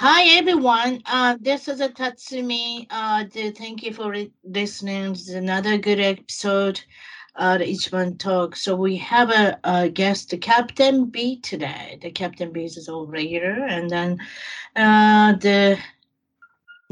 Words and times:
Hi 0.00 0.38
everyone, 0.38 1.02
uh, 1.06 1.36
this 1.40 1.66
is 1.66 1.80
Tatsumi. 1.80 2.86
Uh, 2.88 3.24
thank 3.32 3.82
you 3.82 3.92
for 3.92 4.14
listening. 4.44 5.08
This 5.12 5.28
is 5.28 5.34
another 5.34 5.76
good 5.76 5.98
episode 5.98 6.80
of 7.34 7.60
Ichiban 7.60 8.16
Talk. 8.16 8.54
So 8.54 8.76
we 8.76 8.96
have 8.98 9.30
a, 9.30 9.58
a, 9.64 9.88
guest, 9.88 10.32
Captain 10.40 11.06
B 11.06 11.40
today. 11.40 11.98
The 12.00 12.12
Captain 12.12 12.52
B 12.52 12.62
is 12.62 12.88
all 12.88 13.08
regular, 13.08 13.66
and 13.66 13.90
then 13.90 14.18
uh, 14.76 15.32
the 15.32 15.80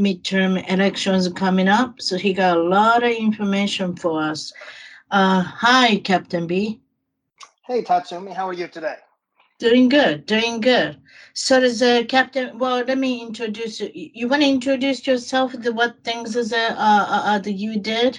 midterm 0.00 0.68
elections 0.68 1.28
coming 1.28 1.68
up. 1.68 2.02
So 2.02 2.18
he 2.18 2.32
got 2.32 2.56
a 2.56 2.60
lot 2.60 3.04
of 3.04 3.12
information 3.12 3.94
for 3.94 4.20
us. 4.20 4.52
Uh, 5.12 5.42
hi, 5.42 5.98
Captain 5.98 6.48
B. 6.48 6.80
Hey 7.68 7.84
Tatsumi, 7.84 8.34
how 8.34 8.48
are 8.48 8.52
you 8.52 8.66
today? 8.66 8.96
Doing 9.58 9.88
good, 9.88 10.26
doing 10.26 10.60
good. 10.60 11.00
So 11.32 11.60
does 11.60 11.80
uh, 11.80 12.02
Captain? 12.08 12.58
Well, 12.58 12.84
let 12.84 12.98
me 12.98 13.22
introduce 13.22 13.80
you. 13.80 13.90
You 13.94 14.28
want 14.28 14.42
to 14.42 14.48
introduce 14.48 15.06
yourself? 15.06 15.52
The 15.52 15.72
what 15.72 16.02
things 16.04 16.36
is 16.36 16.52
uh, 16.52 16.74
uh, 16.76 17.06
uh 17.08 17.38
that 17.38 17.52
you 17.52 17.78
did? 17.78 18.18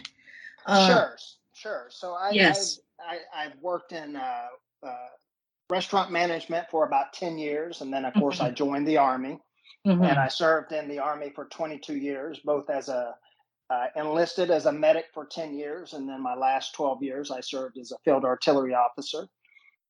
Uh, 0.65 0.87
sure, 0.87 1.17
sure. 1.53 1.87
So 1.89 2.13
I 2.13 2.31
yes, 2.31 2.79
I, 2.99 3.19
I 3.35 3.43
have 3.43 3.53
worked 3.61 3.91
in 3.91 4.15
uh, 4.15 4.47
uh, 4.81 5.07
restaurant 5.69 6.11
management 6.11 6.67
for 6.71 6.87
about 6.87 7.13
ten 7.13 7.37
years, 7.37 7.81
and 7.81 7.93
then 7.93 8.05
of 8.05 8.15
course 8.15 8.37
mm-hmm. 8.37 8.47
I 8.47 8.51
joined 8.51 8.87
the 8.87 8.97
army, 8.97 9.39
mm-hmm. 9.85 10.03
and 10.03 10.17
I 10.17 10.27
served 10.29 10.71
in 10.71 10.87
the 10.87 10.97
army 10.97 11.31
for 11.35 11.45
twenty 11.45 11.77
two 11.77 11.97
years, 11.97 12.39
both 12.43 12.69
as 12.71 12.89
a 12.89 13.13
uh, 13.69 13.87
enlisted 13.95 14.49
as 14.49 14.65
a 14.65 14.71
medic 14.71 15.05
for 15.13 15.25
10 15.25 15.53
years 15.53 15.91
and 15.91 16.07
then 16.07 16.23
my 16.23 16.33
last 16.33 16.73
12 16.73 17.03
years 17.03 17.31
i 17.31 17.41
served 17.41 17.77
as 17.77 17.91
a 17.91 17.97
field 18.05 18.23
artillery 18.23 18.73
officer 18.73 19.27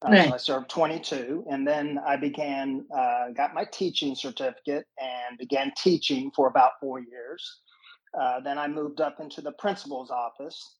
uh, 0.05 0.11
right. 0.11 0.27
So 0.27 0.33
I 0.33 0.37
served 0.37 0.69
22, 0.69 1.45
and 1.49 1.67
then 1.67 1.99
I 2.05 2.17
began, 2.17 2.85
uh, 2.95 3.29
got 3.35 3.53
my 3.53 3.65
teaching 3.65 4.15
certificate, 4.15 4.85
and 4.99 5.37
began 5.37 5.71
teaching 5.77 6.31
for 6.35 6.47
about 6.47 6.73
four 6.79 6.99
years. 6.99 7.61
Uh, 8.19 8.39
then 8.39 8.57
I 8.57 8.67
moved 8.67 9.01
up 9.01 9.19
into 9.19 9.41
the 9.41 9.53
principal's 9.53 10.11
office, 10.11 10.77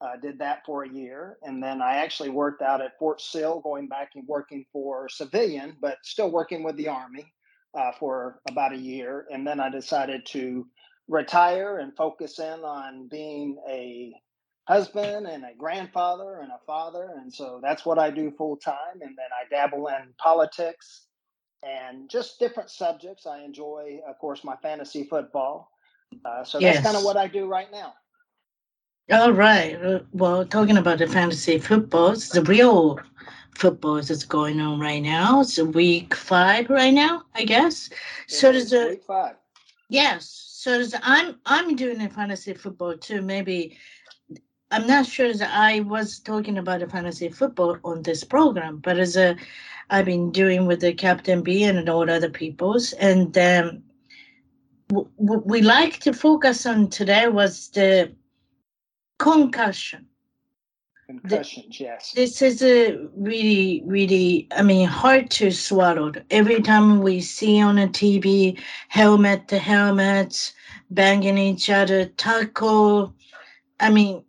uh, 0.00 0.16
did 0.22 0.38
that 0.38 0.62
for 0.64 0.84
a 0.84 0.88
year, 0.88 1.36
and 1.42 1.62
then 1.62 1.82
I 1.82 1.96
actually 1.96 2.30
worked 2.30 2.62
out 2.62 2.80
at 2.80 2.98
Fort 2.98 3.20
Sill, 3.20 3.60
going 3.60 3.88
back 3.88 4.10
and 4.14 4.26
working 4.26 4.64
for 4.72 5.08
civilian, 5.08 5.76
but 5.80 5.98
still 6.02 6.30
working 6.30 6.62
with 6.62 6.76
the 6.76 6.88
Army 6.88 7.32
uh, 7.74 7.92
for 7.98 8.40
about 8.48 8.72
a 8.72 8.78
year. 8.78 9.26
And 9.30 9.46
then 9.46 9.60
I 9.60 9.68
decided 9.68 10.24
to 10.26 10.66
retire 11.08 11.78
and 11.78 11.94
focus 11.96 12.38
in 12.38 12.60
on 12.60 13.08
being 13.08 13.58
a 13.68 14.14
husband 14.70 15.26
and 15.26 15.44
a 15.44 15.54
grandfather 15.58 16.40
and 16.42 16.50
a 16.50 16.60
father. 16.66 17.10
And 17.20 17.32
so 17.32 17.60
that's 17.62 17.84
what 17.84 17.98
I 17.98 18.10
do 18.10 18.30
full 18.30 18.56
time. 18.56 19.00
And 19.00 19.16
then 19.16 19.26
I 19.34 19.48
dabble 19.50 19.88
in 19.88 20.14
politics 20.18 21.06
and 21.62 22.08
just 22.08 22.38
different 22.38 22.70
subjects. 22.70 23.26
I 23.26 23.42
enjoy, 23.42 24.00
of 24.08 24.18
course, 24.18 24.44
my 24.44 24.56
fantasy 24.62 25.04
football. 25.04 25.70
Uh, 26.24 26.44
so 26.44 26.58
yes. 26.58 26.76
that's 26.76 26.86
kind 26.86 26.96
of 26.96 27.04
what 27.04 27.16
I 27.16 27.26
do 27.26 27.46
right 27.46 27.70
now. 27.70 27.94
All 29.12 29.32
right. 29.32 29.74
Uh, 29.74 30.00
well, 30.12 30.44
talking 30.44 30.78
about 30.78 30.98
the 30.98 31.08
fantasy 31.08 31.58
football, 31.58 32.12
it's 32.12 32.28
the 32.28 32.42
real 32.42 33.00
football 33.56 34.00
that's 34.00 34.24
going 34.24 34.60
on 34.60 34.78
right 34.78 35.02
now. 35.02 35.40
It's 35.40 35.58
week 35.58 36.14
five 36.14 36.70
right 36.70 36.94
now, 36.94 37.24
I 37.34 37.44
guess. 37.44 37.90
so 38.28 38.52
does 38.52 38.72
a 38.72 38.90
week 38.90 39.04
five. 39.04 39.34
Yes. 39.88 40.50
So 40.60 40.78
does 40.78 40.94
I'm 41.02 41.40
I'm 41.46 41.74
doing 41.74 42.00
a 42.02 42.08
fantasy 42.08 42.54
football 42.54 42.96
too. 42.96 43.22
Maybe 43.22 43.78
I'm 44.70 44.86
not 44.86 45.06
sure 45.06 45.32
that 45.34 45.50
I 45.52 45.80
was 45.80 46.20
talking 46.20 46.58
about 46.58 46.80
the 46.80 46.88
fantasy 46.88 47.28
football 47.28 47.78
on 47.84 48.02
this 48.02 48.22
program, 48.22 48.78
but 48.78 48.98
as 48.98 49.16
a 49.16 49.36
I've 49.90 50.04
been 50.04 50.30
doing 50.30 50.66
with 50.66 50.80
the 50.80 50.92
Captain 50.92 51.42
B 51.42 51.64
and 51.64 51.88
all 51.88 52.08
other 52.08 52.30
peoples, 52.30 52.92
and 52.92 53.36
um, 53.36 53.82
w- 54.88 55.08
w- 55.18 55.42
we 55.44 55.62
like 55.62 55.98
to 56.00 56.12
focus 56.12 56.64
on 56.64 56.88
today 56.88 57.26
was 57.26 57.68
the 57.70 58.12
concussion. 59.18 60.06
Concussions, 61.08 61.76
the, 61.76 61.84
yes. 61.84 62.12
This 62.12 62.40
is 62.40 62.62
a 62.62 62.96
really, 63.16 63.82
really, 63.84 64.46
I 64.56 64.62
mean, 64.62 64.86
hard 64.86 65.28
to 65.32 65.50
swallow. 65.50 66.12
Every 66.30 66.62
time 66.62 67.00
we 67.00 67.20
see 67.20 67.60
on 67.60 67.78
a 67.78 67.88
TV, 67.88 68.56
helmet 68.88 69.48
to 69.48 69.58
helmets, 69.58 70.52
banging 70.90 71.38
each 71.38 71.68
other, 71.68 72.04
tackle. 72.06 73.12
I 73.80 73.90
mean, 73.90 74.24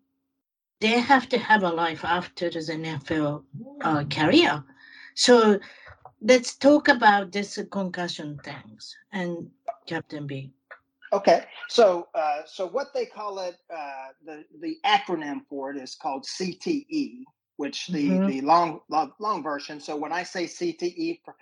they 0.81 0.99
have 0.99 1.29
to 1.29 1.37
have 1.37 1.63
a 1.63 1.69
life 1.69 2.03
after 2.03 2.49
the 2.49 2.59
NFL 2.59 3.43
uh, 3.81 4.03
career. 4.05 4.63
So 5.13 5.59
let's 6.21 6.55
talk 6.55 6.87
about 6.87 7.31
this 7.31 7.59
concussion 7.71 8.39
things 8.43 8.97
and 9.13 9.49
Captain 9.87 10.27
B. 10.27 10.51
Okay, 11.13 11.43
so 11.67 12.07
uh, 12.15 12.41
so 12.45 12.65
what 12.67 12.93
they 12.93 13.05
call 13.05 13.39
it, 13.39 13.57
uh, 13.73 14.07
the 14.25 14.45
the 14.61 14.77
acronym 14.85 15.41
for 15.49 15.71
it 15.71 15.77
is 15.77 15.95
called 15.95 16.25
CTE, 16.25 17.23
which 17.57 17.87
the 17.87 18.09
mm-hmm. 18.09 18.27
the 18.27 18.41
long, 18.41 18.79
long, 18.89 19.11
long 19.19 19.43
version. 19.43 19.79
So 19.79 19.95
when 19.97 20.13
I 20.13 20.23
say 20.23 20.45
CTE, 20.45 21.19
for 21.25 21.35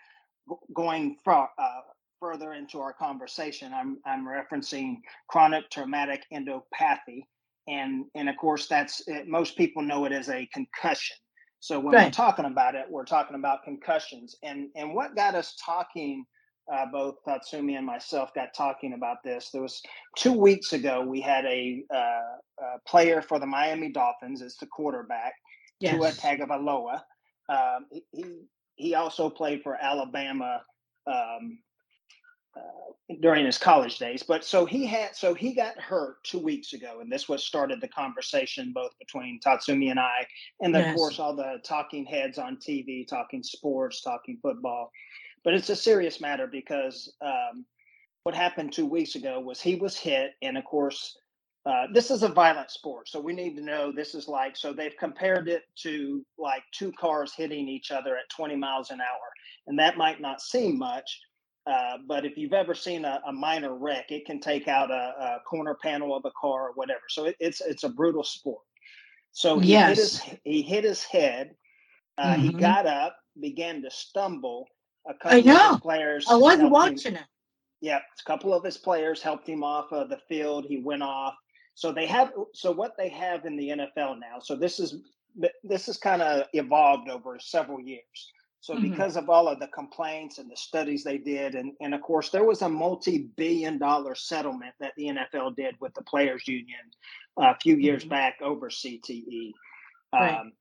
going 0.73 1.17
for, 1.23 1.47
uh, 1.59 1.81
further 2.19 2.53
into 2.53 2.81
our 2.81 2.93
conversation, 2.93 3.71
I'm 3.71 3.99
I'm 4.05 4.27
referencing 4.27 5.01
chronic 5.27 5.69
traumatic 5.69 6.25
endopathy, 6.33 7.25
and 7.69 8.05
and 8.15 8.29
of 8.29 8.35
course 8.37 8.67
that's 8.67 9.01
it, 9.07 9.27
most 9.27 9.57
people 9.57 9.81
know 9.81 10.05
it 10.05 10.11
as 10.11 10.29
a 10.29 10.47
concussion 10.53 11.15
so 11.59 11.79
when 11.79 11.93
right. 11.93 12.05
we're 12.05 12.11
talking 12.11 12.45
about 12.45 12.75
it 12.75 12.85
we're 12.89 13.05
talking 13.05 13.35
about 13.35 13.63
concussions 13.63 14.35
and 14.43 14.69
and 14.75 14.93
what 14.93 15.15
got 15.15 15.35
us 15.35 15.55
talking 15.63 16.25
uh, 16.73 16.85
both 16.91 17.15
tatsumi 17.27 17.77
and 17.77 17.85
myself 17.85 18.31
got 18.35 18.53
talking 18.55 18.93
about 18.93 19.17
this 19.23 19.49
there 19.51 19.61
was 19.61 19.81
two 20.17 20.33
weeks 20.33 20.73
ago 20.73 21.01
we 21.01 21.19
had 21.19 21.45
a, 21.45 21.83
uh, 21.93 22.35
a 22.63 22.79
player 22.87 23.21
for 23.21 23.39
the 23.39 23.45
miami 23.45 23.91
dolphins 23.91 24.41
it's 24.41 24.57
the 24.57 24.67
quarterback 24.67 25.33
yes. 25.79 25.95
Tua 25.95 26.11
Tagovailoa. 26.11 27.01
Um, 27.49 27.85
he 28.11 28.25
he 28.75 28.95
also 28.95 29.29
played 29.29 29.61
for 29.63 29.75
alabama 29.75 30.61
um, 31.07 31.59
during 33.21 33.45
his 33.45 33.57
college 33.57 33.97
days. 33.97 34.23
But 34.23 34.45
so 34.45 34.65
he 34.65 34.85
had, 34.85 35.15
so 35.15 35.33
he 35.33 35.53
got 35.53 35.79
hurt 35.79 36.23
two 36.23 36.39
weeks 36.39 36.73
ago, 36.73 36.99
and 37.01 37.11
this 37.11 37.27
was 37.27 37.43
started 37.43 37.81
the 37.81 37.87
conversation 37.87 38.71
both 38.73 38.91
between 38.99 39.39
Tatsumi 39.43 39.89
and 39.89 39.99
I, 39.99 40.27
and 40.61 40.73
yes. 40.73 40.89
of 40.89 40.95
course 40.95 41.19
all 41.19 41.35
the 41.35 41.59
talking 41.63 42.05
heads 42.05 42.37
on 42.37 42.57
TV, 42.57 43.07
talking 43.07 43.41
sports, 43.41 44.01
talking 44.01 44.37
football. 44.41 44.91
But 45.43 45.53
it's 45.53 45.69
a 45.69 45.75
serious 45.75 46.21
matter 46.21 46.47
because 46.47 47.11
um, 47.21 47.65
what 48.23 48.35
happened 48.35 48.73
two 48.73 48.85
weeks 48.85 49.15
ago 49.15 49.39
was 49.39 49.59
he 49.59 49.75
was 49.75 49.97
hit, 49.97 50.31
and 50.41 50.57
of 50.57 50.65
course. 50.65 51.17
Uh, 51.65 51.87
this 51.93 52.09
is 52.09 52.23
a 52.23 52.27
violent 52.29 52.71
sport, 52.71 53.07
so 53.09 53.19
we 53.19 53.33
need 53.33 53.53
to 53.53 53.61
know 53.61 53.91
this 53.91 54.15
is 54.15 54.29
like. 54.29 54.55
So 54.55 54.71
they've 54.71 54.95
compared 54.97 55.49
it 55.49 55.63
to 55.83 56.25
like 56.37 56.63
two 56.71 56.91
cars 56.93 57.33
hitting 57.35 57.67
each 57.67 57.91
other 57.91 58.15
at 58.15 58.29
20 58.29 58.55
miles 58.55 58.91
an 58.91 59.01
hour, 59.01 59.29
and 59.67 59.77
that 59.77 59.97
might 59.97 60.21
not 60.21 60.41
seem 60.41 60.79
much, 60.79 61.19
uh, 61.67 61.97
but 62.07 62.25
if 62.25 62.37
you've 62.37 62.53
ever 62.53 62.73
seen 62.73 63.05
a, 63.05 63.21
a, 63.27 63.31
minor 63.31 63.75
wreck, 63.75 64.11
it 64.11 64.25
can 64.25 64.39
take 64.39 64.67
out 64.67 64.89
a, 64.89 64.93
a, 64.93 65.39
corner 65.47 65.77
panel 65.81 66.15
of 66.15 66.23
a 66.25 66.31
car 66.39 66.69
or 66.69 66.71
whatever. 66.73 67.01
So 67.09 67.25
it, 67.25 67.35
it's 67.39 67.61
it's 67.61 67.83
a 67.83 67.89
brutal 67.89 68.23
sport. 68.23 68.61
So 69.31 69.59
he 69.59 69.71
yes. 69.71 69.89
hit 69.89 69.97
his 69.97 70.39
he 70.43 70.61
hit 70.61 70.83
his 70.83 71.03
head. 71.03 71.51
Uh, 72.17 72.33
mm-hmm. 72.33 72.41
He 72.41 72.53
got 72.53 72.85
up, 72.85 73.15
began 73.39 73.81
to 73.83 73.91
stumble. 73.91 74.67
A 75.07 75.13
couple 75.13 75.37
I 75.37 75.41
know. 75.41 75.65
Of 75.65 75.71
his 75.71 75.81
players. 75.81 76.25
I 76.29 76.35
wasn't 76.35 76.71
watching 76.71 77.13
him. 77.13 77.15
it. 77.15 77.27
Yeah, 77.81 77.97
a 77.97 78.23
couple 78.25 78.53
of 78.53 78.63
his 78.63 78.77
players 78.77 79.21
helped 79.21 79.47
him 79.47 79.63
off 79.63 79.91
of 79.91 80.09
the 80.09 80.19
field. 80.27 80.65
He 80.67 80.77
went 80.77 81.03
off. 81.03 81.35
So 81.75 81.91
they 81.91 82.05
have. 82.07 82.31
So 82.53 82.71
what 82.71 82.93
they 82.97 83.09
have 83.09 83.45
in 83.45 83.55
the 83.55 83.69
NFL 83.69 84.19
now. 84.19 84.39
So 84.41 84.55
this 84.55 84.79
is 84.79 84.95
this 85.63 85.85
has 85.85 85.97
kind 85.97 86.21
of 86.21 86.47
evolved 86.53 87.09
over 87.09 87.37
several 87.39 87.79
years. 87.79 88.31
So 88.61 88.73
mm-hmm. 88.73 88.89
because 88.89 89.15
of 89.15 89.29
all 89.29 89.47
of 89.47 89.59
the 89.59 89.67
complaints 89.67 90.37
and 90.37 90.51
the 90.51 90.57
studies 90.57 91.03
they 91.03 91.17
did, 91.17 91.55
and, 91.55 91.73
and 91.79 91.93
of 91.93 92.01
course 92.01 92.29
there 92.29 92.43
was 92.43 92.61
a 92.61 92.69
multi-billion 92.69 93.77
dollar 93.77 94.15
settlement 94.15 94.73
that 94.79 94.93
the 94.97 95.05
NFL 95.05 95.55
did 95.55 95.75
with 95.79 95.93
the 95.93 96.03
players 96.03 96.47
union 96.47 96.79
uh, 97.39 97.53
a 97.55 97.57
few 97.61 97.77
years 97.77 98.01
mm-hmm. 98.01 98.09
back 98.09 98.35
over 98.41 98.69
CTE. 98.69 99.53
Right. 100.13 100.39
Um, 100.39 100.53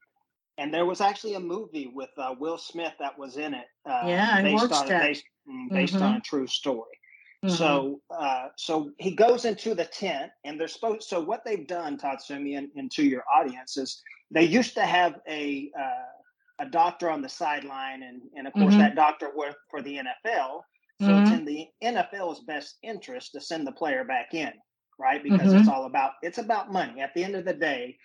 and 0.58 0.74
there 0.74 0.86
was 0.86 1.00
actually 1.00 1.34
a 1.34 1.40
movie 1.40 1.90
with 1.92 2.10
uh, 2.18 2.34
Will 2.38 2.58
Smith 2.58 2.92
that 2.98 3.18
was 3.18 3.36
in 3.36 3.54
it. 3.54 3.66
Uh, 3.88 4.02
yeah, 4.06 4.30
I 4.32 4.42
based 4.42 4.62
watched 4.62 4.82
on, 4.82 4.88
that. 4.88 5.02
Based, 5.02 5.24
mm, 5.48 5.70
based 5.70 5.94
mm-hmm. 5.94 6.02
on 6.02 6.16
a 6.16 6.20
true 6.20 6.48
story. 6.48 6.98
Mm-hmm. 7.44 7.54
So, 7.54 8.00
uh, 8.10 8.48
so 8.56 8.90
he 8.98 9.14
goes 9.14 9.44
into 9.44 9.76
the 9.76 9.84
tent, 9.84 10.32
and 10.44 10.58
they're 10.58 10.66
supposed. 10.66 11.04
So, 11.04 11.20
what 11.20 11.44
they've 11.44 11.66
done, 11.66 11.96
Tatsumi, 11.96 12.58
and, 12.58 12.68
and 12.74 12.90
to 12.92 13.04
your 13.04 13.22
audience, 13.32 13.76
is 13.76 14.02
they 14.32 14.42
used 14.42 14.74
to 14.74 14.84
have 14.84 15.20
a 15.28 15.70
uh, 15.78 16.17
a 16.60 16.66
doctor 16.66 17.10
on 17.10 17.22
the 17.22 17.28
sideline, 17.28 18.02
and 18.02 18.22
and 18.37 18.46
of 18.46 18.52
course 18.52 18.75
mm-hmm. 18.75 18.81
that 18.81 18.94
doctor 18.94 19.31
worked 19.37 19.60
for 19.70 19.82
the 19.82 19.96
NFL. 19.96 20.60
So 21.00 21.06
mm-hmm. 21.06 21.22
it's 21.22 21.32
in 21.32 21.44
the 21.44 21.66
NFL's 21.82 22.40
best 22.40 22.76
interest 22.82 23.32
to 23.32 23.40
send 23.40 23.66
the 23.66 23.72
player 23.72 24.05
back 24.05 24.34
in, 24.34 24.52
right? 24.99 25.22
Because 25.22 25.49
mm-hmm. 25.49 25.58
it's 25.58 25.69
all 25.69 25.87
about 25.87 26.12
it's 26.22 26.38
about 26.38 26.72
money. 26.72 27.00
At 27.00 27.14
the 27.14 27.25
end 27.25 27.37
of 27.37 27.44
the 27.44 27.55
day, 27.55 27.96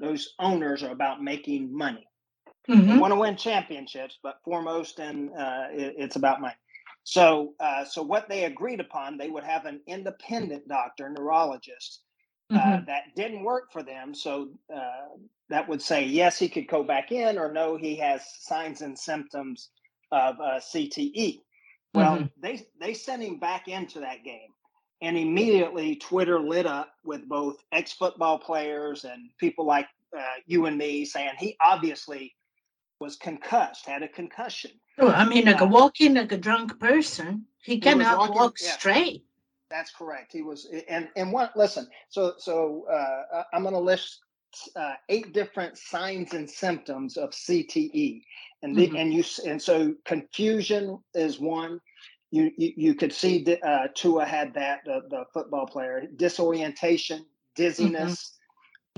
those 0.00 0.34
owners 0.38 0.82
are 0.82 0.92
about 0.92 1.22
making 1.22 1.76
money. 1.76 2.06
Mm-hmm. 2.68 2.88
They 2.88 2.98
want 2.98 3.12
to 3.12 3.18
win 3.20 3.36
championships, 3.36 4.18
but 4.22 4.40
foremost, 4.44 4.98
and 4.98 5.30
uh, 5.30 5.66
it, 5.70 5.94
it's 5.98 6.16
about 6.16 6.40
money. 6.40 6.54
So, 7.04 7.54
uh, 7.58 7.86
so 7.86 8.02
what 8.02 8.28
they 8.28 8.44
agreed 8.44 8.80
upon, 8.80 9.16
they 9.16 9.30
would 9.30 9.44
have 9.44 9.64
an 9.64 9.80
independent 9.86 10.68
doctor, 10.68 11.08
neurologist, 11.08 12.02
mm-hmm. 12.50 12.84
that 12.86 13.14
didn't 13.14 13.44
work 13.44 13.72
for 13.72 13.82
them. 13.82 14.14
So 14.14 14.50
uh, 14.74 15.16
that 15.48 15.68
would 15.68 15.82
say 15.82 16.04
yes, 16.04 16.38
he 16.38 16.48
could 16.48 16.68
go 16.68 16.82
back 16.82 17.12
in, 17.12 17.38
or 17.38 17.52
no, 17.52 17.76
he 17.76 17.96
has 17.96 18.22
signs 18.40 18.82
and 18.82 18.98
symptoms 18.98 19.70
of 20.12 20.36
uh, 20.40 20.60
CTE. 20.60 21.40
Well, 21.94 22.16
mm-hmm. 22.16 22.26
they 22.40 22.66
they 22.80 22.94
sent 22.94 23.22
him 23.22 23.38
back 23.38 23.68
into 23.68 24.00
that 24.00 24.24
game, 24.24 24.50
and 25.02 25.16
immediately 25.16 25.96
Twitter 25.96 26.40
lit 26.40 26.66
up 26.66 26.92
with 27.04 27.28
both 27.28 27.56
ex 27.72 27.92
football 27.92 28.38
players 28.38 29.04
and 29.04 29.30
people 29.38 29.66
like 29.66 29.86
uh, 30.16 30.22
you 30.46 30.66
and 30.66 30.76
me 30.76 31.04
saying 31.04 31.30
he 31.38 31.56
obviously 31.64 32.34
was 33.00 33.16
concussed, 33.16 33.86
had 33.86 34.02
a 34.02 34.08
concussion. 34.08 34.72
Oh, 34.98 35.10
I 35.10 35.26
mean, 35.28 35.44
like 35.46 35.62
uh, 35.62 35.66
a 35.66 35.68
walking 35.68 36.14
like 36.14 36.32
a 36.32 36.36
drunk 36.36 36.78
person, 36.80 37.44
he 37.62 37.78
cannot 37.78 38.18
walking, 38.18 38.34
walk 38.34 38.56
yeah, 38.60 38.72
straight. 38.72 39.24
That's 39.70 39.90
correct. 39.90 40.32
He 40.32 40.42
was, 40.42 40.66
and 40.88 41.08
and 41.16 41.32
what? 41.32 41.56
Listen, 41.56 41.88
so 42.08 42.34
so 42.38 42.86
uh, 42.90 43.42
I'm 43.52 43.62
going 43.62 43.74
to 43.74 43.80
list 43.80 44.20
uh, 44.76 44.94
eight 45.08 45.32
different 45.32 45.76
signs 45.76 46.32
and 46.32 46.48
symptoms 46.48 47.16
of 47.16 47.30
CTE, 47.30 48.22
and 48.62 48.74
the, 48.74 48.86
mm-hmm. 48.86 48.96
and 48.96 49.12
you 49.12 49.24
and 49.46 49.60
so 49.60 49.94
confusion 50.04 50.98
is 51.14 51.38
one. 51.38 51.80
You 52.30 52.50
you, 52.56 52.72
you 52.76 52.94
could 52.94 53.12
see 53.12 53.58
uh, 53.62 53.88
Tua 53.94 54.24
had 54.24 54.54
that 54.54 54.80
the, 54.84 55.02
the 55.10 55.24
football 55.34 55.66
player 55.66 56.04
disorientation, 56.16 57.26
dizziness. 57.54 58.12
Mm-hmm 58.12 58.34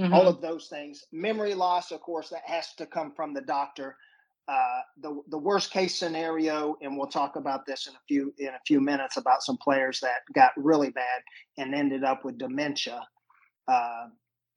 mm-hmm. 0.01 0.13
all 0.13 0.27
of 0.27 0.41
those 0.41 0.69
things. 0.69 1.05
Memory 1.13 1.55
loss, 1.55 1.91
of 1.91 2.01
course, 2.01 2.31
that 2.31 2.43
has 2.47 2.75
to 2.75 2.87
come 2.87 3.13
from 3.13 3.35
the 3.35 3.43
doctor. 3.43 3.97
Uh, 4.51 4.81
the 5.01 5.23
the 5.29 5.39
worst 5.39 5.71
case 5.71 5.95
scenario, 5.95 6.77
and 6.83 6.97
we'll 6.97 7.07
talk 7.07 7.37
about 7.37 7.65
this 7.67 7.87
in 7.87 7.95
a 7.95 8.01
few 8.09 8.35
in 8.39 8.49
a 8.49 8.61
few 8.67 8.81
minutes 8.81 9.17
about 9.17 9.43
some 9.43 9.57
players 9.57 10.01
that 10.01 10.23
got 10.35 10.51
really 10.57 10.91
bad 10.91 11.21
and 11.59 11.73
ended 11.73 12.03
up 12.03 12.25
with 12.25 12.37
dementia. 12.37 13.01
Uh, 13.69 14.07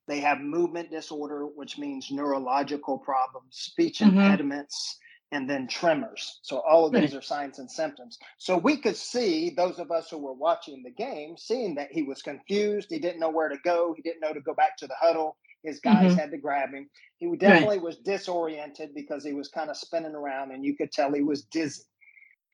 they 0.08 0.18
have 0.18 0.40
movement 0.40 0.90
disorder, 0.90 1.46
which 1.46 1.78
means 1.78 2.10
neurological 2.10 2.98
problems, 2.98 3.50
speech 3.50 4.00
mm-hmm. 4.00 4.18
impediments, 4.18 4.98
and 5.30 5.48
then 5.48 5.68
tremors. 5.68 6.40
So 6.42 6.58
all 6.68 6.86
of 6.86 6.92
these 6.92 7.14
are 7.14 7.22
signs 7.22 7.60
and 7.60 7.70
symptoms. 7.70 8.18
So 8.38 8.58
we 8.58 8.76
could 8.78 8.96
see 8.96 9.50
those 9.50 9.78
of 9.78 9.92
us 9.92 10.10
who 10.10 10.18
were 10.18 10.32
watching 10.34 10.82
the 10.82 10.90
game, 10.90 11.36
seeing 11.36 11.76
that 11.76 11.92
he 11.92 12.02
was 12.02 12.20
confused. 12.20 12.88
He 12.90 12.98
didn't 12.98 13.20
know 13.20 13.30
where 13.30 13.48
to 13.48 13.58
go. 13.64 13.94
He 13.96 14.02
didn't 14.02 14.20
know 14.20 14.32
to 14.32 14.40
go 14.40 14.54
back 14.54 14.76
to 14.78 14.86
the 14.88 14.96
huddle. 15.00 15.36
His 15.64 15.80
guys 15.80 16.10
mm-hmm. 16.10 16.18
had 16.18 16.30
to 16.30 16.38
grab 16.38 16.72
him. 16.72 16.88
He 17.16 17.26
definitely 17.36 17.76
right. 17.76 17.84
was 17.84 17.96
disoriented 17.96 18.94
because 18.94 19.24
he 19.24 19.32
was 19.32 19.48
kind 19.48 19.70
of 19.70 19.76
spinning 19.76 20.14
around, 20.14 20.52
and 20.52 20.64
you 20.64 20.76
could 20.76 20.92
tell 20.92 21.12
he 21.12 21.22
was 21.22 21.44
dizzy. 21.44 21.82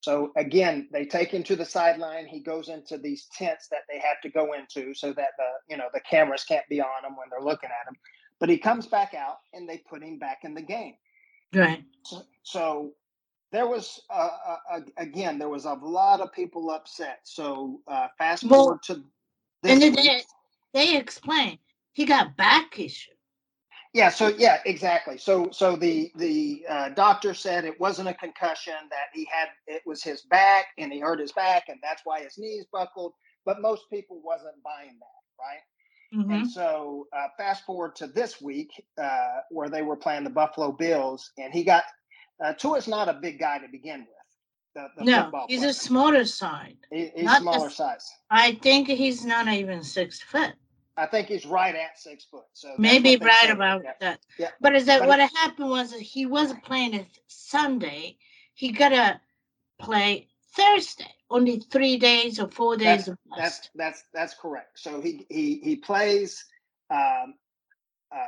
So 0.03 0.33
again, 0.37 0.89
they 0.93 1.05
take 1.05 1.31
him 1.31 1.43
to 1.43 1.57
the 1.57 1.65
sideline. 1.65 2.27
He 2.27 2.41
goes 2.41 2.69
into 2.69 2.97
these 2.97 3.27
tents 3.37 3.69
that 3.69 3.81
they 3.91 3.99
have 3.99 4.21
to 4.23 4.31
go 4.31 4.55
into 4.55 4.95
so 4.95 5.13
that 5.13 5.31
the 5.37 5.51
you 5.69 5.77
know 5.77 5.89
the 5.93 6.01
cameras 6.01 6.45
can't 6.45 6.67
be 6.71 6.81
on 6.81 7.05
him 7.05 7.17
when 7.17 7.29
they're 7.31 7.45
looking 7.45 7.69
at 7.69 7.89
him. 7.89 7.99
But 8.39 8.49
he 8.49 8.57
comes 8.57 8.87
back 8.87 9.13
out, 9.13 9.39
and 9.53 9.69
they 9.69 9.79
put 9.79 10.03
him 10.03 10.19
back 10.19 10.39
in 10.45 10.55
the 10.55 10.63
game. 10.63 10.95
Right. 11.55 11.85
So, 12.05 12.23
so 12.43 12.93
there 13.53 13.67
was 13.67 14.01
uh, 14.09 14.29
uh, 14.73 14.81
again 14.97 15.39
there 15.39 15.49
was 15.49 15.65
a 15.65 15.75
lot 15.75 16.21
of 16.21 16.33
people 16.33 16.71
upset. 16.71 17.21
So 17.25 17.81
uh, 17.89 18.09
fast 18.17 18.45
well, 18.45 18.65
forward 18.65 18.83
to 18.85 19.03
this 19.63 19.83
and 19.83 19.97
they 19.97 20.23
they 20.73 20.97
explain 20.97 21.59
he 21.93 22.05
got 22.05 22.37
back 22.37 22.79
issue. 22.79 23.11
Yeah. 23.93 24.09
So 24.11 24.29
yeah, 24.29 24.59
exactly. 24.67 25.19
So 25.19 25.49
so 25.51 25.75
the 25.77 26.13
the 26.15 26.65
uh, 26.69 26.89
doctor 26.91 27.35
said 27.35 27.65
it 27.65 27.79
wasn't 27.81 28.09
a 28.09 28.15
concussion 28.15 28.75
that 28.91 29.09
he 29.13 29.27
had. 29.31 29.49
It 29.67 29.83
was 29.85 30.03
his 30.03 30.23
back, 30.23 30.67
and 30.79 30.93
he 30.93 31.01
hurt 31.01 31.19
his 31.19 31.33
back, 31.33 31.65
and 31.69 31.79
that's 31.83 32.03
why 32.05 32.23
his 32.23 32.39
knees 32.39 32.67
buckled. 32.73 33.13
But 33.45 33.61
most 33.61 33.91
people 33.91 34.21
wasn't 34.23 34.63
buying 34.63 34.97
that, 35.01 35.21
right? 35.41 36.21
Mm-hmm. 36.21 36.33
And 36.33 36.51
so, 36.51 37.07
uh, 37.17 37.29
fast 37.39 37.65
forward 37.65 37.95
to 37.97 38.09
this 38.09 38.41
week 38.41 38.71
uh, 39.01 39.39
where 39.51 39.69
they 39.69 39.83
were 39.83 39.97
playing 39.97 40.25
the 40.25 40.31
Buffalo 40.31 40.73
Bills, 40.73 41.33
and 41.39 41.53
he 41.53 41.65
got 41.65 41.85
uh, 42.45 42.53
Tua's 42.55 42.89
not 42.89 43.09
a 43.09 43.15
big 43.15 43.39
guy 43.39 43.59
to 43.59 43.69
begin 43.69 44.01
with. 44.01 44.09
The, 44.75 44.89
the 44.99 45.05
no, 45.05 45.47
he's 45.49 45.61
player. 45.61 45.71
a 45.71 45.73
smaller 45.73 46.25
side. 46.25 46.77
He, 46.93 47.11
he's 47.15 47.25
not 47.25 47.43
smaller 47.43 47.71
size. 47.71 48.09
I 48.31 48.53
think 48.55 48.89
he's 48.89 49.25
not 49.25 49.49
even 49.49 49.83
six 49.83 50.21
foot. 50.21 50.53
I 51.01 51.07
think 51.07 51.29
he's 51.29 51.47
right 51.47 51.75
at 51.75 51.99
six 51.99 52.25
foot. 52.25 52.45
So 52.53 52.75
maybe 52.79 53.17
right 53.17 53.47
say. 53.47 53.51
about 53.51 53.83
yeah. 53.85 53.93
that. 54.01 54.21
Yeah. 54.39 54.49
But 54.61 54.77
is 54.77 54.87
that 54.87 55.01
but 55.01 55.09
what 55.09 55.21
happened 55.21 55.71
was 55.71 55.93
that 55.93 56.01
he 56.01 56.27
wasn't 56.27 56.63
playing 56.63 56.95
it 56.95 57.07
Sunday. 57.27 58.19
He 58.55 58.73
got 58.73 58.91
to 58.91 59.21
play 59.79 60.29
Thursday 60.55 61.15
only 61.31 61.61
three 61.61 61.97
days 61.97 62.41
or 62.41 62.49
four 62.49 62.77
days 62.77 63.07
that's, 63.07 63.09
of 63.09 63.19
rest. 63.31 63.41
That's 63.41 63.71
that's 63.75 64.05
that's 64.13 64.35
correct. 64.35 64.79
So 64.79 65.01
he 65.01 65.27
he 65.29 65.61
he 65.63 65.77
plays. 65.77 66.45
Um, 66.91 67.35
uh, 68.13 68.27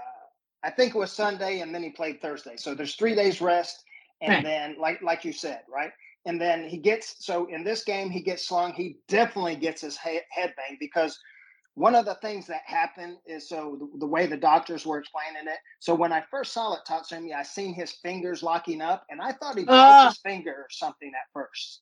I 0.63 0.71
think 0.71 0.95
it 0.95 0.99
was 0.99 1.11
Sunday, 1.11 1.61
and 1.61 1.75
then 1.75 1.83
he 1.83 1.91
played 1.91 2.23
Thursday. 2.23 2.57
So 2.57 2.75
there's 2.75 2.95
three 2.95 3.15
days 3.15 3.41
rest, 3.41 3.83
and 4.21 4.33
right. 4.33 4.45
then 4.45 4.77
like 4.81 5.03
like 5.03 5.25
you 5.25 5.33
said, 5.33 5.63
right? 5.73 5.91
And 6.25 6.41
then 6.41 6.69
he 6.69 6.77
gets 6.77 7.17
so 7.25 7.47
in 7.47 7.65
this 7.65 7.83
game 7.83 8.09
he 8.09 8.23
gets 8.23 8.47
slung. 8.47 8.73
He 8.73 8.99
definitely 9.09 9.57
gets 9.57 9.81
his 9.81 9.97
head, 9.97 10.23
head 10.31 10.55
banged 10.57 10.79
because 10.79 11.19
one 11.75 11.95
of 11.95 12.05
the 12.05 12.15
things 12.17 12.47
that 12.49 12.63
happened 12.67 13.17
is 13.27 13.49
so 13.49 13.77
the, 13.79 14.01
the, 14.01 14.07
way 14.07 14.27
the 14.27 14.37
doctors 14.37 14.85
were 14.85 14.99
explaining 14.99 15.49
it. 15.49 15.59
So 15.81 15.95
when 15.95 16.13
I 16.13 16.23
first 16.31 16.53
saw 16.53 16.75
it, 16.75 16.81
Tatsumi, 16.87 17.35
I 17.35 17.43
seen 17.43 17.73
his 17.73 17.93
fingers 18.03 18.43
locking 18.43 18.83
up, 18.83 19.05
and 19.09 19.21
I 19.21 19.33
thought 19.33 19.57
he 19.57 19.65
broke 19.65 19.79
uh. 19.79 20.09
his 20.09 20.19
finger 20.19 20.53
or 20.53 20.67
something 20.71 21.09
at 21.09 21.33
first. 21.33 21.81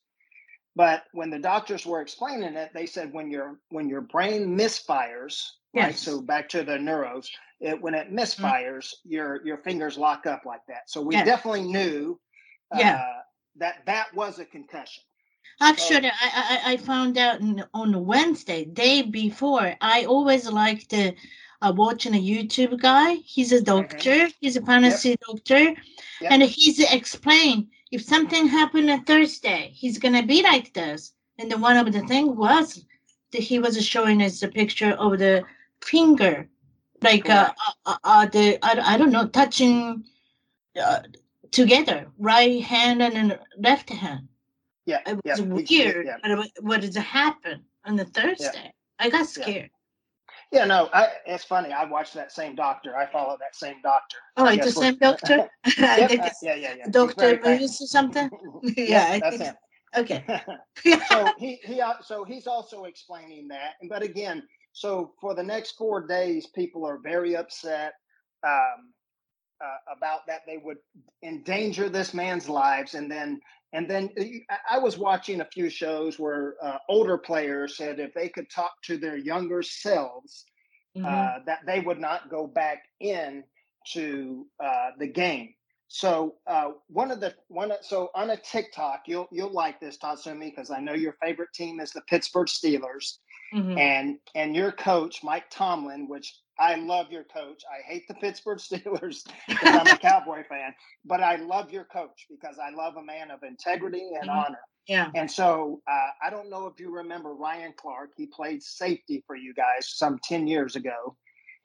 But 0.75 1.03
when 1.11 1.29
the 1.29 1.39
doctors 1.39 1.85
were 1.85 2.01
explaining 2.01 2.55
it, 2.55 2.71
they 2.73 2.85
said 2.85 3.11
when 3.11 3.29
your 3.29 3.59
when 3.69 3.89
your 3.89 3.99
brain 3.99 4.57
misfires, 4.57 5.45
yes. 5.73 5.85
right? 5.85 5.97
So 5.97 6.21
back 6.21 6.47
to 6.49 6.63
the 6.63 6.77
neuros, 6.77 7.27
it, 7.59 7.81
when 7.81 7.93
it 7.93 8.07
mm-hmm. 8.07 8.19
misfires, 8.19 8.85
mm-hmm. 8.85 9.11
your 9.11 9.45
your 9.45 9.57
fingers 9.57 9.97
lock 9.97 10.25
up 10.25 10.43
like 10.45 10.61
that. 10.69 10.89
So 10.89 11.01
we 11.01 11.15
yes. 11.15 11.25
definitely 11.25 11.63
knew, 11.63 12.17
uh, 12.73 12.79
yeah. 12.79 13.05
that 13.57 13.85
that 13.85 14.13
was 14.15 14.39
a 14.39 14.45
concussion. 14.45 15.03
Actually, 15.61 16.07
I, 16.07 16.11
I 16.65 16.71
I 16.73 16.77
found 16.77 17.17
out 17.17 17.39
on 17.73 18.05
Wednesday, 18.05 18.65
day 18.65 19.03
before. 19.03 19.75
I 19.79 20.05
always 20.05 20.49
like 20.49 20.87
to 20.87 21.13
uh, 21.61 21.73
watching 21.75 22.15
a 22.15 22.21
YouTube 22.21 22.81
guy. 22.81 23.15
He's 23.15 23.51
a 23.51 23.55
mm-hmm. 23.55 23.65
doctor. 23.65 24.09
Mm-hmm. 24.09 24.31
He's 24.41 24.57
a 24.57 24.61
fantasy 24.61 25.09
yep. 25.09 25.19
doctor, 25.27 25.63
yep. 26.21 26.31
and 26.31 26.41
he's 26.43 26.79
explained 26.79 27.67
if 27.91 28.01
something 28.01 28.47
happened 28.47 28.89
on 28.89 29.03
Thursday, 29.03 29.71
he's 29.73 29.99
gonna 29.99 30.25
be 30.25 30.41
like 30.41 30.73
this. 30.73 31.13
And 31.37 31.51
then 31.51 31.61
one 31.61 31.77
of 31.77 31.91
the 31.91 32.01
thing 32.01 32.35
was 32.35 32.83
that 33.31 33.41
he 33.41 33.59
was 33.59 33.85
showing 33.85 34.21
us 34.21 34.41
a 34.43 34.47
picture 34.47 34.91
of 34.93 35.19
the 35.19 35.43
finger, 35.81 36.47
like 37.01 37.29
uh, 37.29 37.53
uh, 37.85 37.97
uh, 38.03 38.25
the 38.25 38.57
I, 38.63 38.95
I 38.95 38.97
don't 38.97 39.11
know, 39.11 39.27
touching 39.27 40.05
uh, 40.81 41.01
together, 41.51 42.07
right 42.17 42.63
hand 42.63 43.01
and 43.01 43.37
left 43.57 43.89
hand. 43.89 44.27
Yeah, 44.85 44.99
it 45.05 45.13
was 45.13 45.39
yeah, 45.69 45.85
weird. 45.85 46.07
Yeah. 46.07 46.43
What 46.61 46.81
did 46.81 46.95
it 46.95 46.99
happen 46.99 47.63
on 47.85 47.95
the 47.95 48.05
Thursday? 48.05 48.49
Yeah. 48.53 48.71
I 48.99 49.09
got 49.09 49.27
scared. 49.27 49.69
Yeah, 50.51 50.65
no, 50.65 50.89
I, 50.93 51.07
it's 51.25 51.45
funny. 51.45 51.71
I 51.71 51.85
watched 51.85 52.13
that 52.15 52.31
same 52.31 52.55
doctor. 52.55 52.97
I 52.97 53.05
follow 53.09 53.37
that 53.39 53.55
same 53.55 53.77
doctor. 53.81 54.17
Oh, 54.35 54.45
it's 54.47 54.65
the 54.65 54.71
same 54.71 54.97
doctor? 55.01 55.49
yep, 55.77 56.11
uh, 56.11 56.29
yeah, 56.41 56.55
yeah, 56.55 56.73
yeah. 56.77 56.87
Doctor 56.89 57.39
Lewis 57.41 57.81
or 57.81 57.87
something? 57.87 58.29
yeah, 58.77 59.17
that's 59.19 59.37
him. 59.37 59.55
Okay. 59.95 60.23
so 61.07 61.27
he 61.37 61.59
he 61.63 61.81
so 62.01 62.23
he's 62.23 62.47
also 62.47 62.83
explaining 62.85 63.47
that, 63.49 63.73
but 63.89 64.01
again, 64.01 64.43
so 64.73 65.13
for 65.19 65.35
the 65.35 65.43
next 65.43 65.77
four 65.77 66.05
days, 66.05 66.47
people 66.47 66.85
are 66.85 66.97
very 66.97 67.35
upset 67.35 67.93
um, 68.45 68.93
uh, 69.61 69.95
about 69.95 70.25
that 70.27 70.41
they 70.47 70.57
would 70.57 70.77
endanger 71.23 71.89
this 71.89 72.13
man's 72.13 72.47
lives, 72.47 72.93
and 72.93 73.11
then 73.11 73.39
and 73.73 73.89
then 73.89 74.09
uh, 74.19 74.55
I 74.69 74.79
was 74.79 74.97
watching 74.97 75.41
a 75.41 75.45
few 75.45 75.69
shows 75.69 76.19
where 76.19 76.55
uh, 76.61 76.77
older 76.89 77.17
players 77.17 77.77
said 77.77 77.99
if 77.99 78.13
they 78.13 78.29
could 78.29 78.49
talk 78.49 78.73
to 78.83 78.97
their 78.97 79.17
younger 79.17 79.61
selves, 79.63 80.45
mm-hmm. 80.97 81.05
uh, 81.05 81.43
that 81.45 81.59
they 81.65 81.79
would 81.79 81.99
not 81.99 82.29
go 82.29 82.47
back 82.47 82.83
in 82.99 83.43
to 83.93 84.45
uh, 84.63 84.91
the 84.99 85.07
game. 85.07 85.53
So 85.87 86.35
uh, 86.47 86.71
one 86.87 87.11
of 87.11 87.19
the 87.19 87.33
one 87.49 87.71
so 87.81 88.11
on 88.15 88.29
a 88.29 88.37
TikTok, 88.37 89.01
you'll 89.07 89.27
you'll 89.31 89.51
like 89.51 89.79
this 89.81 89.97
Tatsumi 89.97 90.49
because 90.49 90.71
I 90.71 90.79
know 90.79 90.93
your 90.93 91.15
favorite 91.21 91.49
team 91.53 91.81
is 91.81 91.91
the 91.91 92.01
Pittsburgh 92.03 92.47
Steelers, 92.47 93.17
mm-hmm. 93.53 93.77
and 93.77 94.17
and 94.33 94.55
your 94.55 94.71
coach 94.71 95.21
Mike 95.21 95.49
Tomlin, 95.49 96.07
which 96.07 96.33
I 96.61 96.75
love 96.75 97.11
your 97.11 97.23
coach. 97.23 97.63
I 97.69 97.81
hate 97.91 98.07
the 98.07 98.13
Pittsburgh 98.21 98.59
Steelers 98.59 99.23
because 99.47 99.75
I'm 99.75 99.87
a 99.87 99.97
Cowboy 100.01 100.43
fan, 100.47 100.73
but 101.03 101.21
I 101.21 101.37
love 101.37 101.71
your 101.71 101.85
coach 101.85 102.27
because 102.29 102.57
I 102.59 102.69
love 102.69 102.95
a 102.97 103.03
man 103.03 103.31
of 103.31 103.43
integrity 103.43 104.11
and 104.19 104.29
mm-hmm. 104.29 104.39
honor. 104.39 104.59
Yeah. 104.87 105.09
And 105.15 105.29
so 105.29 105.81
uh, 105.89 106.09
I 106.25 106.29
don't 106.29 106.49
know 106.49 106.67
if 106.67 106.79
you 106.79 106.91
remember 106.93 107.33
Ryan 107.33 107.73
Clark. 107.75 108.11
He 108.15 108.27
played 108.27 108.63
safety 108.63 109.23
for 109.27 109.35
you 109.35 109.53
guys 109.53 109.89
some 109.89 110.19
ten 110.23 110.47
years 110.47 110.75
ago. 110.75 111.17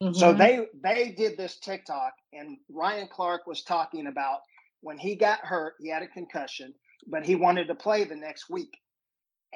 Mm-hmm. 0.03 0.15
So 0.15 0.33
they 0.33 0.67
they 0.83 1.15
did 1.17 1.37
this 1.37 1.59
TikTok, 1.59 2.13
and 2.33 2.59
Ryan 2.69 3.09
Clark 3.11 3.47
was 3.47 3.63
talking 3.63 4.07
about 4.07 4.41
when 4.81 4.99
he 4.99 5.17
got 5.17 5.41
hurt, 5.41 5.75
he 5.81 5.89
had 5.89 6.03
a 6.03 6.07
concussion, 6.07 6.75
but 7.07 7.25
he 7.25 7.35
wanted 7.35 7.69
to 7.69 7.75
play 7.75 8.05
the 8.05 8.17
next 8.17 8.51
week. 8.51 8.77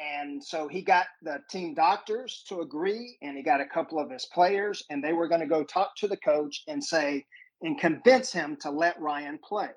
And 0.00 0.42
so 0.42 0.66
he 0.66 0.80
got 0.80 1.06
the 1.22 1.40
team 1.50 1.74
doctors 1.74 2.42
to 2.48 2.60
agree, 2.60 3.18
and 3.20 3.36
he 3.36 3.42
got 3.42 3.60
a 3.60 3.66
couple 3.66 3.98
of 3.98 4.10
his 4.10 4.24
players, 4.32 4.82
and 4.88 5.04
they 5.04 5.12
were 5.12 5.28
going 5.28 5.42
to 5.42 5.46
go 5.46 5.62
talk 5.62 5.94
to 5.96 6.08
the 6.08 6.16
coach 6.16 6.62
and 6.68 6.82
say 6.82 7.26
and 7.62 7.78
convince 7.78 8.32
him 8.32 8.56
to 8.62 8.70
let 8.70 8.98
Ryan 8.98 9.38
play. 9.46 9.68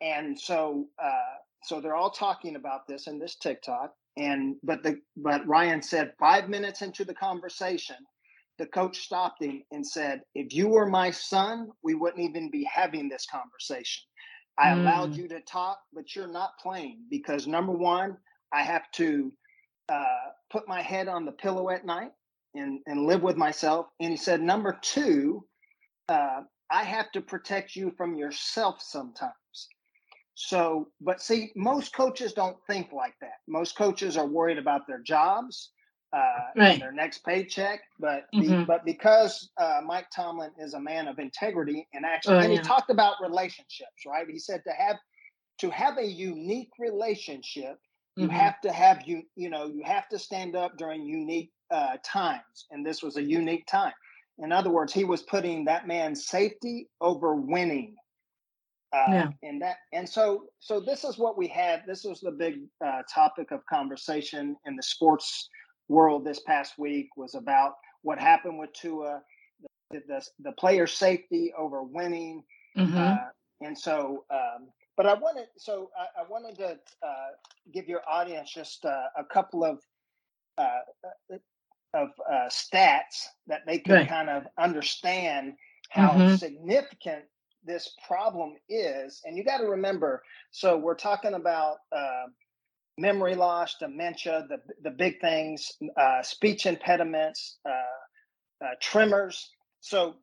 And 0.00 0.38
so, 0.38 0.86
uh, 1.02 1.36
so 1.62 1.80
they're 1.80 1.94
all 1.94 2.10
talking 2.10 2.56
about 2.56 2.86
this 2.88 3.06
in 3.06 3.18
this 3.18 3.36
TikTok. 3.36 3.92
And 4.16 4.56
but 4.62 4.82
the 4.82 5.00
but 5.16 5.46
Ryan 5.46 5.82
said 5.82 6.14
five 6.18 6.48
minutes 6.48 6.82
into 6.82 7.04
the 7.04 7.14
conversation, 7.14 7.96
the 8.58 8.66
coach 8.66 8.98
stopped 8.98 9.42
him 9.42 9.62
and 9.72 9.86
said, 9.86 10.22
If 10.34 10.54
you 10.54 10.68
were 10.68 10.86
my 10.86 11.10
son, 11.10 11.68
we 11.82 11.94
wouldn't 11.94 12.22
even 12.22 12.50
be 12.50 12.64
having 12.64 13.08
this 13.08 13.26
conversation. 13.26 14.04
I 14.56 14.68
mm. 14.68 14.80
allowed 14.80 15.16
you 15.16 15.26
to 15.28 15.40
talk, 15.40 15.80
but 15.92 16.14
you're 16.14 16.28
not 16.28 16.52
playing 16.62 17.00
because 17.10 17.46
number 17.46 17.72
one, 17.72 18.16
I 18.52 18.62
have 18.62 18.90
to 18.92 19.32
uh, 19.88 20.30
put 20.50 20.68
my 20.68 20.82
head 20.82 21.08
on 21.08 21.24
the 21.24 21.32
pillow 21.32 21.70
at 21.70 21.84
night 21.84 22.12
and, 22.54 22.80
and 22.86 23.06
live 23.06 23.22
with 23.22 23.36
myself. 23.36 23.86
And 24.00 24.10
he 24.10 24.16
said, 24.16 24.40
number 24.40 24.78
two, 24.82 25.44
uh, 26.08 26.42
I 26.70 26.84
have 26.84 27.10
to 27.12 27.20
protect 27.20 27.76
you 27.76 27.92
from 27.96 28.14
yourself 28.14 28.80
sometimes. 28.80 29.32
So, 30.36 30.88
but 31.00 31.22
see, 31.22 31.52
most 31.54 31.94
coaches 31.94 32.32
don't 32.32 32.56
think 32.66 32.92
like 32.92 33.14
that. 33.20 33.38
Most 33.46 33.76
coaches 33.76 34.16
are 34.16 34.26
worried 34.26 34.58
about 34.58 34.86
their 34.86 35.00
jobs 35.00 35.70
uh, 36.14 36.50
right. 36.56 36.80
their 36.80 36.92
next 36.92 37.24
paycheck. 37.24 37.80
But 37.98 38.26
mm-hmm. 38.34 38.60
the, 38.60 38.64
but 38.64 38.84
because 38.84 39.50
uh, 39.60 39.80
Mike 39.84 40.06
Tomlin 40.14 40.52
is 40.58 40.74
a 40.74 40.80
man 40.80 41.08
of 41.08 41.18
integrity 41.18 41.88
and 41.92 42.04
actually, 42.04 42.36
oh, 42.36 42.40
and 42.40 42.52
he 42.52 42.58
talked 42.58 42.90
about 42.90 43.16
relationships, 43.20 44.06
right? 44.06 44.26
He 44.28 44.38
said 44.38 44.62
to 44.66 44.72
have 44.72 44.96
to 45.58 45.70
have 45.70 45.98
a 45.98 46.06
unique 46.06 46.70
relationship, 46.78 47.78
you 48.16 48.28
mm-hmm. 48.28 48.36
have 48.36 48.60
to 48.60 48.72
have 48.72 49.02
you 49.06 49.22
you 49.34 49.50
know 49.50 49.66
you 49.66 49.82
have 49.84 50.08
to 50.08 50.18
stand 50.18 50.56
up 50.56 50.76
during 50.78 51.04
unique 51.04 51.50
uh, 51.70 51.96
times, 52.04 52.66
and 52.70 52.84
this 52.86 53.02
was 53.02 53.16
a 53.16 53.22
unique 53.22 53.66
time. 53.66 53.92
In 54.38 54.52
other 54.52 54.70
words, 54.70 54.92
he 54.92 55.04
was 55.04 55.22
putting 55.22 55.64
that 55.64 55.86
man's 55.86 56.26
safety 56.26 56.88
over 57.00 57.34
winning. 57.34 57.94
Uh, 58.92 59.04
yeah. 59.08 59.28
And 59.42 59.62
that, 59.62 59.76
and 59.92 60.08
so, 60.08 60.44
so 60.60 60.78
this 60.78 61.04
is 61.04 61.18
what 61.18 61.36
we 61.36 61.48
had. 61.48 61.82
This 61.86 62.04
was 62.04 62.20
the 62.20 62.30
big 62.30 62.60
uh, 62.84 63.02
topic 63.12 63.50
of 63.50 63.64
conversation 63.66 64.56
in 64.66 64.76
the 64.76 64.82
sports 64.82 65.48
world 65.88 66.24
this 66.24 66.40
past 66.40 66.74
week 66.78 67.08
was 67.16 67.34
about 67.34 67.74
what 68.02 68.18
happened 68.18 68.58
with 68.58 68.72
Tua, 68.72 69.20
the 69.90 70.00
the, 70.06 70.24
the 70.40 70.52
player 70.52 70.86
safety 70.86 71.52
over 71.58 71.82
winning, 71.82 72.42
mm-hmm. 72.76 72.96
uh, 72.96 73.16
and 73.60 73.76
so. 73.76 74.24
Um, 74.30 74.68
but 74.96 75.06
I 75.06 75.14
wanted 75.14 75.46
so 75.56 75.90
I, 75.98 76.22
I 76.22 76.28
wanted 76.28 76.56
to 76.58 76.78
uh, 77.02 77.30
give 77.72 77.88
your 77.88 78.02
audience 78.08 78.52
just 78.52 78.84
uh, 78.84 79.06
a 79.18 79.24
couple 79.24 79.64
of 79.64 79.80
uh, 80.58 80.80
uh, 81.32 81.36
of 81.94 82.08
uh, 82.30 82.48
stats 82.48 83.26
that 83.46 83.62
they 83.66 83.78
can 83.78 83.94
right. 83.94 84.08
kind 84.08 84.28
of 84.28 84.44
understand 84.58 85.54
how 85.90 86.10
mm-hmm. 86.10 86.34
significant 86.34 87.24
this 87.64 87.94
problem 88.06 88.54
is. 88.68 89.20
And 89.24 89.36
you 89.36 89.44
got 89.44 89.58
to 89.58 89.66
remember, 89.66 90.22
so 90.50 90.76
we're 90.76 90.96
talking 90.96 91.34
about 91.34 91.76
memory 92.98 93.34
loss, 93.34 93.76
dementia, 93.78 94.46
the, 94.48 94.58
the 94.82 94.90
big 94.90 95.20
things, 95.20 95.72
uh, 95.96 96.22
speech 96.22 96.66
impediments, 96.66 97.58
uh, 97.68 98.64
uh, 98.64 98.68
tremors. 98.80 99.50
So, 99.84 100.14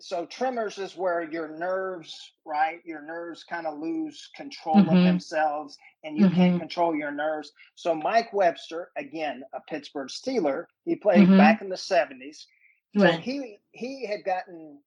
so 0.00 0.26
tremors 0.26 0.76
is 0.76 0.96
where 0.96 1.22
your 1.22 1.46
nerves, 1.46 2.32
right? 2.44 2.80
Your 2.84 3.00
nerves 3.00 3.44
kind 3.44 3.64
of 3.64 3.78
lose 3.78 4.28
control 4.34 4.74
mm-hmm. 4.74 4.88
of 4.96 5.04
themselves, 5.04 5.78
and 6.02 6.18
you 6.18 6.26
mm-hmm. 6.26 6.34
can't 6.34 6.58
control 6.58 6.96
your 6.96 7.12
nerves. 7.12 7.52
So, 7.76 7.94
Mike 7.94 8.32
Webster, 8.32 8.90
again, 8.96 9.44
a 9.54 9.60
Pittsburgh 9.70 10.08
Steeler, 10.08 10.64
he 10.84 10.96
played 10.96 11.28
mm-hmm. 11.28 11.38
back 11.38 11.62
in 11.62 11.68
the 11.68 11.76
seventies. 11.76 12.48
So 12.96 13.04
right. 13.04 13.20
he 13.20 13.58
he 13.70 14.04
had 14.04 14.24
gotten 14.24 14.80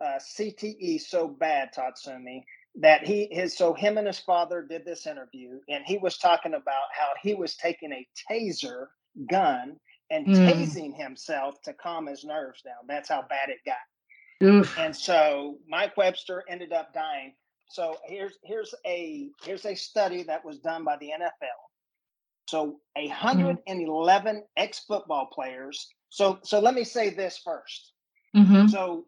uh, 0.00 0.18
CTE 0.18 1.02
so 1.02 1.28
bad, 1.28 1.68
Tatsumi, 1.74 2.44
that 2.76 3.06
he 3.06 3.28
his 3.30 3.54
so 3.54 3.74
him 3.74 3.98
and 3.98 4.06
his 4.06 4.18
father 4.18 4.62
did 4.62 4.86
this 4.86 5.06
interview 5.06 5.60
and 5.68 5.84
he 5.84 5.98
was 5.98 6.16
talking 6.16 6.54
about 6.54 6.88
how 6.98 7.08
he 7.22 7.34
was 7.34 7.54
taking 7.56 7.92
a 7.92 8.06
taser 8.30 8.86
gun 9.28 9.76
and 10.10 10.26
mm. 10.26 10.34
tasing 10.34 10.96
himself 10.96 11.60
to 11.62 11.72
calm 11.72 12.06
his 12.06 12.24
nerves 12.24 12.62
down 12.62 12.86
that's 12.86 13.08
how 13.08 13.22
bad 13.28 13.48
it 13.48 13.58
got 13.64 14.46
Oof. 14.46 14.78
and 14.78 14.94
so 14.94 15.58
mike 15.68 15.96
webster 15.96 16.44
ended 16.48 16.72
up 16.72 16.92
dying 16.94 17.34
so 17.68 17.96
here's 18.06 18.34
here's 18.44 18.74
a 18.86 19.28
here's 19.44 19.64
a 19.64 19.74
study 19.74 20.22
that 20.24 20.44
was 20.44 20.58
done 20.58 20.84
by 20.84 20.96
the 20.98 21.10
nfl 21.20 22.48
so 22.48 22.80
111 22.94 24.36
mm. 24.36 24.40
ex-football 24.56 25.26
players 25.32 25.88
so 26.08 26.38
so 26.42 26.60
let 26.60 26.74
me 26.74 26.84
say 26.84 27.10
this 27.10 27.40
1st 27.46 28.42
mm-hmm. 28.42 28.66
so 28.68 29.04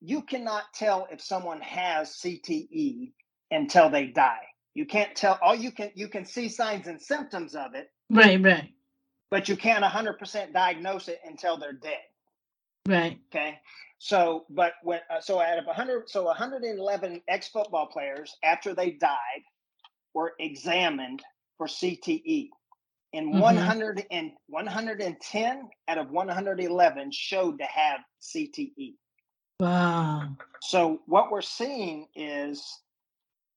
you 0.00 0.22
cannot 0.22 0.64
tell 0.74 1.06
if 1.10 1.20
someone 1.20 1.60
has 1.60 2.16
CTE 2.16 3.12
until 3.50 3.90
they 3.90 4.06
die. 4.06 4.46
You 4.74 4.86
can't 4.86 5.14
tell. 5.14 5.38
All 5.42 5.54
you 5.54 5.72
can 5.72 5.90
you 5.94 6.08
can 6.08 6.24
see 6.24 6.48
signs 6.48 6.86
and 6.86 7.00
symptoms 7.00 7.54
of 7.54 7.74
it. 7.74 7.90
Right, 8.08 8.42
right. 8.42 8.72
But 9.30 9.48
you 9.48 9.56
can't 9.56 9.84
100% 9.84 10.52
diagnose 10.52 11.08
it 11.08 11.20
until 11.24 11.56
they're 11.56 11.72
dead. 11.72 12.00
Right. 12.88 13.18
Okay. 13.32 13.58
So, 13.98 14.46
but 14.48 14.72
when 14.82 15.00
uh, 15.10 15.20
so 15.20 15.40
out 15.40 15.58
of 15.58 15.66
100, 15.66 16.08
so 16.08 16.24
111 16.24 17.22
ex 17.28 17.48
football 17.48 17.86
players 17.86 18.34
after 18.42 18.74
they 18.74 18.92
died 18.92 19.42
were 20.14 20.32
examined 20.40 21.22
for 21.58 21.66
CTE. 21.66 22.48
And 23.12 23.28
mm-hmm. 23.28 23.40
100 23.40 24.06
and 24.10 24.32
110 24.46 25.68
out 25.88 25.98
of 25.98 26.10
111 26.10 27.10
showed 27.12 27.58
to 27.58 27.64
have 27.64 28.00
CTE. 28.22 28.94
Wow. 29.58 30.28
So 30.62 31.02
what 31.06 31.30
we're 31.30 31.42
seeing 31.42 32.06
is, 32.14 32.80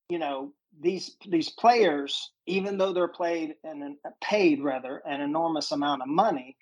you 0.09 0.19
know, 0.19 0.51
these 0.81 1.17
these 1.27 1.49
players, 1.49 2.31
even 2.47 2.77
though 2.77 2.93
they're 2.93 3.07
played 3.07 3.55
and 3.63 3.95
paid 4.21 4.63
rather 4.63 5.01
an 5.05 5.21
enormous 5.21 5.71
amount 5.71 6.01
of 6.01 6.07
money, 6.07 6.57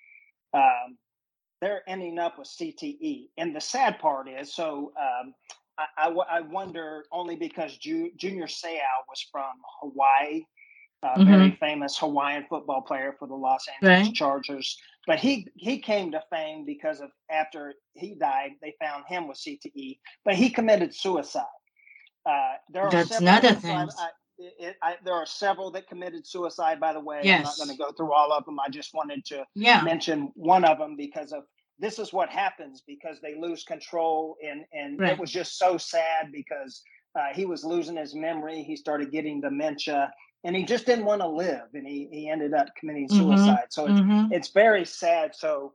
um, 0.54 0.98
they're 1.60 1.88
ending 1.88 2.18
up 2.18 2.38
with 2.38 2.48
CTE. 2.48 3.28
And 3.38 3.54
the 3.54 3.60
sad 3.60 3.98
part 4.00 4.28
is, 4.28 4.54
so 4.54 4.92
um, 5.00 5.34
I, 5.78 6.08
I, 6.08 6.38
I, 6.38 6.40
wonder 6.40 7.04
only 7.12 7.36
because 7.36 7.76
Ju, 7.78 8.10
Junior 8.16 8.46
Seau 8.46 8.76
was 9.08 9.24
from 9.30 9.52
Hawaii, 9.80 10.42
a 11.02 11.06
mm-hmm. 11.06 11.30
very 11.30 11.50
famous 11.60 11.96
Hawaiian 11.98 12.46
football 12.48 12.82
player 12.82 13.14
for 13.18 13.28
the 13.28 13.34
Los 13.34 13.64
Angeles 13.80 14.08
right. 14.08 14.14
Chargers. 14.14 14.76
But 15.06 15.18
he 15.18 15.48
he 15.56 15.78
came 15.78 16.12
to 16.12 16.22
fame 16.30 16.64
because 16.64 17.00
of 17.00 17.10
after 17.30 17.74
he 17.94 18.14
died, 18.14 18.52
they 18.60 18.74
found 18.80 19.04
him 19.08 19.26
with 19.26 19.38
CTE, 19.38 19.98
but 20.24 20.34
he 20.34 20.50
committed 20.50 20.94
suicide. 20.94 21.44
Uh, 22.24 22.54
there 22.70 22.82
are 22.82 22.90
That's 22.90 23.18
another 23.18 23.54
thing. 23.54 23.88
It, 24.38 24.76
I, 24.82 24.96
there 25.04 25.14
are 25.14 25.26
several 25.26 25.70
that 25.72 25.86
committed 25.88 26.26
suicide. 26.26 26.80
By 26.80 26.92
the 26.92 27.00
way, 27.00 27.20
yes. 27.22 27.38
I'm 27.38 27.42
not 27.42 27.56
going 27.58 27.76
to 27.76 27.76
go 27.76 27.92
through 27.92 28.12
all 28.12 28.32
of 28.32 28.44
them. 28.44 28.58
I 28.58 28.68
just 28.70 28.92
wanted 28.92 29.24
to 29.26 29.44
yeah. 29.54 29.82
mention 29.82 30.32
one 30.34 30.64
of 30.64 30.78
them 30.78 30.96
because 30.96 31.32
of 31.32 31.44
this 31.78 31.98
is 31.98 32.12
what 32.12 32.28
happens 32.28 32.82
because 32.86 33.20
they 33.20 33.36
lose 33.38 33.62
control, 33.62 34.36
and 34.44 34.64
and 34.72 34.98
right. 34.98 35.12
it 35.12 35.18
was 35.18 35.30
just 35.30 35.58
so 35.58 35.76
sad 35.76 36.32
because 36.32 36.82
uh, 37.18 37.28
he 37.34 37.44
was 37.44 37.62
losing 37.62 37.96
his 37.96 38.14
memory. 38.14 38.62
He 38.62 38.74
started 38.74 39.12
getting 39.12 39.40
dementia, 39.40 40.12
and 40.42 40.56
he 40.56 40.64
just 40.64 40.86
didn't 40.86 41.04
want 41.04 41.20
to 41.20 41.28
live 41.28 41.68
and 41.74 41.86
he, 41.86 42.08
he 42.10 42.28
ended 42.28 42.52
up 42.52 42.66
committing 42.78 43.06
mm-hmm. 43.06 43.30
suicide 43.30 43.46
mm-hmm. 43.46 43.64
so 43.70 43.86
it's, 43.86 44.00
mm-hmm. 44.00 44.32
it's 44.32 44.48
very 44.48 44.84
sad 44.84 45.32
so 45.36 45.72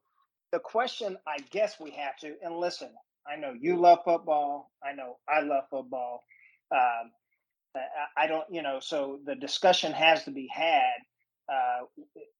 the 0.51 0.59
question 0.59 1.17
I 1.27 1.37
guess 1.51 1.79
we 1.79 1.91
have 1.91 2.15
to, 2.17 2.35
and 2.41 2.57
listen, 2.57 2.89
I 3.27 3.35
know 3.35 3.53
you 3.59 3.79
love 3.79 3.99
football. 4.05 4.71
I 4.83 4.93
know 4.93 5.17
I 5.27 5.41
love 5.41 5.65
football. 5.69 6.23
Um, 6.71 7.11
I 8.15 8.27
don't, 8.27 8.45
you 8.49 8.61
know, 8.61 8.79
so 8.79 9.19
the 9.25 9.35
discussion 9.35 9.91
has 9.91 10.23
to 10.23 10.31
be 10.31 10.49
had 10.51 10.97
uh, 11.49 11.85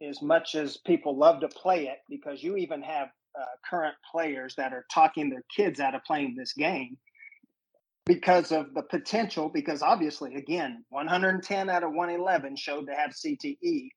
as 0.06 0.22
much 0.22 0.56
as 0.56 0.78
people 0.78 1.18
love 1.18 1.42
to 1.42 1.48
play 1.48 1.88
it, 1.88 2.00
because 2.10 2.42
you 2.42 2.58
even 2.58 2.82
have 2.82 3.10
uh, 3.40 3.46
current 3.70 3.96
players 4.12 4.56
that 4.56 4.74
are 4.74 4.86
talking 4.92 5.30
their 5.30 5.44
kids 5.56 5.80
out 5.80 5.96
of 5.96 6.04
playing 6.04 6.36
this 6.36 6.54
game 6.54 6.98
because 8.06 8.52
of 8.52 8.74
the 8.74 8.82
potential. 8.82 9.50
Because 9.50 9.82
obviously, 9.82 10.36
again, 10.36 10.84
110 10.90 11.70
out 11.70 11.84
of 11.84 11.92
111 11.92 12.56
showed 12.56 12.88
to 12.88 12.94
have 12.94 13.12
CTE. 13.12 13.90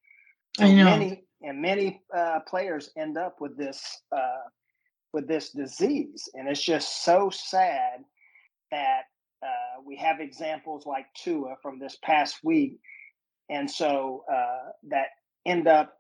Know. 0.58 0.84
Many 0.84 1.24
and 1.42 1.62
many 1.62 2.02
uh, 2.14 2.40
players 2.46 2.90
end 2.98 3.16
up 3.16 3.40
with 3.40 3.56
this 3.56 4.02
uh, 4.14 4.48
with 5.12 5.26
this 5.26 5.50
disease, 5.50 6.28
and 6.34 6.48
it's 6.48 6.62
just 6.62 7.04
so 7.04 7.30
sad 7.30 8.04
that 8.70 9.02
uh, 9.42 9.80
we 9.84 9.96
have 9.96 10.20
examples 10.20 10.86
like 10.86 11.06
Tua 11.14 11.56
from 11.62 11.78
this 11.78 11.96
past 12.02 12.38
week, 12.44 12.78
and 13.48 13.70
so 13.70 14.24
uh, 14.32 14.70
that 14.88 15.08
end 15.46 15.66
up 15.66 15.94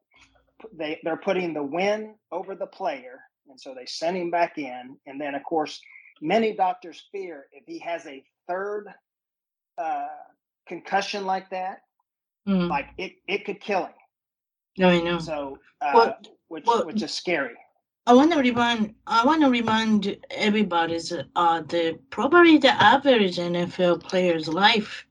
they 0.76 1.00
they're 1.02 1.16
putting 1.16 1.54
the 1.54 1.62
win 1.62 2.14
over 2.30 2.54
the 2.54 2.66
player, 2.66 3.20
and 3.48 3.60
so 3.60 3.74
they 3.74 3.86
send 3.86 4.16
him 4.16 4.30
back 4.30 4.58
in, 4.58 4.96
and 5.06 5.20
then 5.20 5.34
of 5.34 5.42
course 5.44 5.80
many 6.20 6.54
doctors 6.54 7.08
fear 7.10 7.46
if 7.52 7.64
he 7.66 7.78
has 7.78 8.06
a 8.06 8.22
third 8.48 8.86
uh, 9.78 10.06
concussion 10.68 11.24
like 11.24 11.48
that, 11.50 11.78
mm. 12.48 12.68
like 12.68 12.88
it 12.98 13.12
it 13.26 13.44
could 13.44 13.60
kill 13.60 13.86
him. 13.86 13.94
No, 14.78 14.88
I 14.88 15.00
know. 15.00 15.18
So, 15.18 15.58
uh, 15.80 15.92
well, 15.94 16.18
which 16.48 16.64
well, 16.66 16.86
which 16.86 17.02
is 17.02 17.12
scary. 17.12 17.56
I 18.06 18.14
want 18.14 18.32
to 18.32 18.38
remind 18.38 18.94
I 19.06 19.24
want 19.24 19.42
to 19.42 19.50
remind 19.50 20.16
everybody 20.30 20.98
that 20.98 21.26
uh, 21.36 21.60
the 21.62 21.98
probably 22.10 22.58
the 22.58 22.72
average 22.82 23.36
NFL 23.36 24.02
player's 24.02 24.48
life, 24.48 25.06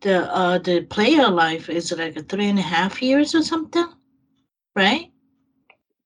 the 0.00 0.32
uh, 0.32 0.58
the 0.58 0.82
player 0.82 1.28
life 1.28 1.70
is 1.70 1.92
like 1.92 2.28
three 2.28 2.48
and 2.48 2.58
a 2.58 2.62
half 2.62 3.00
years 3.00 3.34
or 3.34 3.42
something, 3.42 3.88
right? 4.74 5.12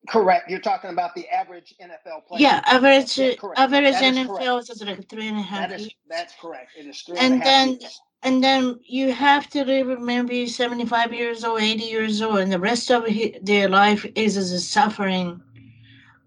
Correct. 0.09 0.51
You're 0.51 0.61
talking 0.61 0.91
about 0.91 1.15
the 1.15 1.29
average 1.29 1.75
NFL 1.81 2.27
player. 2.27 2.41
Yeah, 2.41 2.63
average 2.67 3.19
average 3.19 3.95
NFL 3.95 4.61
is, 4.61 4.71
is 4.71 4.83
like 4.85 5.09
three 5.09 5.29
and 5.29 5.39
a 5.39 5.43
half 5.43 5.71
that 5.71 5.77
is, 5.77 5.83
years. 5.83 5.95
That's 6.09 6.35
correct. 6.35 6.73
It 6.79 6.87
is 6.87 7.01
three 7.03 7.17
and, 7.19 7.35
and 7.35 7.43
then 7.43 7.69
years. 7.81 8.01
and 8.23 8.45
then 8.45 8.81
you 8.85 9.13
have 9.13 9.49
to 9.51 9.65
live 9.65 9.99
maybe 10.01 10.47
75 10.47 11.15
years 11.15 11.45
old 11.45 11.63
80 11.63 11.85
years 11.85 12.21
old 12.21 12.39
and 12.39 12.53
the 12.53 12.59
rest 12.59 12.91
of 12.91 13.07
their 13.43 13.69
life 13.69 14.05
is, 14.15 14.37
is 14.37 14.69
suffering 14.69 15.41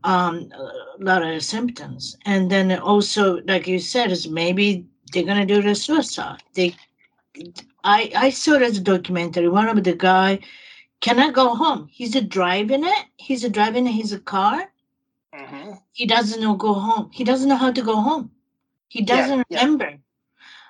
um, 0.06 0.52
a 0.54 1.04
lot 1.04 1.24
of 1.24 1.44
symptoms. 1.44 2.16
And 2.26 2.50
then 2.50 2.72
also, 2.72 3.42
like 3.48 3.68
you 3.68 3.80
said, 3.80 4.12
is 4.12 4.30
maybe 4.30 4.86
they're 5.12 5.24
gonna 5.24 5.46
do 5.46 5.62
the 5.62 5.76
suicide. 5.76 6.44
They, 6.54 6.76
I, 7.84 8.12
I 8.16 8.30
saw 8.30 8.60
this 8.60 8.80
documentary. 8.80 9.50
One 9.50 9.68
of 9.68 9.84
the 9.84 9.94
guy 9.94 10.40
cannot 11.02 11.34
go 11.34 11.56
home. 11.56 11.90
He's 11.92 12.20
driving 12.22 12.84
it. 12.86 13.06
He's 13.18 13.48
driving 13.50 13.86
his 13.88 14.18
car. 14.26 14.72
Mm-hmm. 15.34 15.72
He 15.92 16.06
doesn't 16.06 16.42
know 16.42 16.56
go 16.56 16.74
home. 16.74 17.10
He 17.12 17.24
doesn't 17.24 17.50
know 17.50 17.58
how 17.58 17.72
to 17.72 17.82
go 17.82 17.96
home. 17.96 18.32
He 18.88 19.02
doesn't 19.02 19.46
yeah, 19.50 19.60
remember. 19.60 19.98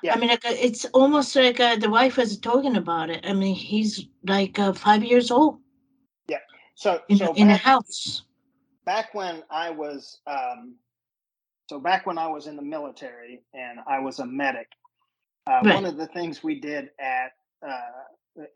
Yeah. 0.02 0.16
I 0.16 0.18
mean, 0.18 0.30
like 0.30 0.42
it's 0.46 0.86
almost 0.86 1.36
like 1.36 1.60
uh, 1.60 1.76
the 1.76 1.90
wife 1.90 2.18
was 2.18 2.38
talking 2.38 2.78
about 2.78 3.10
it. 3.10 3.26
I 3.28 3.34
mean, 3.34 3.54
he's 3.54 4.08
like 4.24 4.58
uh, 4.58 4.74
five 4.74 5.04
years 5.04 5.30
old. 5.30 5.60
Yeah. 6.28 6.40
So 6.76 7.02
in, 7.10 7.18
so 7.18 7.34
in 7.34 7.48
back, 7.48 7.62
a 7.62 7.64
house 7.64 8.25
back 8.86 9.14
when 9.14 9.44
I 9.50 9.70
was 9.72 10.20
um, 10.28 10.76
so 11.70 11.80
back 11.80 12.06
when 12.06 12.18
I 12.18 12.28
was 12.28 12.48
in 12.48 12.56
the 12.56 12.62
military 12.62 13.42
and 13.54 13.80
I 13.88 14.00
was 14.00 14.20
a 14.20 14.26
medic, 14.26 14.68
uh, 15.48 15.62
right. 15.64 15.76
one 15.76 15.86
of 15.86 15.98
the 15.98 16.08
things 16.08 16.44
we 16.44 16.60
did 16.60 16.90
at 17.00 17.32
uh, 17.68 17.80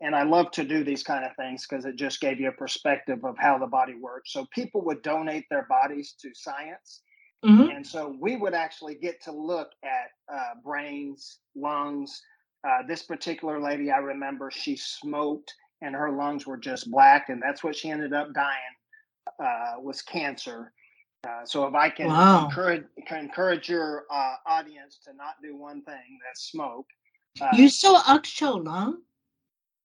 and 0.00 0.14
I 0.14 0.24
love 0.24 0.50
to 0.52 0.64
do 0.64 0.84
these 0.84 1.02
kind 1.02 1.24
of 1.24 1.34
things 1.36 1.66
because 1.66 1.84
it 1.84 1.96
just 1.96 2.20
gave 2.20 2.38
you 2.38 2.48
a 2.48 2.52
perspective 2.52 3.24
of 3.24 3.36
how 3.38 3.58
the 3.58 3.66
body 3.66 3.94
works. 3.94 4.32
So 4.32 4.46
people 4.52 4.82
would 4.84 5.02
donate 5.02 5.46
their 5.48 5.66
bodies 5.70 6.14
to 6.20 6.30
science. 6.34 7.00
Mm-hmm. 7.44 7.76
And 7.76 7.86
so 7.86 8.14
we 8.20 8.36
would 8.36 8.52
actually 8.52 8.96
get 8.96 9.22
to 9.22 9.32
look 9.32 9.70
at 9.82 10.34
uh, 10.34 10.54
brains, 10.62 11.38
lungs. 11.56 12.20
Uh, 12.62 12.82
this 12.86 13.04
particular 13.04 13.58
lady, 13.58 13.90
I 13.90 13.96
remember 13.98 14.50
she 14.50 14.76
smoked 14.76 15.54
and 15.80 15.94
her 15.94 16.10
lungs 16.10 16.46
were 16.46 16.58
just 16.58 16.90
black, 16.90 17.30
and 17.30 17.42
that's 17.42 17.64
what 17.64 17.74
she 17.74 17.88
ended 17.88 18.12
up 18.12 18.34
dying 18.34 18.76
uh, 19.42 19.80
was 19.80 20.02
cancer. 20.02 20.72
Uh, 21.26 21.44
so 21.44 21.66
if 21.66 21.74
I 21.74 21.90
can 21.90 22.08
wow. 22.08 22.46
encourage 22.46 22.84
can 23.06 23.18
encourage 23.18 23.68
your 23.68 24.04
uh, 24.10 24.36
audience 24.46 24.98
to 25.04 25.14
not 25.14 25.34
do 25.42 25.56
one 25.56 25.82
thing, 25.82 26.18
that's 26.26 26.50
smoke. 26.50 26.86
Uh, 27.40 27.48
you 27.54 27.68
saw 27.68 28.02
actual 28.06 28.62
lung? 28.62 29.02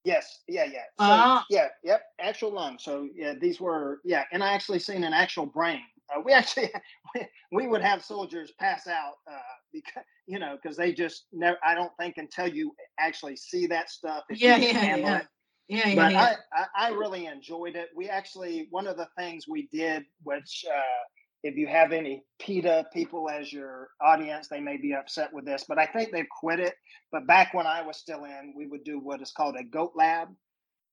Yes, 0.05 0.41
yeah, 0.47 0.65
yeah. 0.65 0.83
So, 0.99 1.05
ah. 1.09 1.45
yeah, 1.49 1.67
yep, 1.83 2.03
actual 2.19 2.53
lung. 2.53 2.77
So 2.79 3.09
yeah, 3.15 3.33
these 3.39 3.59
were 3.59 3.99
yeah, 4.05 4.23
and 4.31 4.43
I 4.43 4.53
actually 4.53 4.79
seen 4.79 5.03
an 5.03 5.13
actual 5.13 5.45
brain. 5.45 5.81
Uh, 6.15 6.21
we 6.23 6.31
actually 6.31 6.69
we 7.51 7.67
would 7.67 7.81
have 7.81 8.05
soldiers 8.05 8.53
pass 8.59 8.87
out 8.87 9.15
uh, 9.29 9.39
because 9.73 10.03
you 10.27 10.39
know 10.39 10.57
because 10.61 10.77
they 10.77 10.93
just 10.93 11.25
never. 11.33 11.57
I 11.65 11.73
don't 11.73 11.91
think 11.99 12.17
until 12.17 12.47
you 12.47 12.73
actually 12.99 13.35
see 13.35 13.65
that 13.67 13.89
stuff. 13.89 14.23
yeah, 14.29 14.57
yeah, 14.57 14.95
yeah. 14.95 15.17
It, 15.17 15.27
yeah, 15.67 15.87
yeah, 15.87 15.95
but 15.95 16.11
yeah. 16.11 16.35
I, 16.53 16.85
I, 16.85 16.87
I 16.87 16.89
really 16.91 17.25
enjoyed 17.25 17.75
it. 17.75 17.89
We 17.95 18.07
actually 18.09 18.67
one 18.69 18.87
of 18.87 18.97
the 18.97 19.07
things 19.17 19.47
we 19.47 19.67
did, 19.71 20.03
which 20.23 20.65
uh, 20.69 21.03
if 21.45 21.55
you 21.55 21.67
have 21.67 21.91
any 21.91 22.23
PETA 22.39 22.87
people 22.91 23.29
as 23.29 23.53
your 23.53 23.89
audience, 24.01 24.47
they 24.47 24.59
may 24.59 24.77
be 24.77 24.93
upset 24.93 25.31
with 25.31 25.45
this, 25.45 25.63
but 25.67 25.77
I 25.77 25.85
think 25.85 26.11
they've 26.11 26.25
quit 26.41 26.59
it. 26.59 26.73
But 27.11 27.27
back 27.27 27.53
when 27.53 27.67
I 27.67 27.83
was 27.83 27.97
still 27.97 28.25
in, 28.25 28.53
we 28.57 28.65
would 28.65 28.83
do 28.83 28.99
what 28.99 29.21
is 29.21 29.31
called 29.31 29.55
a 29.55 29.63
goat 29.63 29.93
lab. 29.95 30.29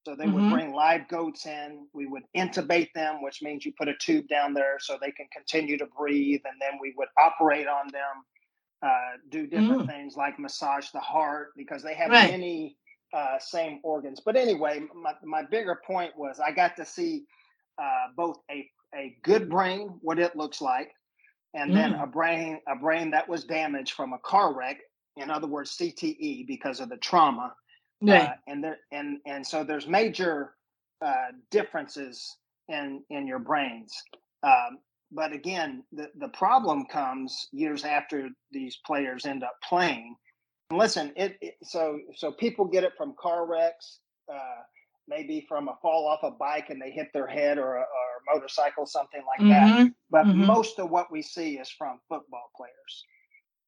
So 0.04 0.14
they 0.14 0.24
mm-hmm. 0.24 0.34
would 0.34 0.52
bring 0.52 0.74
live 0.74 1.08
goats 1.08 1.46
in. 1.46 1.86
We 1.94 2.06
would 2.06 2.24
intubate 2.36 2.92
them, 2.94 3.22
which 3.22 3.40
means 3.40 3.64
you 3.64 3.72
put 3.78 3.88
a 3.88 3.94
tube 3.98 4.28
down 4.28 4.52
there 4.52 4.76
so 4.78 4.98
they 5.00 5.12
can 5.12 5.26
continue 5.32 5.78
to 5.78 5.86
breathe, 5.98 6.40
and 6.44 6.60
then 6.60 6.78
we 6.82 6.92
would 6.98 7.08
operate 7.18 7.66
on 7.66 7.88
them, 7.90 8.24
uh, 8.84 9.16
do 9.30 9.46
different 9.46 9.82
mm. 9.82 9.86
things 9.86 10.16
like 10.16 10.38
massage 10.38 10.90
the 10.90 11.00
heart 11.00 11.52
because 11.56 11.82
they 11.82 11.94
have 11.94 12.10
right. 12.10 12.30
many 12.30 12.76
uh, 13.12 13.38
same 13.38 13.80
organs. 13.82 14.20
But 14.24 14.36
anyway, 14.36 14.82
my, 14.94 15.12
my 15.24 15.42
bigger 15.42 15.80
point 15.86 16.12
was 16.16 16.40
I 16.40 16.50
got 16.52 16.76
to 16.76 16.84
see 16.84 17.24
uh, 17.80 18.08
both 18.16 18.38
a, 18.50 18.68
a 18.94 19.16
good 19.22 19.48
brain, 19.48 19.98
what 20.00 20.18
it 20.18 20.36
looks 20.36 20.60
like, 20.60 20.90
and 21.54 21.70
mm. 21.70 21.74
then 21.74 21.94
a 21.94 22.06
brain 22.06 22.58
a 22.68 22.76
brain 22.76 23.10
that 23.10 23.28
was 23.28 23.44
damaged 23.44 23.92
from 23.92 24.12
a 24.12 24.18
car 24.18 24.54
wreck. 24.54 24.78
In 25.16 25.30
other 25.30 25.46
words, 25.46 25.76
CTE 25.76 26.46
because 26.46 26.80
of 26.80 26.88
the 26.88 26.96
trauma. 26.96 27.54
Right. 28.00 28.22
Uh, 28.22 28.32
and 28.46 28.64
there 28.64 28.78
and 28.90 29.18
and 29.26 29.46
so 29.46 29.62
there's 29.62 29.86
major 29.86 30.54
uh, 31.04 31.32
differences 31.50 32.36
in 32.68 33.02
in 33.10 33.26
your 33.26 33.38
brains. 33.38 33.92
Um, 34.42 34.78
but 35.12 35.32
again, 35.32 35.84
the, 35.92 36.08
the 36.18 36.28
problem 36.28 36.86
comes 36.86 37.48
years 37.52 37.84
after 37.84 38.30
these 38.50 38.78
players 38.86 39.26
end 39.26 39.44
up 39.44 39.56
playing 39.68 40.16
listen, 40.76 41.12
it, 41.16 41.36
it, 41.40 41.56
so 41.62 42.00
so 42.14 42.32
people 42.32 42.64
get 42.64 42.84
it 42.84 42.92
from 42.96 43.14
car 43.18 43.46
wrecks, 43.46 43.98
uh, 44.32 44.62
maybe 45.08 45.44
from 45.48 45.68
a 45.68 45.76
fall 45.82 46.06
off 46.06 46.20
a 46.22 46.30
bike 46.30 46.70
and 46.70 46.80
they 46.80 46.90
hit 46.90 47.12
their 47.12 47.26
head 47.26 47.58
or 47.58 47.76
a, 47.76 47.80
or 47.80 47.84
a 47.84 48.34
motorcycle, 48.34 48.86
something 48.86 49.22
like 49.26 49.40
mm-hmm. 49.40 49.84
that. 49.84 49.92
But 50.10 50.26
mm-hmm. 50.26 50.44
most 50.44 50.78
of 50.78 50.90
what 50.90 51.10
we 51.10 51.22
see 51.22 51.58
is 51.58 51.68
from 51.70 52.00
football 52.08 52.50
players. 52.56 53.04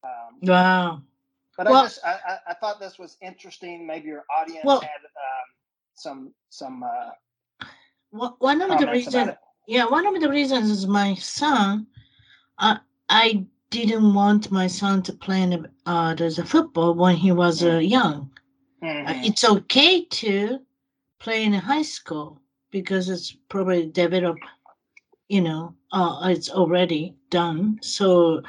Um, 0.05 0.39
wow. 0.43 1.03
But 1.57 1.67
well, 1.67 1.83
I 1.83 1.87
just 1.87 2.05
I, 2.05 2.39
I, 2.49 2.55
thought 2.55 2.81
this 2.81 2.99
was 2.99 3.17
interesting. 3.23 3.87
Maybe 3.87 4.09
your 4.09 4.25
audience 4.37 4.65
well, 4.65 4.81
had 4.81 4.89
um, 4.89 5.47
some 5.95 6.35
some. 6.51 6.83
Uh, 6.83 7.67
one 8.39 8.61
of 8.61 8.79
the 8.79 8.91
reasons, 8.91 9.31
yeah, 9.67 9.87
one 9.87 10.07
of 10.07 10.21
the 10.21 10.29
reasons 10.29 10.71
is 10.71 10.87
my 10.87 11.15
son. 11.15 11.87
Uh, 12.59 12.79
I 13.09 13.45
didn't 13.75 14.15
want 14.15 14.53
my 14.53 14.67
son 14.69 15.03
to 15.03 15.13
play 15.13 15.43
uh, 15.87 16.15
as 16.19 16.39
a 16.39 16.45
football 16.45 16.95
when 16.95 17.17
he 17.17 17.33
was 17.33 17.63
uh, 17.63 17.67
mm-hmm. 17.67 17.93
young. 17.97 18.31
Mm-hmm. 18.83 19.09
Uh, 19.09 19.27
it's 19.27 19.45
okay 19.45 20.05
to 20.05 20.61
play 21.19 21.45
in 21.45 21.53
high 21.53 21.83
school 21.83 22.41
because 22.71 23.09
it's 23.09 23.37
probably 23.49 23.87
developed, 23.87 24.45
you 25.29 25.41
know, 25.41 25.75
uh, 25.93 26.29
it's 26.31 26.51
already 26.51 27.15
done. 27.31 27.79
So 27.83 28.43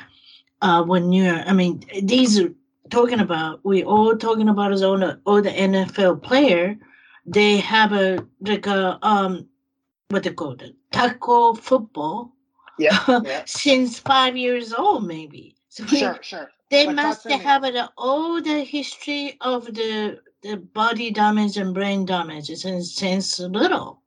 uh, 0.62 0.84
when 0.84 1.12
you're, 1.12 1.40
I 1.50 1.54
mean, 1.54 1.84
these 2.04 2.40
are 2.40 2.54
talking 2.90 3.20
about, 3.20 3.62
we 3.64 3.84
all 3.84 4.16
talking 4.16 4.50
about 4.50 4.74
as 4.74 4.84
all 4.84 5.00
the, 5.00 5.20
all 5.26 5.42
the 5.42 5.52
NFL 5.52 6.22
player, 6.22 6.78
they 7.26 7.58
have 7.58 7.94
a, 7.94 8.26
like 8.42 8.68
a, 8.68 9.00
um, 9.02 9.48
what 10.10 10.24
they 10.24 10.32
call 10.32 10.52
it, 10.52 10.76
tackle 10.92 11.56
football 11.56 12.35
yeah, 12.80 13.22
yeah. 13.24 13.44
since 13.46 14.00
five 14.00 14.38
years 14.38 14.74
old, 14.74 15.06
maybe. 15.06 15.56
So 15.70 15.86
sure, 15.86 16.20
sure. 16.22 16.50
They 16.70 16.86
but 16.86 16.96
must 16.96 17.30
have 17.30 17.64
an, 17.64 17.88
all 17.98 18.42
the 18.42 18.64
history 18.64 19.38
of 19.42 19.66
the 19.66 20.20
the 20.42 20.58
body 20.58 21.12
damage 21.12 21.58
and 21.58 21.74
brain 21.74 22.06
damage 22.06 22.48
since 22.48 22.94
since 22.94 23.40
little. 23.40 24.02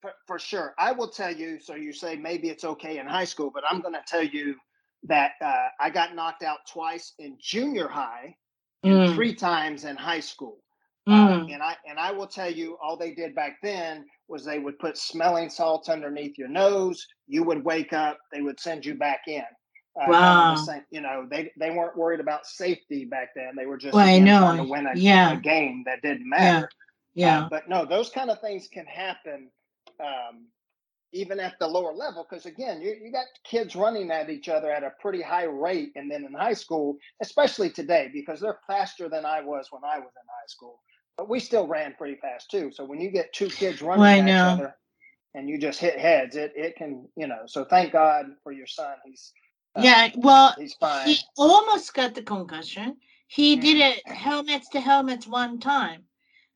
for, 0.00 0.12
for 0.26 0.38
sure. 0.38 0.74
I 0.78 0.92
will 0.92 1.08
tell 1.08 1.34
you. 1.34 1.58
So 1.60 1.74
you 1.74 1.92
say 1.92 2.16
maybe 2.16 2.48
it's 2.48 2.64
okay 2.64 2.98
in 2.98 3.06
high 3.06 3.24
school, 3.24 3.50
but 3.52 3.64
I'm 3.68 3.80
going 3.80 3.94
to 3.94 4.02
tell 4.06 4.22
you 4.24 4.56
that 5.04 5.32
uh, 5.40 5.68
I 5.80 5.90
got 5.90 6.14
knocked 6.14 6.42
out 6.42 6.60
twice 6.70 7.14
in 7.18 7.36
junior 7.40 7.88
high, 7.88 8.36
and 8.82 8.92
Mm, 8.92 9.14
three 9.14 9.34
times 9.34 9.84
in 9.84 9.96
high 9.96 10.20
school. 10.20 10.58
Uh, 11.06 11.28
mm. 11.40 11.52
and 11.54 11.62
I 11.62 11.76
and 11.88 11.98
I 11.98 12.12
will 12.12 12.26
tell 12.26 12.50
you, 12.50 12.76
all 12.82 12.96
they 12.96 13.12
did 13.14 13.34
back 13.34 13.56
then 13.62 14.04
was 14.28 14.44
they 14.44 14.58
would 14.58 14.78
put 14.78 14.98
smelling 14.98 15.48
salts 15.48 15.88
underneath 15.88 16.36
your 16.38 16.48
nose. 16.48 17.04
You 17.26 17.42
would 17.44 17.64
wake 17.64 17.92
up. 17.92 18.18
They 18.32 18.42
would 18.42 18.60
send 18.60 18.84
you 18.84 18.94
back 18.94 19.22
in. 19.26 19.42
Uh, 20.00 20.04
kind 20.04 20.14
of 20.14 20.56
the 20.56 20.60
Wow. 20.60 20.66
same- 20.66 20.86
you 20.90 21.00
know, 21.00 21.26
they 21.28 21.50
they 21.58 21.70
weren't 21.70 21.96
worried 21.96 22.20
about 22.20 22.46
safety 22.46 23.04
back 23.06 23.30
then. 23.34 23.54
They 23.56 23.66
were 23.66 23.78
just 23.78 23.94
Well, 23.94 24.06
I 24.06 24.12
again, 24.12 24.40
trying 24.40 24.56
to 24.58 24.70
win 24.70 24.86
a, 24.86 24.94
Yeah. 24.94 25.32
a 25.32 25.36
game 25.40 25.82
that 25.86 26.00
didn't 26.02 26.26
Yeah. 26.30 26.38
matter. 26.38 26.70
Yeah. 27.14 27.40
Uh, 27.44 27.48
but 27.48 27.68
no, 27.68 27.84
those 27.84 28.10
kind 28.10 28.30
of 28.30 28.40
things 28.40 28.68
can 28.68 28.86
happen 28.86 29.50
um, 29.98 30.46
even 31.12 31.40
at 31.40 31.58
the 31.58 31.66
lower 31.66 31.92
level. 31.92 32.24
Because 32.28 32.46
again, 32.46 32.80
you, 32.80 32.94
you 33.02 33.10
got 33.10 33.26
kids 33.44 33.74
running 33.74 34.10
at 34.12 34.30
each 34.30 34.48
other 34.48 34.70
at 34.70 34.84
a 34.84 34.92
pretty 35.00 35.20
high 35.20 35.44
rate. 35.44 35.90
And 35.96 36.08
then 36.10 36.24
in 36.24 36.32
high 36.34 36.54
school, 36.54 36.96
especially 37.20 37.68
today, 37.70 38.10
because 38.12 38.40
they're 38.40 38.60
faster 38.68 39.08
than 39.08 39.24
I 39.26 39.40
was 39.40 39.66
when 39.70 39.82
I 39.84 39.98
was 39.98 40.12
in 40.14 40.28
high 40.28 40.46
school. 40.46 40.80
But 41.16 41.28
we 41.28 41.40
still 41.40 41.66
ran 41.66 41.94
pretty 41.98 42.16
fast 42.16 42.50
too. 42.50 42.70
So 42.72 42.84
when 42.84 43.00
you 43.00 43.10
get 43.10 43.32
two 43.32 43.48
kids 43.48 43.82
running 43.82 44.00
Well, 44.00 44.20
at 44.20 44.28
each 44.28 44.34
other 44.40 44.76
and 45.34 45.48
you 45.48 45.58
just 45.58 45.78
hit 45.80 45.98
heads, 45.98 46.36
it, 46.36 46.52
it 46.56 46.76
can, 46.76 47.08
you 47.16 47.26
know. 47.26 47.42
So 47.46 47.64
thank 47.64 47.92
God 47.92 48.26
for 48.42 48.52
your 48.52 48.66
son. 48.66 48.94
He's 49.04 49.32
uh, 49.76 49.82
Yeah. 49.82 50.10
Well, 50.16 50.54
he's 50.58 50.74
fine. 50.74 51.06
he 51.08 51.18
almost 51.36 51.94
got 51.94 52.14
the 52.14 52.22
concussion. 52.22 52.96
He 53.28 53.56
did 53.56 53.76
Mhm. 53.76 53.96
it 53.98 54.08
helmets 54.08 54.68
to 54.70 54.80
helmets 54.80 55.26
one 55.26 55.58
time. 55.60 56.04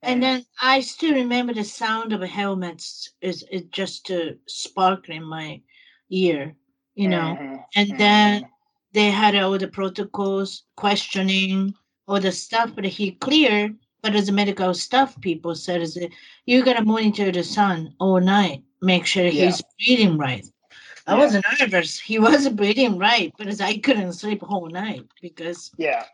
And 0.01 0.21
then 0.21 0.45
I 0.61 0.81
still 0.81 1.13
remember 1.15 1.53
the 1.53 1.63
sound 1.63 2.13
of 2.13 2.21
a 2.21 2.27
helmets 2.27 3.11
is 3.21 3.43
it 3.51 3.71
just 3.71 4.11
uh, 4.11 4.33
sparked 4.47 5.09
in 5.09 5.23
my 5.23 5.61
ear, 6.09 6.55
you 6.95 7.07
know. 7.07 7.39
Mhm, 7.39 7.63
And 7.75 7.97
then 7.97 8.43
mhm. 8.43 8.49
they 8.93 9.11
had 9.11 9.35
all 9.35 9.57
the 9.57 9.67
protocols, 9.67 10.63
questioning, 10.75 11.73
all 12.07 12.19
the 12.19 12.31
stuff, 12.31 12.71
but 12.75 12.85
he 12.85 13.11
cleared. 13.13 13.77
But 14.05 14.13
as 14.15 14.29
a 14.29 14.31
medical 14.31 14.71
staff, 14.75 15.19
people 15.19 15.55
said, 15.55 15.81
is 15.81 15.97
you 16.45 16.63
gotta 16.63 16.85
monitor 16.85 17.31
the 17.31 17.43
son 17.43 17.95
all 17.99 18.19
night, 18.19 18.61
make 18.79 19.07
sure 19.07 19.25
Yeah. 19.25 19.45
he's 19.45 19.63
breathing 19.79 20.15
right. 20.19 20.45
I 21.07 21.15
Yeah. 21.15 21.23
was 21.23 21.33
nervous. 21.59 21.99
He 21.99 22.19
was 22.19 22.47
breathing 22.49 22.99
right, 22.99 23.33
but 23.35 23.47
as 23.47 23.61
I 23.61 23.79
couldn't 23.79 24.13
sleep 24.13 24.43
whole 24.43 24.69
night 24.69 25.07
because 25.23 25.71
yeah, 25.79 26.05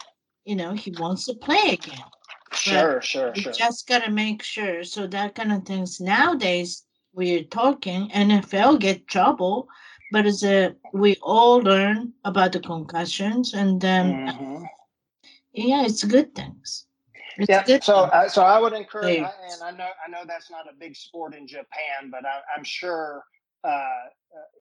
you 0.45 0.55
know 0.55 0.71
he 0.71 0.91
wants 0.91 1.25
to 1.25 1.33
play 1.33 1.71
again. 1.73 2.05
sure, 2.53 3.01
sure, 3.01 3.33
You 3.35 3.41
sure. 3.41 3.51
just 3.51 3.87
gotta 3.89 4.09
make 4.09 4.41
sure. 4.41 4.85
So 4.85 5.05
that 5.07 5.35
kind 5.35 5.51
of 5.51 5.65
things 5.65 5.99
nowadays 5.99 6.85
we're 7.11 7.43
talking 7.43 8.09
NFL 8.13 8.79
get 8.79 9.05
trouble, 9.05 9.67
but 10.13 10.25
as 10.25 10.45
a 10.45 10.75
we 10.93 11.17
all 11.21 11.57
learn 11.57 12.13
about 12.23 12.53
the 12.53 12.61
concussions 12.61 13.53
and 13.53 13.81
then 13.81 14.05
Mhm. 14.15 14.63
yeah, 15.51 15.83
it's 15.83 16.05
good 16.05 16.33
things. 16.33 16.85
It's 17.37 17.49
Yeah. 17.49 17.63
good. 17.63 17.83
So, 17.83 17.95
uh, 17.95 18.29
so 18.29 18.43
I 18.43 18.59
would 18.59 18.73
encourage, 18.73 19.19
I, 19.19 19.31
and 19.53 19.63
I 19.63 19.71
know, 19.71 19.89
I 20.05 20.09
know 20.09 20.23
that's 20.27 20.51
not 20.51 20.69
a 20.69 20.75
big 20.79 20.95
sport 20.95 21.35
in 21.35 21.47
Japan, 21.47 22.11
but 22.11 22.25
I, 22.25 22.41
I'm 22.57 22.63
sure 22.63 23.23
uh, 23.63 23.69
uh, 23.69 24.09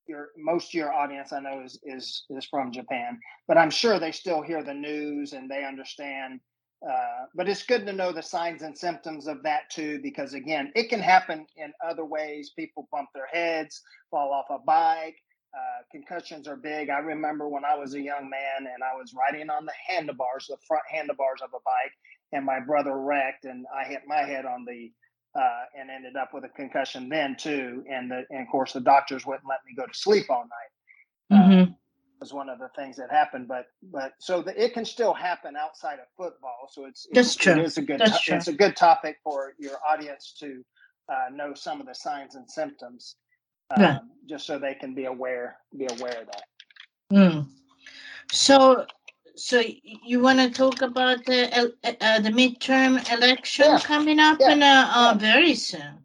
your 0.09 0.31
most 0.39 0.71
of 0.71 0.75
your 0.75 0.93
audience 0.93 1.33
I 1.33 1.41
know 1.41 1.63
is 1.65 1.79
is 1.85 2.25
is 2.31 2.47
from 2.47 2.73
Japan. 2.73 3.21
But 3.49 3.59
I'm 3.59 3.71
sure 3.71 3.99
they 4.01 4.13
still 4.13 4.43
hear 4.43 4.63
the 4.65 4.75
news 4.75 5.33
and 5.35 5.51
they 5.51 5.65
understand. 5.65 6.41
Uh, 6.89 7.27
but 7.35 7.49
it's 7.49 7.65
good 7.65 7.87
to 7.87 7.93
know 7.93 8.13
the 8.13 8.23
signs 8.23 8.63
and 8.63 8.77
symptoms 8.77 9.27
of 9.29 9.43
that 9.45 9.71
too, 9.71 10.01
because 10.03 10.35
again, 10.35 10.73
it 10.77 10.89
can 10.91 11.01
happen 11.01 11.47
in 11.57 11.73
other 11.87 12.05
ways. 12.05 12.53
People 12.59 12.89
bump 12.93 13.09
their 13.15 13.29
heads, 13.33 13.83
fall 14.11 14.33
off 14.33 14.47
a 14.51 14.59
bike. 14.65 15.17
Uh, 15.55 15.83
concussions 15.93 16.49
are 16.49 16.57
big. 16.57 16.91
I 16.91 16.99
remember 16.99 17.49
when 17.49 17.65
I 17.65 17.77
was 17.77 17.95
a 17.95 18.01
young 18.01 18.31
man 18.31 18.59
and 18.73 18.83
I 18.85 18.97
was 18.99 19.15
riding 19.15 19.51
on 19.51 19.67
the 19.67 19.73
handlebars, 19.89 20.47
the 20.49 20.59
front 20.69 20.85
handlebars 20.91 21.41
of 21.43 21.51
a 21.51 21.61
bike, 21.65 21.93
and 22.33 22.45
my 22.45 22.61
brother 22.61 22.99
wrecked, 22.99 23.45
and 23.45 23.67
I 23.75 23.85
hit 23.85 24.03
my 24.07 24.23
head 24.23 24.45
on 24.47 24.65
the 24.65 24.91
uh, 25.39 25.63
and 25.79 25.91
ended 25.91 26.17
up 26.17 26.35
with 26.35 26.45
a 26.45 26.49
concussion 26.49 27.09
then 27.09 27.37
too. 27.37 27.85
And 27.91 28.11
the 28.11 28.25
and 28.31 28.41
of 28.43 28.49
course 28.51 28.73
the 28.73 28.81
doctors 28.81 29.25
wouldn't 29.27 29.47
let 29.49 29.61
me 29.67 29.75
go 29.77 29.87
to 29.87 29.95
sleep 29.95 30.27
all 30.31 30.45
night. 30.45 31.39
Uh, 31.39 31.49
Mhm. 31.49 31.77
was 32.21 32.33
one 32.35 32.49
of 32.51 32.59
the 32.59 32.69
things 32.77 32.97
that 32.97 33.11
happened. 33.11 33.47
But 33.47 33.67
but 33.93 34.13
so 34.19 34.43
the, 34.43 34.61
it 34.63 34.75
can 34.75 34.85
still 34.85 35.15
happen 35.15 35.55
outside 35.57 36.01
of 36.01 36.07
football. 36.17 36.69
So 36.71 36.85
it's, 36.87 37.07
That's 37.13 37.29
it's 37.29 37.37
true. 37.37 37.53
It 37.53 37.61
is 37.61 37.79
a 37.79 37.83
good 37.83 38.01
That's 38.01 38.19
to- 38.19 38.25
true. 38.25 38.37
it's 38.37 38.49
a 38.49 38.53
good 38.53 38.75
topic 38.77 39.19
for 39.23 39.55
your 39.59 39.77
audience 39.89 40.35
to 40.41 40.65
uh, 41.09 41.29
know 41.33 41.55
some 41.55 41.81
of 41.81 41.87
the 41.87 41.95
signs 41.95 42.35
and 42.35 42.49
symptoms, 42.51 43.17
um, 43.71 43.83
Yeah. 43.83 43.99
just 44.29 44.47
so 44.47 44.59
they 44.59 44.75
can 44.75 44.95
be 44.95 45.05
aware 45.07 45.59
be 45.77 45.87
aware 45.87 46.21
of 46.23 46.27
that. 46.27 46.45
Mm. 47.13 47.47
So, 48.33 48.87
so 49.41 49.63
you 49.83 50.21
want 50.21 50.39
to 50.41 50.51
talk 50.51 50.83
about 50.83 51.25
the 51.27 51.41
uh, 51.59 51.69
uh, 52.01 52.21
the 52.21 52.31
midterm 52.31 52.99
election 53.13 53.67
Yeah. 53.67 53.79
coming 53.79 54.19
up 54.21 54.41
Yeah. 54.41 54.53
in 54.53 54.63
uh, 54.63 54.93
uh, 54.95 55.15
very 55.19 55.55
soon? 55.55 56.05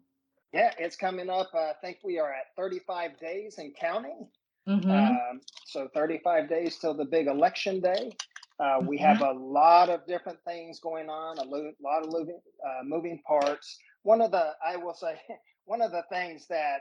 Yeah, 0.52 0.72
it's 0.78 0.96
coming 0.96 1.30
up. 1.30 1.50
Uh, 1.54 1.58
I 1.58 1.74
think 1.82 1.98
we 2.04 2.18
are 2.18 2.32
at 2.32 2.54
35 2.56 3.18
days 3.18 3.58
and 3.58 3.74
counting. 3.74 4.28
Mm-hmm. 4.68 4.90
Um, 4.90 5.40
so 5.64 5.88
35 5.94 6.48
days 6.48 6.78
till 6.78 6.94
the 6.94 7.04
big 7.04 7.26
election 7.26 7.80
day. 7.80 8.12
Uh, 8.58 8.80
we 8.86 8.98
Mm-hmm. 8.98 9.04
have 9.04 9.20
a 9.20 9.32
lot 9.32 9.90
of 9.90 10.06
different 10.06 10.38
things 10.44 10.80
going 10.80 11.08
on, 11.10 11.38
a 11.38 11.44
lo- 11.44 11.72
lot 11.82 12.02
of 12.04 12.12
moving, 12.12 12.40
uh, 12.66 12.82
moving 12.84 13.20
parts. 13.26 13.78
One 14.02 14.20
of 14.22 14.30
the, 14.32 14.52
I 14.66 14.76
will 14.76 14.94
say, 14.94 15.20
one 15.64 15.82
of 15.82 15.90
the 15.92 16.04
things 16.10 16.46
that 16.48 16.80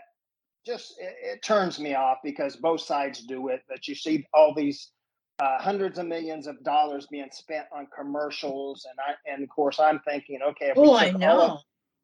just 0.65 0.95
it, 0.99 1.15
it 1.21 1.43
turns 1.43 1.79
me 1.79 1.95
off 1.95 2.19
because 2.23 2.55
both 2.57 2.81
sides 2.81 3.21
do 3.25 3.49
it. 3.49 3.61
That 3.69 3.87
you 3.87 3.95
see 3.95 4.25
all 4.33 4.53
these 4.53 4.91
uh, 5.39 5.57
hundreds 5.59 5.99
of 5.99 6.05
millions 6.07 6.47
of 6.47 6.63
dollars 6.63 7.07
being 7.07 7.29
spent 7.31 7.65
on 7.71 7.87
commercials, 7.95 8.85
and 8.89 8.97
I, 8.99 9.31
and 9.31 9.43
of 9.43 9.49
course, 9.49 9.79
I'm 9.79 9.99
thinking, 9.99 10.39
okay, 10.49 10.67
if 10.71 10.77
we 10.77 10.87
oh, 10.87 10.95
I 10.95 11.11
took 11.11 11.21
all 11.21 11.41
of 11.41 11.49
know. 11.49 11.59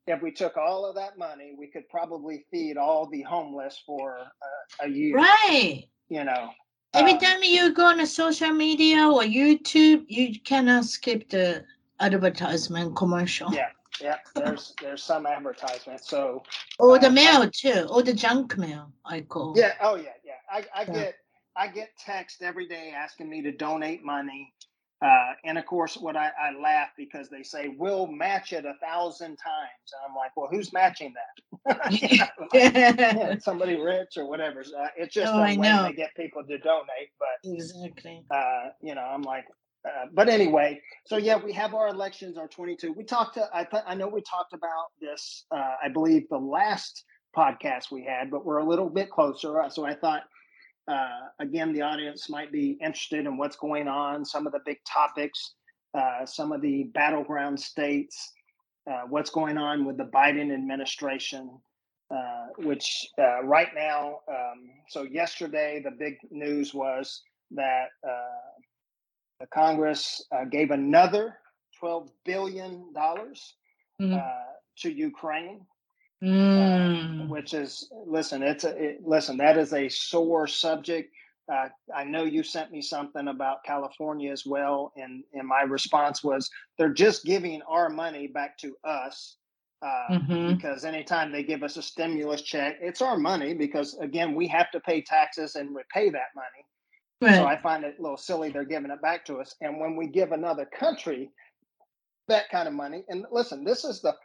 if 0.07 0.21
we 0.21 0.31
took 0.31 0.57
all 0.57 0.85
of 0.85 0.95
that 0.95 1.17
money, 1.17 1.53
we 1.57 1.67
could 1.67 1.87
probably 1.89 2.45
feed 2.51 2.77
all 2.77 3.07
the 3.07 3.21
homeless 3.21 3.81
for 3.85 4.17
uh, 4.19 4.85
a 4.85 4.87
year. 4.89 5.15
Right. 5.17 5.85
You 6.09 6.23
know, 6.25 6.49
Every 6.93 7.13
Um, 7.13 7.19
time 7.19 7.41
you 7.41 7.71
go 7.73 7.85
on 7.85 8.01
a 8.01 8.05
social 8.05 8.51
media 8.51 9.07
or 9.07 9.21
YouTube, 9.21 10.03
you 10.09 10.37
cannot 10.41 10.83
skip 10.85 11.29
the 11.29 11.63
advertisement 12.01 12.95
commercial. 12.97 13.53
Yeah. 13.53 13.69
yeah, 14.01 14.17
there's 14.35 14.73
there's 14.81 15.03
some 15.03 15.25
advertisement. 15.25 16.03
So 16.03 16.43
Or 16.79 16.99
the 16.99 17.07
Uh, 17.07 17.11
mail 17.11 17.49
too, 17.49 17.87
or 17.89 18.03
the 18.03 18.13
junk 18.13 18.57
mail. 18.57 18.91
I 19.05 19.21
call. 19.21 19.53
yeah, 19.55 19.73
oh 19.81 19.95
yeah, 19.95 20.17
yeah. 20.25 20.33
I, 20.51 20.65
I 20.75 20.81
Yeah. 20.81 20.93
get 20.93 21.15
I 21.61 21.67
get 21.67 21.89
text 21.97 22.41
every 22.41 22.67
day 22.67 22.93
asking 22.95 23.29
me 23.29 23.41
to 23.43 23.51
donate 23.51 24.03
money. 24.03 24.53
Uh, 25.03 25.33
and 25.45 25.57
of 25.57 25.65
course, 25.65 25.97
what 25.97 26.15
I, 26.15 26.31
I 26.39 26.59
laugh 26.59 26.89
because 26.97 27.29
they 27.29 27.43
say 27.43 27.73
we'll 27.77 28.07
match 28.07 28.53
it 28.53 28.65
a 28.65 28.75
thousand 28.85 29.37
times, 29.37 29.87
and 29.93 30.01
I'm 30.09 30.15
like, 30.15 30.35
well, 30.37 30.49
who's 30.51 30.73
matching 30.73 31.13
that? 31.15 31.91
You 31.91 32.19
know, 32.19 32.47
yeah, 32.53 33.37
somebody 33.39 33.75
rich 33.79 34.17
or 34.17 34.27
whatever. 34.27 34.63
So, 34.63 34.77
uh, 34.77 34.87
it's 34.97 35.13
just 35.13 35.33
Oh, 35.33 35.39
a 35.39 35.41
I 35.43 35.57
way 35.57 35.69
know. 35.69 35.83
they 35.87 35.93
get 35.93 36.15
people 36.15 36.43
to 36.43 36.57
donate. 36.59 37.11
But 37.19 37.51
exactly. 37.51 38.25
uh, 38.31 38.69
you 38.81 38.95
know, 38.95 39.01
I'm 39.01 39.23
like, 39.23 39.45
uh, 39.85 40.05
but 40.13 40.29
anyway, 40.29 40.81
so 41.05 41.17
yeah, 41.17 41.37
we 41.37 41.53
have 41.53 41.73
our 41.73 41.87
elections, 41.87 42.37
our 42.37 42.47
22. 42.47 42.93
We 42.93 43.03
talked 43.03 43.35
to, 43.35 43.49
I, 43.53 43.63
th- 43.65 43.83
I 43.87 43.95
know 43.95 44.07
we 44.07 44.21
talked 44.21 44.53
about 44.53 44.87
this, 45.01 45.45
uh, 45.51 45.75
I 45.83 45.89
believe 45.89 46.29
the 46.29 46.37
last 46.37 47.03
podcast 47.35 47.91
we 47.91 48.03
had, 48.05 48.29
but 48.31 48.45
we're 48.45 48.57
a 48.59 48.65
little 48.67 48.89
bit 48.89 49.09
closer. 49.09 49.61
Uh, 49.61 49.69
So 49.69 49.85
I 49.85 49.95
thought, 49.95 50.23
uh, 50.87 51.27
again, 51.39 51.73
the 51.73 51.81
audience 51.81 52.29
might 52.29 52.51
be 52.51 52.77
interested 52.81 53.25
in 53.25 53.37
what's 53.37 53.55
going 53.55 53.87
on, 53.87 54.25
some 54.25 54.45
of 54.47 54.53
the 54.53 54.59
big 54.65 54.77
topics, 54.85 55.53
uh, 55.93 56.25
some 56.25 56.51
of 56.51 56.61
the 56.61 56.83
battleground 56.93 57.59
states, 57.59 58.33
uh, 58.89 59.01
what's 59.09 59.29
going 59.29 59.57
on 59.57 59.85
with 59.85 59.97
the 59.97 60.05
Biden 60.05 60.53
administration. 60.53 61.49
Uh, 62.13 62.47
which 62.57 63.07
uh, 63.19 63.41
right 63.43 63.69
now, 63.73 64.19
um, 64.27 64.69
so 64.89 65.03
yesterday, 65.03 65.81
the 65.81 65.91
big 65.91 66.15
news 66.29 66.73
was 66.73 67.21
that 67.51 67.85
uh, 68.05 68.59
the 69.39 69.47
Congress 69.47 70.21
uh, 70.35 70.43
gave 70.43 70.71
another 70.71 71.37
$12 71.81 72.09
billion 72.25 72.93
Mm. 74.01 74.17
uh, 74.17 74.53
to 74.79 74.91
Ukraine, 74.91 75.61
Mm. 76.23 77.29
which 77.29 77.53
is, 77.53 77.89
listen, 78.05 78.43
it's 78.43 78.63
a, 78.63 78.69
it, 78.77 78.99
listen, 79.03 79.37
that 79.37 79.57
is 79.57 79.73
a 79.73 79.89
sore 79.89 80.45
subject. 80.47 81.11
Uh, 81.51 81.69
I 81.95 82.03
know 82.03 82.23
you 82.23 82.43
sent 82.43 82.71
me 82.71 82.81
something 82.81 83.27
about 83.27 83.63
California 83.63 84.31
as 84.31 84.45
well, 84.45 84.93
and, 84.95 85.23
and 85.33 85.47
my 85.47 85.61
response 85.61 86.23
was 86.23 86.49
they're 86.77 86.93
just 86.93 87.25
giving 87.25 87.61
our 87.63 87.89
money 87.89 88.27
back 88.27 88.57
to 88.59 88.75
us 88.83 89.37
uh, 89.81 90.09
Mhm. 90.11 90.55
because 90.57 90.85
anytime 90.85 91.31
they 91.31 91.41
give 91.41 91.63
us 91.63 91.75
a 91.75 91.81
stimulus 91.81 92.43
check, 92.43 92.77
it's 92.81 93.01
our 93.01 93.17
money 93.17 93.55
because 93.55 93.97
again 93.97 94.35
we 94.35 94.47
have 94.47 94.69
to 94.71 94.79
pay 94.79 95.01
taxes 95.01 95.55
and 95.55 95.75
repay 95.75 96.11
that 96.11 96.29
money. 96.35 96.65
So 97.35 97.45
I 97.45 97.57
find 97.59 97.83
it 97.83 97.95
a 97.97 98.01
little 98.01 98.17
silly 98.17 98.51
they're 98.51 98.63
giving 98.63 98.91
it 98.91 99.01
back 99.01 99.25
to 99.25 99.37
us. 99.37 99.55
And 99.61 99.79
when 99.79 99.95
we 99.95 100.07
give 100.07 100.31
another 100.31 100.65
country 100.65 101.31
that 102.27 102.49
kind 102.49 102.67
of 102.67 102.73
money, 102.75 103.03
and 103.09 103.25
listen, 103.31 103.63
this 103.63 103.83
is 103.83 104.01
the 104.01 104.15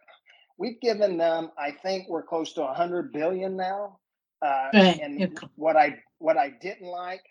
we've 0.59 0.81
given 0.81 1.16
them. 1.16 1.51
I 1.59 1.71
think 1.71 2.09
we're 2.09 2.23
close 2.23 2.53
to 2.55 2.64
a 2.64 2.75
hundred 2.75 3.12
billion 3.12 3.57
now. 3.57 3.99
Uh, 4.42 4.69
right. 4.75 5.01
And 5.03 5.38
what 5.57 5.77
I 5.77 5.99
what 6.19 6.37
I 6.37 6.51
didn't 6.61 6.88
like 6.88 7.23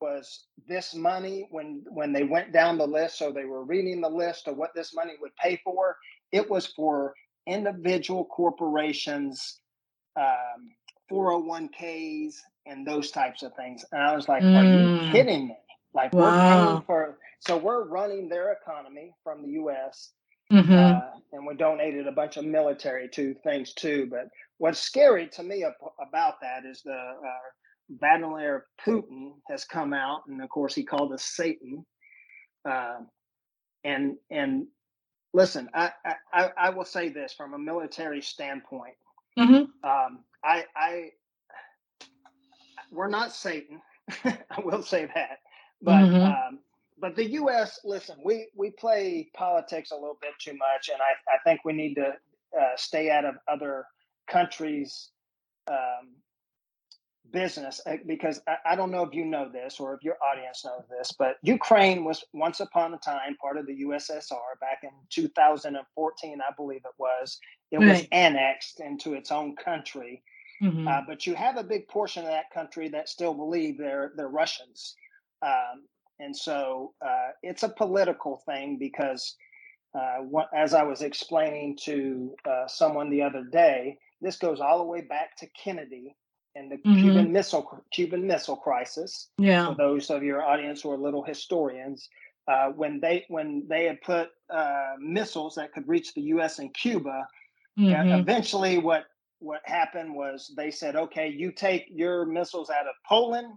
was 0.00 0.46
this 0.66 0.94
money 0.94 1.46
when 1.50 1.84
when 1.90 2.12
they 2.12 2.24
went 2.24 2.52
down 2.52 2.78
the 2.78 2.86
list. 2.86 3.18
So 3.18 3.30
they 3.30 3.44
were 3.44 3.64
reading 3.64 4.00
the 4.00 4.08
list 4.08 4.48
of 4.48 4.56
what 4.56 4.74
this 4.74 4.94
money 4.94 5.14
would 5.20 5.34
pay 5.36 5.60
for. 5.64 5.96
It 6.32 6.48
was 6.48 6.66
for 6.66 7.14
individual 7.46 8.24
corporations, 8.26 9.60
um, 10.16 10.70
401ks, 11.10 12.34
and 12.66 12.86
those 12.86 13.10
types 13.10 13.42
of 13.42 13.54
things. 13.54 13.84
And 13.92 14.02
I 14.02 14.14
was 14.14 14.28
like, 14.28 14.42
mm. 14.42 14.56
are 14.56 14.64
you 14.64 15.00
mm. 15.00 15.12
kidding 15.12 15.48
me? 15.48 15.56
Like 15.94 16.12
wow. 16.12 16.20
we're 16.20 16.66
paying 16.72 16.82
for 16.86 17.18
so 17.40 17.56
we're 17.56 17.84
running 17.88 18.28
their 18.28 18.52
economy 18.52 19.14
from 19.24 19.42
the 19.42 19.48
U.S. 19.52 20.10
Mm-hmm. 20.52 20.72
Uh, 20.72 21.00
and 21.32 21.46
we 21.46 21.54
donated 21.54 22.06
a 22.06 22.12
bunch 22.12 22.36
of 22.36 22.44
military 22.44 23.08
to 23.08 23.34
things 23.42 23.72
too. 23.72 24.06
But 24.10 24.28
what's 24.58 24.80
scary 24.80 25.28
to 25.28 25.42
me 25.42 25.64
about 25.64 26.34
that 26.42 26.64
is 26.66 26.82
the 26.82 26.92
uh, 26.92 27.96
Vladimir 27.98 28.66
Putin 28.86 29.32
has 29.48 29.64
come 29.64 29.92
out, 29.94 30.22
and 30.28 30.42
of 30.42 30.48
course 30.50 30.74
he 30.74 30.84
called 30.84 31.12
us 31.12 31.24
Satan. 31.24 31.84
Uh, 32.68 32.98
and 33.84 34.16
and 34.30 34.66
listen, 35.32 35.68
I, 35.74 35.90
I 36.32 36.50
I 36.56 36.70
will 36.70 36.84
say 36.84 37.08
this 37.08 37.32
from 37.32 37.54
a 37.54 37.58
military 37.58 38.22
standpoint. 38.22 38.94
Mm-hmm. 39.38 39.88
Um, 39.88 40.24
I 40.44 40.64
I 40.76 41.10
we're 42.90 43.08
not 43.08 43.32
Satan. 43.32 43.80
I 44.24 44.60
will 44.62 44.82
say 44.82 45.08
that, 45.14 45.38
but 45.80 46.02
mm-hmm. 46.02 46.22
um, 46.22 46.58
but 47.02 47.16
the 47.16 47.32
U.S. 47.32 47.80
Listen, 47.84 48.16
we 48.24 48.48
we 48.56 48.70
play 48.70 49.28
politics 49.34 49.90
a 49.90 49.94
little 49.94 50.18
bit 50.22 50.32
too 50.40 50.52
much, 50.52 50.88
and 50.88 50.98
I 51.02 51.34
I 51.34 51.38
think 51.44 51.60
we 51.64 51.74
need 51.74 51.94
to 51.96 52.12
uh, 52.58 52.76
stay 52.76 53.10
out 53.10 53.24
of 53.24 53.34
other 53.48 53.84
countries' 54.30 55.10
um, 55.68 56.14
business 57.32 57.80
uh, 57.86 57.96
because 58.06 58.40
I, 58.46 58.72
I, 58.72 58.76
don't 58.76 58.90
know 58.90 59.02
if 59.02 59.14
you 59.14 59.24
know 59.24 59.50
this 59.52 59.80
or 59.80 59.94
if 59.94 60.02
your 60.02 60.16
audience 60.30 60.64
knows 60.64 60.84
this, 60.88 61.12
but 61.18 61.36
Ukraine 61.42 62.04
was 62.04 62.24
once 62.32 62.60
upon 62.60 62.94
a 62.94 62.98
time 62.98 63.36
part 63.40 63.56
of 63.56 63.66
the 63.66 63.84
USSR 63.84 64.60
back 64.60 64.80
in 64.82 64.90
2014, 65.10 66.38
I 66.40 66.54
believe 66.56 66.82
it 66.84 66.94
was. 66.98 67.38
It 67.70 67.78
right. 67.78 67.88
was 67.88 68.06
annexed 68.12 68.80
into 68.80 69.14
its 69.14 69.32
own 69.32 69.56
country. 69.56 70.22
Mm-hmm. 70.62 70.86
Uh, 70.86 71.00
but 71.08 71.26
you 71.26 71.34
have 71.34 71.56
a 71.56 71.64
big 71.64 71.88
portion 71.88 72.22
of 72.22 72.30
that 72.30 72.50
country 72.54 72.88
that 72.90 73.08
still 73.08 73.34
believe 73.34 73.78
they're 73.78 74.12
they're 74.16 74.28
Russians, 74.28 74.94
um, 75.44 75.82
and 76.18 76.36
so 76.36 76.94
uh, 77.04 77.30
it's 77.42 77.62
a 77.62 77.68
political 77.68 78.42
thing 78.46 78.78
because, 78.78 79.36
uh, 79.94 80.18
what, 80.18 80.48
as 80.54 80.74
I 80.74 80.82
was 80.82 81.02
explaining 81.02 81.76
to 81.84 82.34
uh, 82.48 82.66
someone 82.66 83.10
the 83.10 83.22
other 83.22 83.44
day, 83.44 83.98
this 84.20 84.36
goes 84.36 84.60
all 84.60 84.78
the 84.78 84.84
way 84.84 85.02
back 85.02 85.36
to 85.38 85.46
Kennedy 85.48 86.16
and 86.54 86.70
the 86.70 86.76
mm-hmm. 86.76 87.00
Cuban 87.00 87.32
Missile 87.32 87.84
Cuban 87.92 88.26
Missile 88.26 88.56
Crisis. 88.56 89.28
Yeah. 89.38 89.68
For 89.68 89.74
those 89.74 90.10
of 90.10 90.22
your 90.22 90.42
audience 90.42 90.82
who 90.82 90.90
are 90.92 90.98
little 90.98 91.24
historians, 91.24 92.08
uh, 92.48 92.68
when 92.68 93.00
they 93.00 93.24
when 93.28 93.64
they 93.68 93.84
had 93.84 94.00
put 94.02 94.30
uh, 94.50 94.92
missiles 95.00 95.54
that 95.56 95.72
could 95.72 95.88
reach 95.88 96.14
the 96.14 96.22
U.S. 96.22 96.58
and 96.58 96.72
Cuba, 96.74 97.26
mm-hmm. 97.78 98.20
eventually 98.20 98.78
what 98.78 99.04
what 99.38 99.60
happened 99.64 100.14
was 100.14 100.52
they 100.56 100.70
said, 100.70 100.94
okay, 100.94 101.28
you 101.28 101.50
take 101.50 101.86
your 101.90 102.24
missiles 102.24 102.70
out 102.70 102.86
of 102.86 102.94
Poland, 103.08 103.48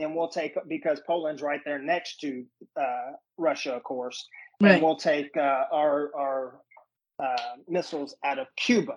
and 0.00 0.14
we'll 0.14 0.28
take 0.28 0.56
because 0.68 1.00
Poland's 1.06 1.42
right 1.42 1.60
there 1.64 1.78
next 1.78 2.20
to 2.20 2.44
uh, 2.80 3.12
Russia, 3.38 3.74
of 3.74 3.82
course, 3.84 4.26
right. 4.60 4.72
and 4.72 4.82
we'll 4.82 4.96
take 4.96 5.36
uh, 5.36 5.64
our 5.72 6.10
our 6.16 6.60
uh, 7.22 7.56
missiles 7.68 8.14
out 8.24 8.38
of 8.38 8.46
Cuba 8.56 8.96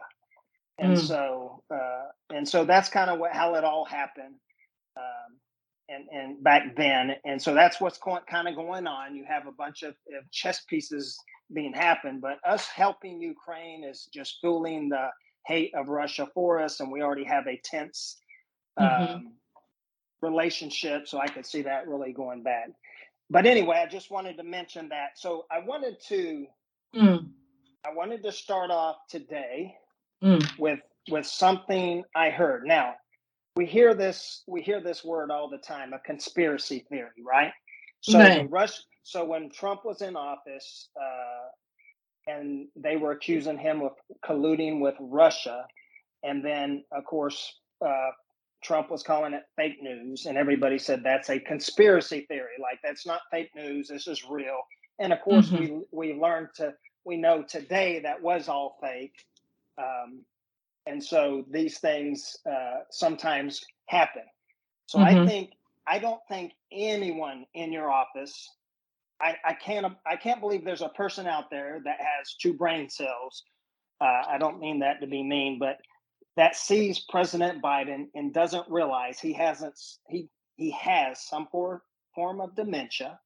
and 0.79 0.97
mm. 0.97 0.99
so 0.99 1.63
uh, 1.73 2.05
and 2.33 2.47
so 2.47 2.65
that's 2.65 2.89
kind 2.89 3.09
of 3.09 3.19
what 3.19 3.33
how 3.33 3.55
it 3.55 3.63
all 3.63 3.85
happened 3.85 4.35
um, 4.97 5.37
and 5.89 6.05
and 6.11 6.43
back 6.43 6.75
then 6.75 7.15
and 7.25 7.41
so 7.41 7.53
that's 7.53 7.81
what's 7.81 7.97
going, 7.97 8.21
kind 8.29 8.47
of 8.47 8.55
going 8.55 8.87
on 8.87 9.15
you 9.15 9.25
have 9.27 9.47
a 9.47 9.51
bunch 9.51 9.83
of, 9.83 9.91
of 10.17 10.29
chess 10.31 10.61
pieces 10.69 11.17
being 11.53 11.73
happened 11.73 12.21
but 12.21 12.37
us 12.45 12.67
helping 12.67 13.21
ukraine 13.21 13.83
is 13.83 14.07
just 14.13 14.37
fueling 14.41 14.89
the 14.89 15.07
hate 15.45 15.73
of 15.75 15.87
russia 15.87 16.27
for 16.33 16.59
us 16.59 16.79
and 16.79 16.91
we 16.91 17.01
already 17.01 17.23
have 17.23 17.47
a 17.47 17.59
tense 17.63 18.17
mm-hmm. 18.79 19.27
Relationship 20.21 21.07
so 21.07 21.19
i 21.19 21.27
could 21.27 21.45
see 21.45 21.61
that 21.61 21.87
really 21.87 22.13
going 22.13 22.41
bad 22.43 22.73
but 23.29 23.45
anyway 23.45 23.83
i 23.85 23.89
just 23.89 24.09
wanted 24.09 24.35
to 24.37 24.43
mention 24.43 24.89
that 24.89 25.09
so 25.15 25.45
i 25.51 25.59
wanted 25.59 25.95
to 25.99 26.45
mm. 26.95 27.27
i 27.85 27.93
wanted 27.93 28.23
to 28.23 28.31
start 28.31 28.71
off 28.71 28.95
today 29.09 29.73
mm. 30.23 30.59
with 30.59 30.79
with 31.09 31.25
something 31.25 32.03
I 32.15 32.29
heard. 32.29 32.63
Now, 32.65 32.95
we 33.55 33.65
hear 33.65 33.93
this 33.93 34.43
we 34.47 34.61
hear 34.61 34.81
this 34.81 35.03
word 35.03 35.31
all 35.31 35.49
the 35.49 35.57
time, 35.57 35.93
a 35.93 35.99
conspiracy 35.99 36.85
theory, 36.89 37.09
right? 37.25 37.51
So 38.01 38.19
right. 38.19 38.49
Rush, 38.49 38.79
so 39.03 39.25
when 39.25 39.49
Trump 39.49 39.83
was 39.83 40.01
in 40.01 40.15
office, 40.15 40.89
uh, 40.95 42.31
and 42.31 42.67
they 42.75 42.97
were 42.97 43.11
accusing 43.11 43.57
him 43.57 43.81
of 43.81 43.93
colluding 44.23 44.79
with 44.79 44.95
Russia, 44.99 45.65
and 46.23 46.43
then 46.45 46.83
of 46.91 47.05
course 47.05 47.55
uh, 47.83 48.09
Trump 48.63 48.89
was 48.89 49.03
calling 49.03 49.33
it 49.33 49.43
fake 49.55 49.81
news, 49.81 50.25
and 50.25 50.37
everybody 50.37 50.79
said 50.79 51.03
that's 51.03 51.29
a 51.29 51.39
conspiracy 51.39 52.25
theory. 52.27 52.55
Like 52.61 52.79
that's 52.83 53.05
not 53.05 53.21
fake 53.31 53.51
news. 53.55 53.87
This 53.87 54.07
is 54.07 54.23
real. 54.29 54.59
And 54.99 55.13
of 55.13 55.21
course, 55.21 55.49
mm-hmm. 55.49 55.79
we 55.91 56.11
we 56.11 56.19
learned 56.19 56.49
to 56.55 56.73
we 57.05 57.17
know 57.17 57.43
today 57.43 58.01
that 58.03 58.21
was 58.21 58.47
all 58.49 58.77
fake. 58.81 59.25
Um, 59.77 60.21
and 60.87 61.03
so 61.03 61.45
these 61.51 61.79
things 61.79 62.37
uh, 62.49 62.79
sometimes 62.89 63.63
happen. 63.87 64.23
So 64.87 64.99
mm-hmm. 64.99 65.19
I 65.19 65.27
think 65.27 65.51
I 65.85 65.99
don't 65.99 66.21
think 66.29 66.53
anyone 66.71 67.45
in 67.53 67.71
your 67.71 67.91
office. 67.91 68.49
I, 69.21 69.35
I 69.45 69.53
can't 69.53 69.85
I 70.05 70.15
can't 70.15 70.41
believe 70.41 70.65
there's 70.65 70.81
a 70.81 70.89
person 70.89 71.27
out 71.27 71.49
there 71.49 71.81
that 71.85 71.97
has 71.99 72.35
two 72.39 72.53
brain 72.53 72.89
cells. 72.89 73.43
Uh, 73.99 74.23
I 74.27 74.37
don't 74.37 74.59
mean 74.59 74.79
that 74.79 75.01
to 75.01 75.07
be 75.07 75.23
mean, 75.23 75.57
but 75.59 75.77
that 76.37 76.55
sees 76.55 76.99
President 76.99 77.61
Biden 77.61 78.05
and 78.15 78.33
doesn't 78.33 78.69
realize 78.69 79.19
he 79.19 79.33
hasn't 79.33 79.77
he 80.07 80.29
he 80.55 80.71
has 80.71 81.19
some 81.27 81.47
form 81.47 81.81
form 82.15 82.39
of 82.39 82.55
dementia, 82.55 83.19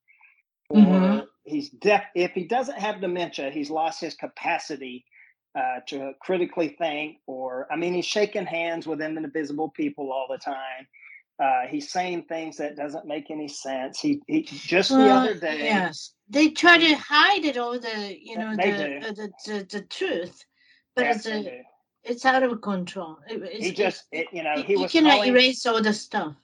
or 0.69 0.77
mm-hmm. 0.77 1.19
he's 1.43 1.69
deaf. 1.69 2.05
If 2.15 2.31
he 2.31 2.45
doesn't 2.45 2.79
have 2.79 3.01
dementia, 3.01 3.51
he's 3.51 3.69
lost 3.69 4.01
his 4.01 4.15
capacity 4.15 5.05
uh, 5.55 5.81
to 5.87 6.13
critically 6.21 6.75
think, 6.77 7.17
or 7.27 7.67
I 7.71 7.75
mean, 7.75 7.93
he's 7.93 8.05
shaking 8.05 8.45
hands 8.45 8.87
with 8.87 9.01
invisible 9.01 9.69
people 9.69 10.11
all 10.11 10.27
the 10.29 10.37
time. 10.37 10.87
Uh, 11.41 11.67
he's 11.67 11.91
saying 11.91 12.23
things 12.23 12.57
that 12.57 12.75
doesn't 12.77 13.05
make 13.05 13.31
any 13.31 13.47
sense. 13.47 13.99
He, 13.99 14.21
he 14.27 14.43
just 14.43 14.91
well, 14.91 15.01
the 15.01 15.31
other 15.31 15.39
day. 15.39 15.65
Yes, 15.65 16.13
they 16.29 16.49
try 16.49 16.77
to 16.77 16.93
hide 16.95 17.43
it 17.43 17.57
all 17.57 17.77
the 17.77 18.17
you 18.17 18.37
know 18.37 18.55
the, 18.55 18.97
uh, 18.97 19.11
the, 19.11 19.31
the, 19.45 19.67
the 19.69 19.81
truth, 19.81 20.45
but 20.95 21.05
yes, 21.05 21.25
it's 21.25 21.47
a, 21.47 21.63
it's 22.03 22.25
out 22.25 22.43
of 22.43 22.61
control. 22.61 23.19
It, 23.27 23.61
he 23.61 23.71
just 23.71 24.05
it, 24.11 24.27
you 24.31 24.43
know 24.43 24.61
he, 24.61 24.75
was 24.75 24.91
cannot 24.91 25.15
calling, 25.15 25.29
erase 25.29 25.65
all 25.65 25.81
the 25.81 25.93
stuff. 25.93 26.35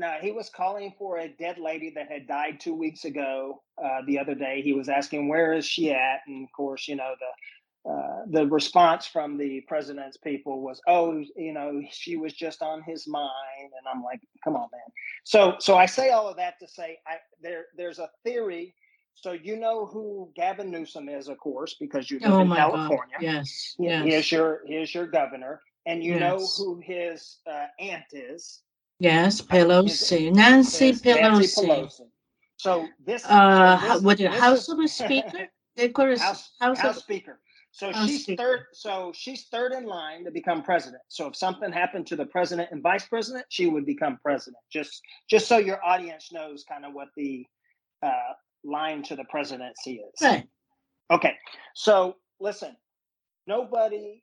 No, 0.00 0.14
he 0.20 0.30
was 0.30 0.48
calling 0.48 0.94
for 0.96 1.18
a 1.18 1.28
dead 1.28 1.58
lady 1.58 1.90
that 1.96 2.10
had 2.10 2.28
died 2.28 2.60
two 2.60 2.74
weeks 2.74 3.04
ago. 3.04 3.62
Uh, 3.82 4.02
the 4.06 4.18
other 4.18 4.34
day, 4.34 4.62
he 4.62 4.72
was 4.72 4.88
asking 4.88 5.28
where 5.28 5.52
is 5.52 5.64
she 5.64 5.90
at, 5.92 6.20
and 6.26 6.44
of 6.44 6.52
course, 6.52 6.86
you 6.88 6.96
know 6.96 7.14
the 7.18 7.90
uh, 7.90 8.24
the 8.26 8.46
response 8.48 9.06
from 9.06 9.38
the 9.38 9.62
president's 9.62 10.16
people 10.16 10.60
was, 10.60 10.80
"Oh, 10.86 11.24
you 11.36 11.52
know, 11.52 11.80
she 11.90 12.16
was 12.16 12.34
just 12.34 12.60
on 12.60 12.82
his 12.82 13.08
mind," 13.08 13.30
and 13.62 13.86
I'm 13.90 14.02
like, 14.02 14.20
"Come 14.44 14.56
on, 14.56 14.68
man." 14.72 14.80
So, 15.24 15.56
so 15.58 15.76
I 15.76 15.86
say 15.86 16.10
all 16.10 16.28
of 16.28 16.36
that 16.36 16.58
to 16.60 16.68
say, 16.68 16.98
I, 17.06 17.16
there, 17.40 17.66
there's 17.76 17.98
a 17.98 18.10
theory. 18.24 18.74
So 19.20 19.32
you 19.32 19.56
know 19.56 19.86
who 19.86 20.30
Gavin 20.36 20.70
Newsom 20.70 21.08
is, 21.08 21.28
of 21.28 21.38
course, 21.38 21.74
because 21.80 22.10
you 22.10 22.20
live 22.20 22.32
oh 22.32 22.40
in 22.40 22.50
California. 22.50 23.16
God. 23.18 23.22
Yes, 23.22 23.74
he, 23.76 23.84
yes. 23.84 24.04
He 24.04 24.14
is 24.14 24.32
your 24.32 24.60
he 24.66 24.74
is 24.74 24.94
your 24.94 25.06
governor, 25.06 25.60
and 25.86 26.04
you 26.04 26.14
yes. 26.14 26.20
know 26.20 26.38
who 26.56 26.80
his 26.80 27.38
uh, 27.50 27.66
aunt 27.80 28.04
is. 28.12 28.62
Yes, 29.00 29.40
Pelosi, 29.40 30.26
his, 30.26 30.36
Nancy, 30.36 30.92
Pelosi. 30.92 31.20
Nancy 31.20 31.66
Pelosi. 31.66 32.00
So 32.56 32.88
this, 33.04 33.24
uh, 33.24 33.78
so 33.80 33.94
this, 33.94 34.02
what, 34.02 34.18
this 34.18 34.34
House 34.34 34.68
of 34.68 34.90
Speaker? 34.90 35.48
They 35.76 35.90
call 35.90 36.08
House, 36.08 36.50
House, 36.60 36.78
House 36.80 36.96
of, 36.96 37.02
Speaker. 37.02 37.38
So 37.70 37.92
oh, 37.94 38.06
she's 38.06 38.26
third. 38.36 38.66
So 38.72 39.12
she's 39.14 39.46
third 39.46 39.72
in 39.72 39.86
line 39.86 40.24
to 40.24 40.32
become 40.32 40.64
president. 40.64 41.02
So 41.06 41.28
if 41.28 41.36
something 41.36 41.70
happened 41.70 42.08
to 42.08 42.16
the 42.16 42.26
president 42.26 42.70
and 42.72 42.82
vice 42.82 43.06
president, 43.06 43.46
she 43.48 43.66
would 43.66 43.86
become 43.86 44.18
president. 44.20 44.58
Just 44.72 45.00
just 45.30 45.46
so 45.46 45.58
your 45.58 45.84
audience 45.84 46.32
knows 46.32 46.64
kind 46.68 46.84
of 46.84 46.94
what 46.94 47.08
the 47.16 47.46
uh, 48.02 48.32
line 48.68 49.02
to 49.04 49.16
the 49.16 49.24
presidency 49.24 49.94
is. 50.00 50.22
Right. 50.22 50.46
Okay. 51.10 51.34
So 51.74 52.16
listen, 52.40 52.76
nobody, 53.46 54.22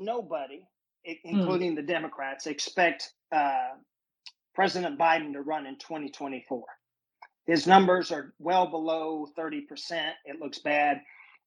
nobody, 0.00 0.60
hmm. 1.06 1.12
including 1.24 1.72
mm. 1.72 1.76
the 1.76 1.82
Democrats, 1.82 2.46
expect 2.46 3.12
uh, 3.34 3.70
President 4.54 4.98
Biden 4.98 5.32
to 5.32 5.42
run 5.42 5.66
in 5.66 5.76
2024. 5.78 6.64
His 7.46 7.66
numbers 7.66 8.12
are 8.12 8.34
well 8.38 8.66
below 8.66 9.26
30%. 9.38 9.62
It 10.26 10.40
looks 10.40 10.58
bad 10.60 11.02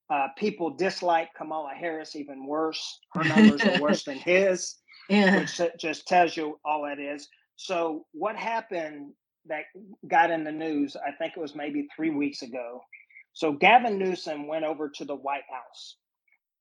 Uh, 0.07 0.27
people 0.37 0.69
dislike 0.69 1.29
Kamala 1.35 1.73
Harris 1.73 2.15
even 2.15 2.45
worse. 2.45 2.99
Her 3.15 3.23
numbers 3.23 3.61
are 3.63 3.81
worse 3.81 4.03
than 4.03 4.19
his, 4.33 4.75
Yeah. 5.09 5.39
which 5.39 5.59
just 5.79 6.07
tells 6.07 6.37
you 6.37 6.59
all 6.63 6.83
that 6.83 6.99
is. 6.99 7.27
So, 7.55 8.05
what 8.11 8.35
happened 8.35 9.13
that 9.47 9.65
got 10.07 10.31
in 10.31 10.43
the 10.43 10.51
news? 10.53 10.95
I 10.97 11.11
think 11.13 11.33
it 11.37 11.39
was 11.41 11.55
maybe 11.55 11.87
three 11.95 12.11
weeks 12.11 12.41
ago. 12.43 12.81
So, 13.33 13.53
Gavin 13.53 13.99
Newsom 13.99 14.47
went 14.47 14.65
over 14.65 14.89
to 14.89 15.05
the 15.05 15.15
White 15.15 15.43
House, 15.51 15.97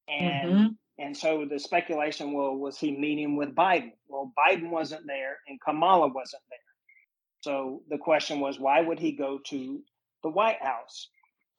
and 0.08 0.58
Mhm. 0.58 0.76
and 0.98 1.16
so 1.16 1.46
the 1.50 1.58
speculation, 1.60 2.32
well, 2.34 2.54
was 2.56 2.78
he 2.78 2.92
meeting 2.96 3.36
with 3.36 3.54
Biden? 3.54 3.92
Well, 4.08 4.32
Biden 4.38 4.70
wasn't 4.70 5.06
there, 5.06 5.38
and 5.48 5.60
Kamala 5.60 6.08
wasn't 6.08 6.42
there. 6.50 6.58
So 7.42 7.82
the 7.90 7.98
question 7.98 8.40
was, 8.40 8.60
why 8.60 8.80
would 8.82 9.00
he 9.00 9.12
go 9.12 9.40
to 9.48 9.82
the 10.24 10.30
White 10.30 10.62
House? 10.62 11.08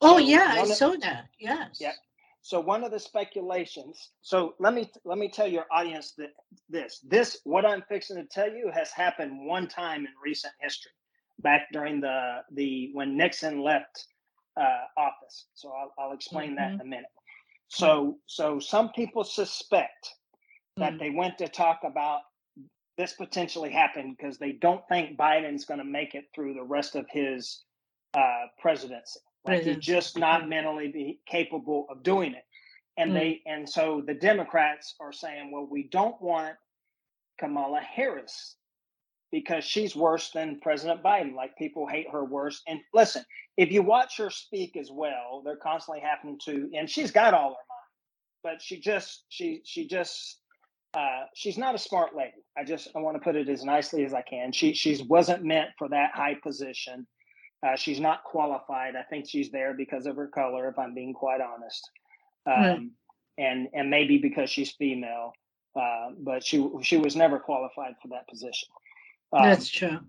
Oh 0.01 0.17
So 0.17 0.19
yeah, 0.19 0.55
I 0.57 0.63
saw 0.65 0.95
that. 0.97 1.27
Yes. 1.39 1.79
Yeah. 1.79 1.93
So 2.41 2.59
one 2.59 2.83
of 2.83 2.91
the 2.91 2.99
speculations. 2.99 4.11
So 4.21 4.55
let 4.59 4.73
me 4.73 4.91
let 5.05 5.17
me 5.17 5.29
tell 5.29 5.47
your 5.47 5.65
audience 5.71 6.13
that 6.17 6.31
this 6.69 6.99
this 7.07 7.39
what 7.43 7.65
I'm 7.65 7.83
fixing 7.89 8.17
to 8.17 8.25
tell 8.25 8.51
you 8.51 8.71
has 8.73 8.91
happened 8.91 9.47
one 9.47 9.67
time 9.67 10.01
in 10.01 10.13
recent 10.23 10.53
history, 10.61 10.91
back 11.39 11.67
during 11.73 12.01
the 12.01 12.39
the 12.53 12.91
when 12.93 13.17
Nixon 13.17 13.61
left 13.63 14.05
uh, 14.59 14.85
office. 14.97 15.47
So 15.55 15.69
I'll, 15.71 15.93
I'll 15.99 16.13
explain 16.13 16.55
that 16.55 16.73
in 16.73 16.81
a 16.81 16.85
minute. 16.85 17.11
So 17.69 18.17
so 18.27 18.59
some 18.59 18.89
people 18.91 19.23
suspect 19.23 20.09
that 20.77 20.93
Mm. 20.93 20.99
they 20.99 21.09
went 21.11 21.37
to 21.39 21.47
talk 21.47 21.81
about 21.85 22.21
this 22.97 23.13
potentially 23.13 23.71
happened 23.71 24.15
because 24.17 24.37
they 24.37 24.53
don't 24.53 24.87
think 24.89 25.17
Biden's 25.17 25.65
going 25.65 25.79
to 25.79 25.85
make 25.85 26.15
it 26.15 26.25
through 26.35 26.53
the 26.53 26.63
rest 26.63 26.95
of 26.95 27.05
his 27.11 27.63
uh, 28.13 28.47
presidency. 28.59 29.19
Like 29.45 29.63
he's 29.63 29.77
just 29.77 30.17
not 30.17 30.49
mentally 30.49 30.89
be 30.89 31.19
capable 31.27 31.87
of 31.89 32.03
doing 32.03 32.33
it. 32.33 32.45
And 32.97 33.15
they 33.15 33.41
and 33.45 33.69
so 33.69 34.03
the 34.05 34.13
Democrats 34.15 34.95
are 35.01 35.13
saying, 35.13 35.51
well, 35.51 35.67
we 35.69 35.83
don't 35.91 36.21
want 36.21 36.55
Kamala 37.39 37.81
Harris 37.81 38.55
because 39.35 39.65
she's 39.65 39.97
worse 39.97 40.31
than 40.31 40.61
President 40.61 41.03
Biden. 41.03 41.35
Like 41.35 41.57
people 41.57 41.85
hate 41.87 42.07
her 42.09 42.23
worse. 42.23 42.61
And 42.69 42.79
listen, 42.93 43.25
if 43.57 43.69
you 43.69 43.83
watch 43.83 44.15
her 44.17 44.29
speak 44.29 44.77
as 44.77 44.89
well, 44.93 45.41
they're 45.43 45.57
constantly 45.57 46.01
having 46.01 46.39
to, 46.45 46.69
and 46.73 46.89
she's 46.89 47.11
got 47.11 47.33
all 47.33 47.49
her 47.49 47.65
mind, 47.69 48.55
but 48.55 48.61
she 48.61 48.79
just 48.79 49.25
she 49.27 49.61
she 49.65 49.89
just 49.89 50.39
uh, 50.93 51.25
she's 51.35 51.57
not 51.57 51.75
a 51.75 51.77
smart 51.77 52.15
lady. 52.15 52.45
I 52.57 52.63
just 52.63 52.87
I 52.95 52.99
want 52.99 53.17
to 53.17 53.21
put 53.21 53.35
it 53.35 53.49
as 53.49 53.65
nicely 53.65 54.05
as 54.05 54.13
I 54.13 54.21
can. 54.21 54.53
She 54.53 54.73
she's 54.73 55.03
wasn't 55.03 55.43
meant 55.43 55.71
for 55.77 55.89
that 55.89 56.11
high 56.13 56.35
position. 56.41 57.05
Uh, 57.67 57.75
she's 57.75 57.99
not 57.99 58.23
qualified. 58.23 58.95
I 58.95 59.03
think 59.03 59.27
she's 59.27 59.51
there 59.51 59.73
because 59.73 60.05
of 60.05 60.15
her 60.15 60.27
color, 60.29 60.69
if 60.69 60.79
I'm 60.79 60.93
being 60.95 61.13
quite 61.13 61.41
honest, 61.41 61.89
um, 62.47 62.53
Right. 62.55 62.79
and 63.37 63.67
and 63.73 63.89
maybe 63.89 64.17
because 64.17 64.49
she's 64.49 64.71
female. 64.71 65.33
Uh, 65.75 66.11
but 66.19 66.41
she 66.45 66.69
she 66.83 66.95
was 66.97 67.17
never 67.17 67.37
qualified 67.37 67.95
for 68.01 68.07
that 68.07 68.29
position. 68.29 68.69
Um, 69.33 69.43
That's 69.43 69.69
true. 69.69 69.99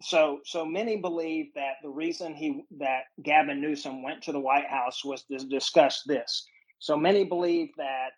so 0.00 0.40
so 0.44 0.64
many 0.64 0.96
believe 0.96 1.46
that 1.54 1.74
the 1.82 1.88
reason 1.88 2.34
he 2.34 2.64
that 2.78 3.04
Gavin 3.22 3.60
Newsom 3.60 4.02
went 4.02 4.22
to 4.22 4.32
the 4.32 4.40
White 4.40 4.68
House 4.68 5.04
was 5.04 5.24
to 5.24 5.38
discuss 5.38 6.02
this. 6.06 6.46
So 6.78 6.96
many 6.96 7.24
believe 7.24 7.70
that 7.76 8.10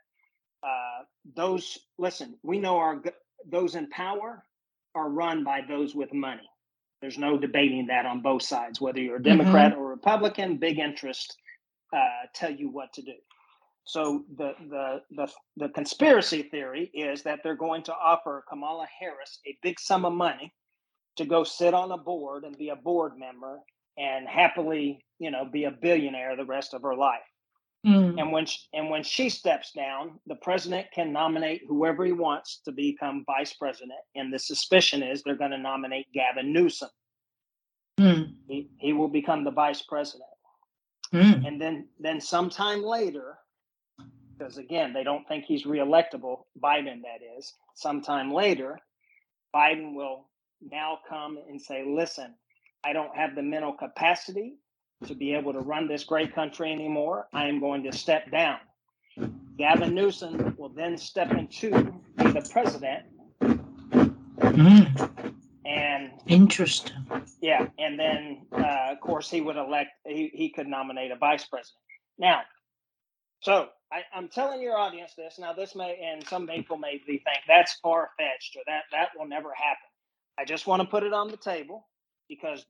uh, 0.62 1.04
those 1.34 1.78
listen. 1.98 2.38
We 2.42 2.58
know 2.58 2.76
our 2.76 3.02
those 3.50 3.74
in 3.74 3.88
power 3.88 4.44
are 4.94 5.08
run 5.08 5.44
by 5.44 5.62
those 5.66 5.94
with 5.94 6.12
money. 6.12 6.48
There's 7.00 7.16
no 7.16 7.38
debating 7.38 7.86
that 7.86 8.04
on 8.04 8.20
both 8.20 8.42
sides, 8.42 8.80
whether 8.80 9.00
you're 9.00 9.16
a 9.16 9.22
Democrat 9.22 9.74
or 9.74 9.88
Republican. 9.88 10.58
Big 10.58 10.78
interest 10.78 11.34
uh, 11.94 12.26
tell 12.34 12.50
you 12.50 12.68
what 12.68 12.92
to 12.94 13.02
do. 13.02 13.14
So 13.84 14.24
the, 14.36 14.52
the 14.68 15.00
the 15.10 15.28
the 15.56 15.68
conspiracy 15.70 16.42
theory 16.44 16.90
is 16.94 17.22
that 17.22 17.40
they're 17.42 17.56
going 17.56 17.82
to 17.84 17.94
offer 17.94 18.44
Kamala 18.48 18.86
Harris 19.00 19.40
a 19.46 19.56
big 19.62 19.80
sum 19.80 20.04
of 20.04 20.12
money 20.12 20.52
to 21.16 21.24
go 21.24 21.44
sit 21.44 21.74
on 21.74 21.90
a 21.90 21.98
board 21.98 22.44
and 22.44 22.56
be 22.56 22.68
a 22.68 22.76
board 22.76 23.18
member 23.18 23.58
and 23.98 24.28
happily, 24.28 25.04
you 25.18 25.30
know, 25.30 25.44
be 25.44 25.64
a 25.64 25.70
billionaire 25.70 26.36
the 26.36 26.44
rest 26.44 26.72
of 26.72 26.82
her 26.82 26.94
life. 26.94 27.20
Mm. 27.86 28.20
And 28.20 28.32
when 28.32 28.46
she, 28.46 28.58
and 28.74 28.90
when 28.90 29.02
she 29.02 29.30
steps 29.30 29.72
down, 29.72 30.20
the 30.26 30.36
president 30.36 30.86
can 30.94 31.12
nominate 31.12 31.62
whoever 31.66 32.04
he 32.04 32.12
wants 32.12 32.60
to 32.66 32.72
become 32.72 33.24
vice 33.26 33.54
president. 33.54 33.98
And 34.14 34.32
the 34.32 34.38
suspicion 34.38 35.02
is 35.02 35.22
they're 35.22 35.34
going 35.34 35.50
to 35.50 35.58
nominate 35.58 36.06
Gavin 36.12 36.52
Newsom. 36.52 36.90
Mm. 37.98 38.34
He, 38.48 38.70
he 38.78 38.92
will 38.92 39.08
become 39.08 39.44
the 39.44 39.50
vice 39.50 39.82
president. 39.82 40.28
Mm. 41.12 41.46
And 41.46 41.60
then 41.60 41.88
then 41.98 42.20
sometime 42.20 42.82
later, 42.84 43.36
because 44.40 44.59
again 44.59 44.92
they 44.92 45.05
don't 45.05 45.26
think 45.29 45.44
he's 45.44 45.64
reelectable, 45.64 46.44
Biden 46.62 47.03
that 47.03 47.20
is. 47.38 47.53
Sometime 47.74 48.33
later, 48.33 48.79
Biden 49.55 49.94
will 49.94 50.29
now 50.62 50.98
come 51.09 51.38
and 51.48 51.61
say, 51.61 51.85
"Listen, 51.87 52.35
I 52.83 52.92
don't 52.92 53.14
have 53.14 53.35
the 53.35 53.42
mental 53.42 53.72
capacity 53.72 54.57
to 55.07 55.14
be 55.14 55.35
able 55.35 55.53
to 55.53 55.61
run 55.61 55.88
this 55.88 56.05
great 56.05 56.35
country 56.35 56.72
anymore. 56.72 57.29
I 57.33 57.48
am 57.48 57.61
going 57.61 57.83
to 57.85 57.92
step 57.92 58.31
down." 58.31 58.59
Gavin 59.59 59.94
Newsom 59.94 60.55
will 60.57 60.70
then 60.70 60.96
step 60.96 61.33
into 61.33 61.70
be 62.16 62.31
the 62.31 62.48
president, 62.50 63.07
Mm. 63.40 65.33
and 65.66 66.11
Interesting. 66.26 66.96
Yeah, 67.40 67.68
and 67.79 67.98
then 67.98 68.46
uh, 68.53 68.92
of 68.92 69.00
course 69.00 69.31
he 69.31 69.40
would 69.40 69.57
elect. 69.57 69.90
He, 70.07 70.31
he 70.33 70.50
could 70.50 70.66
nominate 70.66 71.11
a 71.11 71.16
vice 71.16 71.44
president. 71.44 71.79
Now, 72.18 72.42
so 73.40 73.68
I, 73.92 74.03
I'm 74.14 74.29
telling 74.29 74.62
your 74.62 74.79
audience 74.79 75.14
this. 75.16 75.38
Now, 75.38 75.53
this 75.53 75.74
may 75.74 75.98
and 76.03 76.26
some 76.26 76.46
people 76.46 76.76
may 76.76 77.00
be 77.07 77.18
think 77.18 77.38
that's 77.48 77.74
far 77.83 78.11
fetched 78.18 78.57
or 78.57 78.62
that 78.66 78.85
that 78.92 79.09
will 79.18 79.26
never 79.26 79.50
happen. 79.55 79.88
I 80.38 80.44
just 80.44 80.66
want 80.66 80.83
to 80.83 80.88
put 80.88 81.03
it 81.03 81.12
on 81.12 81.29
the 81.29 81.37
table 81.37 81.88
because 82.29 82.64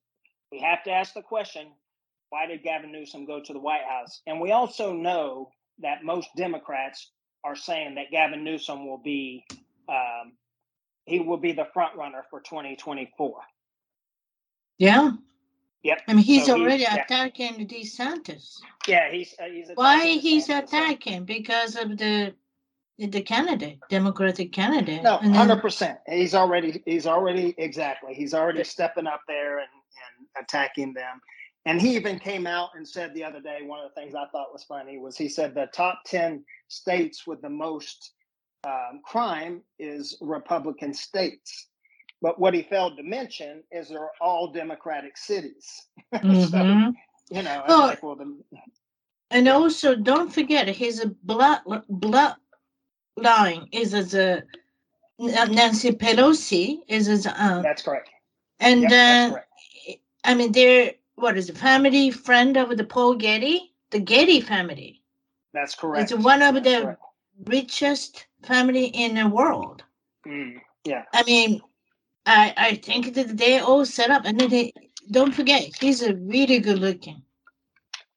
we 0.50 0.60
have 0.60 0.82
to 0.84 0.90
ask 0.90 1.14
the 1.14 1.22
question: 1.22 1.68
Why 2.30 2.46
did 2.46 2.62
Gavin 2.62 2.92
Newsom 2.92 3.26
go 3.26 3.40
to 3.42 3.52
the 3.52 3.60
White 3.60 3.84
House? 3.88 4.22
And 4.26 4.40
we 4.40 4.52
also 4.52 4.92
know 4.92 5.50
that 5.80 6.04
most 6.04 6.28
Democrats 6.36 7.10
are 7.44 7.56
saying 7.56 7.96
that 7.96 8.10
Gavin 8.10 8.44
Newsom 8.44 8.86
will 8.86 9.00
be 9.02 9.44
um, 9.88 10.32
he 11.04 11.20
will 11.20 11.38
be 11.38 11.52
the 11.52 11.66
front 11.74 11.96
runner 11.96 12.24
for 12.30 12.40
2024. 12.40 13.40
Yeah. 14.78 15.12
Yep. 15.82 16.02
I 16.08 16.12
mean, 16.14 16.24
he's 16.24 16.46
So 16.46 16.60
already 16.60 16.82
yeah. 16.82 17.04
attacking 17.04 17.66
DeSantis. 17.66 18.60
Yeah, 18.86 19.10
he's 19.10 19.34
uh, 19.40 19.44
he's 19.46 19.70
Why 19.74 20.06
he's 20.06 20.48
attacking? 20.48 21.24
Because 21.24 21.76
of 21.76 21.96
the 21.96 22.34
the 22.98 23.22
candidate, 23.22 23.78
Democratic 23.88 24.52
candidate. 24.52 25.02
No, 25.02 25.16
hundred 25.16 25.62
percent. 25.62 25.98
He's 26.06 26.34
already 26.34 26.82
he's 26.84 27.06
already 27.06 27.54
exactly. 27.56 28.12
He's 28.14 28.34
already 28.34 28.58
Yeah. 28.58 28.64
stepping 28.64 29.06
up 29.06 29.22
there 29.26 29.58
and, 29.58 29.68
and 29.68 30.44
attacking 30.44 30.92
them. 30.92 31.20
And 31.66 31.80
he 31.80 31.94
even 31.96 32.18
came 32.18 32.46
out 32.46 32.70
and 32.74 32.86
said 32.86 33.14
the 33.14 33.24
other 33.24 33.40
day, 33.40 33.58
one 33.62 33.84
of 33.84 33.90
the 33.94 34.00
things 34.00 34.14
I 34.14 34.26
thought 34.32 34.52
was 34.52 34.64
funny 34.64 34.98
was 34.98 35.16
he 35.16 35.28
said 35.28 35.54
the 35.54 35.68
top 35.74 36.00
ten 36.04 36.44
states 36.68 37.26
with 37.26 37.40
the 37.40 37.50
most 37.50 38.12
um, 38.64 39.00
crime 39.04 39.62
is 39.78 40.16
Republican 40.20 40.92
states. 40.92 41.68
But 42.22 42.38
what 42.38 42.54
he 42.54 42.62
failed 42.62 42.96
to 42.96 43.02
mention 43.02 43.64
is 43.70 43.88
they're 43.88 44.10
all 44.20 44.52
Democratic 44.52 45.16
cities. 45.16 45.88
so, 46.38 46.58
Mhm. 46.64 46.94
you 47.30 47.42
know, 47.42 47.62
Well, 47.66 47.86
like, 47.86 48.02
well, 48.02 48.16
the, 48.16 48.42
And 49.30 49.48
also, 49.48 49.94
don't 49.94 50.32
forget 50.32 50.68
his 50.68 51.04
blood 51.22 51.60
blood 51.88 52.36
line 53.16 53.68
is 53.72 53.94
as 53.94 54.14
a 54.14 54.44
Nancy 55.18 55.90
Pelosi 55.92 56.82
is 56.88 57.08
as 57.08 57.26
uh, 57.26 57.62
that's 57.62 57.82
correct. 57.82 58.10
and 58.60 58.82
Yep, 58.82 58.92
uh, 58.92 59.30
correct. 59.30 59.48
I 60.24 60.34
mean 60.34 60.52
they're 60.52 60.94
what 61.14 61.36
is 61.36 61.48
it 61.50 61.56
family 61.58 62.10
friend 62.10 62.56
of 62.56 62.76
the 62.76 62.84
Paul 62.84 63.14
Getty 63.16 63.72
the 63.90 64.00
Getty 64.00 64.40
family 64.40 65.02
That's 65.52 65.74
correct. 65.74 66.12
it's 66.12 66.12
one 66.14 66.42
of 66.42 66.54
That's 66.54 66.64
the 66.64 66.78
correct. 66.80 67.02
richest 67.46 68.26
family 68.42 68.86
in 68.86 69.14
the 69.14 69.28
world 69.28 69.84
Mm, 70.26 70.60
yeah. 70.84 71.04
I 71.12 71.22
mean 71.24 71.60
I 72.26 72.54
I 72.56 72.74
think 72.76 73.14
that 73.14 73.36
they 73.38 73.58
all 73.58 73.84
set 73.86 74.10
up 74.10 74.24
and 74.26 74.38
then 74.40 74.50
they 74.50 74.72
don't 75.10 75.34
forget 75.34 75.62
he's 75.80 76.02
a 76.02 76.14
really 76.16 76.58
good 76.60 76.78
looking 76.78 77.22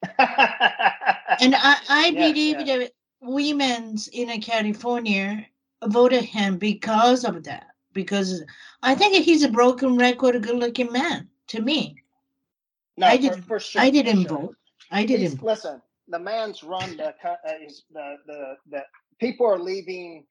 and 0.19 1.55
I, 1.55 1.77
I 1.89 2.11
Yeah, 2.11 2.27
believe 2.27 2.59
yeah. 2.59 2.63
that 2.65 2.91
women's 3.21 4.07
in 4.09 4.29
California 4.41 5.45
voted 5.85 6.23
him 6.23 6.57
because 6.57 7.23
of 7.25 7.43
that. 7.43 7.67
Because 7.93 8.43
I 8.83 8.95
think 8.95 9.15
he's 9.23 9.43
a 9.43 9.49
broken 9.49 9.97
record, 9.97 10.41
good 10.43 10.57
looking 10.57 10.91
man 10.91 11.29
to 11.47 11.61
me. 11.61 11.95
no, 12.97 13.07
I 13.07 13.17
didn't- 13.17 13.43
for 13.43 13.59
sure. 13.59 13.81
I 13.81 13.89
didn't 13.89 14.23
sure. 14.23 14.37
vote. 14.37 14.55
I 14.91 15.05
didn't. 15.05 15.43
listen. 15.43 15.81
The 16.09 16.19
man's 16.19 16.63
run 16.63 16.97
the 16.97 17.13
uh, 17.23 17.35
is 17.65 17.83
the 17.93 18.17
the 18.27 18.55
the 18.69 18.81
people 19.19 19.45
are 19.47 19.59
leaving 19.59 20.25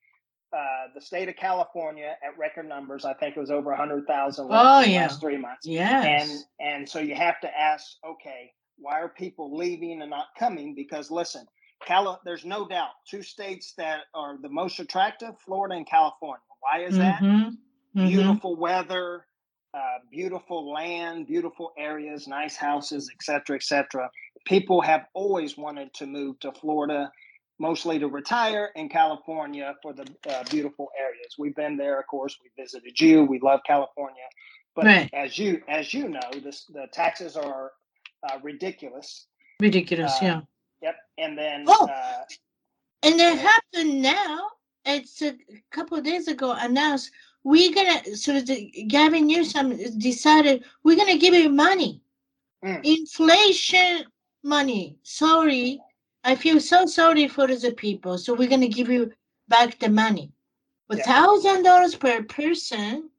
uh, 0.53 0.89
the 0.95 1.01
state 1.01 1.29
of 1.29 1.37
California 1.37 2.15
at 2.23 2.37
record 2.39 2.69
numbers. 2.69 3.05
I 3.05 3.15
think 3.15 3.37
it 3.37 3.41
was 3.41 3.51
over 3.51 3.75
hundred 3.75 4.07
thousand. 4.07 4.49
Oh, 4.51 4.79
in 4.79 4.85
the 4.85 4.91
yeah. 4.91 5.03
last 5.03 5.21
three 5.21 5.39
months. 5.39 5.67
Yes. 5.67 6.45
And 6.61 6.71
and 6.75 6.89
so 6.89 6.99
you 6.99 7.15
have 7.15 7.41
to 7.41 7.59
ask, 7.59 7.97
okay, 8.07 8.53
why 8.77 9.01
are 9.01 9.09
people 9.09 9.57
leaving 9.57 10.03
and 10.03 10.11
not 10.11 10.27
coming? 10.39 10.75
Because 10.75 11.11
listen, 11.11 11.47
Cali- 11.87 12.19
there's 12.25 12.45
no 12.45 12.69
doubt 12.69 12.91
two 13.09 13.23
states 13.23 13.75
that 13.79 14.01
are 14.15 14.37
the 14.41 14.49
most 14.49 14.79
attractive 14.79 15.35
Florida 15.45 15.77
and 15.77 15.89
California. 15.89 16.43
Why 16.61 16.85
is 16.85 16.97
that? 16.99 17.21
Mm-hmm. 17.21 17.99
Mm-hmm. 17.99 18.09
Beautiful 18.09 18.57
weather, 18.57 19.27
uh, 19.75 19.99
beautiful 20.11 20.73
land, 20.73 21.27
beautiful 21.27 21.73
areas, 21.79 22.27
nice 22.27 22.57
houses, 22.57 23.11
etc., 23.15 23.57
etc. 23.57 24.11
People 24.45 24.81
have 24.81 25.07
always 25.15 25.57
wanted 25.57 25.93
to 25.95 26.07
move 26.07 26.39
to 26.41 26.53
Florida, 26.53 27.11
mostly 27.63 27.97
to 27.97 28.09
retire, 28.09 28.73
in 28.75 28.89
California 28.89 29.75
for 29.81 29.93
the 29.93 30.05
uh, 30.29 30.43
beautiful 30.51 30.91
areas. 31.01 31.37
We've 31.39 31.55
been 31.55 31.77
there, 31.77 32.01
of 32.01 32.07
course. 32.09 32.37
We 32.43 32.51
visited 32.61 33.01
you. 33.01 33.23
We 33.23 33.39
love 33.39 33.61
California, 33.65 34.25
but 34.75 34.85
right. 34.85 35.09
as 35.15 35.39
you 35.39 35.63
as 35.69 35.95
you 35.95 36.09
know, 36.09 36.29
this, 36.43 36.67
the 36.67 36.89
taxes 36.93 37.37
are 37.37 37.71
uh, 38.29 38.39
ridiculous. 38.43 39.27
Ridiculous, 39.61 40.13
uh, 40.21 40.25
yeah. 40.25 40.41
Yep, 40.83 40.97
and 41.19 41.39
then 41.39 41.65
oh, 41.69 41.87
uh, 41.87 42.25
and 43.05 43.15
it 43.21 43.39
happened 43.39 44.03
now. 44.03 44.49
It's 44.85 45.23
a 45.23 45.37
couple 45.71 45.97
of 45.97 46.03
days 46.03 46.27
ago 46.27 46.57
announced 46.59 47.13
we're 47.45 47.73
gonna 47.73 48.17
so 48.17 48.41
the, 48.41 48.87
Gavin 48.89 49.29
Newsom 49.29 49.69
decided 49.99 50.65
we're 50.83 50.97
gonna 50.97 51.19
give 51.19 51.35
you 51.35 51.49
money, 51.49 52.03
mm. 52.65 52.81
inflation 52.83 54.05
money. 54.43 54.97
Sorry, 55.05 55.81
I 56.25 56.35
feel 56.37 56.61
so 56.61 56.87
sorry 56.87 57.29
for 57.29 57.47
the 57.47 57.73
people. 57.73 58.19
So 58.19 58.35
we're 58.35 58.49
gonna 58.49 58.69
give 58.69 58.89
you 58.89 59.13
back 59.49 59.79
the 59.79 59.89
money, 59.89 60.33
a 60.91 60.97
thousand 60.97 61.63
dollars 61.65 61.95
per 61.95 62.23
person, 62.23 63.11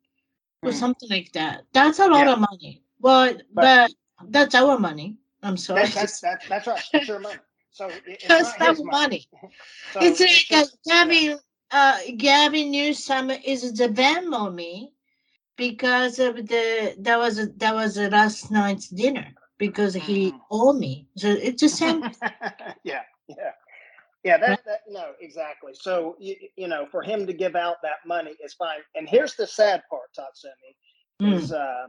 or 0.62 0.72
mm. 0.72 0.74
something 0.74 1.10
like 1.10 1.32
that. 1.34 1.64
That's 1.74 2.00
a 2.00 2.08
lot 2.08 2.28
yeah. 2.28 2.34
of 2.34 2.40
money. 2.40 2.82
But, 3.00 3.44
but, 3.54 3.92
but 4.20 4.32
that's 4.32 4.56
our 4.56 4.80
money. 4.80 5.18
I'm 5.42 5.58
sorry. 5.58 5.84
That's 5.84 6.22
that's, 6.22 6.48
that's, 6.48 6.68
right. 6.68 6.82
That's 6.94 7.08
your 7.08 7.20
money. 7.20 7.40
So 7.72 7.90
it's 8.06 8.26
that's 8.28 8.60
not, 8.60 8.78
money. 8.86 9.28
money. 9.32 9.52
so 9.94 10.00
it's, 10.02 10.22
it's 10.22 10.52
like 10.52 10.62
just, 10.62 10.78
Gavin 10.86 11.40
uh, 11.72 11.98
Gavin 12.18 12.72
Newsom 12.72 13.32
is 13.32 13.74
the 13.74 13.90
Venmo 13.90 14.54
me 14.54 14.94
because 15.58 16.20
of 16.20 16.36
the 16.36 16.96
that 17.00 17.18
was 17.18 17.40
a, 17.40 17.48
that 17.58 17.74
was 17.74 17.98
a 17.98 18.10
last 18.10 18.52
night's 18.52 18.88
dinner 18.88 19.34
because 19.68 19.94
he 19.94 20.32
mm-hmm. 20.32 20.38
owed 20.52 20.76
me. 20.76 21.08
So 21.16 21.30
it's 21.30 21.62
the 21.62 21.70
same. 21.70 22.02
yeah, 22.84 23.04
yeah, 23.30 23.52
yeah. 24.26 24.38
That, 24.38 24.60
that 24.66 24.82
no, 24.90 25.12
exactly. 25.22 25.72
So 25.74 26.18
you, 26.20 26.36
you 26.58 26.68
know, 26.68 26.86
for 26.92 27.02
him 27.02 27.26
to 27.28 27.34
give 27.34 27.56
out 27.56 27.78
that 27.82 28.06
money 28.06 28.36
is 28.44 28.54
fine. 28.54 28.80
And 28.96 29.08
here's 29.08 29.36
the 29.36 29.48
sad 29.48 29.82
part, 29.90 30.10
Tatsumi, 30.18 31.26
mm. 31.26 31.34
is 31.34 31.54
uh, 31.54 31.88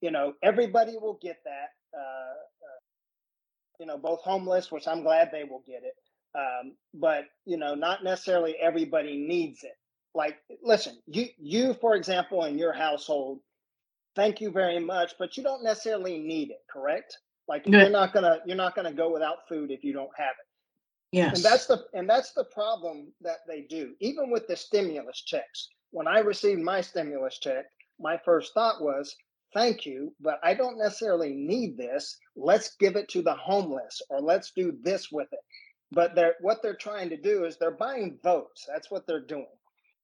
you 0.00 0.10
know 0.10 0.32
everybody 0.42 0.96
will 0.96 1.18
get 1.20 1.36
that. 1.44 1.68
Uh, 1.94 2.00
uh, 2.00 2.80
you 3.78 3.86
know, 3.86 3.98
both 3.98 4.20
homeless, 4.22 4.72
which 4.72 4.88
I'm 4.88 5.02
glad 5.02 5.28
they 5.30 5.44
will 5.44 5.62
get 5.66 5.82
it. 5.84 5.94
Um, 6.34 6.72
but 6.94 7.24
you 7.44 7.58
know, 7.58 7.74
not 7.74 8.02
necessarily 8.02 8.56
everybody 8.56 9.18
needs 9.18 9.62
it. 9.62 9.76
Like, 10.14 10.38
listen, 10.62 10.98
you 11.06 11.26
you 11.38 11.74
for 11.74 11.96
example 11.96 12.44
in 12.44 12.56
your 12.56 12.72
household, 12.72 13.40
thank 14.16 14.40
you 14.40 14.50
very 14.50 14.78
much, 14.78 15.14
but 15.18 15.36
you 15.36 15.42
don't 15.42 15.64
necessarily 15.64 16.18
need 16.18 16.50
it, 16.50 16.60
correct? 16.70 17.16
Like 17.48 17.66
you're 17.66 17.90
not 17.90 18.12
gonna 18.12 18.38
you're 18.46 18.56
not 18.56 18.76
gonna 18.76 18.92
go 18.92 19.12
without 19.12 19.48
food 19.48 19.70
if 19.70 19.82
you 19.82 19.92
don't 19.92 20.10
have 20.16 20.30
it. 20.38 21.16
Yes. 21.16 21.36
And 21.36 21.44
that's 21.44 21.66
the 21.66 21.84
and 21.94 22.08
that's 22.08 22.32
the 22.32 22.44
problem 22.44 23.08
that 23.22 23.38
they 23.48 23.62
do. 23.62 23.94
Even 24.00 24.30
with 24.30 24.46
the 24.46 24.56
stimulus 24.56 25.22
checks. 25.22 25.68
When 25.90 26.06
I 26.06 26.20
received 26.20 26.60
my 26.60 26.80
stimulus 26.80 27.38
check, 27.40 27.64
my 27.98 28.16
first 28.24 28.54
thought 28.54 28.80
was, 28.80 29.16
thank 29.52 29.84
you, 29.84 30.14
but 30.20 30.38
I 30.44 30.54
don't 30.54 30.78
necessarily 30.78 31.32
need 31.32 31.76
this. 31.76 32.16
Let's 32.36 32.76
give 32.76 32.94
it 32.94 33.08
to 33.08 33.22
the 33.22 33.34
homeless 33.34 34.00
or 34.08 34.20
let's 34.20 34.52
do 34.52 34.78
this 34.84 35.10
with 35.10 35.26
it 35.32 35.40
but 35.92 36.14
they're 36.14 36.36
what 36.40 36.62
they're 36.62 36.76
trying 36.76 37.08
to 37.10 37.16
do 37.16 37.44
is 37.44 37.56
they're 37.56 37.70
buying 37.70 38.18
votes. 38.22 38.66
That's 38.68 38.90
what 38.90 39.06
they're 39.06 39.24
doing. 39.24 39.46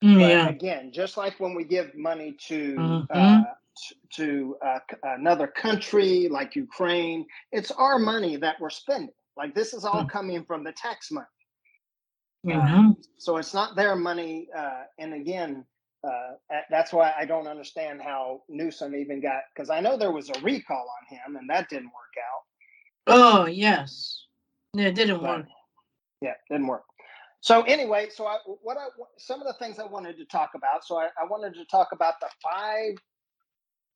Mm, 0.03 0.21
yeah. 0.21 0.49
Again, 0.49 0.91
just 0.93 1.17
like 1.17 1.39
when 1.41 1.55
we 1.55 1.65
give 1.65 1.95
money 1.95 2.37
to 2.49 2.75
mm-hmm. 2.75 3.05
uh, 3.11 3.43
to 4.15 4.57
uh, 4.65 4.79
another 5.03 5.47
country 5.47 6.29
like 6.31 6.57
Ukraine, 6.57 7.27
it's 7.53 7.71
our 7.71 7.99
money 7.99 8.37
that 8.37 8.57
we're 8.61 8.71
spending. 8.71 9.15
Like 9.37 9.55
this 9.55 9.75
is 9.75 9.85
all 9.85 10.01
mm-hmm. 10.01 10.09
coming 10.09 10.45
from 10.45 10.65
the 10.65 10.73
tax 10.73 11.11
money. 11.11 11.27
Mm-hmm. 12.47 12.91
Uh, 12.91 12.93
so 13.19 13.37
it's 13.37 13.53
not 13.53 13.77
their 13.77 13.97
money. 13.97 14.49
Uh, 14.57 14.85
and 14.99 15.15
again, 15.15 15.65
uh, 16.05 16.35
that's 16.71 16.93
why 16.93 17.13
I 17.19 17.25
don't 17.25 17.49
understand 17.49 18.01
how 18.01 18.43
Newsom 18.49 18.95
even 18.95 19.21
got 19.21 19.43
because 19.55 19.71
I 19.71 19.81
know 19.81 19.97
there 19.97 20.13
was 20.13 20.31
a 20.31 20.41
recall 20.41 20.87
on 21.01 21.17
him 21.17 21.37
and 21.37 21.51
that 21.51 21.69
didn't 21.69 21.87
work 21.87 22.15
out. 22.19 22.45
Oh 23.09 23.47
yes, 23.47 24.25
it 24.75 24.95
didn't 24.95 25.21
but, 25.21 25.39
work 25.39 25.47
yeah, 26.21 26.35
didn't 26.51 26.67
work. 26.67 26.85
So 27.41 27.63
anyway, 27.63 28.09
so 28.13 28.27
I, 28.27 28.39
what 28.63 28.77
I 28.77 28.87
some 29.19 29.41
of 29.41 29.47
the 29.47 29.53
things 29.55 29.79
I 29.79 29.87
wanted 29.87 30.17
to 30.19 30.25
talk 30.25 30.51
about. 30.55 30.85
So 30.85 30.99
I, 30.99 31.09
I 31.21 31.27
wanted 31.29 31.55
to 31.55 31.65
talk 31.67 31.89
about 31.93 32.15
the 32.21 32.29
five 32.43 32.97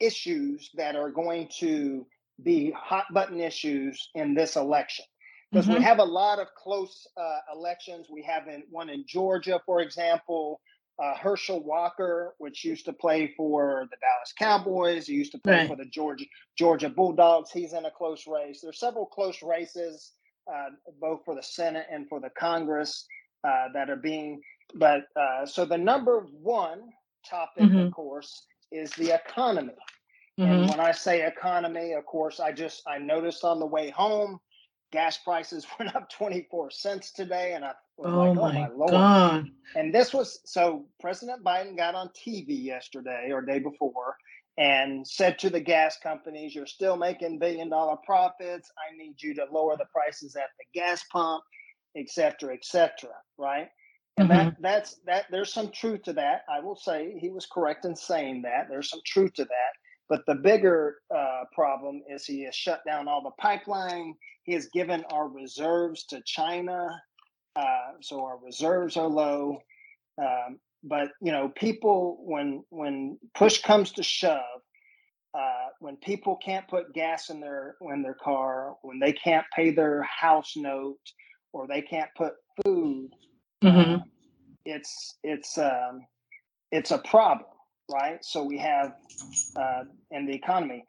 issues 0.00 0.70
that 0.74 0.96
are 0.96 1.10
going 1.10 1.48
to 1.58 2.06
be 2.42 2.72
hot 2.76 3.04
button 3.12 3.40
issues 3.40 4.08
in 4.14 4.34
this 4.34 4.56
election 4.56 5.04
because 5.50 5.66
mm-hmm. 5.66 5.78
we 5.78 5.82
have 5.84 5.98
a 5.98 6.04
lot 6.04 6.38
of 6.38 6.48
close 6.56 7.06
uh, 7.16 7.38
elections. 7.54 8.06
We 8.10 8.22
have 8.22 8.46
in, 8.48 8.62
one 8.70 8.88
in 8.88 9.04
Georgia, 9.06 9.60
for 9.66 9.80
example. 9.80 10.60
Uh, 11.02 11.16
Herschel 11.16 11.64
Walker, 11.64 12.34
which 12.36 12.62
used 12.62 12.84
to 12.84 12.92
play 12.92 13.32
for 13.34 13.86
the 13.90 13.96
Dallas 14.02 14.34
Cowboys, 14.38 15.06
he 15.06 15.14
used 15.14 15.32
to 15.32 15.38
play 15.38 15.60
right. 15.60 15.68
for 15.68 15.74
the 15.74 15.86
Georgia 15.86 16.26
Georgia 16.58 16.90
Bulldogs. 16.90 17.50
He's 17.50 17.72
in 17.72 17.86
a 17.86 17.90
close 17.90 18.26
race. 18.26 18.60
There's 18.62 18.78
several 18.78 19.06
close 19.06 19.42
races 19.42 20.12
uh, 20.52 20.70
both 21.00 21.20
for 21.24 21.34
the 21.34 21.42
Senate 21.42 21.86
and 21.90 22.06
for 22.08 22.20
the 22.20 22.30
Congress 22.38 23.06
uh, 23.44 23.68
that 23.72 23.88
are 23.88 23.96
being. 23.96 24.42
But 24.74 25.04
uh, 25.16 25.46
so 25.46 25.64
the 25.64 25.78
number 25.78 26.20
one 26.20 26.90
topic, 27.28 27.64
mm-hmm. 27.64 27.78
of 27.78 27.92
course, 27.92 28.44
is 28.72 28.90
the 28.92 29.14
economy. 29.14 29.74
Mm-hmm. 30.38 30.50
And 30.50 30.70
when 30.70 30.80
I 30.80 30.92
say 30.92 31.26
economy, 31.26 31.92
of 31.92 32.06
course, 32.06 32.40
I 32.40 32.52
just 32.52 32.82
I 32.86 32.98
noticed 32.98 33.44
on 33.44 33.60
the 33.60 33.66
way 33.66 33.90
home, 33.90 34.38
gas 34.92 35.18
prices 35.18 35.66
went 35.78 35.94
up 35.94 36.10
24 36.10 36.70
cents 36.70 37.12
today, 37.12 37.52
and 37.54 37.64
I 37.64 37.72
was 37.96 38.12
oh 38.12 38.18
like, 38.18 38.30
"Oh 38.30 38.34
my, 38.34 38.52
my 38.52 38.68
lord!" 38.74 38.90
God. 38.90 39.48
And 39.76 39.94
this 39.94 40.12
was 40.12 40.40
so 40.44 40.86
President 41.00 41.44
Biden 41.44 41.76
got 41.76 41.94
on 41.94 42.08
TV 42.08 42.62
yesterday 42.62 43.30
or 43.32 43.42
day 43.42 43.58
before 43.58 44.16
and 44.58 45.06
said 45.06 45.38
to 45.38 45.50
the 45.50 45.60
gas 45.60 45.96
companies, 46.02 46.54
You're 46.54 46.66
still 46.66 46.96
making 46.96 47.38
billion 47.38 47.70
dollar 47.70 47.96
profits. 48.04 48.70
I 48.78 48.96
need 48.96 49.14
you 49.20 49.34
to 49.34 49.46
lower 49.50 49.76
the 49.76 49.86
prices 49.92 50.36
at 50.36 50.50
the 50.58 50.80
gas 50.80 51.02
pump, 51.10 51.42
et 51.96 52.10
cetera, 52.10 52.54
et 52.54 52.64
cetera. 52.64 53.14
Right. 53.38 53.68
And 54.16 54.28
mm-hmm. 54.28 54.38
that 54.38 54.56
that's 54.60 54.96
that 55.06 55.24
there's 55.30 55.52
some 55.52 55.70
truth 55.70 56.02
to 56.04 56.12
that. 56.14 56.42
I 56.48 56.60
will 56.60 56.76
say 56.76 57.16
he 57.18 57.30
was 57.30 57.46
correct 57.46 57.84
in 57.84 57.96
saying 57.96 58.42
that. 58.42 58.66
There's 58.68 58.90
some 58.90 59.00
truth 59.06 59.34
to 59.34 59.44
that. 59.44 59.72
But 60.08 60.26
the 60.26 60.34
bigger 60.34 60.96
uh, 61.14 61.44
problem 61.52 62.02
is 62.08 62.24
he 62.24 62.44
has 62.44 62.54
shut 62.54 62.82
down 62.84 63.06
all 63.06 63.22
the 63.22 63.30
pipeline. 63.40 64.14
He 64.42 64.52
has 64.54 64.66
given 64.74 65.04
our 65.12 65.28
reserves 65.28 66.04
to 66.06 66.20
China. 66.26 66.88
Uh, 67.54 67.92
so 68.00 68.24
our 68.24 68.38
reserves 68.38 68.96
are 68.96 69.06
low. 69.06 69.58
Um, 70.18 70.58
but 70.82 71.08
you 71.20 71.32
know 71.32 71.50
people 71.56 72.18
when 72.24 72.64
when 72.70 73.18
push 73.34 73.60
comes 73.60 73.92
to 73.92 74.02
shove 74.02 74.40
uh, 75.34 75.68
when 75.80 75.96
people 75.96 76.36
can't 76.36 76.66
put 76.68 76.92
gas 76.94 77.30
in 77.30 77.40
their 77.40 77.76
in 77.82 78.02
their 78.02 78.14
car 78.14 78.74
when 78.82 78.98
they 78.98 79.12
can't 79.12 79.46
pay 79.54 79.70
their 79.70 80.02
house 80.02 80.54
note 80.56 80.98
or 81.52 81.66
they 81.66 81.82
can't 81.82 82.10
put 82.16 82.34
food 82.64 83.10
mm-hmm. 83.62 83.94
uh, 83.94 83.98
it's 84.64 85.16
it's 85.22 85.58
um, 85.58 86.02
it's 86.72 86.90
a 86.90 86.98
problem 86.98 87.50
right 87.92 88.24
so 88.24 88.42
we 88.42 88.58
have 88.58 88.94
uh, 89.56 89.84
in 90.10 90.26
the 90.26 90.32
economy 90.32 90.84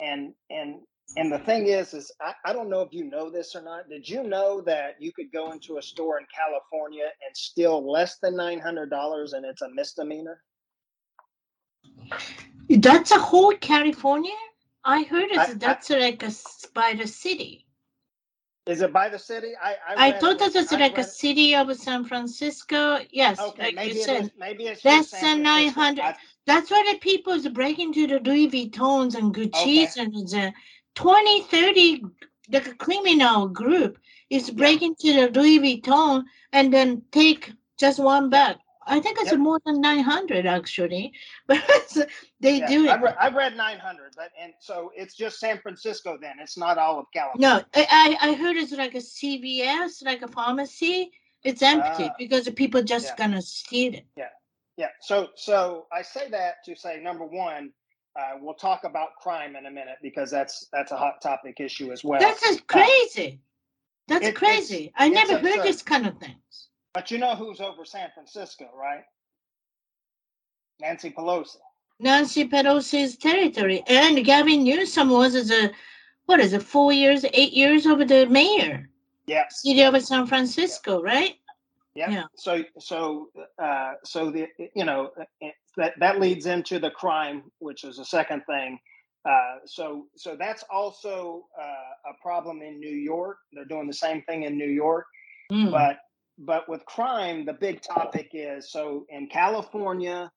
and 0.00 0.32
and 0.50 0.80
and 1.16 1.30
the 1.30 1.38
thing 1.38 1.68
is, 1.68 1.94
is 1.94 2.10
I, 2.20 2.34
I 2.44 2.52
don't 2.52 2.68
know 2.68 2.80
if 2.80 2.92
you 2.92 3.04
know 3.04 3.30
this 3.30 3.54
or 3.54 3.62
not. 3.62 3.88
Did 3.88 4.08
you 4.08 4.24
know 4.24 4.60
that 4.62 4.96
you 4.98 5.12
could 5.12 5.30
go 5.32 5.52
into 5.52 5.78
a 5.78 5.82
store 5.82 6.18
in 6.18 6.26
California 6.34 7.04
and 7.04 7.36
steal 7.36 7.90
less 7.90 8.18
than 8.18 8.36
nine 8.36 8.58
hundred 8.58 8.90
dollars 8.90 9.32
and 9.32 9.44
it's 9.44 9.62
a 9.62 9.68
misdemeanor? 9.70 10.40
That's 12.68 13.10
a 13.10 13.18
whole 13.18 13.54
California. 13.58 14.34
I 14.84 15.02
heard 15.04 15.30
it's 15.30 15.50
I, 15.50 15.54
that's 15.54 15.90
I, 15.90 15.98
like 15.98 16.22
a 16.22 16.32
by 16.74 16.94
the 16.94 17.06
city. 17.06 17.66
Is 18.66 18.80
it 18.80 18.92
by 18.92 19.10
the 19.10 19.18
city? 19.18 19.52
I 19.62 19.76
I, 19.86 20.08
I 20.08 20.12
thought 20.12 20.38
that 20.38 20.54
was 20.54 20.72
like 20.72 20.96
a 20.96 21.04
city 21.04 21.54
of 21.54 21.74
San 21.76 22.04
Francisco. 22.04 23.00
Yes, 23.10 23.38
okay, 23.38 23.64
like 23.64 23.74
maybe 23.74 23.96
you 23.96 24.04
said, 24.04 24.22
is, 24.22 24.30
maybe 24.38 24.64
it's 24.68 24.84
less 24.84 25.10
than 25.10 25.42
nine 25.42 25.68
hundred. 25.68 26.14
That's 26.46 26.70
why 26.70 26.82
the 26.90 26.98
people 26.98 27.34
is 27.34 27.46
breaking 27.48 27.92
to 27.94 28.06
the 28.06 28.20
Louis 28.20 28.48
Vuittons 28.48 29.14
and 29.16 29.34
Gucci's 29.34 29.96
okay. 29.96 30.00
and 30.00 30.14
the 30.14 30.52
20, 30.94 31.42
30, 31.42 32.04
the 32.48 32.60
criminal 32.78 33.48
group 33.48 33.98
is 34.30 34.50
breaking 34.50 34.94
to 34.96 35.12
the 35.12 35.40
Louis 35.40 35.58
Vuitton 35.58 36.24
and 36.52 36.72
then 36.72 37.02
take 37.12 37.52
just 37.78 37.98
one 37.98 38.30
bag. 38.30 38.56
I 38.86 39.00
think 39.00 39.18
it's 39.20 39.30
yep. 39.30 39.40
more 39.40 39.60
than 39.64 39.80
900 39.80 40.46
actually, 40.46 41.12
but 41.46 41.62
they 42.40 42.58
yeah, 42.58 42.66
do 42.66 42.84
it. 42.84 42.90
I've 42.90 43.02
read, 43.02 43.16
I've 43.18 43.34
read 43.34 43.56
900, 43.56 44.12
but 44.16 44.30
and 44.40 44.52
so 44.60 44.90
it's 44.94 45.14
just 45.14 45.40
San 45.40 45.58
Francisco. 45.58 46.18
Then 46.20 46.36
it's 46.40 46.56
not 46.56 46.78
all 46.78 46.98
of 46.98 47.06
California. 47.12 47.48
No, 47.48 47.64
I 47.74 48.16
I 48.20 48.34
heard 48.34 48.56
it's 48.56 48.72
like 48.72 48.94
a 48.94 48.98
CVS, 48.98 50.04
like 50.04 50.22
a 50.22 50.28
pharmacy. 50.28 51.12
It's 51.42 51.62
empty 51.62 52.04
uh, 52.04 52.10
because 52.18 52.46
the 52.46 52.52
people 52.52 52.82
just 52.82 53.06
yeah. 53.06 53.16
gonna 53.16 53.42
steal 53.42 53.94
it. 53.94 54.06
Yeah, 54.16 54.28
yeah. 54.76 54.88
So 55.00 55.28
so 55.36 55.86
I 55.92 56.02
say 56.02 56.28
that 56.30 56.64
to 56.64 56.74
say 56.74 57.00
number 57.00 57.26
one, 57.26 57.70
uh, 58.18 58.38
we'll 58.40 58.54
talk 58.54 58.84
about 58.84 59.16
crime 59.20 59.56
in 59.56 59.66
a 59.66 59.70
minute 59.70 59.96
because 60.02 60.30
that's 60.30 60.66
that's 60.72 60.92
a 60.92 60.96
hot 60.96 61.20
topic 61.22 61.60
issue 61.60 61.92
as 61.92 62.04
well. 62.04 62.20
That's 62.20 62.60
crazy. 62.66 63.40
That's 64.08 64.26
it, 64.26 64.36
crazy. 64.36 64.92
I 64.96 65.08
never 65.08 65.38
heard 65.38 65.62
this 65.62 65.82
kind 65.82 66.06
of 66.06 66.18
things. 66.18 66.68
But 66.94 67.10
you 67.10 67.18
know 67.18 67.34
who's 67.34 67.60
over 67.60 67.84
San 67.84 68.08
Francisco, 68.14 68.70
right? 68.74 69.02
Nancy 70.80 71.10
Pelosi. 71.10 71.56
Nancy 72.00 72.48
Pelosi's 72.48 73.16
territory, 73.16 73.82
and 73.88 74.24
Gavin 74.24 74.64
Newsom 74.64 75.10
was 75.10 75.34
as 75.34 75.50
a 75.50 75.70
what 76.26 76.40
is 76.40 76.52
it, 76.52 76.62
four 76.62 76.92
years, 76.92 77.24
eight 77.32 77.52
years 77.52 77.86
over 77.86 78.04
the 78.04 78.26
mayor. 78.26 78.88
Yes. 79.26 79.62
City 79.62 79.82
of 79.82 80.00
San 80.02 80.26
Francisco, 80.26 81.02
right? 81.02 81.34
Yep. 81.94 82.10
Yeah. 82.10 82.24
So 82.36 82.62
so 82.78 83.28
uh, 83.62 83.92
so 84.04 84.30
the 84.30 84.48
you 84.74 84.84
know 84.84 85.10
that 85.76 85.92
that 85.98 86.20
leads 86.20 86.46
into 86.46 86.78
the 86.78 86.90
crime, 86.90 87.44
which 87.58 87.84
is 87.84 87.96
the 87.98 88.04
second 88.04 88.42
thing. 88.46 88.78
Uh, 89.28 89.58
so 89.64 90.06
so 90.16 90.36
that's 90.38 90.64
also 90.70 91.46
uh, 91.60 92.10
a 92.10 92.22
problem 92.22 92.62
in 92.62 92.78
New 92.80 92.96
York. 92.96 93.38
They're 93.52 93.64
doing 93.64 93.86
the 93.86 93.94
same 93.94 94.22
thing 94.22 94.42
in 94.42 94.58
New 94.58 94.68
York, 94.70 95.06
mm. 95.52 95.70
but 95.70 95.98
but 96.38 96.68
with 96.68 96.84
crime, 96.86 97.44
the 97.44 97.52
big 97.52 97.82
topic 97.82 98.30
is 98.32 98.70
so 98.70 99.06
in 99.08 99.28
California. 99.28 100.30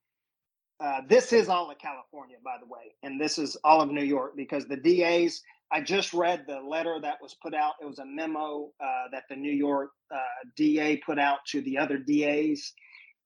Uh, 0.80 1.02
this 1.10 1.34
is 1.34 1.50
all 1.50 1.72
of 1.72 1.78
California, 1.80 2.38
by 2.44 2.56
the 2.62 2.68
way, 2.68 2.94
and 3.02 3.20
this 3.20 3.40
is 3.40 3.58
all 3.64 3.82
of 3.82 3.90
New 3.90 4.04
York 4.04 4.34
because 4.36 4.66
the 4.68 4.78
DAs. 4.78 5.42
I 5.70 5.82
just 5.82 6.14
read 6.14 6.46
the 6.48 6.62
letter 6.62 6.98
that 7.02 7.18
was 7.22 7.36
put 7.44 7.54
out. 7.54 7.74
It 7.82 7.86
was 7.86 8.00
a 8.00 8.06
memo 8.06 8.72
uh, 8.80 9.10
that 9.12 9.24
the 9.30 9.36
New 9.36 9.52
York 9.52 9.90
uh, 10.10 10.18
DA 10.56 10.96
put 10.98 11.20
out 11.20 11.40
to 11.48 11.60
the 11.60 11.78
other 11.78 11.98
DAs 11.98 12.72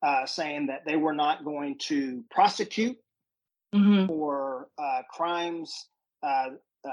uh, 0.03 0.26
saying 0.26 0.67
that 0.67 0.84
they 0.86 0.95
were 0.95 1.13
not 1.13 1.45
going 1.45 1.78
to 1.78 2.24
prosecute 2.32 2.97
mm-hmm. 3.74 4.07
for 4.07 4.67
uh, 4.78 5.01
crimes, 5.11 5.88
uh, 6.24 6.47
uh, 6.84 6.89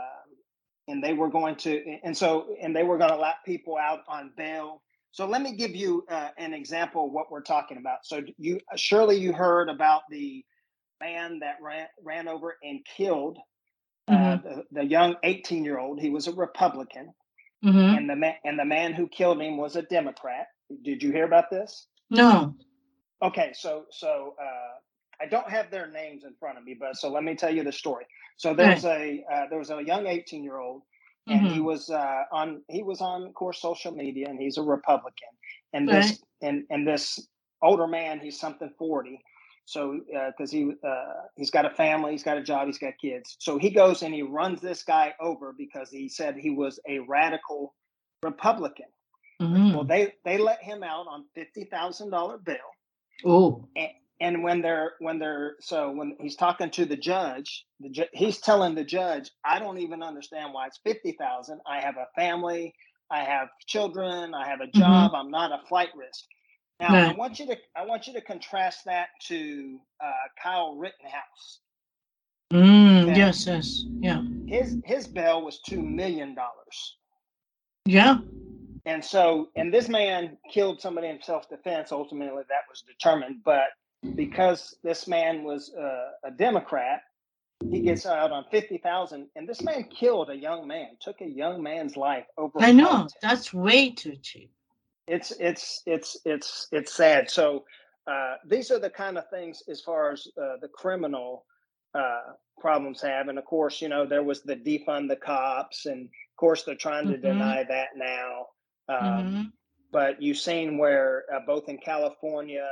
and 0.89 1.03
they 1.03 1.15
were 1.15 1.29
going 1.29 1.57
to, 1.57 1.99
and 2.03 2.17
so, 2.17 2.55
and 2.61 2.75
they 2.75 2.83
were 2.83 2.99
going 2.99 3.11
to 3.11 3.17
let 3.17 3.37
people 3.45 3.77
out 3.77 4.01
on 4.09 4.31
bail. 4.37 4.83
So 5.19 5.27
let 5.27 5.43
me 5.43 5.51
give 5.57 5.75
you 5.75 6.05
uh, 6.09 6.29
an 6.39 6.55
example 6.55 7.07
of 7.07 7.11
what 7.11 7.29
we're 7.29 7.43
talking 7.43 7.77
about. 7.77 8.07
So 8.07 8.23
you 8.37 8.61
surely 8.77 9.17
you 9.17 9.33
heard 9.33 9.69
about 9.69 10.03
the 10.11 10.45
man 11.01 11.41
that 11.41 11.57
ran 11.61 11.89
ran 12.05 12.29
over 12.29 12.57
and 12.63 12.87
killed 12.87 13.37
uh, 14.07 14.13
mm-hmm. 14.13 14.49
the, 14.49 14.65
the, 14.71 14.85
young 14.85 15.17
18 15.25 15.65
year 15.65 15.81
old. 15.81 15.99
He 15.99 16.11
was 16.11 16.29
a 16.29 16.33
Republican, 16.33 17.13
mm-hmm. 17.65 17.99
and 17.99 18.09
the 18.09 18.15
man 18.15 18.35
and 18.45 18.57
the 18.57 18.65
man 18.65 18.93
who 18.93 19.09
killed 19.09 19.43
him 19.43 19.57
was 19.57 19.75
a 19.75 19.83
Democrat. 19.83 20.47
Did 20.85 21.03
you 21.03 21.11
hear 21.11 21.25
about 21.25 21.51
this? 21.51 21.89
No. 22.11 22.55
Okay, 23.21 23.51
so 23.55 23.87
so 23.91 24.37
uh, 24.41 24.77
I 25.21 25.27
don't 25.27 25.51
have 25.51 25.69
their 25.73 25.91
names 25.91 26.23
in 26.23 26.35
front 26.39 26.59
of 26.59 26.65
me, 26.65 26.77
but 26.79 26.97
so 26.97 27.11
let 27.11 27.25
me 27.25 27.35
tell 27.35 27.53
you 27.53 27.65
the 27.65 27.73
story. 27.73 28.07
So 28.37 28.55
there's 28.55 28.85
right. 28.85 29.25
a 29.29 29.35
uh, 29.35 29.47
there 29.51 29.59
was 29.59 29.71
a 29.71 29.83
young 29.83 30.07
18 30.07 30.45
year 30.45 30.59
old, 30.59 30.83
and 31.29 31.43
mm-hmm. 31.43 31.55
he 31.55 31.61
was 31.61 31.91
uh, 31.91 32.23
on 32.33 32.63
he 32.69 32.83
was 32.83 33.01
on 33.01 33.25
of 33.25 33.35
course 33.35 33.61
social 33.61 33.93
media, 33.93 34.29
and 34.29 34.41
he's 34.41 34.59
a 34.59 34.63
Republican, 34.63 35.29
and 35.73 35.89
this 35.89 36.07
right. 36.07 36.19
and 36.43 36.65
and 36.71 36.87
this 36.87 37.29
older 37.63 37.87
man, 37.87 38.21
he's 38.21 38.39
something 38.39 38.71
40. 38.79 39.21
So 39.65 40.01
because 40.09 40.53
uh, 40.53 40.57
he 40.57 40.73
uh, 40.87 41.13
he's 41.37 41.51
got 41.51 41.67
a 41.67 41.71
family, 41.71 42.13
he's 42.13 42.23
got 42.23 42.39
a 42.39 42.43
job, 42.43 42.67
he's 42.67 42.79
got 42.79 42.95
kids. 43.01 43.37
So 43.39 43.59
he 43.59 43.71
goes 43.71 44.03
and 44.03 44.15
he 44.15 44.23
runs 44.23 44.61
this 44.61 44.83
guy 44.83 45.15
over 45.21 45.55
because 45.57 45.91
he 45.91 46.09
said 46.09 46.37
he 46.37 46.51
was 46.51 46.81
a 46.89 47.01
radical 47.01 47.75
Republican. 48.23 48.87
Mm-hmm. 49.43 49.75
Well, 49.75 49.85
they 49.85 50.15
they 50.25 50.39
let 50.39 50.63
him 50.63 50.83
out 50.83 51.07
on 51.07 51.27
fifty 51.35 51.65
thousand 51.65 52.11
dollar 52.11 52.39
bill 52.39 52.57
Oh. 53.25 53.69
And, 53.77 53.91
and 54.21 54.43
when 54.43 54.61
they're 54.63 54.95
when 54.99 55.19
they're 55.19 55.57
so 55.61 55.91
when 55.91 56.17
he's 56.21 56.37
talking 56.37 56.71
to 56.71 56.85
the 56.85 56.97
judge, 56.97 57.65
the 57.81 57.89
ju- 57.91 58.07
he's 58.13 58.39
telling 58.39 58.75
the 58.75 58.85
judge, 58.85 59.31
"I 59.45 59.59
don't 59.59 59.79
even 59.79 60.03
understand 60.03 60.53
why 60.53 60.67
it's 60.67 60.79
fifty 60.85 61.13
thousand. 61.13 61.61
I 61.67 61.81
have 61.81 61.97
a 61.97 62.07
family, 62.17 62.75
I 63.11 63.21
have 63.25 63.49
children, 63.67 64.35
I 64.35 64.49
have 64.49 64.61
a 64.61 64.65
mm-hmm. 64.65 64.81
job. 64.81 65.13
Mm-hmm. 65.13 65.17
I'm 65.17 65.31
not 65.31 65.53
a 65.53 65.67
flight 65.67 65.91
risk." 65.97 66.25
Now, 66.81 66.89
right. 66.89 67.11
I 67.11 67.13
want 67.15 67.39
you 67.39 67.47
to 67.47 67.57
I 67.77 67.85
want 67.85 68.07
you 68.07 68.13
to 68.15 68.21
contrast 68.21 68.85
that 68.87 69.09
to 69.27 69.79
uh, 70.03 70.13
Kyle 70.43 70.77
Rittenhouse. 70.77 71.61
Mm, 72.53 73.17
yes, 73.17 73.47
yes, 73.47 73.85
yeah. 74.01 74.23
His 74.47 74.79
his 74.85 75.07
bail 75.07 75.45
was 75.45 75.61
two 75.61 75.83
million 75.83 76.35
dollars. 76.35 76.97
Yeah. 77.85 78.19
And 78.87 79.05
so, 79.05 79.49
and 79.55 79.73
this 79.73 79.89
man 79.89 80.39
killed 80.51 80.81
somebody 80.81 81.09
in 81.09 81.21
self 81.23 81.49
defense. 81.49 81.93
Ultimately, 81.93 82.43
that 82.49 82.63
was 82.71 82.83
determined. 82.83 83.37
But 83.45 83.69
because 84.15 84.77
this 84.83 85.09
man 85.09 85.45
was 85.45 85.73
uh, 85.75 86.29
a 86.29 86.31
Democrat, 86.31 87.03
he 87.71 87.81
gets 87.81 88.07
out 88.07 88.31
on 88.31 88.45
fifty 88.51 88.79
thousand. 88.79 89.29
And 89.37 89.49
this 89.49 89.63
man 89.63 89.85
killed 89.85 90.31
a 90.31 90.37
young 90.37 90.67
man, 90.67 90.91
took 91.01 91.21
a 91.21 91.29
young 91.29 91.63
man's 91.63 91.97
life 91.97 92.25
over. 92.37 92.61
I 92.61 92.73
know 92.73 92.89
politics. 92.89 93.19
that's 93.21 93.53
way 93.53 93.91
too 93.91 94.17
cheap. 94.23 94.51
It's 95.07 95.33
it's 95.41 95.83
it's 95.87 96.17
it's 96.25 96.69
it's 96.71 96.95
sad. 96.95 97.31
So 97.31 97.65
uh, 98.07 98.37
these 98.47 98.71
are 98.71 98.79
the 98.79 98.91
kind 98.91 99.19
of 99.19 99.29
things 99.31 99.63
as 99.69 99.81
far 99.81 100.13
as 100.13 100.27
uh, 100.41 100.57
the 100.61 100.69
criminal 100.69 101.45
uh, 101.95 102.33
problems 102.61 103.03
have. 103.03 103.29
And 103.29 103.39
of 103.39 103.45
course, 103.45 103.83
you 103.83 103.89
know, 103.89 104.07
there 104.07 104.23
was 104.23 104.43
the 104.43 104.57
defund 104.57 105.09
the 105.09 105.17
cops, 105.17 105.87
and 105.87 106.05
of 106.05 106.37
course, 106.37 106.63
they're 106.63 106.75
trying 106.75 107.09
to 107.09 107.15
mm-hmm. 107.15 107.27
deny 107.27 107.65
that 107.69 107.89
now. 107.97 108.47
Um, 108.89 109.05
mm-hmm. 109.05 109.43
But 109.91 110.23
you've 110.23 110.39
seen 110.39 110.79
where 110.79 111.25
uh, 111.35 111.41
both 111.47 111.69
in 111.69 111.79
California 111.79 112.69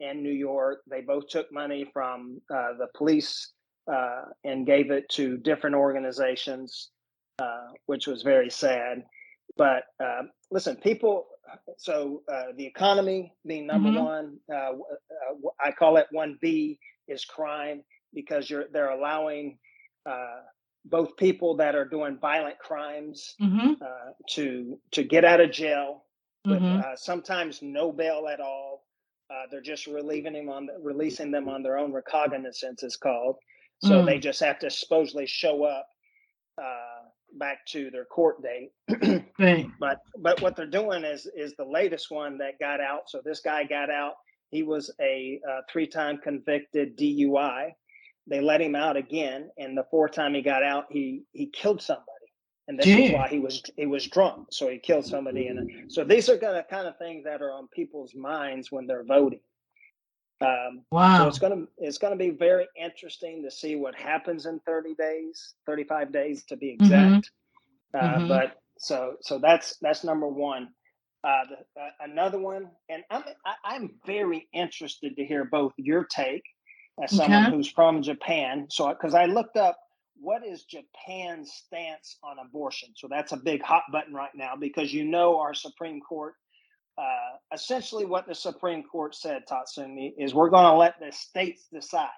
and 0.00 0.22
New 0.22 0.32
York, 0.32 0.80
they 0.88 1.00
both 1.00 1.28
took 1.28 1.50
money 1.52 1.86
from 1.92 2.40
uh, 2.50 2.74
the 2.78 2.88
police 2.94 3.52
uh, 3.90 4.22
and 4.44 4.66
gave 4.66 4.90
it 4.90 5.08
to 5.10 5.36
different 5.38 5.76
organizations, 5.76 6.90
uh, 7.38 7.68
which 7.86 8.06
was 8.06 8.22
very 8.22 8.50
sad. 8.50 9.04
But 9.56 9.84
uh, 10.02 10.22
listen, 10.50 10.76
people. 10.76 11.26
So 11.78 12.22
uh, 12.32 12.46
the 12.56 12.66
economy 12.66 13.32
being 13.46 13.66
number 13.66 13.90
mm-hmm. 13.90 14.04
one, 14.04 14.38
I 15.64 15.70
call 15.70 15.96
it 15.96 16.08
one 16.10 16.38
B 16.40 16.78
is 17.06 17.24
crime 17.24 17.82
because 18.12 18.50
you're 18.50 18.64
they're 18.72 18.90
allowing 18.90 19.58
both 20.88 21.16
people 21.16 21.56
that 21.56 21.74
are 21.74 21.84
doing 21.84 22.18
violent 22.18 22.58
crimes 22.58 23.34
mm-hmm. 23.40 23.72
uh, 23.82 24.12
to 24.30 24.78
to 24.92 25.02
get 25.02 25.24
out 25.24 25.40
of 25.40 25.50
jail 25.50 26.04
with 26.44 26.60
mm-hmm. 26.60 26.80
uh, 26.80 26.96
sometimes 26.96 27.60
no 27.62 27.92
bail 27.92 28.28
at 28.32 28.40
all. 28.40 28.85
Uh, 29.30 29.46
they're 29.50 29.60
just 29.60 29.86
relieving 29.86 30.34
them 30.34 30.48
on 30.48 30.66
the, 30.66 30.74
releasing 30.80 31.30
them 31.30 31.48
on 31.48 31.62
their 31.62 31.78
own 31.78 31.92
recognizance 31.92 32.82
is 32.82 32.96
called. 32.96 33.36
So 33.82 34.02
mm. 34.02 34.06
they 34.06 34.18
just 34.18 34.40
have 34.40 34.58
to 34.60 34.70
supposedly 34.70 35.26
show 35.26 35.64
up 35.64 35.88
uh, 36.60 37.08
back 37.38 37.66
to 37.68 37.90
their 37.90 38.04
court 38.04 38.36
date. 38.42 38.70
right. 39.38 39.68
But 39.78 39.98
but 40.18 40.40
what 40.40 40.56
they're 40.56 40.66
doing 40.66 41.04
is 41.04 41.28
is 41.36 41.54
the 41.56 41.64
latest 41.64 42.10
one 42.10 42.38
that 42.38 42.58
got 42.58 42.80
out. 42.80 43.08
So 43.08 43.20
this 43.24 43.40
guy 43.40 43.64
got 43.64 43.90
out. 43.90 44.14
He 44.50 44.62
was 44.62 44.90
a 45.00 45.40
uh, 45.48 45.60
three 45.70 45.86
time 45.86 46.18
convicted 46.22 46.96
DUI 46.96 47.72
they 48.26 48.40
let 48.40 48.60
him 48.60 48.74
out 48.74 48.96
again, 48.96 49.50
and 49.56 49.76
the 49.76 49.86
fourth 49.90 50.12
time 50.12 50.34
he 50.34 50.42
got 50.42 50.62
out, 50.62 50.86
he 50.90 51.22
he 51.32 51.46
killed 51.46 51.80
somebody, 51.80 52.06
and 52.68 52.78
this 52.78 52.86
is 52.86 53.12
why 53.12 53.28
he 53.28 53.38
was 53.38 53.62
he 53.76 53.86
was 53.86 54.06
drunk. 54.06 54.48
So 54.50 54.68
he 54.68 54.78
killed 54.78 55.06
somebody, 55.06 55.46
and 55.46 55.90
so 55.90 56.04
these 56.04 56.28
are 56.28 56.36
the 56.36 56.64
kind 56.68 56.86
of 56.86 56.98
things 56.98 57.24
that 57.24 57.42
are 57.42 57.52
on 57.52 57.68
people's 57.68 58.14
minds 58.14 58.72
when 58.72 58.86
they're 58.86 59.04
voting. 59.04 59.40
Um, 60.40 60.82
wow! 60.90 61.18
So 61.18 61.28
it's 61.28 61.38
gonna 61.38 61.64
it's 61.78 61.98
gonna 61.98 62.16
be 62.16 62.30
very 62.30 62.66
interesting 62.76 63.42
to 63.44 63.50
see 63.50 63.76
what 63.76 63.94
happens 63.94 64.46
in 64.46 64.60
thirty 64.60 64.94
days, 64.94 65.54
thirty 65.64 65.84
five 65.84 66.12
days 66.12 66.44
to 66.46 66.56
be 66.56 66.72
mm-hmm. 66.72 66.84
exact. 66.84 67.30
Mm-hmm. 67.94 68.04
Uh, 68.04 68.18
mm-hmm. 68.18 68.28
But 68.28 68.60
so 68.78 69.14
so 69.22 69.38
that's 69.38 69.76
that's 69.80 70.04
number 70.04 70.28
one. 70.28 70.68
Uh, 71.24 71.42
the, 71.48 71.80
uh, 71.80 71.88
another 72.00 72.38
one, 72.38 72.68
and 72.88 73.02
I'm 73.10 73.22
I, 73.44 73.50
am 73.50 73.56
i 73.64 73.76
am 73.76 73.90
very 74.06 74.48
interested 74.52 75.16
to 75.16 75.24
hear 75.24 75.44
both 75.44 75.72
your 75.76 76.04
take 76.04 76.44
as 77.02 77.16
someone 77.16 77.46
okay. 77.46 77.56
who's 77.56 77.70
from 77.70 78.02
Japan. 78.02 78.66
So, 78.70 78.88
because 78.88 79.14
I 79.14 79.26
looked 79.26 79.56
up 79.56 79.78
what 80.20 80.46
is 80.46 80.64
Japan's 80.64 81.52
stance 81.52 82.18
on 82.24 82.38
abortion. 82.44 82.90
So 82.96 83.08
that's 83.10 83.32
a 83.32 83.38
big 83.38 83.62
hot 83.62 83.84
button 83.92 84.14
right 84.14 84.34
now 84.34 84.54
because 84.60 84.92
you 84.94 85.04
know 85.04 85.38
our 85.40 85.54
Supreme 85.54 86.00
Court. 86.00 86.34
Uh, 86.98 87.38
essentially, 87.54 88.06
what 88.06 88.26
the 88.28 88.34
Supreme 88.34 88.82
Court 88.84 89.14
said, 89.14 89.42
Tatsumi, 89.50 90.14
is 90.18 90.34
we're 90.34 90.50
going 90.50 90.66
to 90.66 90.74
let 90.78 90.94
the 91.00 91.12
states 91.12 91.66
decide. 91.72 92.08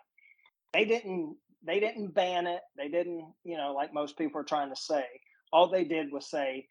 They 0.74 0.84
didn't. 0.86 1.36
They 1.66 1.80
didn't 1.80 2.14
ban 2.14 2.46
it. 2.46 2.61
They 2.76 2.88
didn't. 2.88 3.32
You 3.44 3.57
know, 3.59 3.74
like 3.74 3.94
most 3.94 4.18
people 4.18 4.40
are 4.40 4.44
trying 4.44 4.70
to 4.70 4.76
say. 4.76 5.05
All 5.53 5.70
they 5.70 5.84
did 5.84 6.12
was 6.12 6.30
say 6.30 6.66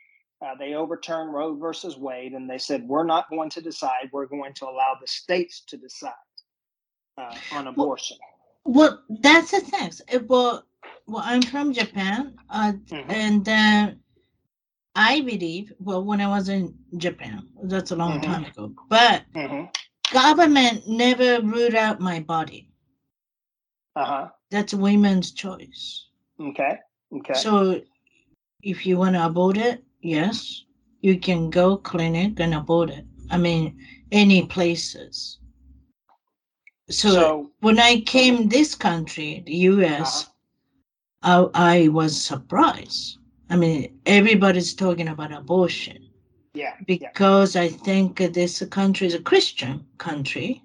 Uh, 0.45 0.55
they 0.59 0.75
overturned 0.75 1.33
Roe 1.33 1.55
versus 1.55 1.97
Wade, 1.97 2.33
and 2.33 2.49
they 2.49 2.59
said 2.59 2.87
we're 2.87 3.05
not 3.05 3.29
going 3.29 3.49
to 3.51 3.61
decide. 3.61 4.09
We're 4.13 4.27
going 4.27 4.53
to 4.55 4.65
allow 4.65 4.95
the 5.01 5.07
states 5.07 5.63
to 5.69 5.77
decide 5.77 6.13
uh, 7.17 7.35
on 7.51 7.67
abortion. 7.67 8.17
Well, 8.65 8.99
well, 8.99 9.03
that's 9.09 9.51
the 9.51 9.61
thing. 9.61 9.91
Well, 10.27 10.65
well, 11.07 11.23
I'm 11.25 11.41
from 11.41 11.73
Japan, 11.73 12.35
uh, 12.49 12.73
mm-hmm. 12.73 13.09
and 13.09 13.49
uh, 13.49 13.91
I 14.95 15.21
believe. 15.21 15.71
Well, 15.79 16.03
when 16.03 16.19
I 16.19 16.27
was 16.27 16.49
in 16.49 16.75
Japan, 16.97 17.47
that's 17.63 17.91
a 17.91 17.95
long 17.95 18.19
mm-hmm. 18.19 18.31
time 18.31 18.45
ago. 18.45 18.73
But 18.89 19.23
mm-hmm. 19.33 19.65
government 20.13 20.87
never 20.87 21.41
ruled 21.41 21.75
out 21.75 22.01
my 22.01 22.19
body. 22.19 22.69
Uh 23.95 24.05
huh. 24.05 24.27
That's 24.51 24.73
women's 24.73 25.31
choice. 25.31 26.07
Okay. 26.39 26.77
Okay. 27.15 27.33
So, 27.33 27.81
if 28.61 28.85
you 28.85 28.97
want 28.97 29.15
to 29.15 29.25
abort 29.25 29.57
it, 29.57 29.83
yes, 30.01 30.65
you 31.01 31.19
can 31.19 31.49
go 31.49 31.77
clinic 31.77 32.39
and 32.39 32.53
abort 32.53 32.89
it. 32.89 33.05
I 33.29 33.37
mean, 33.37 33.79
any 34.11 34.45
places. 34.45 35.39
So, 36.89 37.09
so 37.09 37.51
when 37.59 37.79
I 37.79 38.01
came 38.01 38.47
this 38.47 38.75
country, 38.75 39.43
the 39.45 39.55
U.S., 39.55 40.23
uh-huh. 40.23 40.33
I, 41.27 41.45
I 41.53 41.87
was 41.89 42.19
surprised. 42.19 43.17
I 43.49 43.57
mean, 43.57 43.99
everybody's 44.05 44.73
talking 44.73 45.09
about 45.09 45.33
abortion. 45.33 46.09
Yeah. 46.53 46.75
Because 46.85 47.55
yeah. 47.55 47.63
I 47.63 47.67
think 47.67 48.17
this 48.17 48.63
country 48.67 49.07
is 49.07 49.13
a 49.13 49.21
Christian 49.21 49.85
country. 49.97 50.63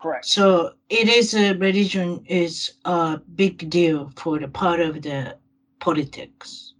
Correct. 0.00 0.24
So 0.24 0.74
it 0.88 1.08
is 1.08 1.34
a 1.34 1.54
religion 1.54 2.24
is 2.26 2.74
a 2.84 3.18
big 3.34 3.68
deal 3.70 4.12
for 4.14 4.38
the 4.38 4.46
part 4.46 4.78
of 4.78 5.02
the 5.02 5.36
politics. 5.80 6.74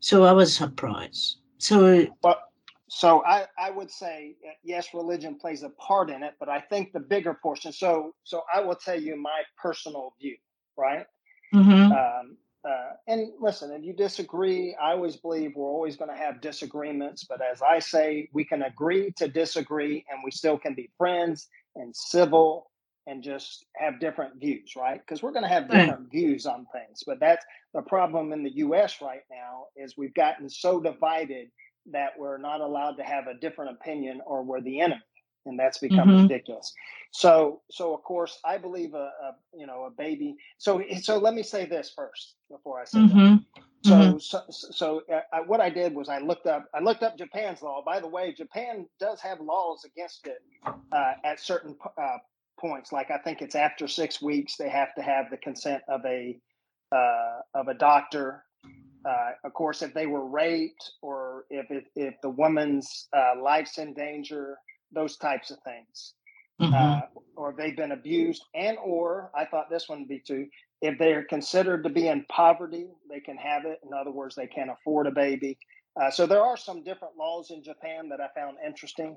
So 0.00 0.24
I 0.24 0.32
was 0.32 0.54
surprised. 0.54 1.36
So 1.58 2.06
well, 2.24 2.40
so 2.88 3.24
I, 3.24 3.46
I 3.56 3.70
would 3.70 3.90
say 3.90 4.34
yes, 4.64 4.88
religion 4.92 5.38
plays 5.38 5.62
a 5.62 5.70
part 5.70 6.10
in 6.10 6.24
it, 6.24 6.34
but 6.40 6.48
I 6.48 6.60
think 6.60 6.92
the 6.92 7.00
bigger 7.00 7.38
portion. 7.40 7.72
So 7.72 8.14
so 8.24 8.42
I 8.52 8.60
will 8.60 8.74
tell 8.74 9.00
you 9.00 9.14
my 9.16 9.42
personal 9.56 10.14
view, 10.20 10.36
right? 10.76 11.06
Mm-hmm. 11.54 11.92
Um, 11.92 12.36
uh, 12.68 12.92
and 13.06 13.28
listen, 13.40 13.72
if 13.72 13.84
you 13.84 13.92
disagree, 13.92 14.74
I 14.82 14.92
always 14.92 15.16
believe 15.16 15.52
we're 15.54 15.68
always 15.68 15.96
going 15.96 16.10
to 16.10 16.16
have 16.16 16.40
disagreements. 16.40 17.24
But 17.24 17.40
as 17.42 17.60
I 17.62 17.78
say, 17.78 18.28
we 18.32 18.44
can 18.44 18.62
agree 18.62 19.12
to 19.18 19.28
disagree, 19.28 20.04
and 20.10 20.20
we 20.24 20.30
still 20.30 20.58
can 20.58 20.74
be 20.74 20.90
friends 20.96 21.48
and 21.76 21.94
civil 21.94 22.70
and 23.06 23.22
just 23.22 23.66
have 23.76 24.00
different 24.00 24.40
views, 24.40 24.74
right? 24.76 24.98
Because 24.98 25.22
we're 25.22 25.32
going 25.32 25.42
to 25.42 25.48
have 25.48 25.68
different 25.68 26.10
views 26.10 26.46
on 26.46 26.66
things. 26.72 27.02
But 27.06 27.20
that's 27.20 27.44
the 27.74 27.82
problem 27.82 28.32
in 28.32 28.42
the 28.42 28.56
U.S. 28.56 29.02
right 29.02 29.24
now 29.30 29.66
is 29.76 29.98
we've 29.98 30.14
gotten 30.14 30.48
so 30.48 30.80
divided 30.80 31.48
that 31.92 32.12
we're 32.18 32.38
not 32.38 32.62
allowed 32.62 32.92
to 32.92 33.02
have 33.02 33.26
a 33.26 33.34
different 33.34 33.72
opinion 33.72 34.22
or 34.26 34.42
we're 34.42 34.62
the 34.62 34.80
enemy 34.80 35.02
and 35.46 35.58
that's 35.58 35.78
become 35.78 36.08
mm-hmm. 36.08 36.22
ridiculous 36.22 36.72
so 37.10 37.60
so 37.70 37.94
of 37.94 38.02
course 38.02 38.38
i 38.44 38.56
believe 38.56 38.94
a, 38.94 39.10
a, 39.22 39.36
you 39.56 39.66
know 39.66 39.84
a 39.84 39.90
baby 39.90 40.36
so 40.58 40.82
so 41.00 41.18
let 41.18 41.34
me 41.34 41.42
say 41.42 41.66
this 41.66 41.92
first 41.94 42.34
before 42.50 42.80
i 42.80 42.84
say 42.84 42.98
mm-hmm. 42.98 43.18
that 43.18 43.40
so, 43.84 43.92
mm-hmm. 43.92 44.18
so 44.18 44.42
so 44.48 45.02
uh, 45.12 45.20
I, 45.32 45.40
what 45.40 45.60
i 45.60 45.70
did 45.70 45.94
was 45.94 46.08
i 46.08 46.18
looked 46.18 46.46
up 46.46 46.66
i 46.74 46.80
looked 46.80 47.02
up 47.02 47.18
japan's 47.18 47.62
law 47.62 47.82
by 47.84 48.00
the 48.00 48.08
way 48.08 48.32
japan 48.32 48.86
does 48.98 49.20
have 49.20 49.40
laws 49.40 49.84
against 49.84 50.26
it 50.26 50.42
uh, 50.92 51.12
at 51.24 51.40
certain 51.40 51.76
uh, 52.00 52.18
points 52.58 52.92
like 52.92 53.10
i 53.10 53.18
think 53.18 53.42
it's 53.42 53.54
after 53.54 53.86
six 53.86 54.22
weeks 54.22 54.56
they 54.56 54.68
have 54.68 54.94
to 54.94 55.02
have 55.02 55.30
the 55.30 55.36
consent 55.36 55.82
of 55.88 56.04
a 56.04 56.38
uh, 56.92 57.40
of 57.54 57.68
a 57.68 57.74
doctor 57.74 58.44
uh, 59.04 59.32
of 59.44 59.52
course, 59.52 59.82
if 59.82 59.92
they 59.92 60.06
were 60.06 60.26
raped 60.26 60.92
or 61.02 61.44
if 61.50 61.70
it, 61.70 61.84
if 61.94 62.14
the 62.22 62.30
woman's 62.30 63.08
uh, 63.14 63.32
life's 63.40 63.78
in 63.78 63.92
danger, 63.92 64.56
those 64.94 65.16
types 65.16 65.50
of 65.50 65.58
things, 65.60 66.14
mm-hmm. 66.60 66.74
uh, 66.74 67.00
or 67.36 67.54
they've 67.56 67.76
been 67.76 67.92
abused, 67.92 68.44
and 68.54 68.78
or 68.82 69.30
I 69.34 69.44
thought 69.44 69.70
this 69.70 69.88
one 69.88 70.00
would 70.00 70.08
be 70.08 70.20
too. 70.20 70.48
If 70.80 70.98
they 70.98 71.12
are 71.12 71.24
considered 71.24 71.82
to 71.84 71.90
be 71.90 72.08
in 72.08 72.24
poverty, 72.28 72.86
they 73.08 73.20
can 73.20 73.36
have 73.36 73.64
it. 73.64 73.80
In 73.84 73.94
other 73.94 74.10
words, 74.10 74.34
they 74.34 74.46
can't 74.46 74.70
afford 74.70 75.06
a 75.06 75.10
baby. 75.10 75.58
Uh, 76.00 76.10
so 76.10 76.26
there 76.26 76.42
are 76.42 76.56
some 76.56 76.82
different 76.82 77.16
laws 77.16 77.50
in 77.50 77.62
Japan 77.62 78.08
that 78.08 78.20
I 78.20 78.28
found 78.34 78.56
interesting. 78.64 79.16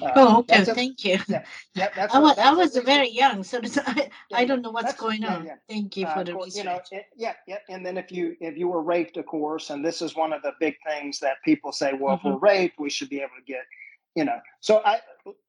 Uh, 0.00 0.12
oh, 0.14 0.38
okay. 0.38 0.64
Thank 0.64 1.04
you. 1.04 1.18
Yeah, 1.28 1.44
yeah, 1.74 1.88
that's 1.94 2.14
I 2.14 2.18
was, 2.18 2.38
I 2.38 2.52
was 2.52 2.76
very 2.76 3.10
young, 3.10 3.42
so 3.42 3.60
I, 3.86 4.08
I 4.32 4.44
don't 4.44 4.62
know 4.62 4.70
what's 4.70 4.94
going 4.94 5.24
on. 5.24 5.46
Yeah, 5.46 5.56
Thank 5.68 5.96
you 5.96 6.06
uh, 6.06 6.14
for 6.14 6.24
the 6.24 6.32
course, 6.32 6.46
research. 6.46 6.64
You 6.64 6.70
know, 6.70 6.80
it, 6.92 7.06
yeah, 7.16 7.32
yeah. 7.46 7.58
And 7.68 7.84
then 7.84 7.98
if 7.98 8.12
you 8.12 8.36
if 8.40 8.56
you 8.56 8.68
were 8.68 8.82
raped, 8.82 9.16
of 9.16 9.26
course, 9.26 9.70
and 9.70 9.84
this 9.84 10.00
is 10.00 10.14
one 10.14 10.32
of 10.32 10.42
the 10.42 10.52
big 10.60 10.76
things 10.86 11.18
that 11.20 11.36
people 11.44 11.72
say, 11.72 11.94
well, 11.98 12.16
mm-hmm. 12.16 12.28
if 12.28 12.34
we're 12.34 12.38
raped, 12.38 12.78
we 12.78 12.90
should 12.90 13.08
be 13.08 13.18
able 13.18 13.34
to 13.38 13.44
get, 13.44 13.62
you 14.14 14.24
know. 14.24 14.38
So 14.60 14.82
I, 14.84 15.00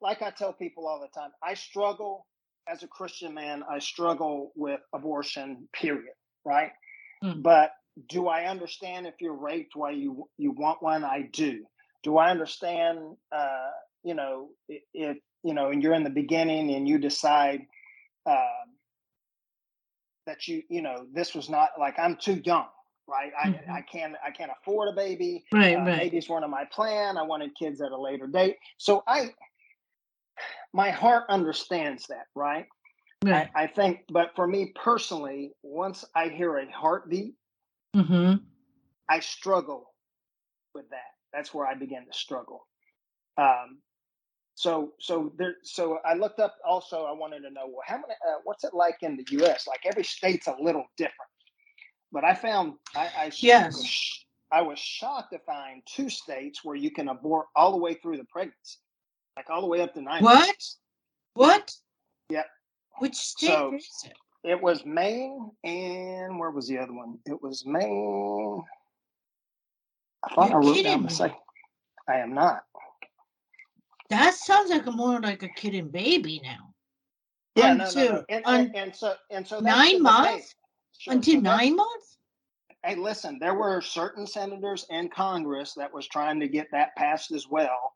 like 0.02 0.22
I 0.22 0.32
tell 0.32 0.54
people 0.54 0.88
all 0.88 1.00
the 1.00 1.20
time, 1.20 1.32
I 1.44 1.54
struggle 1.54 2.26
as 2.68 2.84
a 2.84 2.88
Christian 2.88 3.34
man. 3.34 3.64
I 3.70 3.80
struggle 3.80 4.52
with 4.56 4.80
abortion. 4.94 5.68
Period. 5.74 6.14
Right. 6.46 6.72
Mm. 7.24 7.44
But 7.44 7.72
do 8.08 8.28
I 8.28 8.46
understand 8.46 9.08
if 9.08 9.16
you're 9.20 9.36
raped 9.36 9.76
why 9.76 9.92
you 9.92 10.28
you 10.38 10.52
want 10.52 10.82
one? 10.82 11.04
I 11.04 11.30
do. 11.34 11.66
Do 12.04 12.18
I 12.18 12.32
understand? 12.32 13.00
Uh, 13.32 13.70
you 14.04 14.14
know, 14.14 14.50
if 14.68 15.18
you 15.44 15.54
know, 15.54 15.70
and 15.70 15.82
you're 15.82 15.94
in 15.94 16.04
the 16.04 16.10
beginning 16.10 16.74
and 16.74 16.88
you 16.88 16.98
decide 16.98 17.62
um, 18.26 18.76
that 20.26 20.48
you, 20.48 20.64
you 20.70 20.82
know, 20.82 21.06
this 21.14 21.34
was 21.34 21.50
not 21.50 21.70
like 21.80 21.98
I'm 21.98 22.18
too 22.18 22.42
young, 22.44 22.68
right? 23.08 23.32
Mm-hmm. 23.46 23.72
I, 23.72 23.78
I 23.78 23.82
can't, 23.82 24.16
I 24.26 24.32
can't 24.32 24.52
afford 24.62 24.90
a 24.90 24.96
baby. 24.96 25.44
Right, 25.52 25.76
uh, 25.76 25.80
right. 25.80 26.00
Babies 26.00 26.30
weren't 26.30 26.44
on 26.44 26.52
my 26.52 26.66
plan. 26.72 27.18
I 27.18 27.24
wanted 27.24 27.56
kids 27.56 27.82
at 27.82 27.92
a 27.92 28.00
later 28.00 28.28
date. 28.28 28.58
So 28.78 29.04
I, 29.08 29.30
my 30.74 30.90
heart 30.90 31.26
understands 31.30 32.08
that, 32.08 32.26
right? 32.36 32.66
Right. 33.24 33.50
I, 33.56 33.64
I 33.64 33.68
think, 33.68 34.02
but 34.12 34.32
for 34.36 34.48
me 34.48 34.72
personally, 34.76 35.52
once 35.64 36.06
I 36.16 36.30
hear 36.30 36.58
a 36.58 36.72
heartbeat, 36.72 37.36
mm-hmm. 37.96 38.36
I 39.10 39.20
struggle 39.20 39.94
with 40.74 40.90
that. 40.92 41.12
That's 41.34 41.54
where 41.54 41.68
I 41.68 41.74
begin 41.74 42.06
to 42.06 42.18
struggle. 42.18 42.68
Um, 43.38 43.80
so 44.60 44.92
so 45.00 45.32
there 45.38 45.56
so 45.64 46.00
I 46.04 46.16
looked 46.16 46.42
up 46.42 46.58
also 46.68 47.06
I 47.06 47.14
wanted 47.14 47.44
to 47.44 47.50
know 47.50 47.66
well 47.66 47.84
how 47.86 47.96
many 47.96 48.14
uh, 48.28 48.40
what's 48.44 48.66
it 48.66 48.74
like 48.74 48.98
in 49.02 49.16
the 49.16 49.26
US 49.40 49.68
like 49.68 49.80
every 49.86 50.04
state's 50.04 50.48
a 50.48 50.56
little 50.60 50.84
different 50.98 51.32
but 52.12 52.26
I 52.26 52.36
found 52.36 52.74
I 52.94 53.10
I, 53.18 53.32
yes. 53.38 54.26
I 54.52 54.62
was 54.62 54.78
shocked 54.78 55.32
to 55.32 55.40
find 55.40 55.82
two 55.86 56.10
states 56.10 56.60
where 56.66 56.76
you 56.76 56.92
can 56.92 57.08
abort 57.08 57.46
all 57.56 57.72
the 57.72 57.78
way 57.78 57.94
through 57.94 58.18
the 58.18 58.26
pregnancy 58.30 58.80
like 59.40 59.50
all 59.50 59.62
the 59.62 59.68
way 59.68 59.82
up 59.82 59.94
to 59.94 60.02
nine 60.02 60.22
what 60.22 60.40
months. 60.40 60.80
what 61.34 61.74
yeah 62.30 62.44
which 63.00 63.16
state 63.16 63.48
so 63.48 63.74
is 63.74 63.88
it 64.06 64.14
it 64.44 64.62
was 64.62 64.86
Maine 64.86 65.50
and 65.64 66.38
where 66.38 66.52
was 66.52 66.68
the 66.68 66.78
other 66.78 66.94
one 66.94 67.18
it 67.26 67.42
was 67.42 67.66
Maine 67.66 68.62
I 70.24 70.36
thought 70.36 70.50
You're 70.50 70.62
I 70.62 70.66
wrote 70.66 70.84
down 70.84 71.04
the 71.04 71.10
second 71.10 71.38
I 72.10 72.18
am 72.18 72.34
not 72.34 72.64
that 74.10 74.34
sounds 74.34 74.72
like 74.72 74.86
a 74.88 74.92
more 74.92 75.22
like 75.22 75.44
a 75.44 75.50
kid 75.50 75.76
and 75.76 75.92
baby 75.92 76.42
now. 76.44 76.74
Yeah, 77.56 77.74
no, 77.74 77.90
no, 77.94 78.04
no. 78.06 78.26
And, 78.30 78.44
and, 78.46 78.76
and, 78.76 78.96
so 78.96 79.14
and 79.30 79.46
so 79.46 79.60
nine 79.60 80.02
months 80.02 80.56
sure. 80.98 81.14
until 81.14 81.36
so 81.36 81.42
nine 81.42 81.76
months. 81.76 82.18
Hey, 82.84 82.96
listen, 82.96 83.38
there 83.40 83.54
were 83.54 83.82
certain 83.82 84.26
senators 84.26 84.86
in 84.90 85.10
Congress 85.10 85.74
that 85.76 85.94
was 85.94 86.08
trying 86.08 86.40
to 86.40 86.48
get 86.48 86.68
that 86.72 86.96
passed 86.96 87.32
as 87.32 87.48
well. 87.48 87.94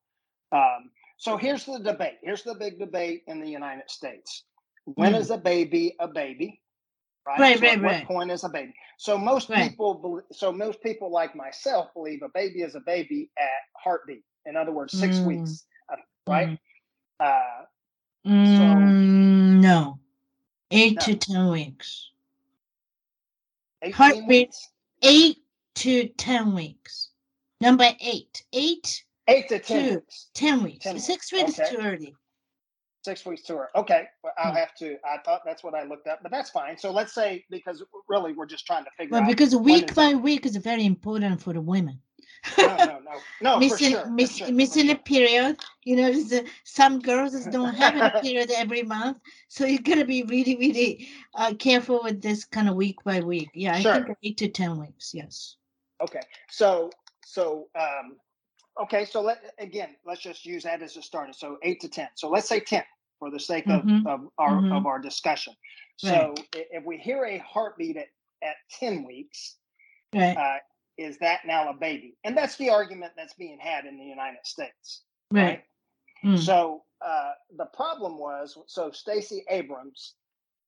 Um, 0.51 0.91
so 1.23 1.37
here's 1.37 1.65
the 1.65 1.79
debate. 1.79 2.17
Here's 2.21 2.43
the 2.43 2.55
big 2.55 2.79
debate 2.79 3.23
in 3.27 3.39
the 3.39 3.49
United 3.49 3.89
States. 3.89 4.43
When 4.85 5.13
mm. 5.13 5.19
is 5.19 5.29
a 5.29 5.37
baby 5.37 5.95
a 5.99 6.07
baby? 6.07 6.59
Right, 7.25 7.39
right, 7.39 7.57
so 7.57 7.61
right. 7.61 7.77
At 7.77 7.81
right. 7.81 7.99
what 7.99 8.07
point 8.07 8.31
is 8.31 8.43
a 8.43 8.49
baby? 8.49 8.73
So 8.97 9.17
most 9.17 9.49
right. 9.49 9.69
people, 9.69 10.21
so 10.33 10.51
most 10.51 10.81
people 10.81 11.09
like 11.09 11.33
myself 11.35 11.93
believe 11.93 12.21
a 12.23 12.29
baby 12.33 12.61
is 12.61 12.75
a 12.75 12.81
baby 12.81 13.29
at 13.37 13.45
heartbeat. 13.81 14.23
In 14.45 14.57
other 14.57 14.73
words, 14.73 14.97
six 14.97 15.15
mm. 15.17 15.25
weeks 15.27 15.65
right? 16.27 16.49
Mm. 16.49 16.57
Uh, 17.19 17.65
mm, 18.27 18.57
so, 18.57 18.79
no, 19.69 19.99
eight 20.71 20.95
no. 20.95 21.01
to 21.05 21.15
ten 21.15 21.47
weeks. 21.49 22.09
Heartbeat, 23.93 24.27
weeks? 24.27 24.69
eight 25.03 25.37
to 25.75 26.07
ten 26.09 26.53
weeks. 26.53 27.11
Number 27.61 27.89
eight, 28.01 28.43
eight, 28.51 29.03
eight 29.27 29.49
to 29.49 29.59
ten 29.59 29.95
weeks. 29.95 30.29
Ten 30.33 30.63
weeks. 30.63 30.83
Ten 30.83 30.99
Six 30.99 31.31
weeks 31.31 31.59
okay. 31.59 31.69
too 31.69 31.81
early. 31.81 32.15
Six 33.03 33.25
weeks 33.25 33.43
too 33.43 33.55
early. 33.55 33.67
Okay, 33.75 34.05
well, 34.23 34.33
I'll 34.37 34.53
mm. 34.53 34.57
have 34.57 34.73
to. 34.75 34.97
I 35.05 35.17
thought 35.25 35.41
that's 35.45 35.63
what 35.63 35.75
I 35.75 35.83
looked 35.83 36.07
up, 36.07 36.19
but 36.21 36.31
that's 36.31 36.49
fine. 36.49 36.77
So 36.77 36.91
let's 36.91 37.13
say 37.13 37.43
because 37.49 37.83
really 38.07 38.33
we're 38.33 38.45
just 38.45 38.65
trying 38.65 38.85
to 38.85 38.91
figure 38.97 39.11
well, 39.13 39.23
out. 39.23 39.27
because 39.27 39.55
week 39.55 39.93
by 39.93 40.13
week 40.13 40.45
is 40.45 40.55
very 40.55 40.85
important 40.85 41.41
for 41.41 41.53
the 41.53 41.61
women 41.61 41.99
no, 42.57 42.75
no, 42.75 42.85
no, 42.85 42.99
no. 43.41 43.59
missing, 43.59 43.91
sure, 43.91 44.09
miss, 44.09 44.37
sure, 44.37 44.51
missing 44.51 44.89
a 44.89 44.95
period. 44.95 45.59
You 45.83 45.95
know, 45.95 46.23
some 46.63 46.99
girls 46.99 47.45
don't 47.45 47.73
have 47.75 47.95
a 47.95 48.19
period 48.21 48.51
every 48.55 48.83
month, 48.83 49.17
so 49.47 49.65
you 49.65 49.79
gotta 49.79 50.05
be 50.05 50.23
really, 50.23 50.55
really 50.57 51.09
uh, 51.35 51.53
careful 51.57 52.01
with 52.03 52.21
this 52.21 52.45
kind 52.45 52.69
of 52.69 52.75
week 52.75 53.03
by 53.03 53.21
week. 53.21 53.49
Yeah, 53.53 53.75
I 53.75 53.83
think 53.83 54.17
eight 54.23 54.37
to 54.37 54.49
ten 54.49 54.79
weeks. 54.79 55.13
Yes. 55.13 55.55
Okay, 56.01 56.21
so 56.49 56.89
so 57.25 57.67
um, 57.79 58.17
okay, 58.81 59.05
so 59.05 59.21
let 59.21 59.53
again, 59.59 59.95
let's 60.05 60.21
just 60.21 60.45
use 60.45 60.63
that 60.63 60.81
as 60.81 60.97
a 60.97 61.01
starting. 61.01 61.33
So 61.33 61.57
eight 61.63 61.79
to 61.81 61.89
ten. 61.89 62.07
So 62.15 62.29
let's 62.29 62.47
say 62.47 62.59
ten 62.59 62.83
for 63.19 63.31
the 63.31 63.39
sake 63.39 63.67
of, 63.67 63.83
mm-hmm. 63.83 64.07
of 64.07 64.27
our 64.37 64.53
mm-hmm. 64.53 64.73
of 64.73 64.85
our 64.85 64.99
discussion. 64.99 65.53
So 65.97 66.09
right. 66.09 66.65
if 66.71 66.83
we 66.83 66.97
hear 66.97 67.23
a 67.25 67.37
heartbeat 67.39 67.97
at, 67.97 68.07
at 68.41 68.55
10 68.79 69.05
weeks, 69.05 69.55
right. 70.13 70.35
uh, 70.35 70.57
is 70.97 71.17
that 71.19 71.41
now 71.45 71.69
a 71.69 71.73
baby? 71.73 72.17
And 72.23 72.35
that's 72.35 72.57
the 72.57 72.69
argument 72.69 73.13
that's 73.15 73.33
being 73.35 73.59
had 73.59 73.85
in 73.85 73.97
the 73.97 74.03
United 74.03 74.45
States. 74.45 75.03
Right. 75.31 75.43
right? 75.43 75.63
Mm. 76.25 76.39
So 76.39 76.83
uh, 77.05 77.31
the 77.57 77.65
problem 77.65 78.17
was 78.17 78.57
so 78.67 78.91
Stacey 78.91 79.43
Abrams, 79.49 80.15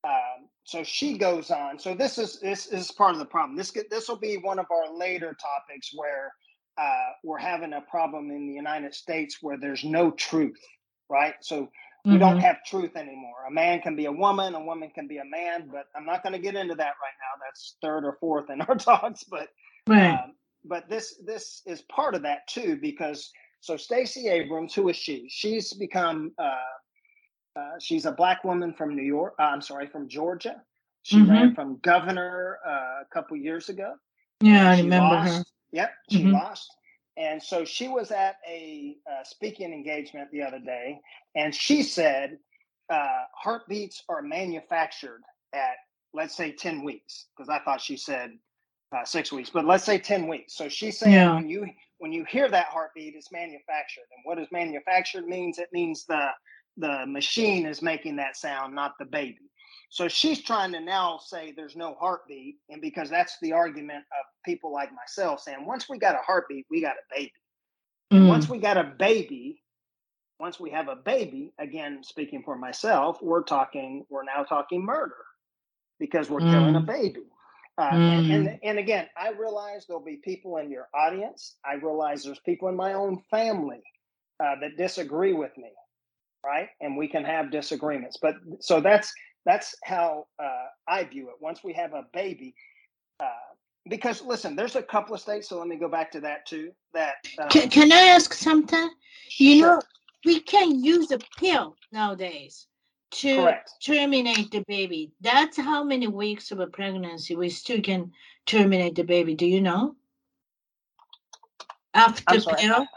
um, 0.04 0.48
so 0.64 0.84
she 0.84 1.18
goes 1.18 1.50
on. 1.50 1.80
So 1.80 1.96
this 1.96 2.18
is 2.18 2.40
this 2.40 2.68
is 2.68 2.92
part 2.92 3.14
of 3.14 3.20
the 3.20 3.26
problem. 3.26 3.58
This 3.58 3.72
this 3.90 4.08
will 4.08 4.18
be 4.18 4.38
one 4.38 4.60
of 4.60 4.68
our 4.70 4.96
later 4.96 5.36
topics 5.42 5.92
where 5.96 6.34
uh, 6.78 7.10
we're 7.24 7.38
having 7.38 7.74
a 7.74 7.82
problem 7.82 8.32
in 8.32 8.48
the 8.48 8.54
United 8.54 8.94
States 8.94 9.38
where 9.42 9.58
there's 9.58 9.84
no 9.84 10.12
truth, 10.12 10.60
right? 11.10 11.36
So 11.42 11.70
we 12.04 12.12
mm-hmm. 12.12 12.20
don't 12.20 12.40
have 12.40 12.58
truth 12.66 12.96
anymore. 12.96 13.46
A 13.48 13.52
man 13.52 13.82
can 13.82 13.96
be 13.96 14.06
a 14.06 14.12
woman, 14.12 14.54
a 14.56 14.64
woman 14.64 14.92
can 14.94 15.08
be 15.08 15.18
a 15.18 15.26
man, 15.26 15.70
but 15.72 15.86
I'm 15.96 16.06
not 16.06 16.22
going 16.22 16.34
to 16.34 16.40
get 16.40 16.56
into 16.56 16.76
that 16.76 16.84
right 16.84 17.18
now. 17.20 17.46
That's 17.46 17.78
third 17.82 18.06
or 18.06 18.18
fourth 18.20 18.50
in 18.50 18.62
our 18.62 18.76
talks, 18.76 19.24
but 19.24 19.48
right. 19.88 20.12
Um, 20.12 20.34
but 20.68 20.90
this 20.90 21.16
this 21.26 21.62
is 21.66 21.84
part 21.84 22.16
of 22.16 22.24
that 22.24 22.48
too 22.48 22.78
because 22.82 23.32
so 23.62 23.78
Stacey 23.78 24.30
Abrams, 24.30 24.74
who 24.74 24.90
is 24.90 24.96
she? 24.96 25.28
She's 25.30 25.74
become 25.74 26.32
uh, 26.38 27.60
uh, 27.60 27.80
she's 27.80 28.06
a 28.06 28.12
black 28.12 28.44
woman 28.44 28.74
from 28.74 28.96
New 28.96 29.04
York. 29.04 29.34
Uh, 29.40 29.44
I'm 29.44 29.62
sorry, 29.62 29.88
from 29.88 30.08
Georgia. 30.08 30.62
She 31.04 31.18
mm-hmm. 31.18 31.32
ran 31.32 31.56
from 31.56 31.78
governor 31.84 32.60
uh, 32.68 33.02
a 33.02 33.06
couple 33.12 33.38
years 33.38 33.70
ago. 33.70 33.94
Yeah, 34.42 34.72
I 34.72 34.78
remember 34.78 35.16
lost. 35.16 35.38
her. 35.38 35.44
Yep, 35.72 35.92
she 36.10 36.20
mm-hmm. 36.24 36.34
lost. 36.34 36.72
And 37.18 37.42
so 37.42 37.64
she 37.64 37.88
was 37.88 38.12
at 38.12 38.36
a 38.48 38.98
uh, 39.10 39.24
speaking 39.24 39.72
engagement 39.72 40.30
the 40.32 40.42
other 40.42 40.60
day, 40.60 41.00
and 41.36 41.56
she 41.56 41.82
said 41.82 42.38
uh, 42.90 43.24
heartbeats 43.34 44.04
are 44.10 44.22
manufactured 44.22 45.22
at, 45.54 45.76
let's 46.14 46.36
say, 46.36 46.52
10 46.52 46.84
weeks, 46.84 47.28
because 47.36 47.50
I 47.50 47.60
thought 47.64 47.82
she 47.82 47.96
said 47.96 48.32
uh, 48.96 49.06
six 49.06 49.32
weeks, 49.32 49.50
but 49.50 49.66
let's 49.66 49.84
say 49.84 49.98
10 49.98 50.28
weeks. 50.28 50.56
So 50.56 50.70
she's 50.70 51.00
saying 51.00 51.14
yeah. 51.14 51.36
when 51.36 51.50
you 51.50 51.68
when 51.98 52.12
you 52.12 52.26
hear 52.26 52.50
that 52.50 52.68
heartbeat, 52.68 53.16
it's 53.16 53.32
manufactured. 53.32 54.08
And 54.16 54.24
what 54.24 54.38
does 54.38 54.48
manufactured 54.52 55.26
means? 55.26 55.58
It 55.58 55.70
means 55.72 56.06
the 56.06 56.30
the 56.78 57.06
machine 57.08 57.66
is 57.66 57.82
making 57.82 58.18
that 58.18 58.36
sound, 58.36 58.76
not 58.76 58.94
the 59.00 59.06
baby. 59.06 59.50
So 59.90 60.08
she's 60.08 60.42
trying 60.42 60.72
to 60.74 60.80
now 60.80 61.18
say 61.18 61.54
there's 61.56 61.76
no 61.76 61.96
heartbeat. 62.00 62.58
And 62.70 62.82
because 62.82 63.10
that's 63.10 63.38
the 63.42 63.54
argument 63.54 64.00
of 64.00 64.26
people 64.44 64.72
like 64.74 64.90
myself 64.94 65.42
saying, 65.42 65.66
once 65.66 65.88
we 65.90 65.98
got 65.98 66.16
a 66.16 66.24
heartbeat, 66.26 66.66
we 66.70 66.82
got 66.82 66.96
a 66.96 67.16
baby. 67.16 67.34
Mm. 68.14 68.28
Once 68.28 68.50
we 68.50 68.60
got 68.60 68.78
a 68.78 68.84
baby, 68.84 69.62
once 70.40 70.60
we 70.60 70.70
have 70.72 70.90
a 70.90 70.96
baby, 70.96 71.54
again, 71.60 72.04
speaking 72.04 72.44
for 72.44 72.58
myself, 72.58 73.20
we're 73.22 73.44
talking, 73.44 74.06
we're 74.10 74.24
now 74.24 74.44
talking 74.44 74.84
murder 74.84 75.16
because 76.00 76.30
we're 76.30 76.42
mm. 76.42 76.52
killing 76.52 76.76
a 76.76 76.82
mm. 76.82 76.86
baby. 76.86 77.24
Uh, 77.78 77.92
mm. 77.92 78.20
and, 78.20 78.32
and, 78.32 78.60
and 78.64 78.80
again, 78.80 79.08
I 79.18 79.32
realize 79.32 79.86
there'll 79.86 80.04
be 80.04 80.18
people 80.18 80.58
in 80.58 80.70
your 80.70 80.88
audience. 80.94 81.56
I 81.66 81.76
realize 81.76 82.24
there's 82.24 82.40
people 82.40 82.70
in 82.70 82.76
my 82.76 82.94
own 82.94 83.22
family 83.30 83.84
uh, 84.44 84.56
that 84.62 84.78
disagree 84.78 85.34
with 85.34 85.58
me, 85.58 85.72
right? 86.46 86.70
And 86.82 86.98
we 86.98 87.08
can 87.08 87.24
have 87.24 87.52
disagreements. 87.52 88.18
But 88.22 88.36
so 88.60 88.80
that's 88.80 89.14
that's 89.46 89.76
how 89.84 90.28
uh, 90.40 90.66
I 90.88 91.04
view 91.04 91.30
it. 91.30 91.36
Once 91.40 91.64
we 91.64 91.74
have 91.74 91.94
a 91.94 92.06
baby, 92.14 92.56
uh, 93.20 93.26
because 93.88 94.22
listen, 94.24 94.56
there's 94.56 94.76
a 94.76 94.82
couple 94.82 95.14
of 95.14 95.22
states. 95.22 95.50
So 95.50 95.60
let 95.60 95.68
me 95.68 95.78
go 95.78 95.88
back 95.88 96.12
to 96.12 96.20
that 96.22 96.46
too. 96.46 96.72
That 96.94 97.16
um, 97.40 97.50
can, 97.50 97.70
can, 97.70 97.92
I 97.92 98.02
ask 98.08 98.34
something? 98.34 98.90
You 99.38 99.60
sure. 99.60 99.76
know, 99.76 99.82
we 100.26 100.40
can 100.40 100.84
use 100.84 101.12
a 101.12 101.20
pill 101.38 101.76
nowadays 101.92 102.68
to 103.12 103.36
Correct. 103.36 103.72
terminate 103.86 104.52
the 104.52 104.64
baby. 104.68 105.12
That's 105.22 105.58
how 105.58 105.84
many 105.84 106.08
weeks 106.08 106.52
of 106.52 106.60
a 106.60 106.68
pregnancy 106.68 107.36
we 107.36 107.50
still 107.50 107.82
can 107.82 108.12
terminate 108.46 108.96
the 108.96 109.04
baby. 109.04 109.36
Do 109.36 109.46
you 109.46 109.62
know? 109.62 109.96
After 111.94 112.42
pill, 112.42 112.88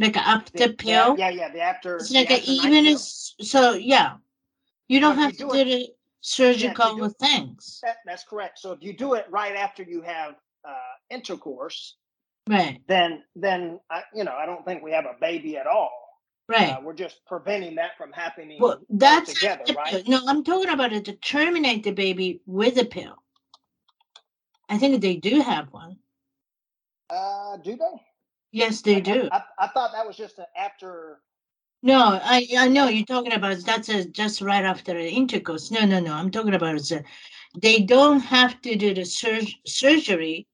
like 0.00 0.16
after 0.16 0.68
the, 0.68 0.72
pill. 0.72 1.16
Yeah, 1.18 1.28
yeah, 1.28 1.52
the 1.52 1.60
after. 1.60 1.96
It's 1.96 2.10
like 2.10 2.30
even 2.48 2.96
so. 2.96 3.74
Yeah, 3.74 4.14
you 4.88 5.00
don't 5.00 5.16
have 5.16 5.32
to 5.32 5.38
do 5.38 5.64
the 5.64 5.88
surgical 6.20 6.98
yeah, 6.98 7.08
things. 7.20 7.80
That, 7.82 7.96
that's 8.06 8.24
correct. 8.24 8.58
So 8.58 8.72
if 8.72 8.82
you 8.82 8.96
do 8.96 9.14
it 9.14 9.26
right 9.30 9.54
after 9.54 9.82
you 9.82 10.02
have 10.02 10.34
uh, 10.66 10.94
intercourse, 11.10 11.96
right, 12.48 12.80
then 12.88 13.22
then 13.36 13.80
I, 13.90 14.02
you 14.14 14.24
know 14.24 14.32
I 14.32 14.46
don't 14.46 14.64
think 14.64 14.82
we 14.82 14.92
have 14.92 15.04
a 15.04 15.16
baby 15.20 15.56
at 15.56 15.66
all. 15.66 15.92
Right. 16.46 16.70
Uh, 16.70 16.80
we're 16.82 16.92
just 16.92 17.24
preventing 17.26 17.76
that 17.76 17.96
from 17.96 18.12
happening. 18.12 18.58
Well, 18.60 18.80
that's 18.90 19.32
together, 19.32 19.64
right? 19.74 20.06
No, 20.06 20.20
I'm 20.26 20.44
talking 20.44 20.68
about 20.68 20.92
it 20.92 21.06
to 21.06 21.14
terminate 21.14 21.84
the 21.84 21.92
baby 21.92 22.42
with 22.44 22.76
a 22.76 22.84
pill. 22.84 23.16
I 24.68 24.76
think 24.76 25.00
they 25.00 25.16
do 25.16 25.40
have 25.40 25.68
one. 25.72 25.96
Uh, 27.08 27.56
do 27.58 27.76
they? 27.76 28.02
Yes, 28.52 28.82
they 28.82 29.00
do. 29.00 29.28
I, 29.32 29.38
I, 29.38 29.42
I 29.60 29.66
thought 29.68 29.92
that 29.94 30.06
was 30.06 30.16
just 30.16 30.38
an 30.38 30.44
after 30.56 31.20
no, 31.84 32.18
I 32.22 32.48
I 32.56 32.68
know 32.68 32.88
you're 32.88 33.04
talking 33.04 33.34
about 33.34 33.58
that's 33.58 33.90
a, 33.90 34.06
just 34.06 34.40
right 34.40 34.64
after 34.64 34.94
the 34.94 35.06
intercourse. 35.06 35.70
No, 35.70 35.84
no, 35.84 36.00
no. 36.00 36.14
I'm 36.14 36.30
talking 36.30 36.54
about 36.54 36.78
the, 36.78 37.04
they 37.60 37.80
don't 37.80 38.20
have 38.20 38.62
to 38.62 38.74
do 38.74 38.94
the 38.94 39.04
sur- 39.04 39.52
surgery 39.66 40.46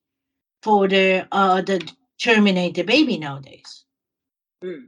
for 0.63 0.89
the 0.89 1.29
uh 1.31 1.63
the 1.63 1.89
terminate 2.19 2.75
the 2.75 2.83
baby 2.83 3.17
nowadays. 3.17 3.85
Hmm. 4.61 4.87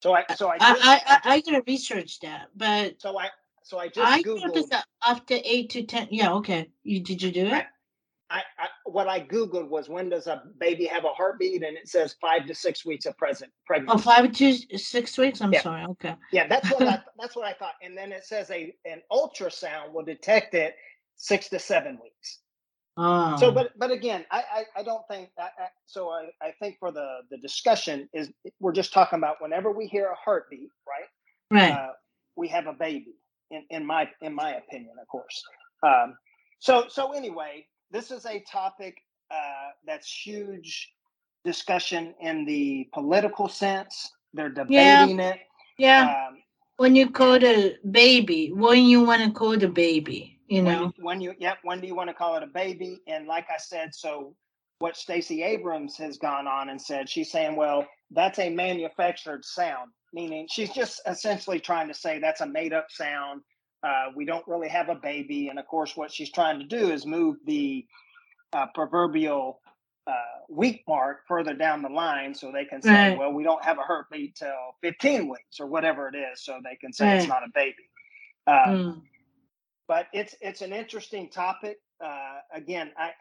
So 0.00 0.14
I 0.14 0.24
so 0.36 0.48
I 0.48 0.56
I, 0.60 0.60
I, 0.60 1.00
I, 1.06 1.20
I 1.34 1.40
gotta 1.40 1.64
research 1.66 2.20
that, 2.20 2.50
but 2.54 3.02
so 3.02 3.18
I 3.18 3.30
so 3.64 3.78
I 3.78 3.88
just 3.88 3.98
I 3.98 4.22
googled 4.22 4.70
after 5.04 5.38
eight 5.44 5.70
to 5.70 5.82
ten. 5.82 6.06
Yeah, 6.12 6.34
okay. 6.34 6.70
You 6.84 7.00
did 7.00 7.20
you 7.20 7.32
do 7.32 7.46
it? 7.46 7.52
I, 7.52 7.66
I, 8.30 8.42
what 8.84 9.08
I 9.08 9.20
googled 9.20 9.68
was 9.68 9.88
when 9.88 10.08
does 10.08 10.26
a 10.26 10.42
baby 10.58 10.84
have 10.86 11.04
a 11.04 11.08
heartbeat, 11.08 11.62
and 11.62 11.76
it 11.76 11.88
says 11.88 12.14
five 12.20 12.46
to 12.46 12.54
six 12.54 12.84
weeks 12.84 13.06
of 13.06 13.16
present 13.16 13.50
pregnancy. 13.66 13.94
Oh, 13.94 13.98
five 13.98 14.32
to 14.32 14.78
six 14.78 15.16
weeks. 15.16 15.40
I'm 15.40 15.52
yeah. 15.52 15.62
sorry. 15.62 15.84
Okay. 15.84 16.14
Yeah, 16.32 16.46
that's 16.46 16.70
what 16.70 16.82
I, 16.82 17.00
that's 17.18 17.36
what 17.36 17.46
I 17.46 17.54
thought. 17.54 17.74
And 17.82 17.96
then 17.96 18.12
it 18.12 18.24
says 18.24 18.50
a 18.50 18.74
an 18.84 19.02
ultrasound 19.10 19.92
will 19.92 20.04
detect 20.04 20.54
it 20.54 20.74
six 21.16 21.48
to 21.50 21.58
seven 21.58 21.98
weeks. 22.02 22.40
Oh. 22.96 23.36
So, 23.38 23.52
but 23.52 23.78
but 23.78 23.90
again, 23.90 24.26
I 24.30 24.38
I, 24.38 24.80
I 24.80 24.82
don't 24.82 25.06
think 25.08 25.30
I, 25.38 25.42
I, 25.44 25.68
so. 25.86 26.10
I, 26.10 26.28
I 26.42 26.52
think 26.60 26.78
for 26.78 26.90
the 26.90 27.20
the 27.30 27.38
discussion 27.38 28.08
is 28.12 28.30
we're 28.60 28.72
just 28.72 28.92
talking 28.92 29.18
about 29.18 29.36
whenever 29.40 29.70
we 29.70 29.86
hear 29.86 30.06
a 30.06 30.16
heartbeat, 30.16 30.70
right? 30.86 31.60
Right. 31.62 31.72
Uh, 31.72 31.92
we 32.36 32.48
have 32.48 32.66
a 32.66 32.72
baby. 32.72 33.14
In 33.50 33.64
in 33.70 33.86
my 33.86 34.10
in 34.20 34.34
my 34.34 34.56
opinion, 34.56 34.96
of 35.00 35.08
course. 35.08 35.42
Um, 35.82 36.16
so 36.58 36.86
so 36.88 37.12
anyway, 37.12 37.64
this 37.90 38.10
is 38.10 38.26
a 38.26 38.40
topic 38.40 38.98
uh, 39.30 39.70
that's 39.86 40.10
huge 40.10 40.92
discussion 41.44 42.14
in 42.20 42.44
the 42.44 42.88
political 42.92 43.48
sense. 43.48 44.10
They're 44.34 44.48
debating 44.48 45.18
yeah. 45.18 45.28
it. 45.28 45.38
Yeah. 45.78 46.26
Um, 46.28 46.38
when 46.76 46.94
you 46.94 47.10
call 47.10 47.38
the 47.38 47.76
baby, 47.90 48.52
when 48.52 48.84
you 48.84 49.02
want 49.02 49.22
to 49.22 49.30
call 49.30 49.56
the 49.56 49.68
baby, 49.68 50.38
you 50.46 50.62
know. 50.62 50.70
When 50.70 50.80
you, 50.80 51.04
when 51.04 51.20
you, 51.20 51.34
yep. 51.38 51.58
When 51.62 51.80
do 51.80 51.86
you 51.86 51.94
want 51.94 52.08
to 52.08 52.14
call 52.14 52.36
it 52.36 52.42
a 52.42 52.46
baby? 52.46 53.00
And 53.06 53.26
like 53.26 53.46
I 53.50 53.58
said, 53.58 53.94
so 53.94 54.34
what 54.78 54.96
Stacey 54.96 55.42
Abrams 55.42 55.96
has 55.96 56.18
gone 56.18 56.46
on 56.46 56.68
and 56.68 56.80
said, 56.80 57.08
she's 57.08 57.32
saying, 57.32 57.56
well, 57.56 57.86
that's 58.10 58.38
a 58.38 58.48
manufactured 58.48 59.44
sound, 59.44 59.90
meaning 60.12 60.46
she's 60.50 60.70
just 60.70 61.00
essentially 61.06 61.58
trying 61.58 61.88
to 61.88 61.94
say 61.94 62.18
that's 62.18 62.40
a 62.40 62.46
made 62.46 62.72
up 62.72 62.86
sound 62.90 63.42
uh, 63.82 64.06
we 64.14 64.24
don't 64.24 64.46
really 64.46 64.68
have 64.68 64.88
a 64.88 64.94
baby. 64.94 65.48
And 65.48 65.58
of 65.58 65.66
course, 65.66 65.96
what 65.96 66.12
she's 66.12 66.30
trying 66.30 66.58
to 66.58 66.64
do 66.64 66.90
is 66.90 67.06
move 67.06 67.36
the 67.46 67.86
uh, 68.52 68.66
proverbial 68.74 69.60
uh, 70.06 70.12
week 70.48 70.82
mark 70.88 71.18
further 71.28 71.54
down 71.54 71.82
the 71.82 71.88
line 71.88 72.34
so 72.34 72.50
they 72.50 72.64
can 72.64 72.82
say, 72.82 73.10
right. 73.10 73.18
well, 73.18 73.32
we 73.32 73.44
don't 73.44 73.62
have 73.62 73.78
a 73.78 73.82
heartbeat 73.82 74.34
till 74.34 74.74
15 74.82 75.28
weeks 75.28 75.60
or 75.60 75.66
whatever 75.66 76.08
it 76.08 76.16
is. 76.16 76.42
So 76.42 76.58
they 76.64 76.76
can 76.76 76.92
say 76.92 77.06
right. 77.06 77.16
it's 77.18 77.28
not 77.28 77.44
a 77.44 77.50
baby. 77.54 77.74
Um, 78.46 78.76
mm. 78.76 79.02
But 79.86 80.06
it's 80.12 80.34
it's 80.42 80.60
an 80.60 80.72
interesting 80.72 81.30
topic. 81.30 81.78
Uh, 82.04 82.38
again, 82.52 82.92
I, 82.96 83.12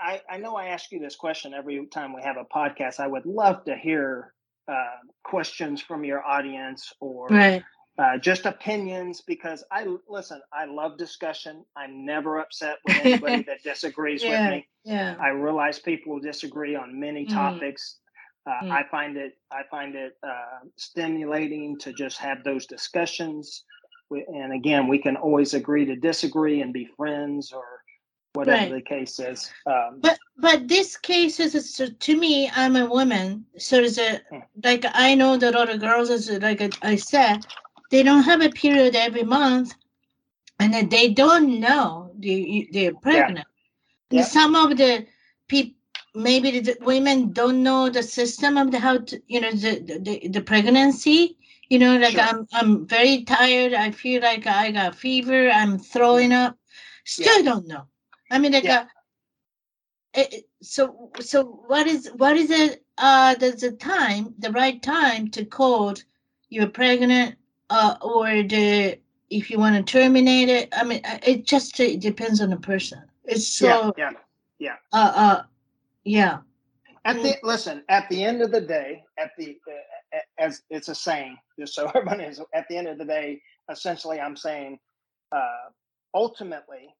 I, 0.00 0.20
I 0.28 0.38
know 0.38 0.56
I 0.56 0.66
ask 0.66 0.90
you 0.90 0.98
this 0.98 1.14
question 1.14 1.54
every 1.54 1.86
time 1.86 2.12
we 2.14 2.22
have 2.22 2.36
a 2.36 2.44
podcast. 2.44 2.98
I 2.98 3.06
would 3.06 3.26
love 3.26 3.64
to 3.64 3.76
hear 3.76 4.34
uh, 4.66 4.96
questions 5.22 5.80
from 5.80 6.04
your 6.04 6.24
audience 6.24 6.92
or 7.00 7.28
right 7.28 7.62
uh, 7.98 8.18
just 8.18 8.44
opinions 8.44 9.20
because 9.20 9.62
I 9.70 9.86
listen. 10.08 10.40
I 10.52 10.64
love 10.64 10.98
discussion. 10.98 11.64
I'm 11.76 12.04
never 12.04 12.40
upset 12.40 12.78
with 12.86 12.96
anybody 13.04 13.42
that 13.44 13.62
disagrees 13.62 14.22
yeah, 14.22 14.42
with 14.42 14.50
me. 14.50 14.68
Yeah. 14.84 15.14
I 15.20 15.28
realize 15.28 15.78
people 15.78 16.18
disagree 16.18 16.74
on 16.74 16.98
many 16.98 17.24
mm-hmm. 17.24 17.34
topics. 17.34 17.98
Uh, 18.46 18.64
mm. 18.64 18.70
I 18.72 18.82
find 18.90 19.16
it 19.16 19.38
I 19.52 19.62
find 19.70 19.94
it 19.94 20.16
uh, 20.22 20.66
stimulating 20.76 21.78
to 21.80 21.92
just 21.92 22.18
have 22.18 22.42
those 22.42 22.66
discussions. 22.66 23.64
And 24.10 24.52
again, 24.52 24.86
we 24.86 24.98
can 24.98 25.16
always 25.16 25.54
agree 25.54 25.84
to 25.86 25.96
disagree 25.96 26.60
and 26.60 26.72
be 26.72 26.88
friends 26.96 27.52
or 27.52 27.64
whatever 28.34 28.72
right. 28.72 28.72
the 28.72 28.82
case 28.82 29.18
is. 29.18 29.50
Um, 29.66 30.00
but 30.00 30.18
but 30.36 30.68
this 30.68 30.96
case 30.96 31.38
is 31.40 31.80
to 32.00 32.16
me, 32.16 32.50
I'm 32.54 32.76
a 32.76 32.86
woman, 32.86 33.46
so 33.56 33.78
it's 33.78 33.98
a 33.98 34.20
hmm. 34.30 34.38
like 34.62 34.84
I 34.92 35.14
know 35.14 35.36
that 35.36 35.54
the 35.54 35.78
girls 35.78 36.10
is 36.10 36.28
like 36.30 36.60
I 36.82 36.96
said, 36.96 37.46
they 37.94 38.02
don't 38.02 38.22
have 38.24 38.42
a 38.42 38.50
period 38.50 38.96
every 38.96 39.22
month, 39.22 39.74
and 40.58 40.74
then 40.74 40.88
they 40.88 41.08
don't 41.08 41.60
know 41.60 42.12
they 42.18 42.68
they're 42.72 42.94
pregnant. 42.94 43.46
Yeah. 44.10 44.20
Yeah. 44.20 44.24
Some 44.24 44.54
of 44.54 44.76
the 44.76 45.06
people. 45.48 45.76
Maybe 46.16 46.60
the 46.60 46.76
women 46.80 47.32
don't 47.32 47.60
know 47.64 47.90
the 47.90 48.02
system 48.02 48.56
of 48.56 48.70
the 48.70 48.78
how 48.78 48.98
to, 48.98 49.20
you 49.26 49.40
know 49.40 49.50
the, 49.50 49.72
the 50.06 50.28
the 50.28 50.40
pregnancy, 50.40 51.36
you 51.68 51.78
know 51.80 51.96
like 51.96 52.12
sure. 52.12 52.20
i'm 52.20 52.46
i'm 52.52 52.86
very 52.86 53.24
tired 53.24 53.72
i 53.74 53.90
feel 53.90 54.22
like 54.22 54.46
i 54.46 54.70
got 54.70 54.94
fever 54.94 55.50
i'm 55.50 55.76
throwing 55.76 56.32
up 56.32 56.56
still 57.04 57.38
yeah. 57.38 57.50
don't 57.50 57.66
know 57.66 57.84
I 58.30 58.38
mean, 58.38 58.52
like, 58.52 58.64
yeah. 58.64 58.86
uh, 60.14 60.22
it, 60.22 60.48
so 60.62 61.10
so 61.20 61.44
what 61.66 61.86
is 61.86 62.10
what 62.16 62.36
is 62.36 62.50
it? 62.50 62.84
Uh, 62.96 63.34
there's 63.34 63.62
a 63.62 63.72
time, 63.72 64.34
the 64.38 64.50
right 64.50 64.82
time 64.82 65.30
to 65.30 65.44
call 65.44 65.94
you're 66.48 66.68
pregnant, 66.68 67.36
uh, 67.74 67.96
or 68.02 68.26
the 68.44 68.96
if 69.30 69.50
you 69.50 69.58
want 69.58 69.74
to 69.74 69.82
terminate 69.82 70.48
it. 70.48 70.68
I 70.72 70.84
mean, 70.84 71.00
uh, 71.04 71.18
it 71.26 71.44
just 71.44 71.78
it 71.80 72.00
depends 72.00 72.40
on 72.40 72.50
the 72.50 72.56
person. 72.56 73.02
It's 73.24 73.48
so 73.48 73.92
yeah, 73.96 74.10
yeah, 74.10 74.18
yeah. 74.58 74.76
Uh, 74.92 75.12
uh, 75.14 75.42
yeah. 76.04 76.38
At 77.04 77.16
the 77.16 77.36
listen, 77.42 77.82
at 77.88 78.08
the 78.08 78.24
end 78.24 78.42
of 78.42 78.50
the 78.52 78.60
day, 78.60 79.02
at 79.18 79.32
the 79.36 79.56
uh, 80.14 80.18
as 80.38 80.62
it's 80.70 80.88
a 80.88 80.94
saying, 80.94 81.36
just 81.58 81.74
so 81.74 81.86
everyone 81.94 82.20
is. 82.20 82.40
At 82.54 82.66
the 82.68 82.76
end 82.76 82.86
of 82.86 82.96
the 82.98 83.04
day, 83.04 83.40
essentially, 83.70 84.20
I'm 84.20 84.36
saying, 84.36 84.78
uh, 85.32 85.70
ultimately, 86.14 86.94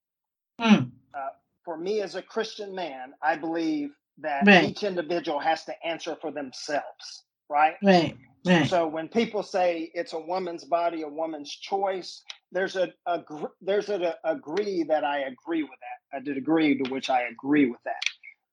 mm 0.61 0.91
uh, 1.15 1.29
for 1.65 1.77
me 1.79 2.03
as 2.03 2.17
a 2.17 2.23
Christian 2.23 2.75
man, 2.75 3.15
I 3.23 3.37
believe 3.37 3.91
that 4.19 4.45
right. 4.45 4.65
each 4.65 4.83
individual 4.83 5.39
has 5.39 5.65
to 5.65 5.73
answer 5.87 6.17
for 6.21 6.33
themselves, 6.33 7.23
right? 7.49 7.77
Right. 7.85 8.17
Right. 8.47 8.69
So 8.69 8.87
when 8.87 9.09
people 9.09 9.43
say 9.43 9.91
it's 9.95 10.13
a 10.13 10.19
woman's 10.19 10.65
body, 10.65 11.03
a 11.03 11.09
woman's 11.09 11.51
choice, 11.51 12.23
there's 12.53 12.77
a, 12.77 12.93
a 13.07 13.21
there's 13.63 13.89
a, 13.89 14.17
agree 14.25 14.83
that 14.85 15.03
I 15.03 15.21
agree 15.21 15.63
with 15.63 15.71
that. 15.81 16.17
I 16.17 16.21
did 16.21 16.37
agree 16.37 16.77
to 16.79 16.91
which 16.91 17.09
I 17.09 17.23
agree 17.23 17.71
with 17.71 17.81
that. 17.85 17.95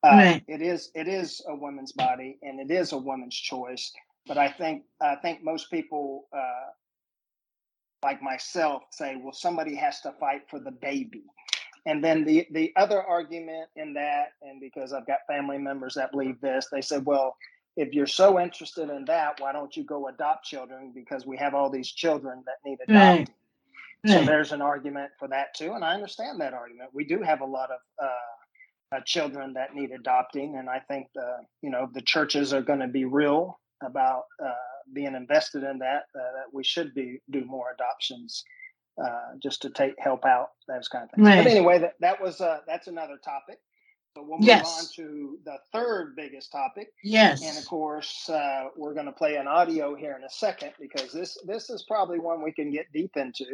Uh, 0.03 0.15
right. 0.15 0.43
It 0.47 0.61
is 0.61 0.91
it 0.95 1.07
is 1.07 1.41
a 1.47 1.55
woman's 1.55 1.91
body 1.91 2.39
and 2.41 2.59
it 2.59 2.73
is 2.73 2.93
a 2.93 2.97
woman's 2.97 3.35
choice. 3.35 3.91
But 4.27 4.37
I 4.37 4.49
think 4.49 4.83
I 5.01 5.15
think 5.15 5.43
most 5.43 5.69
people, 5.69 6.27
uh, 6.35 6.71
like 8.03 8.21
myself, 8.21 8.83
say, 8.91 9.17
well, 9.21 9.33
somebody 9.33 9.75
has 9.75 10.01
to 10.01 10.13
fight 10.19 10.43
for 10.49 10.59
the 10.59 10.71
baby. 10.71 11.23
And 11.85 12.03
then 12.03 12.23
the 12.23 12.47
the 12.51 12.71
other 12.77 13.03
argument 13.03 13.69
in 13.75 13.93
that, 13.95 14.33
and 14.41 14.61
because 14.61 14.93
I've 14.93 15.07
got 15.07 15.19
family 15.27 15.57
members 15.57 15.95
that 15.95 16.11
believe 16.11 16.39
this, 16.39 16.67
they 16.71 16.81
said, 16.81 17.05
well, 17.05 17.35
if 17.77 17.93
you're 17.93 18.07
so 18.07 18.39
interested 18.39 18.89
in 18.89 19.05
that, 19.05 19.39
why 19.39 19.51
don't 19.53 19.75
you 19.75 19.83
go 19.83 20.07
adopt 20.07 20.45
children? 20.45 20.91
Because 20.93 21.25
we 21.25 21.37
have 21.37 21.53
all 21.53 21.69
these 21.69 21.91
children 21.91 22.43
that 22.45 22.55
need 22.65 22.79
adopting. 22.87 23.27
Right. 23.27 23.29
So 24.07 24.25
there's 24.25 24.51
an 24.51 24.61
argument 24.61 25.11
for 25.19 25.27
that 25.27 25.53
too, 25.53 25.73
and 25.73 25.85
I 25.85 25.93
understand 25.93 26.41
that 26.41 26.53
argument. 26.53 26.89
We 26.91 27.05
do 27.05 27.21
have 27.21 27.41
a 27.41 27.45
lot 27.45 27.69
of 27.69 27.79
uh, 28.03 28.95
uh, 28.95 28.99
children 29.05 29.53
that 29.53 29.75
need 29.75 29.91
adopting, 29.91 30.57
and 30.57 30.69
I 30.69 30.79
think 30.79 31.07
the 31.13 31.37
you 31.61 31.69
know 31.69 31.87
the 31.93 32.01
churches 32.01 32.51
are 32.51 32.63
going 32.63 32.79
to 32.79 32.87
be 32.87 33.05
real 33.05 33.59
about 33.83 34.23
uh, 34.43 34.53
being 34.91 35.13
invested 35.13 35.63
in 35.63 35.77
that. 35.79 36.05
Uh, 36.15 36.33
that 36.33 36.51
we 36.51 36.63
should 36.63 36.95
be 36.95 37.19
do 37.29 37.45
more 37.45 37.67
adoptions 37.75 38.43
uh, 39.01 39.35
just 39.41 39.61
to 39.61 39.69
take 39.69 39.93
help 39.99 40.25
out 40.25 40.49
those 40.67 40.87
kind 40.87 41.03
of 41.03 41.11
things. 41.11 41.27
Right. 41.27 41.43
But 41.43 41.51
anyway, 41.51 41.79
that 41.79 41.93
that 41.99 42.21
was 42.21 42.41
uh, 42.41 42.59
that's 42.67 42.87
another 42.87 43.17
topic. 43.23 43.59
So 44.15 44.23
we'll 44.27 44.39
move 44.39 44.47
yes. 44.47 44.77
on 44.77 45.05
to 45.05 45.39
the 45.45 45.57
third 45.71 46.15
biggest 46.17 46.51
topic. 46.51 46.91
Yes. 47.01 47.41
And 47.43 47.57
of 47.57 47.65
course, 47.65 48.29
uh, 48.29 48.65
we're 48.75 48.93
going 48.93 49.05
to 49.05 49.13
play 49.13 49.37
an 49.37 49.47
audio 49.47 49.95
here 49.95 50.15
in 50.17 50.23
a 50.25 50.29
second 50.29 50.71
because 50.79 51.13
this 51.13 51.37
this 51.45 51.69
is 51.69 51.83
probably 51.87 52.19
one 52.19 52.43
we 52.43 52.51
can 52.51 52.71
get 52.71 52.91
deep 52.91 53.15
into. 53.15 53.45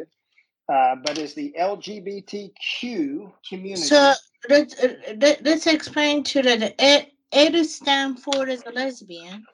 Uh, 0.68 0.96
but 0.96 1.16
is 1.16 1.32
the 1.32 1.54
LGBTQ 1.58 3.32
community. 3.48 3.80
So 3.80 4.12
let's, 4.50 4.78
uh, 4.78 5.36
let's 5.40 5.66
explain 5.66 6.22
to 6.24 6.42
the 6.42 6.74
A, 6.78 7.10
A 7.32 7.64
stand 7.64 8.20
for 8.20 8.46
as 8.46 8.62
a 8.66 8.70
lesbian, 8.72 9.46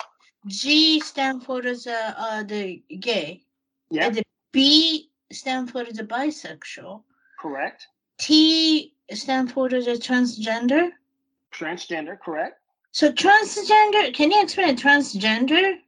G 0.48 0.98
stand 0.98 1.44
for 1.44 1.64
as 1.64 1.86
a, 1.86 2.14
uh, 2.18 2.42
the 2.42 2.82
gay, 2.98 3.42
yeah. 3.90 4.06
and 4.06 4.16
the 4.16 4.24
B 4.50 5.10
stand 5.30 5.70
for 5.70 5.84
the 5.84 6.02
bisexual. 6.02 7.04
Correct. 7.38 7.86
T 8.18 8.93
stand 9.12 9.52
for 9.52 9.68
the 9.68 9.76
transgender. 9.76 10.90
Transgender, 11.52 12.18
correct. 12.18 12.60
So 12.92 13.12
transgender, 13.12 14.14
can 14.14 14.30
you 14.30 14.42
explain 14.42 14.76
transgender? 14.76 15.78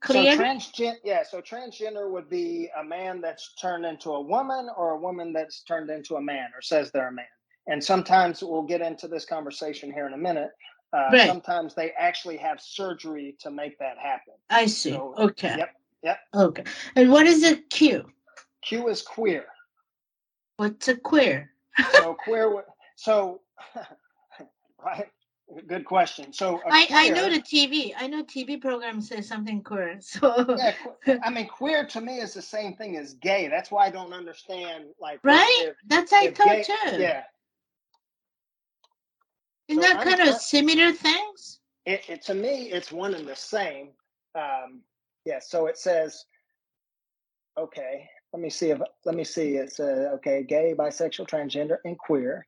Clear? 0.00 0.36
So 0.36 0.42
transgender, 0.42 0.96
yeah. 1.04 1.22
So 1.22 1.40
transgender 1.40 2.10
would 2.10 2.28
be 2.28 2.68
a 2.78 2.84
man 2.84 3.20
that's 3.20 3.54
turned 3.54 3.86
into 3.86 4.10
a 4.10 4.20
woman, 4.20 4.68
or 4.76 4.90
a 4.90 4.98
woman 4.98 5.32
that's 5.32 5.62
turned 5.62 5.90
into 5.90 6.16
a 6.16 6.20
man, 6.20 6.50
or 6.54 6.60
says 6.60 6.90
they're 6.92 7.08
a 7.08 7.12
man. 7.12 7.24
And 7.66 7.82
sometimes 7.82 8.42
we'll 8.42 8.62
get 8.62 8.80
into 8.80 9.08
this 9.08 9.24
conversation 9.24 9.92
here 9.92 10.06
in 10.06 10.12
a 10.12 10.18
minute. 10.18 10.50
Uh, 10.92 11.08
right. 11.12 11.26
Sometimes 11.26 11.74
they 11.74 11.90
actually 11.98 12.36
have 12.36 12.60
surgery 12.60 13.36
to 13.40 13.50
make 13.50 13.78
that 13.78 13.98
happen. 13.98 14.34
I 14.50 14.66
see. 14.66 14.90
So, 14.90 15.14
okay. 15.18 15.56
Yep. 15.58 15.70
Yep. 16.04 16.18
Okay. 16.34 16.64
And 16.94 17.10
what 17.10 17.26
is 17.26 17.42
a 17.42 17.56
Q? 17.56 18.04
Q 18.62 18.88
is 18.88 19.02
queer. 19.02 19.46
What's 20.58 20.88
a 20.88 20.96
queer? 20.96 21.50
So 21.92 22.14
queer. 22.14 22.64
So, 22.96 23.40
right. 24.84 25.08
Good 25.68 25.84
question. 25.84 26.32
So 26.32 26.60
I, 26.68 26.86
queer, 26.86 26.98
I 26.98 27.08
know 27.10 27.30
the 27.30 27.40
TV. 27.40 27.92
I 27.96 28.08
know 28.08 28.24
TV 28.24 28.60
program 28.60 29.00
says 29.00 29.28
something 29.28 29.62
queer. 29.62 29.98
So 30.00 30.56
yeah, 30.58 31.18
I 31.22 31.30
mean, 31.30 31.46
queer 31.46 31.86
to 31.86 32.00
me 32.00 32.18
is 32.18 32.34
the 32.34 32.42
same 32.42 32.74
thing 32.74 32.96
as 32.96 33.14
gay. 33.14 33.48
That's 33.48 33.70
why 33.70 33.86
I 33.86 33.90
don't 33.90 34.12
understand. 34.12 34.86
Like, 35.00 35.20
right? 35.22 35.66
If, 35.68 35.76
That's 35.86 36.12
I 36.12 36.30
thought 36.32 36.48
gay, 36.48 36.64
too. 36.64 36.96
Yeah. 37.00 37.22
Isn't 39.68 39.82
so 39.82 39.88
that 39.88 40.04
kind 40.04 40.28
of 40.28 40.36
similar 40.36 40.92
things? 40.92 41.60
It, 41.84 42.02
it, 42.08 42.22
to 42.22 42.34
me, 42.34 42.70
it's 42.72 42.90
one 42.90 43.14
and 43.14 43.26
the 43.26 43.36
same. 43.36 43.90
Um, 44.34 44.80
yeah. 45.24 45.38
So 45.40 45.66
it 45.66 45.78
says, 45.78 46.24
okay 47.56 48.08
let 48.36 48.42
me 48.42 48.50
see 48.50 48.68
if 48.68 48.78
let 49.06 49.14
me 49.14 49.24
see. 49.24 49.56
It's 49.56 49.80
uh, 49.80 50.10
okay, 50.16 50.44
gay, 50.46 50.74
bisexual, 50.76 51.26
transgender, 51.26 51.78
and 51.86 51.98
queer. 51.98 52.46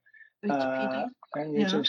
Uh, 0.48 1.06
and 1.34 1.54
yeah. 1.54 1.82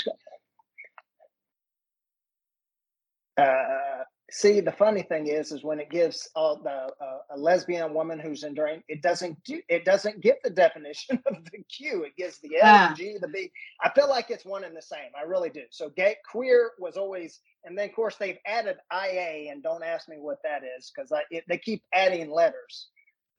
uh, 3.38 4.04
see, 4.32 4.62
the 4.62 4.72
funny 4.72 5.02
thing 5.02 5.28
is, 5.28 5.52
is 5.52 5.66
when 5.66 5.82
it 5.82 5.89
gives 5.89 6.30
all 6.34 6.62
the 6.64 6.70
uh, 6.70 7.18
a 7.32 7.38
lesbian 7.38 7.93
woman 7.93 8.20
who's 8.20 8.45
enduring, 8.45 8.82
it 8.88 9.02
doesn't 9.02 9.43
do, 9.43 9.60
it 9.68 9.84
doesn't 9.84 10.22
give 10.22 10.36
the 10.45 10.50
definition 10.50 11.22
of 11.26 11.43
the 11.52 11.62
Q. 11.64 12.06
It 12.06 12.16
gives 12.16 12.39
the 12.39 12.56
L, 12.62 12.62
ah. 12.64 12.88
the 12.91 12.95
G, 12.95 13.18
the 13.20 13.28
B. 13.28 13.52
I 13.84 13.91
feel 13.93 14.08
like 14.08 14.30
it's 14.30 14.45
one 14.45 14.64
and 14.64 14.76
the 14.78 14.82
same. 14.82 15.12
I 15.14 15.24
really 15.24 15.50
do. 15.50 15.64
So 15.72 15.89
gay, 15.89 16.16
queer 16.32 16.72
was 16.80 16.95
always, 16.95 17.41
and 17.66 17.78
then 17.78 17.89
of 17.89 17.95
course 17.95 18.16
they've 18.16 18.39
added 18.45 18.78
IA, 18.93 19.52
and 19.52 19.62
don't 19.62 19.84
ask 19.84 20.08
me 20.08 20.16
what 20.20 20.38
that 20.45 20.62
is 20.64 20.89
because 20.95 21.12
they 21.50 21.58
keep 21.58 21.84
adding 21.93 22.32
letters. 22.32 22.88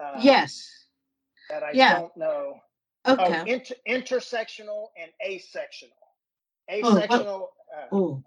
Uh, 0.02 0.18
yes. 0.20 0.68
That 1.50 1.62
I 1.62 1.70
yeah. 1.72 2.00
don't 2.00 2.16
know. 2.16 2.54
Okay. 3.06 3.40
Oh, 3.40 3.44
inter- 3.44 3.74
intersectional 3.88 4.86
and 5.00 5.10
asexual. 5.26 5.90
Asexual. 6.70 7.50
Oh, 7.90 7.90
uh, 7.92 7.96
Ooh, 7.96 8.24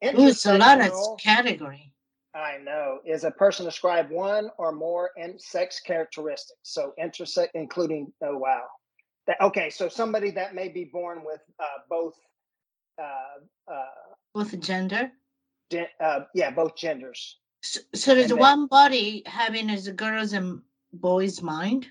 it's 0.00 0.46
a 0.46 0.56
lot 0.56 0.80
of 0.80 0.92
category. 1.18 1.92
I 2.34 2.58
know 2.58 2.98
is 3.06 3.24
a 3.24 3.30
person 3.30 3.64
describe 3.64 4.10
one 4.10 4.50
or 4.58 4.72
more 4.72 5.10
in 5.16 5.38
sex 5.38 5.80
characteristics. 5.80 6.58
So 6.62 6.92
intersex, 7.02 7.48
including 7.54 8.12
oh 8.22 8.36
wow, 8.36 8.64
that, 9.26 9.40
okay. 9.40 9.70
So 9.70 9.88
somebody 9.88 10.30
that 10.32 10.54
may 10.54 10.68
be 10.68 10.84
born 10.84 11.22
with 11.24 11.40
uh, 11.58 11.80
both, 11.88 12.14
uh, 13.02 13.72
uh, 13.72 13.84
both 14.34 14.58
gender. 14.60 15.10
uh, 16.00 16.20
yeah, 16.34 16.50
both 16.50 16.76
genders. 16.76 17.38
So, 17.62 17.80
so 17.94 18.14
there's 18.14 18.30
and 18.30 18.40
one 18.40 18.60
then, 18.60 18.66
body 18.66 19.22
having 19.26 19.70
as 19.70 19.86
a 19.86 19.92
girls 19.92 20.32
and 20.34 20.60
boy's 21.00 21.42
mind? 21.42 21.86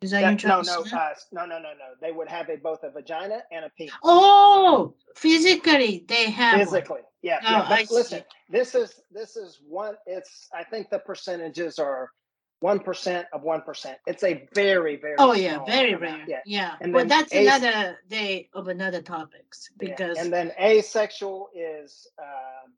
Is 0.00 0.12
that, 0.12 0.20
that 0.20 0.46
no, 0.46 0.60
no, 0.60 0.82
uh, 0.82 1.14
no, 1.32 1.44
no, 1.44 1.58
no, 1.58 1.58
no. 1.58 1.94
They 2.00 2.12
would 2.12 2.28
have 2.28 2.48
a, 2.50 2.56
both 2.56 2.84
a 2.84 2.90
vagina 2.90 3.42
and 3.50 3.64
a 3.64 3.70
penis. 3.70 3.92
Oh, 4.04 4.94
physically 5.16 6.04
they 6.06 6.30
have 6.30 6.60
physically, 6.60 7.00
one. 7.00 7.02
yeah. 7.22 7.40
Oh, 7.44 7.50
yeah. 7.50 7.66
But 7.68 7.90
listen, 7.90 8.20
see. 8.20 8.24
this 8.48 8.76
is 8.76 9.00
this 9.10 9.36
is 9.36 9.58
one. 9.66 9.96
It's 10.06 10.48
I 10.54 10.62
think 10.62 10.90
the 10.90 11.00
percentages 11.00 11.80
are 11.80 12.12
one 12.60 12.78
percent 12.78 13.26
of 13.32 13.42
one 13.42 13.62
percent. 13.62 13.98
It's 14.06 14.22
a 14.22 14.46
very 14.54 14.96
very. 14.96 15.16
Oh 15.18 15.32
yeah, 15.32 15.64
very 15.64 15.96
rare. 15.96 16.24
Yeah, 16.28 16.40
yeah. 16.46 16.74
And 16.80 16.94
well, 16.94 17.04
that's 17.04 17.32
as- 17.32 17.46
another 17.46 17.98
day 18.08 18.50
of 18.54 18.68
another 18.68 19.02
topics 19.02 19.70
because. 19.78 20.16
Yeah. 20.16 20.22
And 20.22 20.32
then 20.32 20.52
asexual 20.60 21.48
is. 21.52 22.06
Um, 22.20 22.72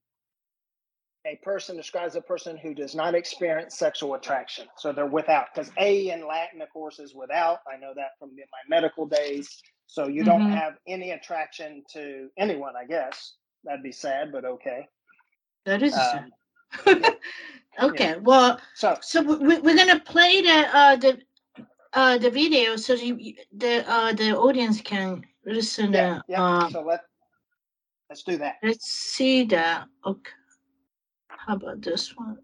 a 1.26 1.38
person 1.42 1.76
describes 1.76 2.16
a 2.16 2.20
person 2.20 2.56
who 2.56 2.74
does 2.74 2.94
not 2.94 3.14
experience 3.14 3.76
sexual 3.76 4.14
attraction. 4.14 4.66
So 4.76 4.92
they're 4.92 5.06
without, 5.06 5.46
because 5.54 5.70
A 5.78 6.10
in 6.10 6.26
Latin, 6.26 6.62
of 6.62 6.70
course, 6.72 6.98
is 6.98 7.14
without. 7.14 7.58
I 7.70 7.76
know 7.76 7.92
that 7.94 8.12
from 8.18 8.30
my 8.36 8.76
medical 8.76 9.06
days. 9.06 9.62
So 9.86 10.06
you 10.06 10.24
don't 10.24 10.42
mm-hmm. 10.42 10.52
have 10.52 10.74
any 10.86 11.10
attraction 11.10 11.82
to 11.92 12.28
anyone, 12.38 12.74
I 12.80 12.86
guess. 12.86 13.34
That'd 13.64 13.82
be 13.82 13.92
sad, 13.92 14.32
but 14.32 14.44
okay. 14.44 14.86
That 15.66 15.82
is 15.82 15.92
um, 15.94 16.30
sad. 16.84 17.16
okay, 17.82 18.10
yeah. 18.10 18.16
well, 18.16 18.60
so 18.74 18.96
so 19.02 19.20
we, 19.20 19.58
we're 19.58 19.76
gonna 19.76 20.00
play 20.00 20.40
the 20.40 20.68
uh, 20.72 20.96
the 20.96 21.18
uh, 21.92 22.16
the 22.18 22.30
video 22.30 22.76
so 22.76 22.94
you, 22.94 23.34
the 23.52 23.84
uh, 23.90 24.12
the 24.12 24.34
audience 24.36 24.80
can 24.80 25.24
listen. 25.44 25.92
Yeah, 25.92 26.16
uh, 26.16 26.20
yeah. 26.28 26.42
Uh, 26.42 26.70
so 26.70 26.82
let 26.82 27.00
let's 28.08 28.22
do 28.22 28.38
that. 28.38 28.54
Let's 28.62 28.86
see 28.86 29.44
that. 29.46 29.88
Okay. 30.06 30.30
How 31.50 31.56
about 31.56 31.82
this 31.82 32.16
one? 32.16 32.38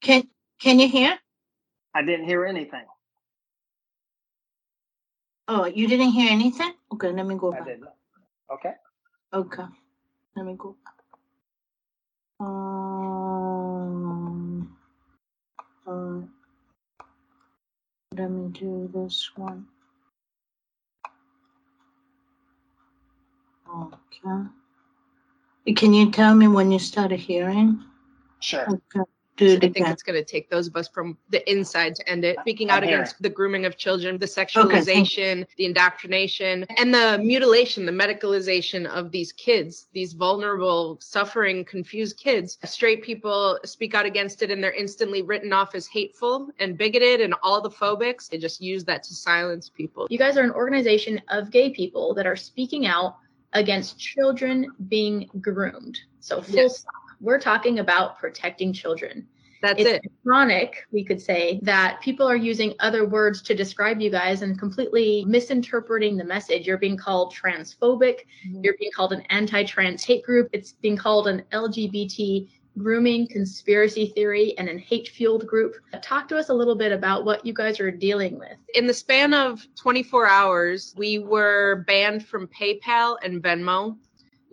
Can 0.00 0.26
Can 0.58 0.80
you 0.80 0.88
hear? 0.88 1.18
I 1.94 2.00
didn't 2.00 2.24
hear 2.24 2.46
anything. 2.46 2.86
Oh, 5.48 5.66
you 5.66 5.86
didn't 5.86 6.12
hear 6.12 6.32
anything? 6.32 6.72
Okay, 6.94 7.12
let 7.12 7.26
me 7.26 7.34
go 7.36 7.52
back. 7.52 7.60
I 7.60 7.64
didn't. 7.66 7.90
Okay. 8.50 8.72
Okay, 9.34 9.64
let 10.34 10.46
me 10.46 10.56
go 10.58 10.76
back. 10.82 10.94
Um, 12.40 14.15
uh, 15.86 16.20
let 18.16 18.30
me 18.30 18.48
do 18.52 18.90
this 18.94 19.30
one. 19.36 19.66
Okay. 23.68 24.46
Can 25.76 25.94
you 25.94 26.10
tell 26.10 26.34
me 26.34 26.48
when 26.48 26.70
you 26.72 26.78
started 26.78 27.20
hearing? 27.20 27.82
Sure. 28.40 28.66
Okay. 28.68 29.10
Mm, 29.36 29.56
I 29.56 29.68
think 29.68 29.88
it's 29.88 30.02
going 30.02 30.18
to 30.18 30.24
take 30.24 30.48
those 30.50 30.66
of 30.66 30.76
us 30.76 30.88
from 30.88 31.16
the 31.30 31.48
inside 31.50 31.94
to 31.96 32.08
end 32.08 32.24
it. 32.24 32.36
Speaking 32.40 32.70
out 32.70 32.82
against 32.82 33.20
the 33.20 33.28
grooming 33.28 33.66
of 33.66 33.76
children, 33.76 34.18
the 34.18 34.26
sexualization, 34.26 35.42
okay. 35.42 35.46
the 35.56 35.66
indoctrination, 35.66 36.64
and 36.76 36.94
the 36.94 37.18
mutilation, 37.22 37.86
the 37.86 37.92
medicalization 37.92 38.86
of 38.86 39.10
these 39.10 39.32
kids, 39.32 39.88
these 39.92 40.12
vulnerable, 40.12 40.98
suffering, 41.00 41.64
confused 41.64 42.16
kids. 42.16 42.58
Straight 42.64 43.02
people 43.02 43.58
speak 43.64 43.94
out 43.94 44.06
against 44.06 44.42
it 44.42 44.50
and 44.50 44.62
they're 44.62 44.72
instantly 44.72 45.22
written 45.22 45.52
off 45.52 45.74
as 45.74 45.86
hateful 45.86 46.48
and 46.58 46.78
bigoted 46.78 47.20
and 47.20 47.34
all 47.42 47.60
the 47.60 47.70
phobics. 47.70 48.28
They 48.28 48.38
just 48.38 48.60
use 48.60 48.84
that 48.84 49.02
to 49.04 49.14
silence 49.14 49.68
people. 49.68 50.06
You 50.10 50.18
guys 50.18 50.36
are 50.36 50.42
an 50.42 50.50
organization 50.50 51.20
of 51.28 51.50
gay 51.50 51.70
people 51.70 52.14
that 52.14 52.26
are 52.26 52.36
speaking 52.36 52.86
out 52.86 53.16
against 53.52 53.98
children 53.98 54.70
being 54.88 55.28
groomed. 55.40 55.98
So 56.20 56.42
full 56.42 56.56
yes. 56.56 56.80
stop 56.80 57.05
we're 57.20 57.40
talking 57.40 57.78
about 57.78 58.18
protecting 58.18 58.72
children. 58.72 59.26
That's 59.62 59.80
it's 59.80 59.90
it. 60.04 60.12
Chronic, 60.22 60.86
we 60.92 61.04
could 61.04 61.20
say 61.20 61.58
that 61.62 62.00
people 62.00 62.28
are 62.28 62.36
using 62.36 62.74
other 62.80 63.06
words 63.06 63.42
to 63.42 63.54
describe 63.54 64.00
you 64.00 64.10
guys 64.10 64.42
and 64.42 64.58
completely 64.58 65.24
misinterpreting 65.26 66.16
the 66.16 66.24
message. 66.24 66.66
You're 66.66 66.78
being 66.78 66.96
called 66.96 67.34
transphobic. 67.34 68.20
Mm-hmm. 68.46 68.60
You're 68.62 68.76
being 68.78 68.92
called 68.94 69.12
an 69.12 69.22
anti-trans 69.30 70.04
hate 70.04 70.24
group. 70.24 70.48
It's 70.52 70.72
being 70.72 70.96
called 70.96 71.26
an 71.26 71.42
LGBT 71.52 72.48
grooming 72.78 73.26
conspiracy 73.28 74.12
theory 74.14 74.56
and 74.58 74.68
an 74.68 74.78
hate 74.78 75.08
fueled 75.08 75.46
group. 75.46 75.76
Talk 76.02 76.28
to 76.28 76.36
us 76.36 76.50
a 76.50 76.54
little 76.54 76.76
bit 76.76 76.92
about 76.92 77.24
what 77.24 77.46
you 77.46 77.54
guys 77.54 77.80
are 77.80 77.90
dealing 77.90 78.38
with. 78.38 78.56
In 78.74 78.86
the 78.86 78.94
span 78.94 79.32
of 79.32 79.66
24 79.76 80.28
hours, 80.28 80.94
we 80.96 81.18
were 81.18 81.84
banned 81.86 82.26
from 82.26 82.48
PayPal 82.48 83.16
and 83.22 83.42
Venmo. 83.42 83.96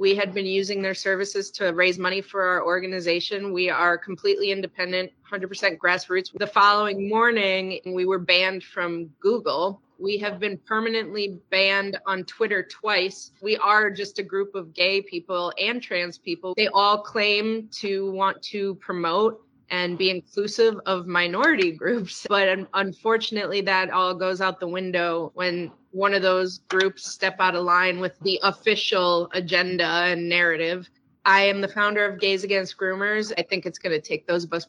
We 0.03 0.15
had 0.15 0.33
been 0.33 0.45
using 0.45 0.81
their 0.81 0.95
services 0.95 1.49
to 1.51 1.71
raise 1.71 1.97
money 1.97 2.19
for 2.19 2.43
our 2.43 2.65
organization. 2.65 3.53
We 3.53 3.69
are 3.69 3.97
completely 3.97 4.51
independent, 4.51 5.13
100% 5.31 5.77
grassroots. 5.77 6.29
The 6.37 6.45
following 6.45 7.07
morning, 7.07 7.79
we 7.85 8.05
were 8.05 8.19
banned 8.19 8.65
from 8.65 9.09
Google. 9.21 9.81
We 9.97 10.17
have 10.17 10.41
been 10.41 10.57
permanently 10.57 11.39
banned 11.49 11.99
on 12.05 12.25
Twitter 12.25 12.67
twice. 12.69 13.31
We 13.41 13.55
are 13.55 13.89
just 13.89 14.19
a 14.19 14.23
group 14.23 14.55
of 14.55 14.73
gay 14.73 15.01
people 15.01 15.53
and 15.57 15.81
trans 15.81 16.17
people. 16.17 16.53
They 16.57 16.67
all 16.67 16.97
claim 17.01 17.69
to 17.79 18.11
want 18.11 18.41
to 18.51 18.75
promote 18.75 19.41
and 19.69 19.97
be 19.97 20.09
inclusive 20.09 20.79
of 20.85 21.07
minority 21.07 21.71
groups. 21.77 22.25
But 22.27 22.67
unfortunately, 22.73 23.61
that 23.61 23.89
all 23.89 24.13
goes 24.13 24.41
out 24.41 24.59
the 24.59 24.67
window 24.67 25.31
when 25.35 25.71
one 25.91 26.13
of 26.13 26.21
those 26.21 26.59
groups 26.69 27.11
step 27.11 27.35
out 27.39 27.55
of 27.55 27.63
line 27.63 27.99
with 27.99 28.19
the 28.21 28.39
official 28.43 29.29
agenda 29.33 29.85
and 29.85 30.27
narrative. 30.27 30.89
I 31.25 31.41
am 31.41 31.61
the 31.61 31.67
founder 31.67 32.05
of 32.05 32.19
Gays 32.19 32.43
Against 32.43 32.77
Groomers. 32.77 33.31
I 33.37 33.43
think 33.43 33.65
it's 33.65 33.79
going 33.79 33.93
to 33.93 34.01
take 34.01 34.27
those 34.27 34.43
of 34.43 34.53
us. 34.53 34.65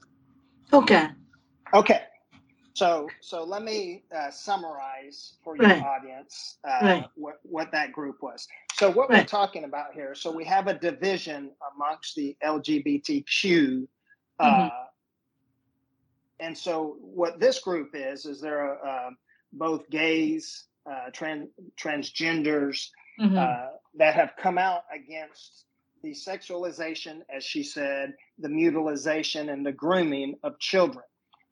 Okay. 0.73 1.09
Okay. 1.73 2.03
So, 2.75 3.09
so 3.21 3.45
let 3.45 3.63
me 3.63 4.03
uh, 4.15 4.31
summarize 4.31 5.35
for 5.43 5.57
your 5.57 5.67
right. 5.67 5.83
audience 5.83 6.59
uh, 6.65 6.79
right. 6.83 7.07
what 7.15 7.37
what 7.43 7.71
that 7.71 7.93
group 7.93 8.21
was. 8.21 8.49
So, 8.75 8.91
what 8.91 9.09
right. 9.09 9.21
we're 9.21 9.27
talking 9.27 9.63
about 9.63 9.95
here. 9.95 10.15
So, 10.17 10.33
we 10.33 10.45
have 10.45 10.67
a 10.67 10.75
division 10.75 11.53
amongst 11.75 12.17
the 12.17 12.37
LGBTQ 12.45 13.87
uh, 14.39 14.45
mm-hmm 14.45 14.85
and 16.41 16.57
so 16.57 16.97
what 17.01 17.41
this 17.41 17.59
group 17.61 17.91
is 17.95 18.27
is 18.27 18.41
there 18.41 18.61
are 18.61 18.87
uh, 18.87 19.11
both 19.53 19.89
gays, 19.91 20.65
uh, 20.91 21.11
trans 21.13 21.49
transgenders 21.81 22.89
mm-hmm. 23.21 23.39
uh, 23.39 23.69
that 23.97 24.15
have 24.15 24.33
come 24.39 24.59
out 24.59 24.83
against 24.93 25.65
the 26.03 26.11
sexualization, 26.11 27.21
as 27.35 27.45
she 27.45 27.63
said, 27.63 28.13
the 28.39 28.49
mutilization 28.49 29.49
and 29.49 29.65
the 29.65 29.73
grooming 29.73 30.35
of 30.43 30.59
children. 30.59 31.05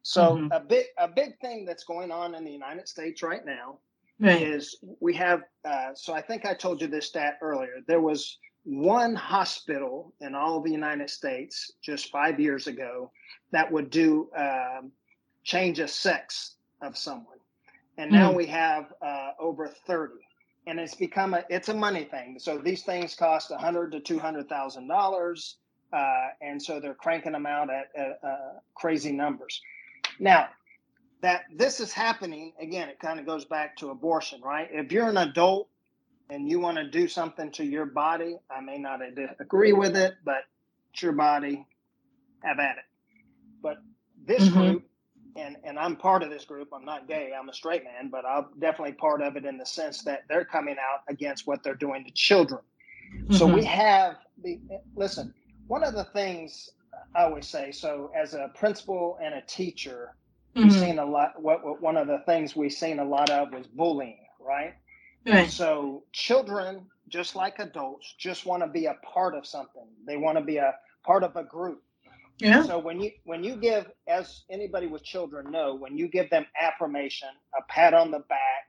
So 0.03 0.37
mm-hmm. 0.37 0.53
a 0.53 0.61
big 0.61 0.87
a 0.99 1.09
big 1.09 1.39
thing 1.41 1.65
that's 1.65 1.85
going 1.85 2.11
on 2.11 2.35
in 2.35 2.45
the 2.45 2.51
United 2.51 2.89
States 2.89 3.23
right 3.23 3.47
now 3.47 3.79
right. 4.21 4.43
is 4.43 4.77
we 5.01 5.15
have. 5.15 5.43
Uh, 5.65 5.91
so 5.95 6.13
I 6.13 6.21
think 6.21 6.45
I 6.45 6.55
told 6.55 6.83
you 6.83 6.89
this 6.89 7.07
stat 7.07 7.39
earlier. 7.41 7.77
There 7.87 8.01
was 8.01 8.39
one 8.65 9.15
hospital 9.15 10.13
in 10.21 10.35
all 10.35 10.59
of 10.59 10.65
the 10.65 10.71
United 10.71 11.11
States 11.11 11.73
just 11.83 12.11
five 12.11 12.39
years 12.39 12.67
ago 12.67 13.11
that 13.51 13.71
would 13.71 13.91
do 13.91 14.31
um, 14.37 14.93
change 15.43 15.81
of 15.81 15.91
sex 15.91 16.57
of 16.81 16.97
someone, 16.97 17.39
and 17.99 18.11
now 18.11 18.33
mm. 18.33 18.37
we 18.37 18.47
have 18.47 18.93
uh, 19.03 19.31
over 19.41 19.69
thirty, 19.87 20.25
and 20.67 20.79
it's 20.79 20.95
become 20.95 21.35
a 21.35 21.45
it's 21.51 21.69
a 21.69 21.75
money 21.75 22.05
thing. 22.05 22.39
So 22.39 22.59
these 22.59 22.83
things 22.83 23.15
cost 23.15 23.51
a 23.51 23.59
hundred 23.59 23.93
to 23.93 24.01
two 24.01 24.19
hundred 24.19 24.49
thousand 24.49 24.91
uh, 24.91 24.95
dollars, 24.95 25.57
and 26.41 26.63
so 26.63 26.81
they're 26.81 26.95
cranking 26.95 27.33
them 27.33 27.47
out 27.47 27.69
at, 27.71 27.91
at 27.97 28.21
uh, 28.23 28.61
crazy 28.75 29.13
numbers. 29.13 29.61
Now 30.19 30.49
that 31.21 31.43
this 31.55 31.81
is 31.81 31.93
happening 31.93 32.53
again, 32.61 32.89
it 32.89 32.99
kind 33.01 33.19
of 33.19 33.27
goes 33.27 33.45
back 33.45 33.77
to 33.79 33.91
abortion, 33.91 34.41
right? 34.43 34.69
If 34.71 34.93
you're 34.93 35.09
an 35.09 35.17
adult 35.17 35.69
and 36.33 36.49
you 36.49 36.59
want 36.59 36.79
to 36.79 36.89
do 36.89 37.07
something 37.07 37.51
to 37.53 37.65
your 37.65 37.85
body, 37.85 38.39
I 38.51 38.63
may 38.63 38.79
not 38.79 39.01
agree 39.39 39.75
with 39.75 39.97
it, 39.97 40.15
but 40.25 40.45
it's 40.91 41.03
your 41.03 41.13
body. 41.13 41.67
Have 42.43 42.59
at 42.59 42.79
it. 42.79 42.85
But 43.63 43.77
this 44.27 44.43
mm-hmm. 44.43 44.59
group, 44.59 44.85
and 45.37 45.57
and 45.63 45.79
I'm 45.79 45.95
part 45.95 46.23
of 46.23 46.31
this 46.31 46.45
group. 46.45 46.71
I'm 46.75 46.85
not 46.85 47.07
gay. 47.07 47.33
I'm 47.39 47.49
a 47.49 47.53
straight 47.53 47.85
man, 47.85 48.09
but 48.11 48.25
I'm 48.25 48.47
definitely 48.59 48.95
part 48.95 49.21
of 49.21 49.37
it 49.37 49.45
in 49.45 49.59
the 49.59 49.67
sense 49.67 50.03
that 50.05 50.25
they're 50.29 50.45
coming 50.45 50.77
out 50.77 51.03
against 51.07 51.47
what 51.47 51.63
they're 51.63 51.75
doing 51.75 52.05
to 52.05 52.11
children. 52.13 52.63
Mm-hmm. 53.15 53.35
So 53.35 53.47
we 53.47 53.61
mm-hmm. 53.61 53.67
have 53.67 54.17
the 54.43 54.59
listen. 54.97 55.35
One 55.69 55.85
of 55.85 55.95
the 55.95 56.05
things 56.05 56.71
I 57.15 57.25
always 57.25 57.47
say. 57.47 57.73
So 57.73 58.11
as 58.17 58.35
a 58.35 58.51
principal 58.55 59.19
and 59.23 59.35
a 59.35 59.43
teacher, 59.43 60.17
mm-hmm. 60.57 60.69
we've 60.69 60.79
seen 60.79 60.99
a 60.99 61.05
lot. 61.05 61.41
What, 61.41 61.65
what 61.65 61.83
one 61.83 61.99
of 61.99 62.09
the 62.09 62.23
things 62.27 62.57
we've 62.57 62.73
seen 62.73 62.99
a 62.99 63.05
lot 63.05 63.29
of 63.31 63.53
was 63.53 63.67
bullying, 63.67 64.19
right? 64.41 64.75
Right. 65.27 65.51
So 65.51 66.05
children, 66.13 66.87
just 67.09 67.37
like 67.37 67.59
adults, 67.59 68.15
just 68.19 68.47
want 68.47 68.63
to 68.63 68.69
be 68.69 68.87
a 68.87 68.95
part 69.05 69.35
of 69.35 69.47
something. 69.47 69.87
They 70.07 70.17
want 70.17 70.39
to 70.39 70.45
be 70.45 70.57
a 70.57 70.75
part 71.05 71.23
of 71.23 71.37
a 71.37 71.45
group. 71.45 71.83
Yeah. 72.39 72.65
So 72.65 72.79
when 72.79 73.01
you 73.01 73.13
when 73.25 73.45
you 73.45 73.57
give, 73.57 73.87
as 74.09 74.43
anybody 74.51 74.87
with 74.87 75.05
children 75.05 75.51
know, 75.51 75.75
when 75.75 75.97
you 75.97 76.09
give 76.09 76.29
them 76.31 76.47
affirmation, 76.61 77.29
a 77.57 77.63
pat 77.69 77.95
on 77.95 78.11
the 78.11 78.21
back, 78.21 78.65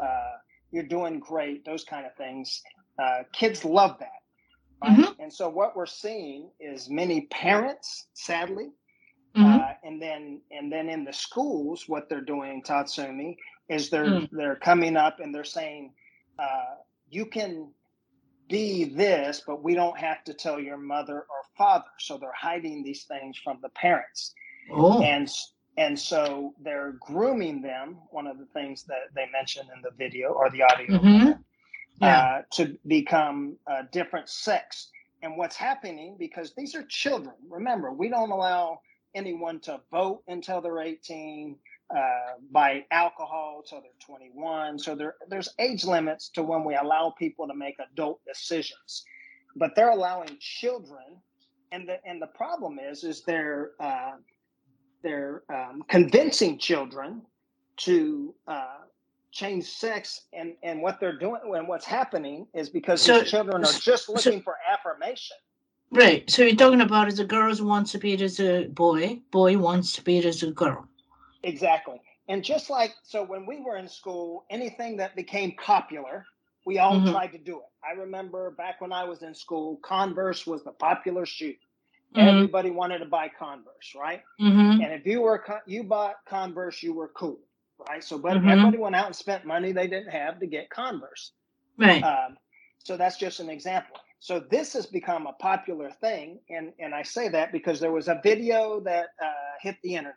uh, 0.00 0.36
you're 0.70 0.84
doing 0.84 1.20
great, 1.20 1.64
those 1.64 1.84
kind 1.84 2.06
of 2.06 2.14
things, 2.16 2.62
uh, 2.98 3.24
kids 3.32 3.64
love 3.64 3.98
that. 3.98 4.08
Right? 4.82 4.98
Mm-hmm. 4.98 5.22
And 5.22 5.32
so 5.32 5.48
what 5.48 5.76
we're 5.76 5.84
seeing 5.84 6.50
is 6.60 6.88
many 6.88 7.22
parents, 7.22 8.06
sadly, 8.14 8.70
mm-hmm. 9.36 9.44
uh, 9.44 9.72
and 9.82 10.00
then 10.00 10.40
and 10.50 10.72
then 10.72 10.88
in 10.88 11.04
the 11.04 11.12
schools, 11.12 11.84
what 11.88 12.08
they're 12.08 12.22
doing, 12.22 12.62
Tatsumi, 12.62 13.36
is 13.70 13.88
they're 13.88 14.04
mm. 14.04 14.28
they're 14.32 14.56
coming 14.56 14.96
up 14.96 15.20
and 15.20 15.34
they're 15.34 15.44
saying 15.44 15.94
uh, 16.38 16.74
you 17.08 17.24
can 17.24 17.70
be 18.48 18.84
this, 18.84 19.42
but 19.46 19.62
we 19.62 19.74
don't 19.74 19.96
have 19.96 20.24
to 20.24 20.34
tell 20.34 20.58
your 20.58 20.76
mother 20.76 21.20
or 21.20 21.42
father. 21.56 21.84
So 21.98 22.18
they're 22.18 22.32
hiding 22.32 22.82
these 22.82 23.04
things 23.04 23.38
from 23.42 23.58
the 23.62 23.68
parents, 23.70 24.34
oh. 24.72 25.00
and 25.02 25.30
and 25.78 25.98
so 25.98 26.52
they're 26.60 26.96
grooming 27.00 27.62
them. 27.62 27.98
One 28.10 28.26
of 28.26 28.38
the 28.38 28.46
things 28.46 28.82
that 28.84 29.14
they 29.14 29.26
mentioned 29.32 29.68
in 29.74 29.80
the 29.82 29.92
video 29.96 30.30
or 30.30 30.50
the 30.50 30.64
audio. 30.64 30.98
Mm-hmm. 30.98 31.30
yeah. 32.00 32.18
uh, 32.18 32.42
to 32.52 32.76
become 32.86 33.56
a 33.68 33.84
different 33.92 34.28
sex. 34.28 34.90
And 35.22 35.36
what's 35.36 35.54
happening 35.54 36.16
because 36.18 36.54
these 36.56 36.74
are 36.74 36.82
children. 36.88 37.34
Remember, 37.50 37.92
we 37.92 38.08
don't 38.08 38.30
allow 38.30 38.80
anyone 39.14 39.60
to 39.60 39.80
vote 39.90 40.22
until 40.28 40.60
they're 40.60 40.80
18, 40.80 41.56
uh, 41.96 42.34
buy 42.50 42.84
alcohol 42.90 43.62
until 43.62 43.80
they're 43.80 43.90
21. 44.00 44.78
So 44.78 44.94
there, 44.94 45.14
there's 45.28 45.48
age 45.58 45.84
limits 45.84 46.28
to 46.30 46.42
when 46.42 46.64
we 46.64 46.76
allow 46.76 47.14
people 47.18 47.46
to 47.48 47.54
make 47.54 47.76
adult 47.92 48.20
decisions. 48.26 49.04
But 49.56 49.74
they're 49.74 49.90
allowing 49.90 50.36
children, 50.38 51.20
and 51.72 51.88
the 51.88 51.96
and 52.06 52.22
the 52.22 52.28
problem 52.28 52.78
is, 52.78 53.02
is 53.02 53.22
they're 53.22 53.72
uh, 53.80 54.12
they're 55.02 55.42
um, 55.52 55.82
convincing 55.88 56.56
children 56.58 57.22
to 57.78 58.34
uh, 58.46 58.78
change 59.32 59.64
sex 59.64 60.22
and 60.32 60.54
and 60.62 60.82
what 60.82 60.98
they're 61.00 61.18
doing 61.18 61.40
and 61.54 61.68
what's 61.68 61.86
happening 61.86 62.46
is 62.54 62.68
because 62.68 63.00
so, 63.00 63.20
these 63.20 63.30
children 63.30 63.64
are 63.64 63.72
just 63.72 64.08
looking 64.08 64.38
so, 64.38 64.42
for 64.42 64.56
affirmation 64.72 65.36
right 65.92 66.28
so 66.28 66.42
you're 66.42 66.56
talking 66.56 66.80
about 66.80 67.06
is 67.06 67.20
a 67.20 67.24
girl 67.24 67.54
wants 67.60 67.92
to 67.92 67.98
be 67.98 68.20
as 68.20 68.40
a 68.40 68.66
boy 68.66 69.20
boy 69.30 69.56
wants 69.56 69.92
to 69.92 70.02
be 70.02 70.18
as 70.18 70.42
a 70.42 70.50
girl 70.50 70.86
exactly 71.42 72.00
and 72.28 72.44
just 72.44 72.70
like 72.70 72.94
so 73.02 73.24
when 73.24 73.46
we 73.46 73.60
were 73.60 73.76
in 73.76 73.88
school 73.88 74.44
anything 74.50 74.96
that 74.96 75.16
became 75.16 75.52
popular 75.56 76.24
we 76.66 76.78
all 76.78 76.96
mm-hmm. 76.96 77.10
tried 77.10 77.28
to 77.28 77.38
do 77.38 77.56
it 77.56 77.68
i 77.84 77.98
remember 77.98 78.50
back 78.50 78.80
when 78.80 78.92
i 78.92 79.04
was 79.04 79.22
in 79.22 79.34
school 79.34 79.78
converse 79.82 80.46
was 80.46 80.62
the 80.64 80.72
popular 80.72 81.24
shoe 81.24 81.54
mm-hmm. 82.14 82.20
everybody 82.20 82.70
wanted 82.70 82.98
to 82.98 83.06
buy 83.06 83.28
converse 83.38 83.94
right 83.96 84.22
mm-hmm. 84.40 84.82
and 84.82 84.92
if 84.92 85.06
you 85.06 85.20
were 85.20 85.42
you 85.66 85.82
bought 85.82 86.16
converse 86.26 86.82
you 86.82 86.92
were 86.92 87.08
cool 87.08 87.38
right? 87.88 88.02
So, 88.02 88.18
but 88.18 88.36
mm-hmm. 88.36 88.48
everybody 88.48 88.78
went 88.78 88.96
out 88.96 89.06
and 89.06 89.16
spent 89.16 89.44
money 89.44 89.72
they 89.72 89.86
didn't 89.86 90.10
have 90.10 90.40
to 90.40 90.46
get 90.46 90.70
Converse. 90.70 91.32
Right. 91.78 92.02
Um, 92.02 92.36
so 92.78 92.96
that's 92.96 93.16
just 93.16 93.40
an 93.40 93.50
example. 93.50 93.96
So 94.20 94.40
this 94.50 94.74
has 94.74 94.86
become 94.86 95.26
a 95.26 95.32
popular 95.34 95.90
thing, 95.90 96.40
and 96.50 96.72
and 96.78 96.94
I 96.94 97.02
say 97.02 97.28
that 97.28 97.52
because 97.52 97.80
there 97.80 97.92
was 97.92 98.08
a 98.08 98.20
video 98.22 98.80
that 98.80 99.08
uh, 99.22 99.52
hit 99.62 99.76
the 99.82 99.94
internet. 99.94 100.16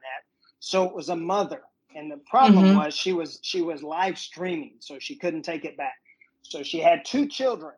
So 0.65 0.85
it 0.85 0.95
was 0.95 1.09
a 1.09 1.15
mother, 1.17 1.61
and 1.93 2.09
the 2.09 2.21
problem 2.29 2.63
mm-hmm. 2.63 2.77
was 2.77 2.95
she 2.95 3.11
was 3.11 3.37
she 3.41 3.61
was 3.61 3.83
live 3.83 4.17
streaming, 4.17 4.75
so 4.79 4.97
she 4.97 5.17
couldn't 5.17 5.41
take 5.41 5.65
it 5.65 5.75
back. 5.75 5.95
So 6.41 6.63
she 6.63 6.79
had 6.79 7.03
two 7.03 7.27
children, 7.27 7.73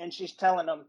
and 0.00 0.12
she's 0.12 0.32
telling 0.32 0.66
them, 0.66 0.84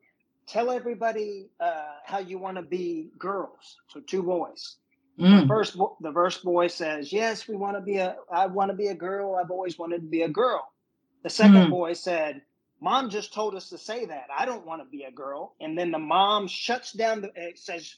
"Tell 0.47 0.71
everybody 0.71 1.51
uh, 1.59 1.97
how 2.03 2.17
you 2.17 2.39
want 2.39 2.57
to 2.57 2.63
be 2.63 3.11
girls." 3.19 3.77
So 3.89 3.99
two 3.99 4.23
boys. 4.23 4.77
Mm. 5.19 5.41
The 5.41 5.47
first 5.47 5.77
the 6.01 6.11
first 6.11 6.43
boy 6.43 6.65
says, 6.65 7.13
"Yes, 7.13 7.47
we 7.47 7.55
want 7.55 7.77
to 7.77 7.81
be 7.81 7.97
a. 7.97 8.15
I 8.33 8.47
want 8.47 8.71
to 8.71 8.75
be 8.75 8.87
a 8.87 8.95
girl. 8.95 9.35
I've 9.35 9.51
always 9.51 9.77
wanted 9.77 10.01
to 10.01 10.07
be 10.07 10.23
a 10.23 10.29
girl." 10.29 10.67
The 11.21 11.29
second 11.29 11.67
mm. 11.67 11.69
boy 11.69 11.93
said, 11.93 12.41
"Mom 12.81 13.11
just 13.11 13.35
told 13.35 13.53
us 13.53 13.69
to 13.69 13.77
say 13.77 14.05
that. 14.05 14.29
I 14.35 14.47
don't 14.47 14.65
want 14.65 14.81
to 14.81 14.89
be 14.89 15.03
a 15.03 15.11
girl." 15.11 15.53
And 15.61 15.77
then 15.77 15.91
the 15.91 15.99
mom 15.99 16.47
shuts 16.47 16.91
down 16.91 17.21
the 17.21 17.29
uh, 17.29 17.51
says, 17.53 17.95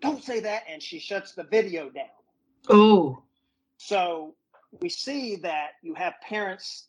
"Don't 0.00 0.24
say 0.24 0.40
that," 0.40 0.62
and 0.66 0.82
she 0.82 0.98
shuts 0.98 1.34
the 1.34 1.44
video 1.44 1.90
down. 1.90 2.08
Oh, 2.68 3.22
so 3.78 4.34
we 4.80 4.88
see 4.88 5.36
that 5.36 5.70
you 5.82 5.94
have 5.94 6.14
parents 6.26 6.86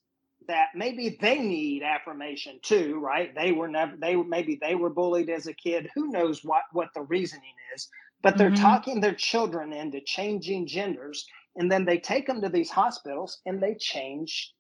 that 0.48 0.70
maybe 0.76 1.18
they 1.22 1.40
need 1.40 1.84
affirmation 1.84 2.60
too, 2.62 3.00
right? 3.00 3.34
They 3.36 3.52
were 3.52 3.68
never 3.68 3.96
they 3.98 4.16
maybe 4.16 4.60
they 4.62 4.76
were 4.76 4.90
bullied 4.90 5.30
as 5.30 5.48
a 5.48 5.54
kid. 5.54 5.90
Who 5.96 6.12
knows 6.12 6.44
what 6.44 6.64
what 6.72 6.90
the 6.94 7.02
reasoning 7.02 7.54
is? 7.76 7.88
but 8.22 8.38
they're 8.38 8.52
mm-hmm. 8.52 8.64
talking 8.64 9.02
their 9.02 9.14
children 9.14 9.74
into 9.74 10.02
changing 10.02 10.68
genders 10.68 11.26
and 11.56 11.72
then 11.72 11.86
they 11.86 11.98
take 11.98 12.28
them 12.28 12.42
to 12.42 12.50
these 12.50 12.70
hospitals 12.70 13.40
and 13.46 13.62
they 13.62 13.76
change 13.76 14.54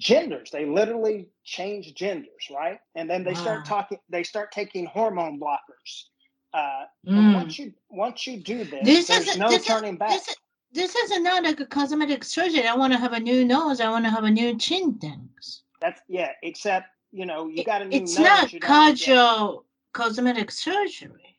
genders 0.00 0.50
they 0.50 0.66
literally 0.66 1.28
change 1.44 1.94
genders 1.94 2.48
right 2.50 2.80
and 2.96 3.08
then 3.08 3.22
they 3.22 3.34
wow. 3.34 3.40
start 3.40 3.64
talking 3.64 3.98
they 4.08 4.24
start 4.24 4.50
taking 4.50 4.86
hormone 4.86 5.38
blockers 5.38 6.04
uh, 6.54 6.84
mm. 7.06 7.34
once 7.34 7.58
you 7.58 7.72
once 7.90 8.26
you 8.26 8.38
do 8.38 8.64
this, 8.64 8.84
this 8.84 9.06
there's 9.08 9.28
is, 9.28 9.38
no 9.38 9.48
this 9.48 9.64
turning 9.64 9.94
is, 9.94 9.98
back 9.98 10.10
this, 10.10 10.36
this 10.72 10.94
is 10.94 11.20
not 11.20 11.44
like 11.44 11.60
a 11.60 11.66
cosmetic 11.66 12.24
surgery 12.24 12.66
i 12.66 12.74
want 12.74 12.92
to 12.92 12.98
have 12.98 13.12
a 13.12 13.20
new 13.20 13.44
nose 13.44 13.80
i 13.80 13.88
want 13.90 14.04
to 14.04 14.10
have 14.10 14.24
a 14.24 14.30
new 14.30 14.56
chin 14.58 14.94
things 14.98 15.62
that's 15.80 16.00
yeah 16.08 16.30
except 16.42 16.88
you 17.10 17.26
know 17.26 17.48
you 17.48 17.64
got 17.64 17.82
a 17.82 17.84
new 17.84 17.96
it's 17.98 18.18
nose, 18.18 18.24
not 18.24 18.48
cardio 18.48 19.62
cosmetic 19.92 20.50
surgery 20.50 21.32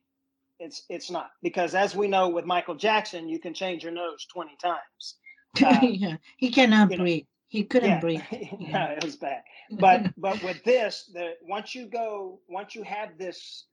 it's 0.63 0.83
it's 0.89 1.11
not 1.11 1.31
because 1.41 1.75
as 1.75 1.95
we 1.95 2.07
know 2.07 2.29
with 2.29 2.45
Michael 2.45 2.75
Jackson, 2.75 3.27
you 3.27 3.37
can 3.37 3.53
change 3.53 3.83
your 3.83 3.91
nose 3.91 4.25
twenty 4.25 4.55
times. 4.61 5.15
Uh, 5.63 5.77
yeah, 5.83 6.17
he 6.37 6.49
cannot 6.49 6.87
breathe. 6.87 7.21
Know, 7.21 7.27
he 7.47 7.63
couldn't 7.63 7.89
yeah, 7.91 7.99
breathe. 7.99 8.23
no, 8.31 8.85
it 8.85 9.03
was 9.03 9.17
bad. 9.17 9.43
But 9.79 10.11
but 10.17 10.41
with 10.41 10.63
this, 10.63 11.11
the 11.13 11.33
once 11.43 11.75
you 11.75 11.85
go, 11.85 12.39
once 12.49 12.73
you 12.73 12.81
have 12.81 13.19
this, 13.19 13.65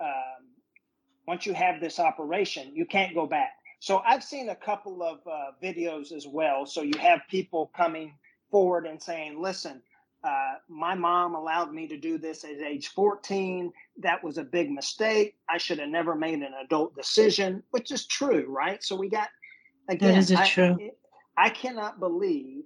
um, 0.00 0.50
once 1.26 1.46
you 1.46 1.54
have 1.54 1.80
this 1.80 1.98
operation, 1.98 2.74
you 2.74 2.84
can't 2.84 3.14
go 3.14 3.26
back. 3.26 3.52
So 3.80 3.98
I've 4.06 4.22
seen 4.22 4.48
a 4.48 4.56
couple 4.56 5.02
of 5.02 5.18
uh, 5.26 5.52
videos 5.62 6.12
as 6.12 6.26
well. 6.26 6.66
So 6.66 6.82
you 6.82 6.98
have 6.98 7.20
people 7.28 7.70
coming 7.76 8.14
forward 8.50 8.86
and 8.86 9.02
saying, 9.02 9.40
"Listen, 9.40 9.82
uh, 10.24 10.54
my 10.68 10.94
mom 10.94 11.34
allowed 11.34 11.72
me 11.72 11.88
to 11.88 11.96
do 11.96 12.16
this 12.16 12.44
at 12.44 12.60
age 12.60 12.88
14. 12.88 13.72
That 13.98 14.22
was 14.22 14.38
a 14.38 14.44
big 14.44 14.70
mistake. 14.70 15.36
I 15.48 15.58
should 15.58 15.80
have 15.80 15.88
never 15.88 16.14
made 16.14 16.38
an 16.38 16.52
adult 16.64 16.94
decision, 16.94 17.62
which 17.70 17.90
is 17.90 18.06
true, 18.06 18.46
right? 18.48 18.82
So 18.84 18.94
we 18.94 19.08
got 19.08 19.28
again. 19.88 20.14
That 20.14 20.18
is 20.18 20.32
I, 20.32 20.46
true. 20.46 20.90
I 21.36 21.50
cannot 21.50 21.98
believe. 21.98 22.64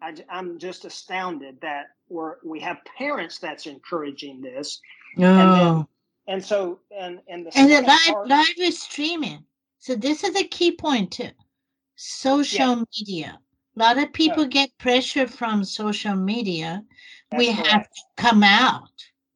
I, 0.00 0.14
am 0.30 0.58
just 0.60 0.84
astounded 0.84 1.60
that 1.62 1.86
we're 2.08 2.36
we 2.44 2.60
have 2.60 2.78
parents 2.96 3.38
that's 3.40 3.66
encouraging 3.66 4.40
this. 4.40 4.80
No. 5.16 5.88
And, 6.28 6.44
so 6.44 6.80
and 6.96 7.20
and 7.26 7.46
the 7.46 7.58
and 7.58 7.70
the 7.70 7.80
live 7.80 8.12
part, 8.12 8.28
live 8.28 8.58
is 8.58 8.80
streaming. 8.80 9.44
So 9.78 9.96
this 9.96 10.22
is 10.22 10.36
a 10.36 10.44
key 10.44 10.72
point 10.72 11.10
too. 11.10 11.30
Social 11.96 12.76
yeah. 12.76 12.84
media 12.98 13.38
a 13.78 13.82
lot 13.82 13.98
of 13.98 14.12
people 14.12 14.42
yeah. 14.44 14.48
get 14.48 14.78
pressure 14.78 15.28
from 15.28 15.62
social 15.64 16.16
media. 16.16 16.82
That's 17.30 17.38
we 17.38 17.54
correct. 17.54 17.68
have 17.68 17.82
to 17.82 18.02
come 18.16 18.42
out, 18.42 18.90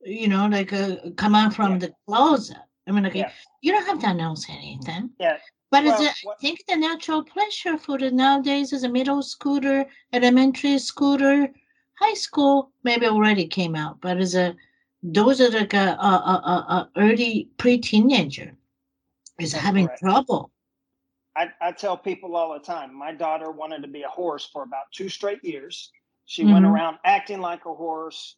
you 0.05 0.26
know, 0.28 0.47
like 0.47 0.72
uh, 0.72 0.97
come 1.16 1.34
out 1.34 1.55
from 1.55 1.72
yeah. 1.72 1.78
the 1.78 1.95
closet. 2.07 2.57
I 2.88 2.90
mean, 2.90 3.09
yeah. 3.14 3.30
you 3.61 3.72
don't 3.72 3.86
have 3.86 4.01
to 4.01 4.11
announce 4.11 4.49
anything. 4.51 5.11
Yeah. 5.20 5.38
But 5.70 5.84
well, 5.84 6.03
it's 6.03 6.24
a, 6.24 6.28
I 6.28 6.34
think 6.40 6.64
the 6.66 6.76
natural 6.76 7.22
pleasure 7.22 7.78
for 7.78 7.99
the 7.99 8.11
nowadays 8.11 8.72
is 8.72 8.82
a 8.82 8.88
middle 8.88 9.22
schooler, 9.22 9.86
elementary 10.12 10.74
schooler, 10.74 11.49
high 11.95 12.14
school 12.14 12.72
maybe 12.82 13.07
already 13.07 13.47
came 13.47 13.76
out, 13.76 14.01
but 14.01 14.18
as 14.18 14.34
a 14.34 14.57
those 15.03 15.40
are 15.40 15.50
like 15.50 15.74
a, 15.74 15.96
a, 16.00 16.12
a, 16.12 16.55
a 16.68 16.88
early 16.96 17.48
pre-teenager 17.59 18.53
is 19.38 19.53
having 19.53 19.86
correct. 19.86 20.00
trouble 20.00 20.53
I, 21.36 21.50
I 21.61 21.72
tell 21.72 21.96
people 21.96 22.36
all 22.36 22.53
the 22.53 22.61
time 22.61 22.94
my 22.94 23.12
daughter 23.12 23.50
wanted 23.50 23.82
to 23.82 23.88
be 23.88 24.03
a 24.03 24.09
horse 24.09 24.48
for 24.53 24.62
about 24.62 24.84
two 24.92 25.09
straight 25.09 25.42
years. 25.42 25.90
She 26.26 26.42
mm-hmm. 26.42 26.53
went 26.53 26.66
around 26.66 26.98
acting 27.05 27.40
like 27.40 27.64
a 27.64 27.74
horse, 27.74 28.36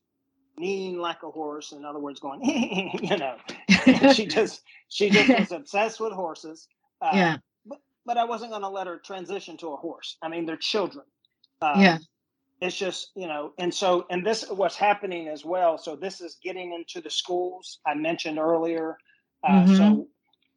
kneeing 0.56 0.98
like 0.98 1.22
a 1.22 1.30
horse. 1.30 1.72
In 1.72 1.84
other 1.84 1.98
words, 1.98 2.20
going, 2.20 2.40
you 3.02 3.16
know, 3.16 3.36
she 4.12 4.26
just 4.26 4.62
she 4.88 5.10
just 5.10 5.28
was 5.28 5.52
obsessed 5.52 6.00
with 6.00 6.12
horses. 6.12 6.68
Uh, 7.00 7.10
yeah. 7.14 7.36
But, 7.66 7.78
but 8.06 8.16
I 8.16 8.24
wasn't 8.24 8.50
going 8.50 8.62
to 8.62 8.68
let 8.68 8.86
her 8.86 8.98
transition 8.98 9.56
to 9.58 9.68
a 9.68 9.76
horse. 9.76 10.16
I 10.22 10.28
mean, 10.28 10.46
they're 10.46 10.56
children. 10.56 11.04
Um, 11.60 11.80
yeah. 11.80 11.98
It's 12.64 12.76
just 12.76 13.10
you 13.14 13.26
know, 13.26 13.52
and 13.58 13.72
so 13.72 14.06
and 14.08 14.24
this 14.24 14.48
what's 14.48 14.76
happening 14.76 15.28
as 15.28 15.44
well. 15.44 15.76
So 15.76 15.96
this 15.96 16.22
is 16.22 16.38
getting 16.42 16.72
into 16.72 17.02
the 17.02 17.10
schools 17.10 17.78
I 17.86 17.94
mentioned 17.94 18.38
earlier. 18.38 18.96
Uh, 19.46 19.50
mm-hmm. 19.50 19.76
So 19.76 20.08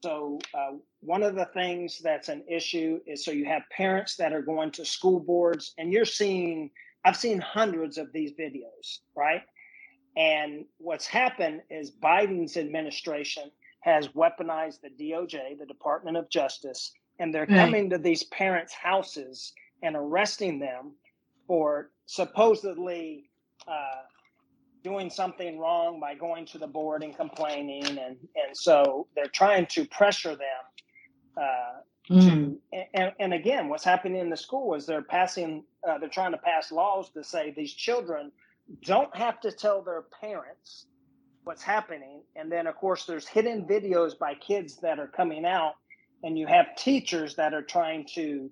so 0.02 0.40
uh, 0.54 0.78
one 1.02 1.22
of 1.22 1.36
the 1.36 1.50
things 1.54 2.00
that's 2.02 2.30
an 2.30 2.46
issue 2.48 3.02
is 3.06 3.26
so 3.26 3.32
you 3.32 3.44
have 3.44 3.64
parents 3.76 4.16
that 4.16 4.32
are 4.32 4.42
going 4.42 4.72
to 4.72 4.86
school 4.86 5.20
boards, 5.20 5.74
and 5.78 5.92
you're 5.92 6.06
seeing. 6.06 6.72
I've 7.04 7.18
seen 7.18 7.40
hundreds 7.40 7.98
of 7.98 8.12
these 8.14 8.32
videos, 8.32 9.00
right? 9.16 9.42
And 10.16 10.66
what's 10.78 11.06
happened 11.06 11.62
is 11.70 11.92
Biden's 11.92 12.56
administration 12.56 13.52
has 13.82 14.08
weaponized 14.10 14.80
the 14.82 14.90
DOJ, 14.90 15.60
the 15.60 15.66
Department 15.66 16.16
of 16.16 16.30
Justice, 16.30 16.92
and 17.20 17.34
they're 17.34 17.46
right. 17.50 17.66
coming 17.66 17.90
to 17.90 17.98
these 17.98 18.24
parents' 18.26 18.74
houses 18.74 19.54
and 19.84 19.96
arresting 19.96 20.60
them 20.60 20.94
for 21.48 21.92
supposedly 22.08 23.30
uh, 23.68 24.02
doing 24.84 25.10
something 25.10 25.60
wrong 25.60 26.00
by 26.00 26.16
going 26.16 26.46
to 26.46 26.58
the 26.58 26.66
board 26.66 27.04
and 27.04 27.16
complaining 27.16 27.86
and 27.86 28.00
and 28.00 28.54
so 28.54 29.06
they're 29.16 29.28
trying 29.28 29.66
to 29.66 29.86
pressure 29.86 30.36
them 30.36 30.64
uh, 31.38 32.14
mm. 32.14 32.58
to 32.72 32.88
and, 32.94 33.12
and 33.20 33.34
again 33.34 33.68
what's 33.68 33.84
happening 33.84 34.22
in 34.22 34.30
the 34.30 34.38
school 34.38 34.74
is 34.74 34.86
they're 34.86 35.02
passing 35.02 35.64
uh, 35.88 35.98
they're 35.98 36.10
trying 36.10 36.32
to 36.32 36.38
pass 36.38 36.72
laws 36.72 37.10
to 37.10 37.24
say 37.24 37.54
these 37.56 37.74
children 37.74 38.32
don't 38.84 39.14
have 39.16 39.40
to 39.42 39.52
tell 39.52 39.82
their 39.82 40.04
parents 40.22 40.86
what's 41.44 41.64
happening 41.64 42.22
and 42.38 42.50
then 42.50 42.68
of 42.68 42.76
course 42.76 43.06
there's 43.06 43.28
hidden 43.28 43.66
videos 43.66 44.18
by 44.18 44.34
kids 44.36 44.78
that 44.78 45.00
are 45.00 45.08
coming 45.08 45.46
out 45.46 45.74
and 46.24 46.40
you 46.40 46.48
have 46.48 46.68
teachers 46.78 47.36
that 47.36 47.54
are 47.54 47.62
trying 47.62 48.06
to 48.06 48.50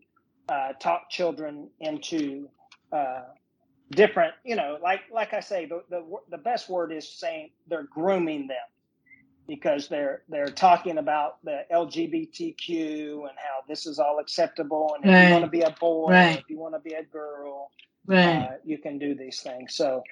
uh, 0.49 0.73
talk 0.82 1.10
children 1.10 1.69
into 1.80 2.49
uh, 2.91 3.22
different, 3.91 4.34
you 4.45 4.56
know, 4.56 4.78
like 4.82 5.02
like 5.12 5.34
I 5.34 5.41
say, 5.41 5.66
the 5.66 5.84
the 5.90 6.03
the 6.30 6.38
best 6.38 6.70
word 6.70 6.91
is 6.94 7.07
saying 7.10 7.52
they're 7.68 7.84
grooming 7.84 8.48
them 8.48 8.57
because 9.48 9.90
they're 9.90 10.24
they're 10.30 10.52
talking 10.52 10.98
about 10.99 11.44
the 11.44 11.64
LGBTQ 11.72 13.22
and 13.22 13.38
how 13.38 13.64
this 13.68 13.88
is 13.88 13.99
all 13.99 14.20
acceptable, 14.20 14.94
and 14.95 15.06
if 15.06 15.20
you 15.20 15.28
want 15.28 15.44
to 15.44 15.49
be 15.49 15.62
a 15.62 15.72
boy, 15.72 16.14
Right. 16.14 16.38
if 16.38 16.49
you 16.49 16.60
want 16.60 16.76
to 16.76 16.80
be 16.82 16.94
a 16.95 17.03
girl, 17.03 17.72
Right. 18.07 18.49
uh, 18.49 18.57
you 18.66 18.78
can 18.80 18.99
do 18.99 19.16
these 19.16 19.41
things. 19.41 19.76
So, 19.76 20.03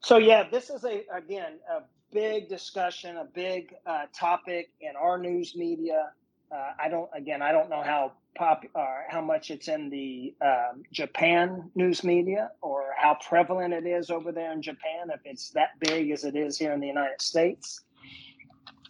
so 0.00 0.18
yeah, 0.18 0.44
this 0.50 0.70
is 0.70 0.84
a 0.84 1.04
again 1.14 1.58
a 1.70 1.82
big 2.12 2.48
discussion, 2.48 3.16
a 3.18 3.24
big 3.26 3.74
uh, 3.86 4.06
topic 4.18 4.70
in 4.80 4.96
our 4.96 5.18
news 5.18 5.54
media. 5.56 6.10
Uh, 6.54 6.72
I 6.78 6.88
don't 6.88 7.08
again, 7.14 7.42
I 7.42 7.52
don't 7.52 7.70
know 7.70 7.82
how 7.82 8.12
pop 8.36 8.64
or 8.74 9.04
how 9.08 9.20
much 9.20 9.50
it's 9.50 9.68
in 9.68 9.90
the 9.90 10.34
um, 10.44 10.82
Japan 10.92 11.70
news 11.74 12.02
media 12.04 12.50
or 12.62 12.92
how 12.96 13.16
prevalent 13.28 13.72
it 13.74 13.86
is 13.86 14.10
over 14.10 14.32
there 14.32 14.52
in 14.52 14.62
Japan. 14.62 15.10
If 15.12 15.20
it's 15.24 15.50
that 15.50 15.70
big 15.80 16.10
as 16.10 16.24
it 16.24 16.36
is 16.36 16.58
here 16.58 16.72
in 16.72 16.80
the 16.80 16.86
United 16.86 17.20
States. 17.20 17.82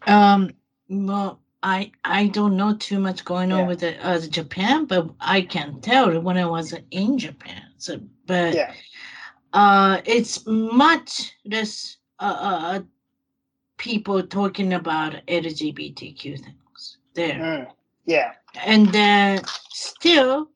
Um, 0.06 0.50
well, 0.88 1.40
I 1.62 1.92
I 2.04 2.28
don't 2.28 2.56
know 2.56 2.74
too 2.74 2.98
much 2.98 3.24
going 3.24 3.52
on 3.52 3.60
Yeah. 3.60 3.66
with 3.66 3.80
the, 3.80 4.06
uh, 4.06 4.18
Japan, 4.20 4.86
but 4.86 5.10
I 5.20 5.42
can 5.42 5.80
tell 5.80 6.18
when 6.20 6.36
I 6.38 6.46
was 6.46 6.74
in 6.90 7.18
Japan. 7.18 7.62
So, 7.76 8.00
but 8.26 8.54
Yeah, 8.54 8.72
uh, 9.52 10.00
it's 10.04 10.46
much 10.46 11.34
less 11.44 11.98
uh, 12.18 12.36
uh, 12.40 12.80
people 13.76 14.22
talking 14.22 14.72
about 14.72 15.14
LGBTQ 15.28 16.36
things 16.36 16.56
there, 17.14 17.38
Mm. 17.38 17.72
yeah, 18.06 18.34
and 18.64 18.88
then 18.92 19.42
still 19.70 20.50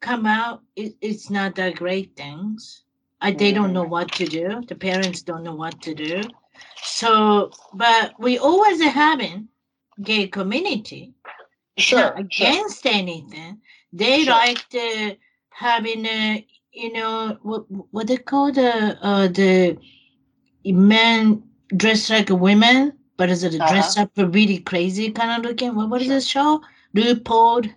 come 0.00 0.26
out. 0.26 0.62
It, 0.76 0.96
it's 1.00 1.30
not 1.30 1.54
that 1.56 1.76
great 1.76 2.16
things. 2.16 2.84
I, 3.20 3.32
they 3.32 3.52
don't 3.52 3.72
know 3.72 3.84
Mhm. 3.84 3.90
what 3.90 4.12
to 4.12 4.26
do. 4.26 4.62
The 4.66 4.74
parents 4.74 5.22
don't 5.22 5.42
know 5.44 5.54
what 5.54 5.80
to 5.82 5.94
do. 5.94 6.22
So, 6.82 7.50
but 7.74 8.14
we 8.18 8.38
always 8.38 8.82
having 8.82 9.48
gay 10.02 10.28
community. 10.28 11.14
Sure, 11.76 11.98
not 11.98 12.18
sure. 12.30 12.46
against 12.48 12.86
anything. 12.86 13.60
They 13.92 14.24
Sure. 14.24 14.34
like 14.34 14.68
the 14.70 15.18
having 15.50 16.06
a 16.06 16.46
you 16.72 16.92
know 16.92 17.38
what 17.42 17.62
what 17.90 18.06
they 18.08 18.16
call 18.18 18.52
the 18.52 18.98
uh 19.02 19.28
the 19.28 19.78
men 20.66 21.42
dressed 21.76 22.10
like 22.10 22.28
women, 22.30 22.98
but 23.20 23.30
is 23.30 23.44
it 23.44 23.66
dressed 23.66 23.98
up 23.98 24.14
for 24.16 24.26
really 24.26 24.58
crazy 24.58 25.10
kind 25.12 25.32
of 25.36 25.50
looking? 25.50 25.74
What 25.76 25.90
what 25.90 26.02
is 26.02 26.08
Uh-huh. 26.08 26.16
This 26.16 26.28
show? 26.28 26.62
RuPaul, 26.96 27.74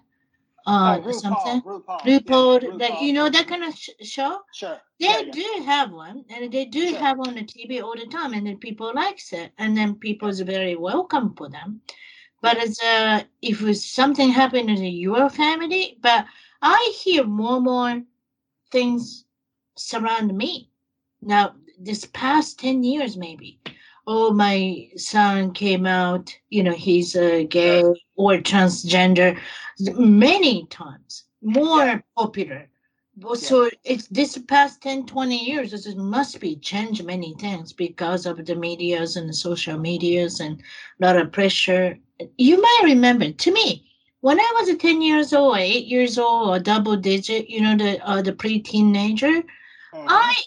uh, 0.66 1.02
Oh, 1.06 1.12
something. 1.12 1.62
RuPaul, 1.62 1.64
RuPaul, 1.66 2.04
yeah, 2.26 2.42
RuPaul, 2.66 2.80
like 2.80 3.02
you 3.02 3.14
know 3.14 3.30
that 3.30 3.48
kind 3.48 3.64
of 3.64 3.76
sh- 3.76 3.90
show. 4.04 4.40
Sure. 4.54 4.82
They 5.00 5.08
Yeah, 5.08 5.20
yeah. 5.28 5.34
do 5.40 5.64
have 5.66 5.92
one, 5.92 6.26
and 6.30 6.52
they 6.52 6.66
do 6.66 6.86
Sure. 6.90 7.00
have 7.06 7.20
on 7.20 7.36
the 7.36 7.44
TV 7.44 7.82
all 7.82 7.96
the 7.96 8.08
time, 8.08 8.34
and 8.34 8.48
then 8.48 8.58
people 8.58 8.92
likes 8.94 9.34
it, 9.34 9.54
and 9.58 9.78
then 9.78 9.96
people 9.96 10.30
is 10.30 10.42
very 10.42 10.76
welcome 10.76 11.36
for 11.36 11.50
them. 11.50 11.82
But 12.42 12.58
Yeah. 12.58 12.64
it's 12.64 12.84
uh, 12.84 13.24
if 13.42 13.76
something 13.78 14.30
happened 14.32 14.70
in 14.70 14.84
your 14.84 15.30
family, 15.30 15.98
but 16.02 16.26
I 16.62 16.94
hear 17.04 17.24
more 17.26 17.56
and 17.58 17.66
more 17.66 18.04
things 18.72 19.26
surround 19.76 20.36
me 20.38 20.70
now. 21.22 21.56
This 21.80 22.06
past 22.06 22.60
ten 22.60 22.84
years, 22.84 23.18
maybe. 23.18 23.60
Oh, 24.08 24.34
my 24.34 24.90
son 24.98 25.52
came 25.54 25.86
out. 25.86 26.36
You 26.50 26.64
know, 26.64 26.74
he's 26.74 27.16
a 27.16 27.46
gay 27.46 27.84
or 28.16 28.38
transgender. 28.38 29.40
Many 29.80 30.66
times 30.68 31.24
more 31.42 31.86
Yeah. 31.86 32.00
popular 32.18 32.70
so 33.34 33.70
it's 33.84 34.08
this 34.08 34.38
past 34.48 34.82
10, 34.82 35.06
20 35.06 35.38
years, 35.46 35.72
this 35.72 35.96
must 35.96 36.40
be 36.40 36.56
changed 36.56 37.04
many 37.06 37.34
things 37.40 37.74
because 37.74 38.26
of 38.26 38.44
the 38.46 38.56
medias 38.56 39.16
and 39.16 39.30
the 39.30 39.34
social 39.34 39.78
medias 39.78 40.40
and 40.40 40.62
a 41.02 41.06
lot 41.06 41.18
of 41.18 41.32
pressure. 41.32 41.98
You 42.38 42.62
might 42.62 42.82
remember 42.86 43.32
to 43.32 43.52
me, 43.54 43.86
when 44.22 44.40
I 44.40 44.54
was 44.60 44.76
10 44.78 45.02
years 45.02 45.34
old, 45.34 45.58
eight 45.58 45.86
years 45.86 46.18
old, 46.18 46.50
or 46.50 46.60
double 46.60 46.96
digit, 46.98 47.50
you 47.50 47.62
know, 47.62 47.76
the 47.78 48.00
uh, 48.08 48.22
the 48.22 48.34
pre-teenager, 48.34 49.44
Mhm. 49.94 50.08
I 50.08 50.44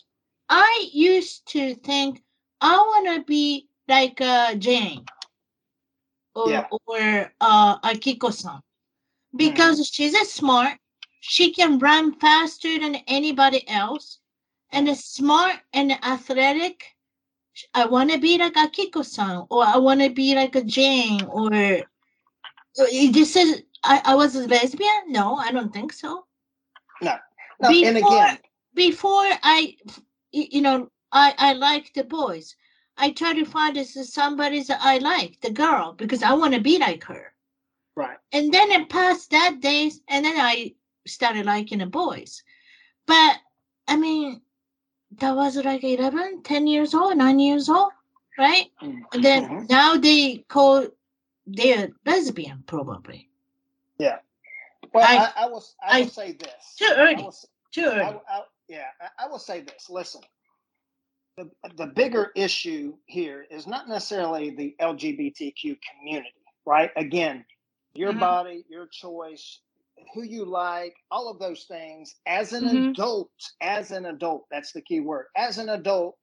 I 0.49 0.89
used 0.93 1.47
to 1.53 1.75
think 1.75 2.23
I 2.61 2.77
wanna 2.77 3.25
be 3.25 3.69
like 3.89 4.21
uh, 4.21 4.55
Jane 4.55 5.05
or 6.35 6.51
Yeah. 6.51 6.67
or 6.71 7.33
uh, 7.41 7.79
Akiko-san 7.81 8.61
because 9.35 9.87
she's 9.89 10.15
a 10.15 10.25
smart. 10.25 10.79
She 11.21 11.53
can 11.53 11.79
run 11.79 12.13
faster 12.15 12.79
than 12.79 12.97
anybody 13.09 13.67
else, 13.69 14.21
and 14.71 14.89
is 14.89 15.05
smart 15.05 15.57
and 15.73 15.93
athletic. 16.05 16.85
I 17.75 17.87
want 17.87 18.11
to 18.13 18.19
be 18.19 18.39
like 18.39 18.55
Akiko-san, 18.55 19.47
or 19.51 19.65
I 19.65 19.77
want 19.79 20.01
to 20.03 20.11
be 20.11 20.35
like 20.35 20.55
a 20.57 20.63
Jane, 20.63 21.25
or 21.25 21.53
uh, 21.53 21.81
this 23.13 23.37
is. 23.37 23.63
I, 23.83 24.01
I 24.05 24.15
was 24.15 24.35
a 24.37 24.47
lesbian? 24.47 25.09
No, 25.09 25.37
I 25.37 25.53
don't 25.53 25.73
think 25.73 25.93
so. 25.93 26.27
No, 27.61 27.69
and 27.69 27.97
Before- 27.97 28.13
again, 28.25 28.39
Before 28.75 29.27
I, 29.43 29.77
you 30.33 30.61
know, 30.61 30.91
I 31.17 31.35
I 31.39 31.53
like 31.55 31.93
the 31.95 32.05
boys. 32.05 32.55
I 32.99 33.11
try 33.11 33.33
to 33.35 33.45
find 33.45 33.77
this 33.77 33.95
somebody 34.13 34.63
that 34.65 34.81
I 34.83 34.99
like, 34.99 35.41
the 35.41 35.51
girl, 35.51 35.93
because 35.93 36.23
I 36.23 36.33
want 36.35 36.55
to 36.55 36.61
be 36.61 36.79
like 36.79 37.05
her. 37.05 37.33
right. 37.97 38.19
and 38.33 38.53
then 38.53 38.71
it 38.71 38.89
passed 38.91 39.31
that 39.31 39.61
days 39.61 40.01
and 40.09 40.25
then 40.27 40.37
i 40.53 40.75
started 41.07 41.47
liking 41.47 41.79
the 41.81 41.87
boys 41.87 42.43
but 43.07 43.33
i 43.89 43.97
mean 43.97 44.43
that 45.21 45.35
was 45.35 45.57
like 45.57 45.83
11 45.85 46.43
10 46.43 46.67
years 46.67 46.93
old 46.95 47.17
9 47.17 47.39
years 47.39 47.69
old 47.71 47.93
right 48.39 48.67
and 48.83 49.25
then 49.27 49.41
Mhm. 49.49 49.71
now 49.71 49.97
they 49.97 50.45
call 50.55 50.75
they're 51.47 51.89
lesbian 52.05 52.59
probably 52.67 53.21
Yeah. 53.99 54.19
Well, 54.93 55.07
I- 55.09 55.17
I, 55.25 55.45
I 55.45 55.47
will. 55.53 55.65
I, 55.83 55.89
I- 55.97 56.01
will 56.03 56.11
say 56.21 56.33
this. 56.45 56.63
Too 56.81 56.93
early. 56.97 57.23
Will, 57.23 57.35
too 57.77 57.89
I, 57.89 58.01
early 58.09 58.21
I, 58.37 58.39
yeah, 58.69 58.91
I, 59.05 59.25
I 59.25 59.25
will 59.31 59.39
say 59.51 59.59
this. 59.69 59.89
Listen, 59.89 60.21
the 61.37 61.51
the 61.77 61.87
bigger 61.89 62.33
issue 62.37 62.95
here 63.07 63.47
is 63.51 63.67
not 63.67 63.89
necessarily 63.89 64.51
the 64.51 64.77
LGBTQ 64.81 65.79
community, 65.91 66.31
right? 66.67 66.91
Again, 66.97 67.45
your 67.95 68.13
Mhm. 68.13 68.21
body, 68.21 68.65
your 68.69 68.89
choice, 68.89 69.61
who 70.15 70.23
you 70.23 70.45
like, 70.47 70.95
all 71.11 71.31
of 71.31 71.39
those 71.39 71.65
things. 71.65 72.17
As 72.27 72.53
an 72.53 72.67
Mhm. 72.67 72.97
adult, 72.97 73.31
as 73.63 73.93
an 73.93 74.07
adult, 74.07 74.47
that's 74.51 74.73
the 74.73 74.83
key 74.83 75.01
word. 75.01 75.27
As 75.37 75.59
an 75.59 75.71
adult, 75.71 76.17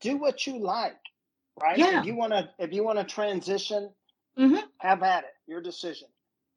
do 0.00 0.16
what 0.18 0.46
you 0.46 0.58
like, 0.58 1.00
right? 1.62 1.78
Yeah. 1.78 2.00
If 2.00 2.04
you 2.04 2.16
want 2.16 2.32
to, 2.34 2.50
if 2.58 2.72
you 2.72 2.84
want 2.84 2.98
to 2.98 3.04
transition, 3.04 3.90
Mhm. 4.38 4.62
have 4.80 5.02
at 5.02 5.24
it. 5.24 5.34
Your 5.46 5.60
decision. 5.62 6.08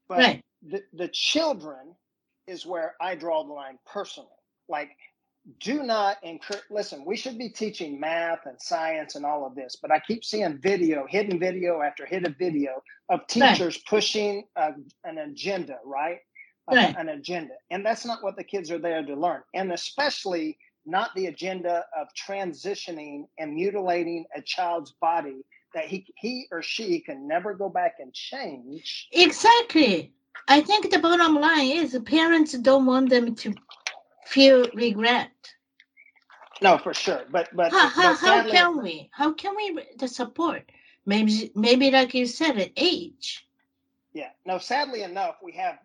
But 0.07 0.17
right 0.21 0.43
the, 0.63 0.83
the 0.93 1.09
children 1.09 1.95
is 2.47 2.65
where 2.65 2.95
I 3.01 3.15
draw 3.15 3.43
the 3.45 3.53
line 3.53 3.79
personally. 3.85 4.29
Like, 4.69 4.91
do 5.59 5.83
not 5.83 6.17
encourage, 6.23 6.63
listen, 6.69 7.03
we 7.05 7.17
should 7.17 7.37
be 7.37 7.49
teaching 7.49 7.99
math 7.99 8.45
and 8.45 8.61
science 8.61 9.15
and 9.15 9.25
all 9.25 9.45
of 9.45 9.55
this, 9.55 9.75
but 9.81 9.91
I 9.91 9.99
keep 9.99 10.23
seeing 10.23 10.57
video, 10.59 11.05
hidden 11.07 11.39
video 11.39 11.81
after 11.81 12.05
hidden 12.05 12.35
video 12.37 12.83
of 13.09 13.25
teachers 13.27 13.77
pushing 13.89 14.45
a, 14.55 14.73
an 15.03 15.17
agenda, 15.19 15.77
right? 15.85 16.19
A- 16.69 16.75
Right. 16.75 16.95
An 16.97 17.09
agenda. 17.09 17.55
And 17.71 17.83
that's 17.85 18.05
not 18.05 18.23
what 18.23 18.37
the 18.37 18.43
kids 18.43 18.71
are 18.71 18.77
there 18.79 19.03
to 19.03 19.15
learn. 19.15 19.41
And 19.55 19.73
especially 19.73 20.57
not 20.85 21.09
the 21.15 21.25
agenda 21.27 21.83
of 21.99 22.07
transitioning 22.15 23.25
and 23.39 23.55
mutilating 23.55 24.25
a 24.35 24.41
child's 24.41 24.93
body 25.01 25.43
that 25.73 25.85
he, 25.85 26.05
he 26.17 26.45
or 26.51 26.61
she 26.61 26.99
can 26.99 27.27
never 27.27 27.53
go 27.53 27.67
back 27.69 27.95
and 27.99 28.13
change. 28.13 29.07
exactly 29.11 30.11
i 30.47 30.59
think 30.61 30.89
the 30.89 30.99
bottom 30.99 31.35
line 31.35 31.69
is 31.71 31.97
parents 32.05 32.53
don't 32.59 32.85
want 32.85 33.09
them 33.09 33.35
to 33.35 33.53
feel 34.25 34.65
regret 34.73 35.31
No, 36.61 36.77
for 36.77 36.93
sure. 36.93 37.23
But 37.31 37.49
but, 37.55 37.71
how, 37.71 37.85
but 37.87 37.93
how, 37.95 38.13
how 38.15 38.49
can 38.49 38.81
we 38.81 39.09
how 39.11 39.33
can 39.33 39.55
we 39.55 39.83
the 39.97 40.07
support 40.07 40.71
maybe 41.05 41.51
maybe 41.55 41.91
like 41.91 42.13
you 42.13 42.25
said 42.25 42.57
at 42.57 42.71
age 42.75 43.45
yeah. 44.13 44.29
No, 44.45 44.57
sadly 44.57 45.03
enough, 45.03 45.35
we 45.41 45.53
have 45.53 45.79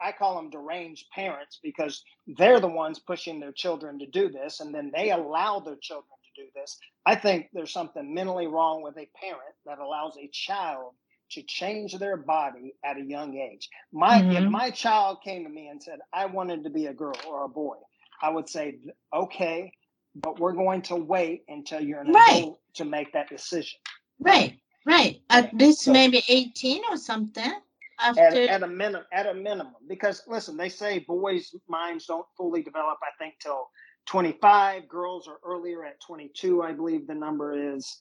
I 0.00 0.12
call 0.12 0.36
them 0.36 0.50
deranged 0.50 1.10
parents 1.10 1.58
because 1.62 2.04
they're 2.38 2.60
the 2.60 2.68
ones 2.68 3.00
pushing 3.00 3.40
their 3.40 3.52
children 3.52 3.98
to 3.98 4.06
do 4.06 4.28
this, 4.28 4.60
and 4.60 4.72
then 4.74 4.92
they 4.94 5.10
allow 5.10 5.58
their 5.58 5.76
children 5.76 6.12
to 6.24 6.42
do 6.42 6.48
this. 6.54 6.78
I 7.06 7.16
think 7.16 7.48
there's 7.52 7.72
something 7.72 8.14
mentally 8.14 8.46
wrong 8.46 8.82
with 8.82 8.96
a 8.98 9.08
parent 9.20 9.54
that 9.66 9.80
allows 9.80 10.16
a 10.16 10.28
child 10.28 10.92
to 11.32 11.42
change 11.42 11.98
their 11.98 12.16
body 12.16 12.74
at 12.84 12.96
a 12.96 13.02
young 13.02 13.36
age. 13.36 13.68
My 13.92 14.18
if 14.20 14.44
Mhm. 14.44 14.50
my 14.50 14.70
child 14.70 15.22
came 15.22 15.44
to 15.44 15.50
me 15.50 15.68
and 15.68 15.82
said 15.82 16.00
I 16.12 16.26
wanted 16.26 16.64
to 16.64 16.70
be 16.70 16.86
a 16.86 16.94
girl 16.94 17.14
or 17.26 17.44
a 17.44 17.48
boy, 17.48 17.76
I 18.20 18.30
would 18.30 18.48
say 18.48 18.78
okay, 19.12 19.72
but 20.14 20.38
we're 20.38 20.52
going 20.52 20.82
to 20.82 20.96
wait 20.96 21.44
until 21.48 21.80
you're 21.80 22.00
an 22.00 22.12
Right. 22.12 22.36
adult 22.38 22.60
to 22.74 22.84
make 22.84 23.12
that 23.12 23.28
decision. 23.28 23.80
Right, 24.20 24.58
right. 24.86 25.20
At 25.30 25.54
least 25.54 25.82
so- 25.82 25.92
maybe 25.92 26.22
18 26.28 26.82
or 26.90 26.96
something. 26.96 27.52
at, 27.98 28.18
After 28.18 28.48
at 28.48 28.62
a 28.62 28.66
minimum 28.66 29.06
at 29.12 29.26
a 29.26 29.34
minimum 29.34 29.76
because 29.86 30.26
listen 30.26 30.56
they 30.56 30.68
say 30.68 30.98
boys 31.00 31.54
minds 31.68 32.06
don't 32.06 32.26
fully 32.36 32.60
develop 32.62 32.98
i 33.02 33.10
think 33.22 33.38
till 33.38 33.70
25. 34.06 34.88
Girls 34.88 35.28
are 35.28 35.38
earlier 35.44 35.84
at 35.84 36.00
22, 36.00 36.62
I 36.62 36.72
believe 36.72 37.06
the 37.06 37.14
number 37.14 37.52
is. 37.76 38.00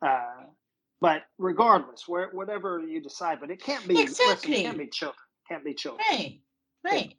Uh, 0.00 0.44
but 1.00 1.22
regardless, 1.38 2.06
where, 2.06 2.28
whatever 2.32 2.80
you 2.80 3.00
decide, 3.00 3.38
but 3.40 3.50
it 3.50 3.62
can't 3.62 3.86
be 3.88 4.00
exactly. 4.00 4.50
Listen, 4.50 4.52
it 4.52 4.64
can't 4.64 4.78
be 4.78 4.86
children. 4.86 5.18
Can't 5.48 5.64
be 5.64 5.74
children. 5.74 6.04
Right. 6.10 6.40
Right. 6.84 7.14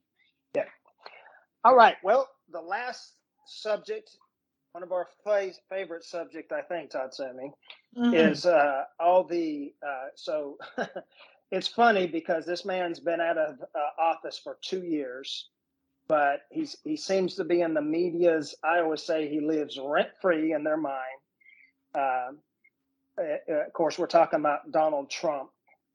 Yeah. 0.55 0.65
All 1.63 1.75
right. 1.75 1.95
Well, 2.03 2.29
the 2.51 2.61
last 2.61 3.15
subject, 3.45 4.11
one 4.73 4.83
of 4.83 4.91
our 4.91 5.07
favorite 5.69 6.03
subject, 6.03 6.51
I 6.51 6.61
think, 6.61 6.91
Tatsumi, 6.91 7.51
mm-hmm. 7.97 8.13
is 8.13 8.45
uh, 8.45 8.83
all 8.99 9.23
the. 9.23 9.73
Uh, 9.85 10.07
so 10.15 10.57
it's 11.51 11.67
funny 11.67 12.07
because 12.07 12.45
this 12.45 12.65
man's 12.65 12.99
been 12.99 13.19
out 13.21 13.37
of 13.37 13.55
uh, 13.61 14.01
office 14.01 14.39
for 14.43 14.57
two 14.61 14.83
years, 14.83 15.49
but 16.07 16.41
he's 16.51 16.75
he 16.83 16.95
seems 16.95 17.35
to 17.35 17.43
be 17.43 17.61
in 17.61 17.73
the 17.73 17.81
media's. 17.81 18.55
I 18.63 18.79
always 18.79 19.03
say 19.03 19.27
he 19.27 19.39
lives 19.39 19.79
rent 19.83 20.09
free 20.21 20.53
in 20.53 20.63
their 20.63 20.77
mind. 20.77 21.19
Um, 21.95 22.37
uh, 23.19 23.53
of 23.53 23.73
course, 23.73 23.97
we're 23.97 24.07
talking 24.07 24.39
about 24.39 24.71
Donald 24.71 25.09
Trump, 25.09 25.49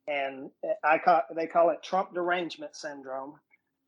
and 0.06 0.50
I 0.84 0.98
call 0.98 1.22
they 1.34 1.46
call 1.46 1.70
it 1.70 1.82
Trump 1.82 2.14
derangement 2.14 2.76
syndrome 2.76 3.34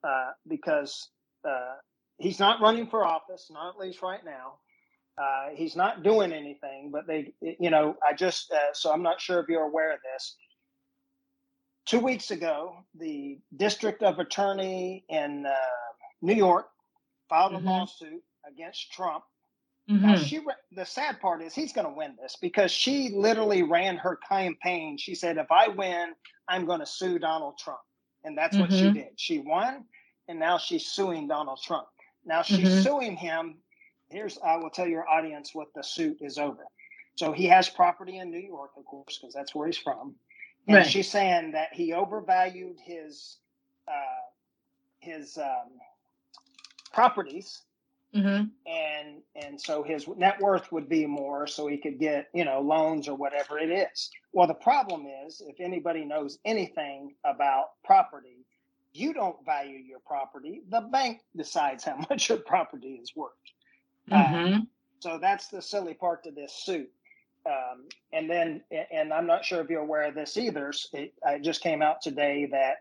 uh, 0.04 0.30
because 0.46 1.10
uh, 1.48 1.74
he's 2.18 2.38
not 2.38 2.60
running 2.60 2.86
for 2.86 3.04
office, 3.04 3.48
not 3.50 3.74
at 3.74 3.80
least 3.80 4.02
right 4.02 4.24
now. 4.24 4.58
Uh, 5.16 5.50
he's 5.54 5.74
not 5.74 6.04
doing 6.04 6.32
anything, 6.32 6.90
but 6.92 7.06
they, 7.06 7.32
you 7.40 7.70
know, 7.70 7.96
I 8.08 8.14
just 8.14 8.52
uh, 8.52 8.72
so 8.72 8.92
I'm 8.92 9.02
not 9.02 9.20
sure 9.20 9.40
if 9.40 9.48
you're 9.48 9.64
aware 9.64 9.92
of 9.92 9.98
this. 10.14 10.36
Two 11.86 12.00
weeks 12.00 12.30
ago, 12.30 12.76
the 12.98 13.38
District 13.56 14.02
of 14.02 14.18
Attorney 14.18 15.04
in 15.08 15.46
uh, 15.46 15.54
New 16.20 16.34
York 16.34 16.66
filed 17.28 17.54
a 17.54 17.56
mm-hmm. 17.56 17.66
lawsuit 17.66 18.22
against 18.46 18.92
Trump 18.92 19.24
Mm-hmm. 19.90 20.06
Now 20.06 20.16
she, 20.16 20.40
the 20.72 20.84
sad 20.84 21.18
part 21.20 21.42
is 21.42 21.54
he's 21.54 21.72
going 21.72 21.86
to 21.86 21.92
win 21.92 22.14
this 22.20 22.36
because 22.40 22.70
she 22.70 23.10
literally 23.14 23.62
ran 23.62 23.96
her 23.96 24.16
campaign. 24.16 24.98
She 24.98 25.14
said, 25.14 25.38
"If 25.38 25.50
I 25.50 25.68
win, 25.68 26.12
I'm 26.46 26.66
going 26.66 26.80
to 26.80 26.86
sue 26.86 27.18
Donald 27.18 27.58
Trump," 27.58 27.80
and 28.24 28.36
that's 28.36 28.54
mm-hmm. 28.54 28.62
what 28.62 28.72
she 28.72 28.84
mm-hmm. 28.84 28.94
did. 28.94 29.08
She 29.16 29.38
won, 29.38 29.84
and 30.28 30.38
now 30.38 30.58
she's 30.58 30.86
suing 30.86 31.26
Donald 31.26 31.60
Trump. 31.62 31.86
Now 32.26 32.42
she's 32.42 32.68
mm-hmm. 32.68 32.82
suing 32.82 33.16
him. 33.16 33.56
Here's 34.10 34.38
I 34.44 34.56
will 34.56 34.70
tell 34.70 34.86
your 34.86 35.08
audience 35.08 35.54
what 35.54 35.68
the 35.74 35.82
suit 35.82 36.18
is 36.20 36.36
over. 36.36 36.64
So 37.16 37.32
he 37.32 37.46
has 37.46 37.68
property 37.68 38.18
in 38.18 38.30
New 38.30 38.38
York, 38.38 38.72
of 38.76 38.84
course, 38.84 39.18
because 39.18 39.34
that's 39.34 39.54
where 39.54 39.66
he's 39.66 39.78
from. 39.78 40.14
And 40.68 40.76
right. 40.76 40.86
she's 40.86 41.10
saying 41.10 41.52
that 41.52 41.68
he 41.72 41.94
overvalued 41.94 42.76
his 42.84 43.38
uh, 43.88 44.28
his 45.00 45.38
um, 45.38 45.78
properties 46.92 47.62
Mm-hmm. 48.14 48.44
And 48.66 49.22
and 49.36 49.60
so 49.60 49.82
his 49.82 50.08
net 50.16 50.40
worth 50.40 50.72
would 50.72 50.88
be 50.88 51.06
more, 51.06 51.46
so 51.46 51.66
he 51.66 51.76
could 51.76 51.98
get 51.98 52.28
you 52.32 52.44
know 52.44 52.60
loans 52.60 53.06
or 53.06 53.14
whatever 53.14 53.58
it 53.58 53.70
is. 53.70 54.10
Well, 54.32 54.46
the 54.46 54.54
problem 54.54 55.06
is, 55.26 55.42
if 55.46 55.60
anybody 55.60 56.04
knows 56.04 56.38
anything 56.44 57.14
about 57.24 57.70
property, 57.84 58.46
you 58.92 59.12
don't 59.12 59.36
value 59.44 59.78
your 59.78 60.00
property. 60.00 60.62
The 60.70 60.80
bank 60.80 61.20
decides 61.36 61.84
how 61.84 61.96
much 62.10 62.28
your 62.28 62.38
property 62.38 62.98
is 63.02 63.14
worth. 63.14 63.32
Mm-hmm. 64.10 64.54
Uh, 64.54 64.60
so 65.00 65.18
that's 65.20 65.48
the 65.48 65.62
silly 65.62 65.94
part 65.94 66.24
to 66.24 66.30
this 66.30 66.52
suit. 66.52 66.90
Um, 67.46 67.86
and 68.12 68.28
then, 68.28 68.62
and 68.90 69.12
I'm 69.12 69.26
not 69.26 69.44
sure 69.44 69.60
if 69.60 69.70
you're 69.70 69.80
aware 69.80 70.08
of 70.08 70.14
this 70.14 70.36
either. 70.36 70.72
It, 70.92 71.14
it 71.24 71.42
just 71.42 71.62
came 71.62 71.82
out 71.82 72.02
today 72.02 72.48
that 72.50 72.78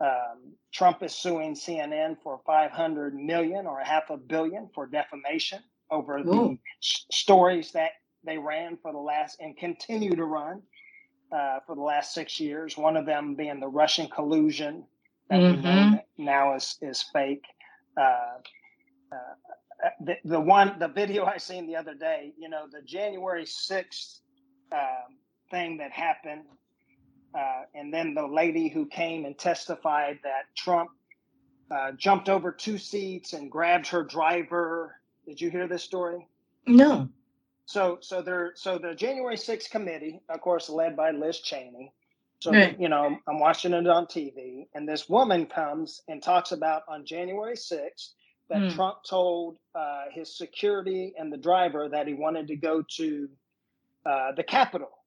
um, 0.00 0.54
Trump 0.72 1.02
is 1.02 1.14
suing 1.14 1.54
CNN 1.54 2.16
for 2.22 2.40
500 2.46 3.14
million 3.14 3.66
or 3.66 3.80
a 3.80 3.86
half 3.86 4.10
a 4.10 4.16
billion 4.16 4.68
for 4.74 4.86
defamation 4.86 5.60
over 5.90 6.18
Ooh. 6.18 6.22
the 6.22 6.58
stories 6.80 7.72
that 7.72 7.92
they 8.24 8.38
ran 8.38 8.78
for 8.80 8.92
the 8.92 8.98
last 8.98 9.40
and 9.40 9.56
continue 9.56 10.14
to 10.14 10.24
run 10.24 10.62
uh, 11.32 11.58
for 11.66 11.74
the 11.74 11.82
last 11.82 12.14
six 12.14 12.38
years. 12.38 12.76
One 12.76 12.96
of 12.96 13.06
them 13.06 13.34
being 13.34 13.60
the 13.60 13.68
Russian 13.68 14.08
collusion 14.08 14.84
that 15.30 15.40
mm-hmm. 15.40 15.66
mm-hmm. 15.66 16.24
now 16.24 16.54
is 16.54 16.78
is 16.80 17.02
fake. 17.12 17.44
Uh, 17.96 18.38
uh, 19.12 19.88
the, 20.00 20.16
the 20.24 20.40
one 20.40 20.78
the 20.78 20.88
video 20.88 21.24
I 21.24 21.38
seen 21.38 21.66
the 21.66 21.76
other 21.76 21.94
day, 21.94 22.32
you 22.38 22.48
know, 22.48 22.66
the 22.70 22.82
January 22.82 23.46
sixth 23.46 24.20
um, 24.72 25.16
thing 25.50 25.78
that 25.78 25.92
happened 25.92 26.44
uh, 27.34 27.62
and 27.74 27.92
then 27.92 28.14
the 28.14 28.26
lady 28.26 28.68
who 28.68 28.86
came 28.86 29.24
and 29.24 29.38
testified 29.38 30.18
that 30.22 30.44
Trump 30.56 30.90
uh, 31.70 31.92
jumped 31.92 32.28
over 32.28 32.50
two 32.50 32.78
seats 32.78 33.32
and 33.32 33.50
grabbed 33.50 33.86
her 33.88 34.02
driver. 34.02 34.96
Did 35.26 35.40
you 35.40 35.50
hear 35.50 35.68
this 35.68 35.82
story? 35.82 36.26
No. 36.66 37.08
So, 37.66 37.98
so 38.00 38.22
there, 38.22 38.52
so 38.54 38.78
the 38.78 38.94
January 38.94 39.36
6th 39.36 39.70
committee, 39.70 40.20
of 40.30 40.40
course, 40.40 40.70
led 40.70 40.96
by 40.96 41.10
Liz 41.10 41.40
Cheney. 41.40 41.92
So, 42.40 42.52
right. 42.52 42.78
you 42.80 42.88
know, 42.88 43.18
I'm 43.26 43.40
watching 43.40 43.74
it 43.74 43.86
on 43.86 44.06
TV, 44.06 44.68
and 44.74 44.88
this 44.88 45.08
woman 45.08 45.46
comes 45.46 46.00
and 46.08 46.22
talks 46.22 46.52
about 46.52 46.82
on 46.88 47.04
January 47.04 47.56
6th 47.56 48.10
that 48.48 48.58
mm. 48.58 48.74
Trump 48.74 48.98
told 49.08 49.58
uh, 49.74 50.04
his 50.12 50.38
security 50.38 51.12
and 51.18 51.32
the 51.32 51.36
driver 51.36 51.88
that 51.90 52.06
he 52.06 52.14
wanted 52.14 52.48
to 52.48 52.56
go 52.56 52.82
to 52.96 53.28
uh, 54.06 54.32
the 54.36 54.44
Capitol 54.44 54.97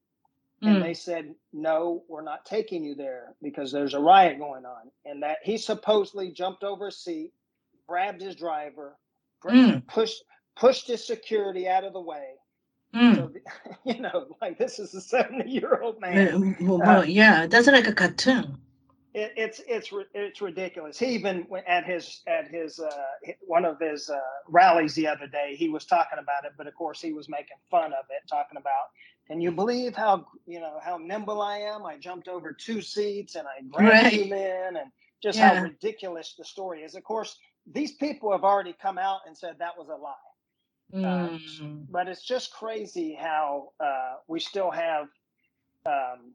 and 0.62 0.76
mm. 0.76 0.82
they 0.82 0.94
said 0.94 1.34
no 1.52 2.04
we're 2.08 2.22
not 2.22 2.44
taking 2.46 2.84
you 2.84 2.94
there 2.94 3.34
because 3.42 3.72
there's 3.72 3.94
a 3.94 4.00
riot 4.00 4.38
going 4.38 4.64
on 4.64 4.90
and 5.04 5.22
that 5.22 5.38
he 5.42 5.58
supposedly 5.58 6.30
jumped 6.30 6.62
over 6.62 6.88
a 6.88 6.92
seat 6.92 7.32
grabbed 7.88 8.22
his 8.22 8.36
driver 8.36 8.96
mm. 9.44 9.86
pushed 9.86 10.22
pushed 10.56 10.86
his 10.86 11.06
security 11.06 11.68
out 11.68 11.84
of 11.84 11.92
the 11.92 12.00
way 12.00 12.34
mm. 12.94 13.14
so, 13.16 13.32
you 13.84 14.00
know 14.00 14.26
like 14.40 14.58
this 14.58 14.78
is 14.78 14.94
a 14.94 15.00
70 15.00 15.50
year 15.50 15.80
old 15.82 16.00
man 16.00 16.56
well, 16.60 16.78
well 16.78 17.00
uh, 17.00 17.02
yeah 17.02 17.46
that's 17.46 17.66
like 17.66 17.88
a 17.88 17.92
cartoon 17.92 18.58
it, 19.14 19.32
it's 19.36 19.60
it's 19.68 19.90
it's 20.14 20.40
ridiculous. 20.40 20.98
He 20.98 21.06
even 21.06 21.46
went 21.50 21.66
at 21.66 21.84
his 21.84 22.22
at 22.26 22.48
his 22.50 22.80
uh, 22.80 22.90
one 23.42 23.66
of 23.66 23.78
his 23.78 24.08
uh, 24.08 24.18
rallies 24.48 24.94
the 24.94 25.06
other 25.06 25.26
day. 25.26 25.54
He 25.54 25.68
was 25.68 25.84
talking 25.84 26.18
about 26.18 26.46
it, 26.46 26.52
but 26.56 26.66
of 26.66 26.74
course 26.74 27.00
he 27.00 27.12
was 27.12 27.28
making 27.28 27.58
fun 27.70 27.92
of 27.92 28.06
it, 28.08 28.26
talking 28.26 28.56
about 28.56 28.88
can 29.26 29.40
you 29.40 29.52
believe 29.52 29.94
how 29.94 30.26
you 30.46 30.60
know 30.60 30.78
how 30.82 30.98
nimble 30.98 31.40
I 31.40 31.58
am? 31.58 31.86
I 31.86 31.96
jumped 31.96 32.28
over 32.28 32.52
two 32.52 32.80
seats 32.80 33.36
and 33.36 33.46
I 33.46 33.62
grabbed 33.62 34.04
right. 34.04 34.12
him 34.12 34.32
in, 34.32 34.76
and 34.76 34.90
just 35.22 35.38
yeah. 35.38 35.54
how 35.54 35.62
ridiculous 35.62 36.34
the 36.36 36.44
story 36.44 36.82
is. 36.82 36.94
Of 36.94 37.04
course, 37.04 37.38
these 37.66 37.92
people 37.92 38.32
have 38.32 38.44
already 38.44 38.74
come 38.80 38.98
out 38.98 39.20
and 39.26 39.36
said 39.36 39.56
that 39.58 39.78
was 39.78 39.88
a 39.88 39.96
lie. 39.96 40.14
Mm. 40.94 41.36
Uh, 41.36 41.84
but 41.90 42.08
it's 42.08 42.24
just 42.24 42.52
crazy 42.52 43.16
how 43.18 43.72
uh, 43.80 44.14
we 44.26 44.40
still 44.40 44.70
have 44.70 45.06
um, 45.86 46.34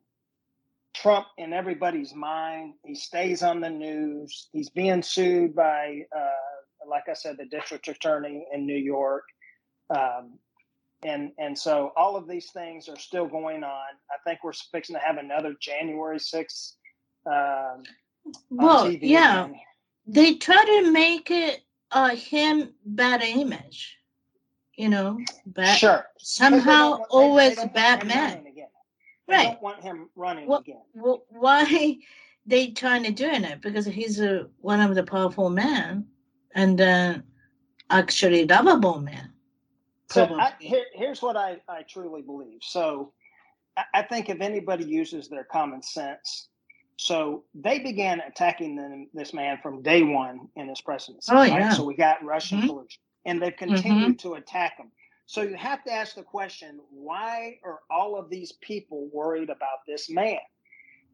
Trump 0.95 1.27
in 1.37 1.53
everybody's 1.53 2.15
mind. 2.15 2.73
He 2.83 2.95
stays 2.95 3.43
on 3.43 3.59
the 3.59 3.69
news. 3.69 4.49
He's 4.51 4.69
being 4.69 5.03
sued 5.03 5.55
by, 5.55 6.01
uh, 6.15 6.89
like 6.89 7.03
I 7.09 7.13
said, 7.13 7.37
the 7.37 7.45
district 7.45 7.87
attorney 7.87 8.47
in 8.51 8.65
New 8.65 8.77
York. 8.77 9.25
Um, 9.89 10.39
and 11.03 11.31
and 11.37 11.57
so 11.57 11.91
all 11.95 12.15
of 12.15 12.27
these 12.27 12.51
things 12.51 12.89
are 12.89 12.97
still 12.97 13.27
going 13.27 13.63
on. 13.63 13.87
I 14.11 14.17
think 14.25 14.39
we're 14.43 14.53
fixing 14.53 14.95
to 14.95 15.01
have 15.01 15.17
another 15.17 15.55
January 15.59 16.19
sixth. 16.19 16.75
Um, 17.25 17.83
well, 18.49 18.89
yeah, 18.89 19.45
again. 19.45 19.59
they 20.05 20.35
try 20.35 20.63
to 20.63 20.91
make 20.91 21.31
it 21.31 21.61
uh, 21.91 22.15
him 22.15 22.73
bad 22.85 23.21
image. 23.21 23.97
You 24.75 24.89
know, 24.89 25.19
bad. 25.45 25.77
Sure. 25.77 26.05
Somehow, 26.19 26.91
want, 26.91 27.03
always 27.09 27.55
they, 27.55 27.63
they 27.63 27.69
bad 27.69 28.05
man. 28.05 28.43
Right. 29.27 29.49
don't 29.49 29.61
want 29.61 29.83
him 29.83 30.09
running 30.15 30.47
well, 30.47 30.59
again. 30.59 30.81
Well, 30.93 31.23
why 31.29 31.97
they 32.45 32.67
trying 32.71 33.03
to 33.03 33.11
doing 33.11 33.43
it? 33.43 33.61
Because 33.61 33.85
he's 33.85 34.21
a 34.21 34.47
one 34.61 34.79
of 34.79 34.95
the 34.95 35.03
powerful 35.03 35.49
men, 35.49 36.07
and 36.55 36.79
uh, 36.79 37.15
actually 37.89 38.45
lovable 38.45 39.01
man. 39.01 39.33
So 40.09 40.23
I, 40.39 40.53
here, 40.59 40.85
here's 40.93 41.21
what 41.21 41.35
I, 41.35 41.57
I 41.67 41.83
truly 41.83 42.21
believe. 42.21 42.59
So 42.61 43.13
I, 43.75 43.83
I 43.95 44.01
think 44.03 44.29
if 44.29 44.41
anybody 44.41 44.85
uses 44.85 45.27
their 45.27 45.43
common 45.43 45.81
sense, 45.81 46.47
so 46.97 47.43
they 47.53 47.79
began 47.79 48.21
attacking 48.21 48.75
them, 48.75 49.07
this 49.13 49.33
man 49.33 49.59
from 49.61 49.83
day 49.83 50.01
one 50.03 50.47
in 50.55 50.67
his 50.67 50.81
presidency. 50.81 51.31
Oh, 51.31 51.35
right? 51.35 51.51
yeah. 51.51 51.73
So 51.73 51.83
we 51.83 51.95
got 51.95 52.23
Russian 52.23 52.59
mm-hmm. 52.59 52.67
collusion, 52.67 53.01
and 53.25 53.41
they've 53.41 53.55
continued 53.55 54.17
mm-hmm. 54.17 54.29
to 54.29 54.35
attack 54.35 54.77
him. 54.77 54.91
So 55.27 55.41
you 55.41 55.55
have 55.55 55.83
to 55.83 55.91
ask 55.91 56.15
the 56.15 56.23
question: 56.23 56.79
Why 56.89 57.59
are 57.63 57.79
all 57.91 58.17
of 58.17 58.29
these 58.29 58.53
people 58.61 59.09
worried 59.13 59.49
about 59.49 59.85
this 59.87 60.09
man? 60.09 60.39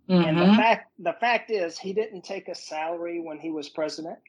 Mm-hmm. 0.10 0.28
And 0.28 0.38
the 0.38 0.44
mm-hmm. 0.44 0.56
fact 0.56 0.92
the 1.00 1.16
fact 1.20 1.52
is, 1.52 1.78
he 1.78 1.94
didn't 1.94 2.22
take 2.22 2.48
a 2.48 2.56
salary 2.56 3.20
when 3.20 3.40
he 3.40 3.52
was 3.52 3.70
president. 3.70 4.20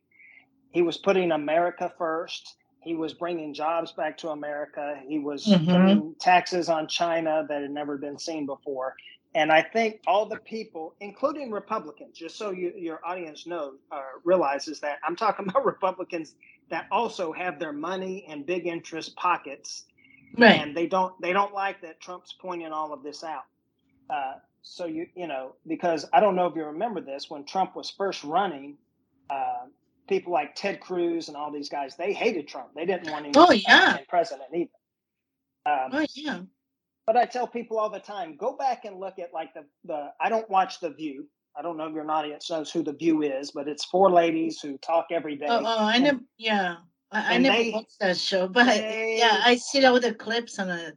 He 0.70 0.82
was 0.82 0.98
putting 0.98 1.30
America 1.30 1.92
first. 1.96 2.56
He 2.84 2.94
was 2.94 3.14
bringing 3.14 3.54
jobs 3.54 3.92
back 3.92 4.18
to 4.18 4.30
America. 4.30 5.00
He 5.06 5.18
was 5.18 5.46
mm-hmm. 5.46 5.66
putting 5.66 6.14
taxes 6.20 6.68
on 6.68 6.86
China 6.86 7.46
that 7.48 7.62
had 7.62 7.70
never 7.70 7.96
been 7.96 8.18
seen 8.18 8.46
before. 8.46 8.94
And 9.34 9.50
I 9.50 9.62
think 9.62 10.00
all 10.06 10.26
the 10.26 10.36
people, 10.36 10.94
including 11.00 11.50
Republicans, 11.50 12.16
just 12.16 12.36
so 12.36 12.52
you, 12.52 12.72
your 12.76 13.00
audience 13.04 13.46
knows 13.46 13.74
uh, 13.90 14.00
realizes 14.22 14.78
that 14.80 14.98
I'm 15.06 15.16
talking 15.16 15.48
about 15.48 15.64
Republicans 15.64 16.34
that 16.70 16.86
also 16.90 17.32
have 17.32 17.58
their 17.58 17.72
money 17.72 18.24
and 18.28 18.46
big 18.46 18.66
interest 18.66 19.16
pockets, 19.16 19.84
right. 20.38 20.60
and 20.60 20.76
they 20.76 20.86
don't 20.86 21.20
they 21.20 21.32
don't 21.32 21.52
like 21.52 21.82
that 21.82 22.00
Trump's 22.00 22.32
pointing 22.32 22.72
all 22.72 22.92
of 22.92 23.02
this 23.02 23.24
out. 23.24 23.44
Uh, 24.08 24.34
so 24.62 24.86
you 24.86 25.06
you 25.14 25.26
know 25.26 25.56
because 25.66 26.06
I 26.12 26.20
don't 26.20 26.36
know 26.36 26.46
if 26.46 26.54
you 26.54 26.64
remember 26.64 27.00
this 27.00 27.28
when 27.28 27.44
Trump 27.44 27.74
was 27.74 27.90
first 27.90 28.22
running, 28.24 28.76
uh, 29.28 29.66
people 30.08 30.32
like 30.32 30.54
Ted 30.54 30.80
Cruz 30.80 31.28
and 31.28 31.36
all 31.36 31.52
these 31.52 31.68
guys 31.68 31.96
they 31.96 32.12
hated 32.12 32.48
Trump. 32.48 32.68
They 32.74 32.86
didn't 32.86 33.10
want 33.10 33.26
him 33.26 33.32
oh, 33.36 33.52
yeah. 33.52 33.98
president 34.08 34.48
either. 34.54 34.70
Um, 35.66 35.90
oh 35.92 36.06
yeah. 36.14 36.40
But 37.06 37.16
I 37.16 37.26
tell 37.26 37.46
people 37.46 37.78
all 37.78 37.90
the 37.90 38.00
time, 38.00 38.36
go 38.36 38.56
back 38.56 38.84
and 38.84 38.98
look 38.98 39.18
at 39.18 39.32
like 39.32 39.52
the 39.54 39.64
the. 39.84 40.08
I 40.20 40.28
don't 40.28 40.48
watch 40.48 40.80
The 40.80 40.90
View. 40.90 41.26
I 41.56 41.62
don't 41.62 41.76
know 41.76 41.86
if 41.86 41.94
your 41.94 42.10
audience 42.10 42.50
knows 42.50 42.70
who 42.70 42.82
The 42.82 42.92
View 42.92 43.22
is, 43.22 43.50
but 43.50 43.68
it's 43.68 43.84
four 43.84 44.10
ladies 44.10 44.60
who 44.60 44.78
talk 44.78 45.06
every 45.10 45.36
day. 45.36 45.46
Oh, 45.48 45.60
oh 45.64 45.84
I 45.86 45.98
know. 45.98 46.18
Yeah, 46.38 46.76
I, 47.12 47.34
I 47.34 47.38
never 47.38 47.56
they, 47.56 47.70
watched 47.70 47.98
that 48.00 48.16
show, 48.16 48.48
but 48.52 48.66
they, 48.66 49.16
yeah, 49.18 49.42
I 49.44 49.56
see 49.56 49.84
all 49.84 50.00
the 50.00 50.14
clips 50.14 50.58
on 50.58 50.70
it. 50.70 50.96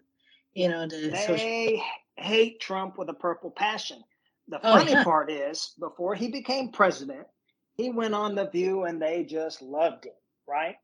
You 0.53 0.69
know, 0.69 0.87
the 0.87 1.09
they 1.09 1.27
social... 1.27 1.83
hate 2.15 2.59
Trump 2.59 2.97
with 2.97 3.09
a 3.09 3.13
purple 3.13 3.51
passion. 3.51 4.01
The 4.47 4.59
oh, 4.63 4.77
funny 4.77 4.93
oh, 4.93 4.97
yeah. 4.97 5.03
part 5.03 5.29
is, 5.29 5.73
before 5.77 6.15
he 6.15 6.29
became 6.29 6.71
president, 6.71 7.27
he 7.77 7.89
went 7.89 8.13
on 8.13 8.35
The 8.35 8.49
View 8.49 8.83
and 8.83 9.01
they 9.01 9.23
just 9.23 9.61
loved 9.61 10.05
him, 10.05 10.13
right? 10.47 10.75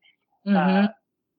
Mm-hmm. 0.46 0.84
Uh, 0.84 0.88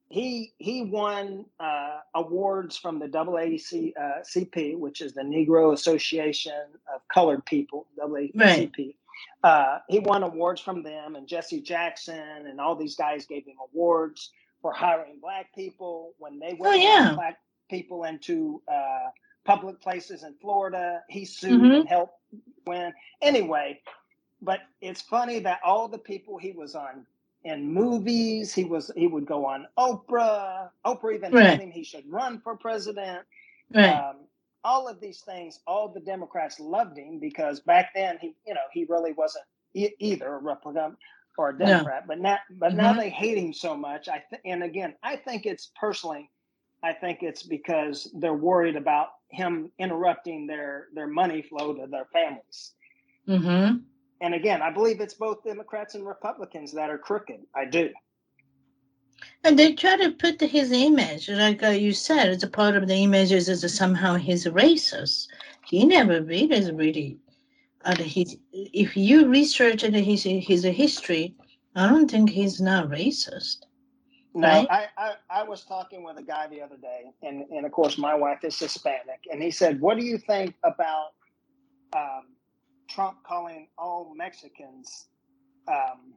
he 0.10 0.53
he 0.60 0.84
won 0.84 1.45
uh, 1.60 1.99
awards 2.14 2.77
from 2.77 2.99
the 2.99 3.07
AACP, 3.07 3.94
uh, 3.99 4.22
CP, 4.22 4.77
which 4.77 5.02
is 5.02 5.14
the 5.14 5.22
Negro 5.22 5.73
Association 5.73 6.53
of 6.94 7.02
Colored 7.11 7.45
People, 7.45 7.88
AACP. 7.99 8.77
Right. 8.77 8.95
Uh, 9.44 9.80
he 9.88 9.99
won 9.99 10.23
awards 10.23 10.61
from 10.61 10.84
them, 10.84 11.15
and 11.15 11.27
Jesse 11.27 11.61
Jackson 11.61 12.45
and 12.48 12.60
all 12.60 12.76
these 12.76 12.95
guys 12.95 13.26
gave 13.26 13.45
him 13.45 13.56
awards 13.73 14.32
for 14.61 14.73
hiring 14.73 15.19
black 15.22 15.53
people 15.56 16.14
when 16.18 16.40
they 16.40 16.56
went 16.60 16.76
oh, 16.76 16.77
yeah. 16.77 17.14
black 17.15 17.38
people 17.69 18.03
into 18.03 18.61
uh, 18.72 19.10
public 19.45 19.80
places 19.82 20.23
in 20.23 20.36
Florida. 20.41 21.02
He 21.10 21.26
sued 21.26 21.61
mm-hmm. 21.61 21.72
and 21.72 21.90
helped 21.90 22.19
win. 22.65 22.94
Anyway, 23.22 23.80
but 24.41 24.60
it's 24.82 25.02
funny 25.02 25.40
that 25.40 25.60
all 25.64 25.88
the 25.88 25.98
people 25.98 26.38
he 26.38 26.52
was 26.52 26.76
on 26.76 27.06
in 27.45 27.72
movies. 27.72 28.53
He 28.53 28.66
was 28.66 28.91
he 28.95 29.07
would 29.07 29.26
go 29.26 29.45
on 29.45 29.68
Oprah. 29.78 30.70
Oprah 30.86 31.16
even 31.16 31.32
right. 31.32 31.48
told 31.48 31.60
him 31.62 31.72
he 31.72 31.84
should 31.84 32.03
run 32.12 32.41
for 32.41 32.57
president. 32.57 33.22
Right. 33.74 33.90
Um, 33.90 34.16
all 34.64 34.88
of 34.88 34.99
these 34.99 35.22
things, 35.22 35.60
all 35.68 35.88
the 35.88 35.99
Democrats 35.99 36.60
loved 36.60 36.98
him 36.98 37.20
because 37.20 37.60
back 37.60 37.91
then 37.94 38.18
he, 38.20 38.36
you 38.48 38.56
know, 38.56 38.62
he 38.74 38.86
really 38.86 39.14
wasn't 39.14 39.45
e- 39.76 39.94
either 39.99 40.34
a 40.34 40.40
Republican 40.40 40.98
or 41.38 41.49
a 41.49 41.57
Democrat. 41.57 42.03
No. 42.03 42.07
But 42.07 42.20
now, 42.20 42.38
but 42.49 42.70
mm-hmm. 42.70 42.78
now 42.78 42.94
they 42.94 43.10
hate 43.10 43.38
him 43.38 43.53
so 43.53 43.78
much. 43.78 44.10
I 44.10 44.24
th- 44.30 44.41
and 44.44 44.64
again, 44.64 44.95
I 45.03 45.16
think 45.18 45.45
it's 45.45 45.72
personally, 45.80 46.32
I 46.84 46.94
think 46.94 47.22
it's 47.22 47.44
because 47.44 48.10
they're 48.16 48.34
worried 48.34 48.76
about 48.76 49.10
him 49.30 49.72
interrupting 49.78 50.48
their 50.48 50.88
their 50.95 51.07
money 51.07 51.44
flow 51.44 51.74
to 51.74 51.86
their 51.86 52.06
families. 52.06 52.72
Mm-hmm. 53.28 53.78
And 54.22 54.34
again, 54.34 54.62
I 54.62 54.72
believe 54.72 55.02
it's 55.02 55.14
both 55.14 55.44
Democrats 55.44 55.96
and 55.96 56.06
Republicans 56.06 56.72
that 56.74 56.90
are 56.90 56.98
crooked. 56.98 57.42
I 57.54 57.66
do. 57.66 57.90
And 59.44 59.58
they 59.58 59.74
try 59.74 59.98
to 59.98 60.12
put 60.12 60.42
his 60.42 60.72
image, 60.72 61.30
like 61.30 61.64
uh, 61.64 61.68
you 61.70 61.94
said, 61.94 62.30
it's 62.30 62.44
a 62.44 62.50
part 62.50 62.76
of 62.76 62.88
the 62.88 62.96
image 62.96 63.32
is 63.32 63.48
that 63.48 63.70
somehow 63.70 64.16
he's 64.16 64.46
racist. 64.46 65.28
He 65.66 65.86
never 65.86 66.22
really 66.22 66.52
is 66.52 66.72
really. 66.72 67.18
Uh, 67.84 67.96
his, 67.98 68.36
if 68.52 68.98
you 68.98 69.28
research 69.28 69.84
his 69.84 70.24
his 70.24 70.64
history, 70.64 71.36
I 71.76 71.88
don't 71.88 72.10
think 72.10 72.30
he's 72.30 72.60
not 72.60 72.90
racist. 72.90 73.58
No, 74.34 74.48
right? 74.48 74.68
I, 74.70 74.88
I, 74.98 75.14
I 75.30 75.44
was 75.44 75.64
talking 75.64 76.04
with 76.04 76.18
a 76.18 76.24
guy 76.24 76.48
the 76.48 76.62
other 76.62 76.78
day, 76.78 77.12
and, 77.22 77.46
and 77.52 77.66
of 77.66 77.72
course 77.72 77.98
my 77.98 78.16
wife 78.16 78.44
is 78.44 78.58
Hispanic, 78.58 79.22
and 79.32 79.42
he 79.42 79.52
said, 79.52 79.80
"What 79.80 79.98
do 79.98 80.04
you 80.04 80.18
think 80.18 80.56
about 80.64 81.12
um, 81.96 82.35
Trump 82.88 83.18
calling 83.24 83.68
all 83.78 84.14
Mexicans 84.16 85.07
um, 85.68 86.14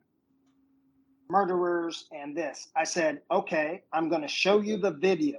murderers 1.28 2.06
and 2.12 2.36
this. 2.36 2.68
I 2.76 2.84
said, 2.84 3.22
okay, 3.30 3.82
I'm 3.92 4.08
going 4.08 4.22
to 4.22 4.28
show 4.28 4.60
you 4.60 4.76
the 4.76 4.90
video. 4.90 5.38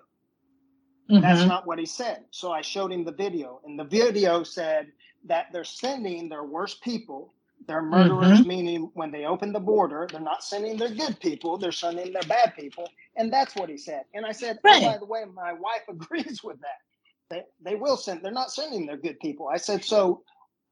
Mm-hmm. 1.10 1.22
That's 1.22 1.45
not 1.45 1.65
what 1.65 1.80
he 1.80 1.85
said. 1.85 2.26
So 2.31 2.51
I 2.51 2.61
showed 2.61 2.91
him 2.91 3.03
the 3.03 3.11
video, 3.11 3.61
and 3.65 3.80
the 3.80 3.84
video 3.84 4.43
said 4.43 4.91
that 5.26 5.47
they're 5.51 5.64
sending 5.64 6.30
their 6.30 6.43
worst 6.43 6.84
people. 6.84 7.34
They're 7.68 7.81
murderers, 7.81 8.39
mm-hmm. 8.39 8.47
meaning 8.47 8.91
when 8.93 9.11
they 9.11 9.26
open 9.26 9.51
the 9.51 9.60
border, 9.60 10.07
they're 10.10 10.22
not 10.22 10.43
sending 10.43 10.77
their 10.77 10.93
good 10.93 11.19
people, 11.19 11.57
they're 11.57 11.72
sending 11.72 12.14
their 12.14 12.23
bad 12.23 12.56
people. 12.56 12.88
And 13.18 13.34
that's 13.34 13.56
what 13.56 13.69
he 13.69 13.77
said. 13.77 14.03
And 14.14 14.26
I 14.26 14.31
said, 14.31 14.60
right. 14.64 14.81
oh, 14.81 14.91
by 14.91 14.97
the 14.97 15.06
way, 15.06 15.23
my 15.34 15.53
wife 15.53 15.81
agrees 15.89 16.41
with 16.43 16.57
that. 16.61 16.80
They, 17.30 17.43
they 17.61 17.76
will 17.76 17.97
send, 17.97 18.23
they're 18.23 18.31
not 18.31 18.51
sending 18.51 18.85
their 18.85 18.97
good 18.97 19.19
people. 19.19 19.49
I 19.49 19.57
said, 19.57 19.84
so 19.84 20.23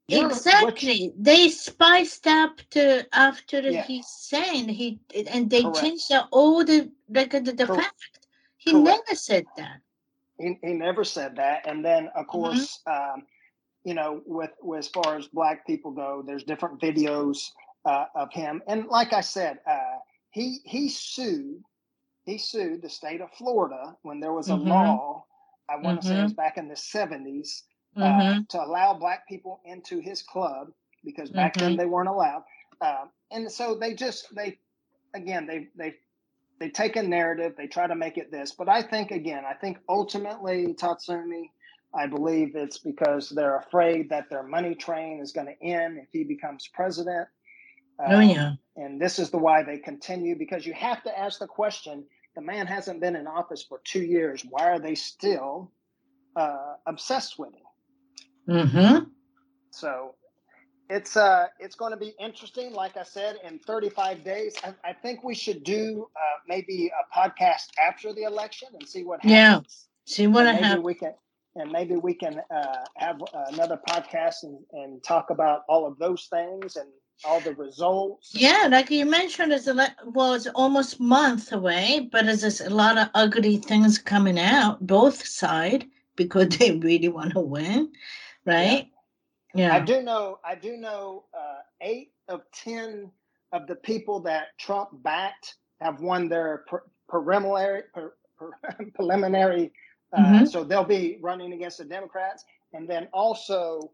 Exactly. 0.10 1.14
They 1.18 1.50
spiced 1.50 2.28
up 2.28 2.62
to 2.72 3.06
after 3.14 3.60
yeah. 3.60 3.84
he 3.84 4.04
said 4.08 4.70
he 4.70 5.00
and 5.30 5.50
they 5.50 5.64
Correct. 5.64 5.82
changed 5.82 6.10
the, 6.10 6.26
all 6.32 6.64
the 6.64 6.90
like 7.10 7.32
the, 7.32 7.42
the 7.42 7.68
fact. 7.68 8.28
He 8.58 8.72
Correct. 8.72 8.86
never 8.86 9.16
said 9.16 9.46
that. 9.58 9.82
He, 10.40 10.58
he 10.64 10.74
never 10.74 11.04
said 11.04 11.36
that. 11.36 11.68
And 11.68 11.84
then 11.84 12.08
of 12.08 12.22
mm-hmm. 12.22 12.30
course, 12.30 12.80
mm-hmm. 12.88 13.20
um, 13.20 13.24
you 13.84 13.94
know, 13.94 14.22
with, 14.26 14.52
with 14.62 14.80
as 14.80 14.88
far 14.88 15.18
as 15.18 15.28
black 15.28 15.68
people 15.68 15.92
go, 15.92 16.24
there's 16.26 16.44
different 16.44 16.80
videos 16.80 17.50
uh, 17.86 18.06
of 18.16 18.32
him. 18.32 18.62
And 18.68 18.88
like 18.88 19.12
I 19.12 19.22
said, 19.22 19.60
uh, 19.70 20.00
he 20.32 20.60
he 20.64 20.88
sued 20.88 21.62
he 22.24 22.38
sued 22.38 22.82
the 22.82 22.90
state 22.90 23.22
of 23.22 23.32
Florida 23.32 23.96
when 24.04 24.22
there 24.22 24.34
was 24.34 24.50
a 24.50 24.54
mm-hmm. 24.54 24.70
law. 24.70 25.26
I 25.70 25.76
want 25.78 26.02
to 26.02 26.08
mm-hmm. 26.08 26.16
say 26.16 26.20
it 26.22 26.24
was 26.24 26.34
back 26.34 26.58
in 26.58 26.70
the 26.70 26.76
70s 26.76 27.64
uh, 27.98 28.02
mm-hmm. 28.02 28.42
to 28.50 28.64
allow 28.64 28.94
black 28.94 29.28
people 29.28 29.60
into 29.66 30.00
his 30.00 30.22
club 30.22 30.72
because 31.04 31.30
back 31.30 31.54
mm-hmm. 31.54 31.70
then 31.70 31.78
they 31.78 31.86
weren't 31.86 32.10
allowed. 32.10 32.44
Uh, 32.80 33.06
and 33.32 33.52
so 33.52 33.76
they 33.76 33.94
just 33.94 34.34
they 34.36 34.58
again 35.16 35.46
they 35.48 35.68
they 35.76 35.96
they 36.60 36.70
take 36.70 36.96
a 36.96 37.04
narrative 37.04 37.54
they 37.58 37.68
try 37.68 37.88
to 37.88 37.96
make 37.96 38.18
it 38.18 38.32
this 38.32 38.52
but 38.52 38.70
i 38.70 38.82
think 38.82 39.12
again 39.12 39.44
i 39.50 39.54
think 39.54 39.78
ultimately 39.90 40.74
tatsumi 40.74 41.50
i 41.96 42.06
believe 42.06 42.56
it's 42.56 42.78
because 42.78 43.30
they're 43.30 43.58
afraid 43.58 44.10
that 44.10 44.30
their 44.30 44.44
money 44.44 44.76
train 44.76 45.20
is 45.20 45.32
going 45.32 45.48
to 45.48 45.66
end 45.66 45.98
if 45.98 46.08
he 46.12 46.24
becomes 46.24 46.70
president 46.74 47.28
uh, 48.00 48.16
oh 48.16 48.20
yeah 48.20 48.54
and 48.76 49.02
this 49.02 49.20
is 49.20 49.30
the 49.30 49.38
why 49.38 49.64
they 49.64 49.78
continue 49.78 50.38
because 50.38 50.66
you 50.66 50.74
have 50.74 51.04
to 51.04 51.18
ask 51.18 51.40
the 51.40 51.48
question 51.48 52.04
the 52.36 52.42
man 52.42 52.68
hasn't 52.68 53.02
been 53.02 53.16
in 53.16 53.28
office 53.28 53.64
for 53.64 53.82
two 53.84 54.04
years 54.04 54.46
why 54.50 54.70
are 54.70 54.80
they 54.80 54.96
still 54.96 55.72
uh, 56.36 56.76
obsessed 56.86 57.40
with 57.40 57.54
him 57.54 57.67
Mm-hmm. 58.48 59.06
So 59.72 60.16
it's 60.90 61.18
uh 61.18 61.48
it's 61.60 61.76
going 61.76 61.92
to 61.92 61.98
be 61.98 62.14
interesting. 62.20 62.74
Like 62.74 62.98
I 62.98 63.04
said, 63.04 63.38
in 63.44 63.60
35 63.60 64.24
days, 64.24 64.56
I, 64.64 64.74
I 64.84 64.94
think 64.94 65.24
we 65.24 65.36
should 65.36 65.64
do 65.64 66.08
uh, 66.16 66.20
maybe 66.48 66.90
a 66.90 67.18
podcast 67.18 67.68
after 67.86 68.14
the 68.14 68.24
election 68.24 68.70
and 68.74 68.88
see 68.88 69.04
what 69.04 69.22
happens. 69.22 69.32
Yeah, 69.32 69.60
see 70.06 70.28
what 70.28 70.46
happens. 70.46 70.84
We 70.84 70.94
can 70.94 71.14
and 71.58 71.72
maybe 71.72 71.96
we 71.96 72.14
can 72.14 72.42
uh, 72.52 72.86
have 72.96 73.20
another 73.52 73.80
podcast 73.90 74.44
and, 74.44 74.60
and 74.74 75.04
talk 75.04 75.30
about 75.30 75.64
all 75.68 75.86
of 75.86 75.98
those 75.98 76.28
things 76.32 76.76
and 76.76 76.88
all 77.26 77.40
the 77.40 77.56
results. 77.56 78.32
Yeah, 78.34 78.68
like 78.70 78.92
you 78.92 79.06
mentioned, 79.06 79.52
it's 79.52 79.68
a 79.68 79.74
lot, 79.74 79.92
well, 80.06 80.34
it's 80.36 80.48
almost 80.48 81.00
month 81.00 81.52
away, 81.52 82.08
but 82.12 82.26
there's 82.26 82.62
a 82.62 82.70
lot 82.70 82.98
of 82.98 83.10
ugly 83.16 83.58
things 83.58 83.98
coming 83.98 84.40
out 84.40 84.86
both 84.86 85.26
side 85.26 85.86
because 86.16 86.50
they 86.58 86.78
really 86.78 87.10
want 87.10 87.34
to 87.34 87.40
win 87.40 87.92
right? 88.48 88.88
Yeah. 89.54 89.68
yeah. 89.68 89.76
I 89.76 89.80
do 89.80 90.02
know. 90.02 90.40
I 90.44 90.56
do 90.56 90.78
know. 90.78 91.26
Uh, 91.34 91.60
eight 91.82 92.12
of 92.28 92.42
ten 92.52 93.12
of 93.52 93.68
the 93.68 93.76
people 93.76 94.20
that 94.22 94.58
Trump 94.60 94.90
backed 95.04 95.56
have 95.82 96.02
won 96.02 96.28
their 96.28 96.66
preliminary 97.08 97.84
preliminary. 98.96 99.72
Uh, 100.14 100.20
mm-hmm. 100.20 100.46
So 100.46 100.64
they'll 100.64 100.84
be 100.84 101.20
running 101.22 101.54
against 101.54 101.78
the 101.78 101.86
Democrats, 101.86 102.46
and 102.74 102.88
then 102.88 103.08
also, 103.14 103.92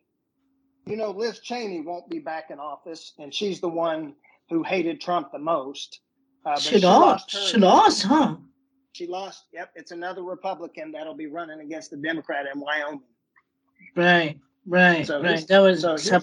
you 0.86 0.96
know, 0.96 1.12
Liz 1.12 1.40
Cheney 1.40 1.82
won't 1.82 2.10
be 2.10 2.20
back 2.20 2.52
in 2.52 2.60
office, 2.60 3.14
and 3.18 3.34
she's 3.34 3.60
the 3.60 3.70
one 3.70 4.14
who 4.50 4.64
hated 4.64 5.02
Trump 5.02 5.32
the 5.32 5.40
most. 5.40 6.02
Uh, 6.46 6.60
she, 6.60 6.80
she 6.80 6.86
lost. 6.86 7.32
She 7.32 7.58
lost, 7.58 8.04
huh? 8.04 8.36
She 8.92 9.08
lost. 9.08 9.46
Yep, 9.54 9.72
it's 9.76 9.92
another 9.92 10.22
Republican 10.22 10.92
that'll 10.92 11.16
be 11.16 11.28
running 11.28 11.62
against 11.62 11.90
the 11.90 11.98
Democrat 11.98 12.46
in 12.54 12.60
Wyoming. 12.60 13.02
Right, 13.96 14.40
right, 14.66 15.06
so 15.06 15.22
right. 15.22 15.48
That 15.48 15.60
was 15.60 15.82
so, 15.82 15.98
so 15.98 16.22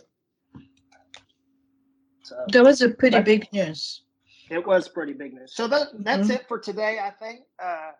that 2.48 2.64
was 2.64 2.82
a 2.82 2.90
pretty 2.90 3.20
big 3.20 3.52
news. 3.52 4.02
It 4.50 4.66
was 4.66 4.88
pretty 4.88 5.12
big 5.12 5.34
news. 5.34 5.54
So 5.54 5.68
that 5.68 5.88
that's 6.00 6.22
mm-hmm. 6.22 6.32
it 6.32 6.48
for 6.48 6.58
today. 6.58 6.98
I 7.02 7.10
think 7.10 7.42
uh, 7.62 7.92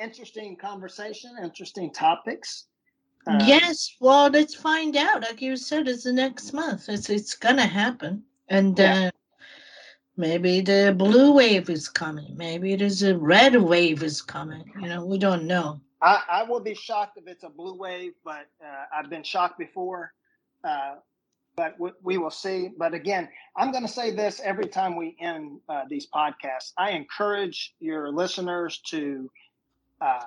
interesting 0.00 0.56
conversation, 0.56 1.30
interesting 1.42 1.92
topics. 1.92 2.66
Uh, 3.26 3.38
yes, 3.46 3.94
well, 4.00 4.28
let's 4.30 4.54
find 4.54 4.96
out. 4.96 5.22
Like 5.22 5.40
you 5.40 5.56
said, 5.56 5.86
it's 5.86 6.04
the 6.04 6.12
next 6.12 6.52
month. 6.52 6.88
It's 6.88 7.08
it's 7.08 7.34
gonna 7.34 7.66
happen, 7.66 8.24
and 8.48 8.76
Yeah. 8.76 9.06
uh, 9.06 9.10
maybe 10.16 10.60
the 10.60 10.94
blue 10.96 11.32
wave 11.32 11.70
is 11.70 11.88
coming. 11.88 12.36
Maybe 12.36 12.74
there's 12.74 13.02
a 13.04 13.16
red 13.16 13.54
wave 13.54 14.02
is 14.02 14.22
coming. 14.22 14.64
You 14.80 14.88
know, 14.88 15.04
we 15.04 15.18
don't 15.18 15.46
know. 15.46 15.80
I, 16.02 16.22
I 16.30 16.42
will 16.44 16.60
be 16.60 16.74
shocked 16.74 17.18
if 17.18 17.28
it's 17.28 17.44
a 17.44 17.50
blue 17.50 17.74
wave, 17.74 18.12
but 18.24 18.46
uh, 18.64 18.84
I've 18.96 19.10
been 19.10 19.24
shocked 19.24 19.58
before. 19.58 20.12
Uh, 20.64 20.96
but 21.56 21.74
we, 21.78 21.90
we 22.02 22.18
will 22.18 22.30
see. 22.30 22.70
But 22.78 22.94
again, 22.94 23.28
I'm 23.56 23.70
going 23.72 23.84
to 23.84 23.92
say 23.92 24.10
this 24.14 24.40
every 24.44 24.66
time 24.66 24.96
we 24.96 25.16
end 25.20 25.60
uh, 25.68 25.82
these 25.88 26.08
podcasts. 26.14 26.72
I 26.78 26.90
encourage 26.90 27.74
your 27.80 28.10
listeners 28.12 28.80
to 28.90 29.30
uh, 30.00 30.20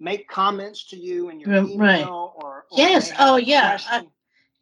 make 0.00 0.28
comments 0.28 0.88
to 0.90 0.96
you 0.96 1.30
in 1.30 1.40
your 1.40 1.50
Right, 1.50 1.68
email 1.68 2.32
or, 2.36 2.64
or 2.70 2.78
Yes, 2.78 3.12
oh, 3.18 3.36
yeah, 3.36 3.78
I- 3.88 4.06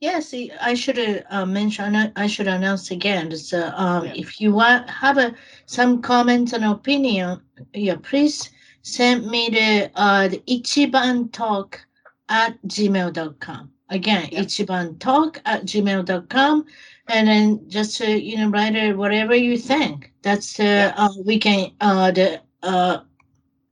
Yes, 0.01 0.35
I- 0.61 0.75
should 0.75 0.99
uh, 0.99 1.23
uh, 1.31 1.47
mention. 1.47 1.95
I 2.17 2.27
should 2.27 2.49
announce 2.49 2.91
again. 2.91 3.35
So, 3.37 3.73
um, 3.75 4.07
Yeah. 4.07 4.13
if 4.15 4.41
you 4.41 4.53
want 4.53 4.91
have 4.91 5.17
a 5.19 5.35
some 5.67 6.03
comments 6.03 6.53
and 6.53 6.65
opinion, 6.65 7.43
yeah, 7.75 7.97
please 8.03 8.51
send 8.87 9.27
me 9.27 9.49
the 9.51 9.91
uh 9.97 10.29
the 10.29 10.39
ichiban 10.55 11.33
talk 11.33 11.85
at 12.29 12.53
gmail.com. 12.69 13.71
Again, 13.89 14.29
Yeah. 14.31 14.43
ichiban 14.43 14.99
talk 15.01 15.41
at 15.45 15.65
gmail.com. 15.65 16.65
And 17.09 17.29
then 17.29 17.69
just 17.69 18.01
uh, 18.01 18.05
you 18.07 18.37
know 18.39 18.49
write 18.51 18.77
it 18.77 18.97
whatever 18.97 19.35
you 19.35 19.59
think. 19.59 20.13
That's 20.23 20.59
uh, 20.61 20.65
Yeah. 20.65 20.95
uh 20.97 21.15
we 21.25 21.39
can 21.39 21.73
uh 21.81 22.11
the 22.13 22.41
uh 22.63 22.99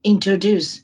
introduce 0.03 0.81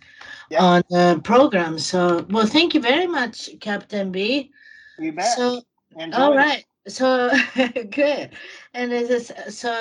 Yeah. 0.49 0.64
on 0.64 0.84
the 0.90 1.20
program. 1.24 1.78
So 1.80 2.26
well, 2.30 2.48
thank 2.48 2.74
you 2.74 2.82
very 2.82 3.08
much, 3.08 3.49
Captain 3.60 4.12
B. 4.12 4.52
You 4.99 5.12
bet. 5.14 5.26
So 5.38 5.62
Enjoy 5.98 6.18
all 6.18 6.36
right. 6.36 6.64
So 6.88 7.30
good. 7.91 8.30
And 8.74 8.94
is 8.94 9.32
so 9.49 9.72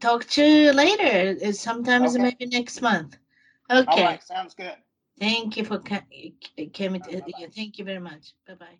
talk 0.00 0.24
to 0.36 0.44
you 0.44 0.72
later. 0.72 1.52
Sometimes 1.52 2.14
Okay. 2.14 2.24
maybe 2.24 2.46
next 2.46 2.82
month. 2.82 3.16
All 3.70 3.82
Okay. 3.82 4.02
right. 4.02 4.22
Sounds 4.22 4.54
good. 4.54 4.74
Thank 5.18 5.56
you 5.56 5.64
for 5.64 5.78
coming. 5.78 6.34
Thank 6.56 7.78
you 7.78 7.84
very 7.84 8.00
much. 8.00 8.34
Bye 8.46 8.54
bye. 8.54 8.78